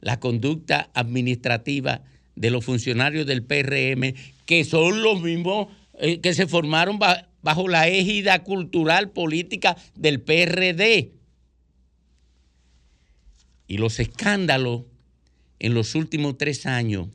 la 0.00 0.20
conducta 0.20 0.88
administrativa 0.94 2.02
de 2.36 2.50
los 2.50 2.64
funcionarios 2.64 3.26
del 3.26 3.42
PRM, 3.42 4.14
que 4.46 4.64
son 4.64 5.02
los 5.02 5.20
mismos 5.20 5.68
eh, 5.98 6.20
que 6.20 6.32
se 6.32 6.46
formaron 6.46 7.00
bajo 7.42 7.68
la 7.68 7.88
égida 7.88 8.42
cultural 8.42 9.10
política 9.10 9.76
del 9.94 10.20
PRD. 10.20 11.12
Y 13.66 13.78
los 13.78 14.00
escándalos 14.00 14.82
en 15.58 15.74
los 15.74 15.94
últimos 15.94 16.38
tres 16.38 16.66
años 16.66 17.08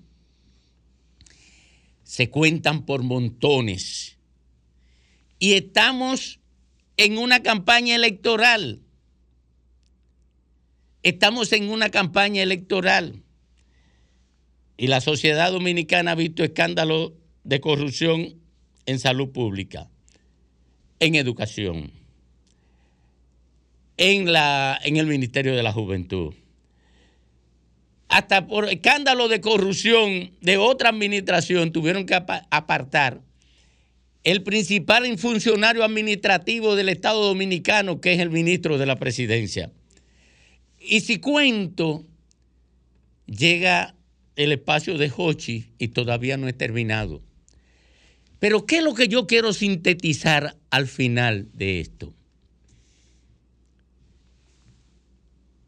se 2.04 2.30
cuentan 2.30 2.86
por 2.86 3.04
montones. 3.04 4.18
Y 5.40 5.54
estamos 5.54 6.40
en 6.98 7.18
una 7.18 7.41
campaña 7.41 7.95
electoral. 7.95 8.82
Estamos 11.02 11.52
en 11.54 11.70
una 11.70 11.90
campaña 11.90 12.44
electoral. 12.44 13.24
Y 14.78 14.88
la 14.88 15.02
sociedad 15.02 15.52
dominicana 15.52 16.12
ha 16.12 16.16
visto 16.16 16.44
escándalos 16.44 17.14
de 17.44 17.60
corrupción 17.60 18.36
en 18.86 19.00
salud 19.00 19.30
pública, 19.30 19.90
en 21.03 21.15
educación, 21.15 21.91
en, 23.97 24.31
la, 24.31 24.80
en 24.84 24.95
el 24.95 25.05
Ministerio 25.05 25.53
de 25.53 25.61
la 25.61 25.73
Juventud. 25.73 26.34
Hasta 28.07 28.47
por 28.47 28.69
escándalo 28.69 29.27
de 29.27 29.41
corrupción 29.41 30.31
de 30.39 30.55
otra 30.55 30.89
administración 30.89 31.73
tuvieron 31.73 32.05
que 32.05 32.15
apartar 32.15 33.19
el 34.23 34.43
principal 34.43 35.17
funcionario 35.17 35.84
administrativo 35.84 36.77
del 36.77 36.88
Estado 36.88 37.21
Dominicano, 37.21 37.99
que 37.99 38.13
es 38.13 38.19
el 38.19 38.30
ministro 38.30 38.77
de 38.77 38.85
la 38.85 38.95
Presidencia. 38.95 39.71
Y 40.80 41.01
si 41.01 41.19
cuento, 41.19 42.05
llega 43.25 43.93
el 44.38 44.53
espacio 44.53 44.97
de 44.97 45.11
Hochi 45.15 45.65
y 45.80 45.89
todavía 45.89 46.38
no 46.38 46.47
he 46.47 46.53
terminado. 46.53 47.21
Pero 48.44 48.65
¿qué 48.65 48.80
es 48.80 48.84
lo 48.84 48.94
que 48.94 49.07
yo 49.07 49.26
quiero 49.26 49.53
sintetizar 49.53 50.57
al 50.70 50.90
final 50.90 51.48
de 51.53 51.80
esto? 51.80 52.14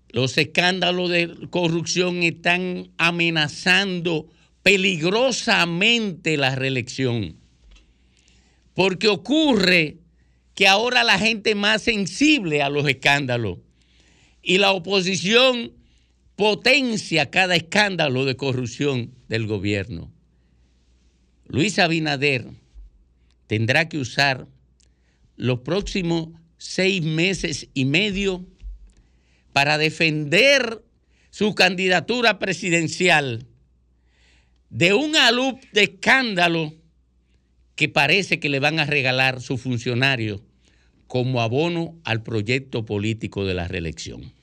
Los 0.10 0.38
escándalos 0.38 1.10
de 1.10 1.48
corrupción 1.52 2.22
están 2.22 2.92
amenazando 2.98 4.28
peligrosamente 4.62 6.36
la 6.36 6.54
reelección. 6.54 7.38
Porque 8.74 9.08
ocurre 9.08 10.00
que 10.54 10.68
ahora 10.68 11.06
la 11.06 11.18
gente 11.18 11.56
más 11.56 11.82
sensible 11.82 12.62
a 12.62 12.68
los 12.68 12.86
escándalos 12.90 13.60
y 14.42 14.58
la 14.58 14.74
oposición 14.74 15.72
potencia 16.36 17.32
cada 17.32 17.56
escándalo 17.56 18.26
de 18.26 18.36
corrupción 18.36 19.14
del 19.30 19.48
gobierno. 19.48 20.12
Luis 21.48 21.80
Abinader 21.80 22.65
tendrá 23.48 23.90
que 23.90 23.98
usar 23.98 24.48
los 25.36 25.60
próximos 25.60 26.30
seis 26.58 27.02
meses 27.02 27.70
y 27.74 27.86
medio 27.86 28.46
para 29.54 29.78
defender 29.78 30.84
su 31.30 31.54
candidatura 31.56 32.40
presidencial 32.40 33.48
de 34.70 34.94
un 34.94 35.16
alud 35.16 35.56
de 35.74 35.84
escándalo 35.84 36.74
que 37.76 37.90
parece 37.90 38.40
que 38.40 38.50
le 38.50 38.60
van 38.60 38.80
a 38.80 38.86
regalar 38.86 39.42
sus 39.42 39.62
funcionarios 39.62 40.42
como 41.08 41.42
abono 41.42 42.00
al 42.04 42.24
proyecto 42.24 42.86
político 42.86 43.46
de 43.46 43.54
la 43.54 43.68
reelección. 43.68 44.35